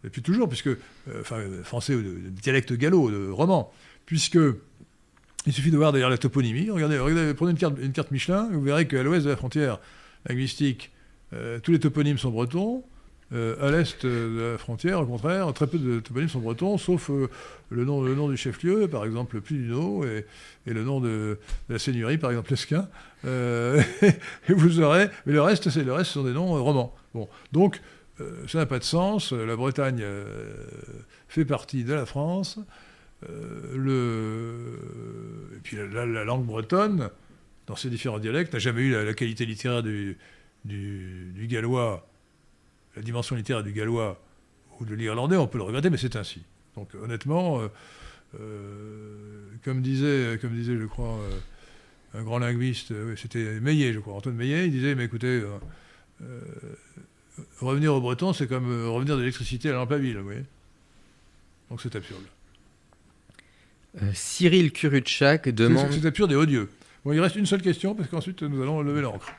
depuis 0.03 0.23
toujours, 0.23 0.49
puisque. 0.49 0.67
euh, 0.69 0.77
enfin, 1.21 1.39
euh, 1.39 1.63
français 1.63 1.95
ou 1.95 2.03
dialecte 2.31 2.73
gallo, 2.75 3.11
de 3.11 3.31
roman. 3.31 3.73
Puisque. 4.07 4.39
Il 5.47 5.53
suffit 5.53 5.71
de 5.71 5.77
voir 5.77 5.93
d'ailleurs 5.93 6.11
la 6.11 6.19
toponymie. 6.19 6.71
Regardez, 6.71 7.35
prenez 7.35 7.53
une 7.53 7.93
carte, 7.93 8.11
Michelin, 8.11 8.49
vous 8.51 8.63
verrez 8.63 8.87
qu'à 8.87 9.03
l'ouest 9.03 9.25
de 9.25 9.31
la 9.31 9.37
frontière 9.37 9.79
linguistique, 10.27 10.91
euh, 11.35 11.59
tous 11.61 11.73
les 11.73 11.81
toponymes 11.81 12.19
sont 12.19 12.31
bretons. 12.31 12.85
Euh, 13.33 13.57
à 13.61 13.71
l'est 13.71 14.05
de 14.05 14.53
la 14.53 14.59
frontière, 14.59 15.01
au 15.01 15.07
contraire, 15.07 15.53
très 15.55 15.67
peu 15.67 15.79
de 15.79 15.99
toponymes 15.99 16.29
sont 16.29 16.41
bretons, 16.41 16.79
sauf 16.79 17.11
euh, 17.11 17.29
le, 17.71 17.85
nom, 17.85 18.29
du 18.29 18.37
chef-lieu, 18.37 18.87
par 18.87 19.05
exemple 19.05 19.41
Pluduno, 19.41 20.05
et, 20.05 20.27
et 20.67 20.73
le 20.73 20.85
nom 20.85 21.01
de, 21.01 21.39
la 21.69 21.79
seigneurie, 21.79 22.19
par 22.19 22.31
exemple 22.31 22.51
Lesquin. 22.51 22.89
Euh, 23.25 23.83
et 24.03 24.53
vous 24.53 24.81
aurez, 24.81 25.09
mais 25.27 25.33
le 25.33 25.41
reste, 25.41 25.71
c'est 25.71 25.83
le 25.83 25.93
reste, 25.93 26.09
ce 26.09 26.15
sont 26.15 26.25
des 26.25 26.33
noms 26.33 26.63
romans. 26.63 26.95
Bon, 27.15 27.29
donc 27.53 27.81
ça 28.47 28.59
n'a 28.59 28.67
pas 28.67 28.79
de 28.79 28.85
sens. 28.85 29.33
La 29.33 29.57
Bretagne 29.57 30.05
fait 31.27 31.45
partie 31.45 31.83
de 31.83 31.93
la 31.93 32.07
France. 32.07 32.61
Le, 33.75 34.79
et 35.57 35.61
puis 35.61 35.77
la, 35.77 36.25
langue 36.25 36.45
bretonne, 36.45 37.11
dans 37.67 37.77
ses 37.77 37.91
différents 37.91 38.19
dialectes, 38.19 38.53
n'a 38.53 38.59
jamais 38.59 38.83
eu 38.83 38.91
la, 38.93 39.15
qualité 39.15 39.47
littéraire 39.47 39.83
du, 39.83 40.19
gallois 41.49 42.07
la 42.97 43.03
dimension 43.03 43.37
littéraire 43.37 43.65
du 43.65 43.73
gallois 43.73 44.21
ou 44.81 44.85
de 44.85 44.95
l'irlandais, 44.95 45.37
on 45.37 45.47
peut 45.47 45.59
le 45.59 45.65
regretter, 45.65 45.91
mais 45.91 45.97
c'est 45.97 46.17
ainsi. 46.17 46.43
Donc 46.77 46.95
honnêtement, 46.95 47.61
euh, 47.61 47.69
euh, 48.41 49.49
comme, 49.65 49.83
disait, 49.83 50.39
comme 50.41 50.55
disait, 50.55 50.77
je 50.77 50.87
crois, 50.87 51.19
euh, 51.19 52.19
un 52.19 52.23
grand 52.23 52.39
linguiste, 52.39 52.93
c'était 53.17 53.61
Meillet, 53.61 53.93
je 53.93 54.01
crois, 54.01 54.15
Antoine 54.15 54.37
Meillet, 54.37 54.67
il 54.67 54.73
disait, 54.73 54.95
mais 54.95 55.05
écoutez, 55.05 55.43
revenir 57.61 57.95
au 57.95 58.01
breton, 58.01 58.33
c'est 58.33 58.47
comme 58.47 58.67
revenir 58.89 59.17
de 59.17 59.21
l'électricité 59.21 59.69
à 59.69 59.73
la 59.73 59.79
lampe 59.79 59.93
à 59.93 59.99
ville, 59.99 60.19
vous 60.19 60.25
voyez 60.25 60.45
Donc 61.71 61.81
c'est 61.81 61.95
absurde. 61.97 62.23
Cyril 64.13 64.73
Kurutchak 64.73 65.49
demande... 65.49 65.93
C'est 65.93 66.07
absurde 66.07 66.33
et 66.33 66.37
odieux. 66.37 66.69
Bon, 67.05 67.13
il 67.13 67.21
reste 67.21 67.37
une 67.37 67.47
seule 67.47 67.63
question, 67.63 67.95
parce 67.95 68.09
qu'ensuite 68.09 68.43
nous 68.43 68.63
allons 68.63 68.81
lever 68.81 69.03
l'encre. 69.03 69.33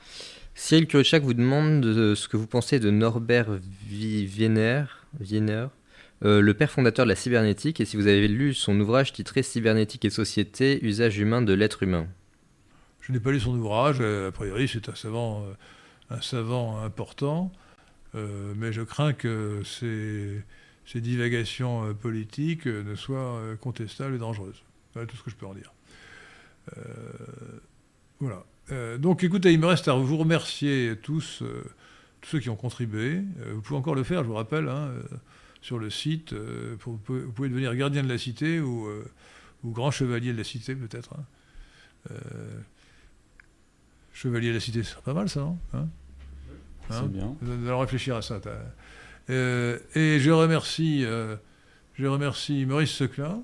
Cyril 0.54 0.88
Kurchak 0.88 1.24
vous 1.24 1.34
demande 1.34 1.82
de 1.82 2.16
ce 2.16 2.28
que 2.28 2.38
vous 2.38 2.48
pensez 2.48 2.80
de 2.80 2.90
Norbert 2.90 3.60
Wiener, 3.90 4.86
Wiener 5.20 5.68
euh, 6.24 6.40
le 6.40 6.54
père 6.54 6.72
fondateur 6.72 7.06
de 7.06 7.10
la 7.10 7.16
cybernétique, 7.16 7.82
et 7.82 7.86
si 7.86 7.98
vous 7.98 8.08
avez 8.08 8.30
lu 8.30 8.54
son 8.54 8.80
ouvrage 8.80 9.12
titré 9.12 9.44
Cybernétique 9.44 10.06
et 10.06 10.10
société, 10.10 10.80
usage 10.84 11.18
humain 11.18 11.42
de 11.42 11.54
l'être 11.54 11.84
humain. 11.84 12.08
Je 13.02 13.12
n'ai 13.12 13.20
pas 13.20 13.32
lu 13.32 13.40
son 13.40 13.56
ouvrage, 13.56 14.00
a 14.00 14.32
priori 14.32 14.68
c'est 14.68 14.88
un 14.88 14.96
savant, 14.96 15.44
euh, 15.44 16.16
un 16.16 16.22
savant 16.22 16.82
important, 16.82 17.52
euh, 18.16 18.54
mais 18.56 18.72
je 18.72 18.82
crains 18.82 19.12
que 19.12 19.62
ces, 19.66 20.42
ces 20.86 21.02
divagations 21.02 21.94
politiques 21.96 22.68
ne 22.68 22.96
soient 22.96 23.42
contestables 23.62 24.16
et 24.16 24.20
dangereuses. 24.20 24.64
Voilà 24.94 25.08
tout 25.08 25.18
ce 25.18 25.24
que 25.24 25.32
je 25.32 25.36
peux 25.36 25.48
en 25.48 25.54
dire. 25.54 25.74
voilà. 28.20 28.46
Euh, 28.72 28.98
donc 28.98 29.24
écoutez, 29.24 29.54
il 29.54 29.60
me 29.60 29.68
reste 29.68 29.88
à 29.88 29.94
vous 29.94 30.18
remercier 30.18 30.96
tous, 31.02 31.42
euh, 31.42 31.64
tous 32.22 32.32
ceux 32.32 32.40
qui 32.40 32.50
ont 32.50 32.56
contribué. 32.56 33.22
Euh, 33.40 33.54
vous 33.54 33.62
pouvez 33.62 33.78
encore 33.78 33.96
le 33.96 34.04
faire, 34.04 34.24
je 34.24 34.28
vous 34.28 34.36
rappelle, 34.36 34.68
hein, 34.70 34.92
sur 35.62 35.78
le 35.78 35.90
site. 35.90 36.34
vous 36.34 36.98
pouvez 36.98 37.50
devenir 37.50 37.76
gardien 37.76 38.04
de 38.04 38.10
la 38.10 38.18
cité 38.18 38.60
ou, 38.60 38.88
grand 39.64 39.92
chevalier 39.92 40.32
de 40.32 40.38
la 40.38 40.44
cité 40.44 40.76
peut-être. 40.76 41.16
Hein. 41.18 42.14
chevalier 44.14 44.50
de 44.50 44.54
la 44.54 44.60
cité, 44.60 44.84
c'est 44.84 45.02
pas 45.02 45.14
mal 45.14 45.28
ça, 45.28 45.42
non? 45.42 45.58
Hein? 45.74 45.88
C'est 46.90 46.96
hein? 46.98 47.08
bien. 47.08 47.36
Vous 47.42 47.52
allez 47.52 47.80
réfléchir 47.80 48.16
à 48.16 48.22
ça. 48.22 48.40
Et 49.30 50.20
je 50.20 50.32
remercie, 50.32 51.06
je 51.96 52.06
remercie 52.06 52.66
Maurice 52.66 52.92
Seclin, 52.92 53.42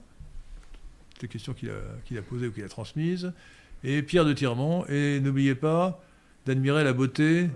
des 1.20 1.28
questions 1.28 1.54
qu'il 1.54 1.70
a, 1.70 2.20
a 2.20 2.22
posées 2.22 2.48
ou 2.48 2.52
qu'il 2.52 2.64
a 2.64 2.70
transmises 2.70 3.32
et 3.84 4.02
Pierre 4.02 4.26
de 4.26 4.34
Tirmont. 4.34 4.86
Et 4.88 5.20
n'oubliez 5.20 5.56
pas 5.56 6.02
d'admirer 6.46 6.84
la 6.84 6.94
beauté. 6.94 7.50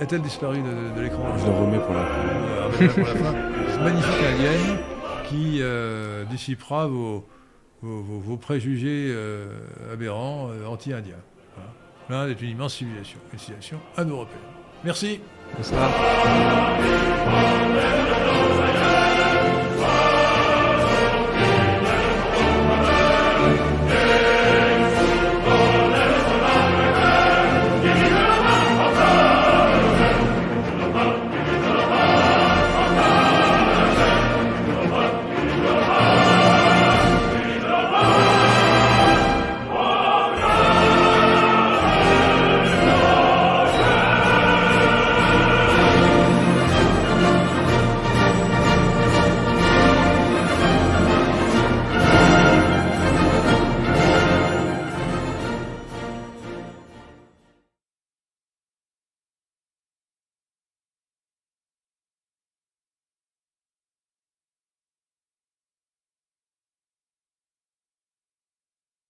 A-t-elle 0.00 0.22
disparu 0.22 0.58
de, 0.58 1.00
l'écran? 1.00 1.36
Je 1.38 1.46
le 1.46 1.52
remets 1.52 1.78
pour 1.78 1.94
la 1.94 2.06
fin. 2.06 3.34
Ce 3.72 3.78
magnifique 3.78 4.22
alien 4.24 4.78
qui 5.28 5.58
euh, 5.60 6.24
dissipera 6.24 6.86
vos, 6.86 7.26
vos, 7.82 8.36
préjugés 8.36 9.08
euh, 9.10 9.46
aberrants 9.92 10.50
euh, 10.50 10.66
anti-indiens. 10.66 11.16
L'Inde 12.08 12.30
est 12.30 12.42
une 12.42 12.50
immense 12.50 12.74
civilisation, 12.74 13.18
une 13.32 13.38
civilisation 13.38 13.78
un 13.96 14.04
européenne. 14.06 14.40
It's 15.58 15.70
not. 15.70 15.92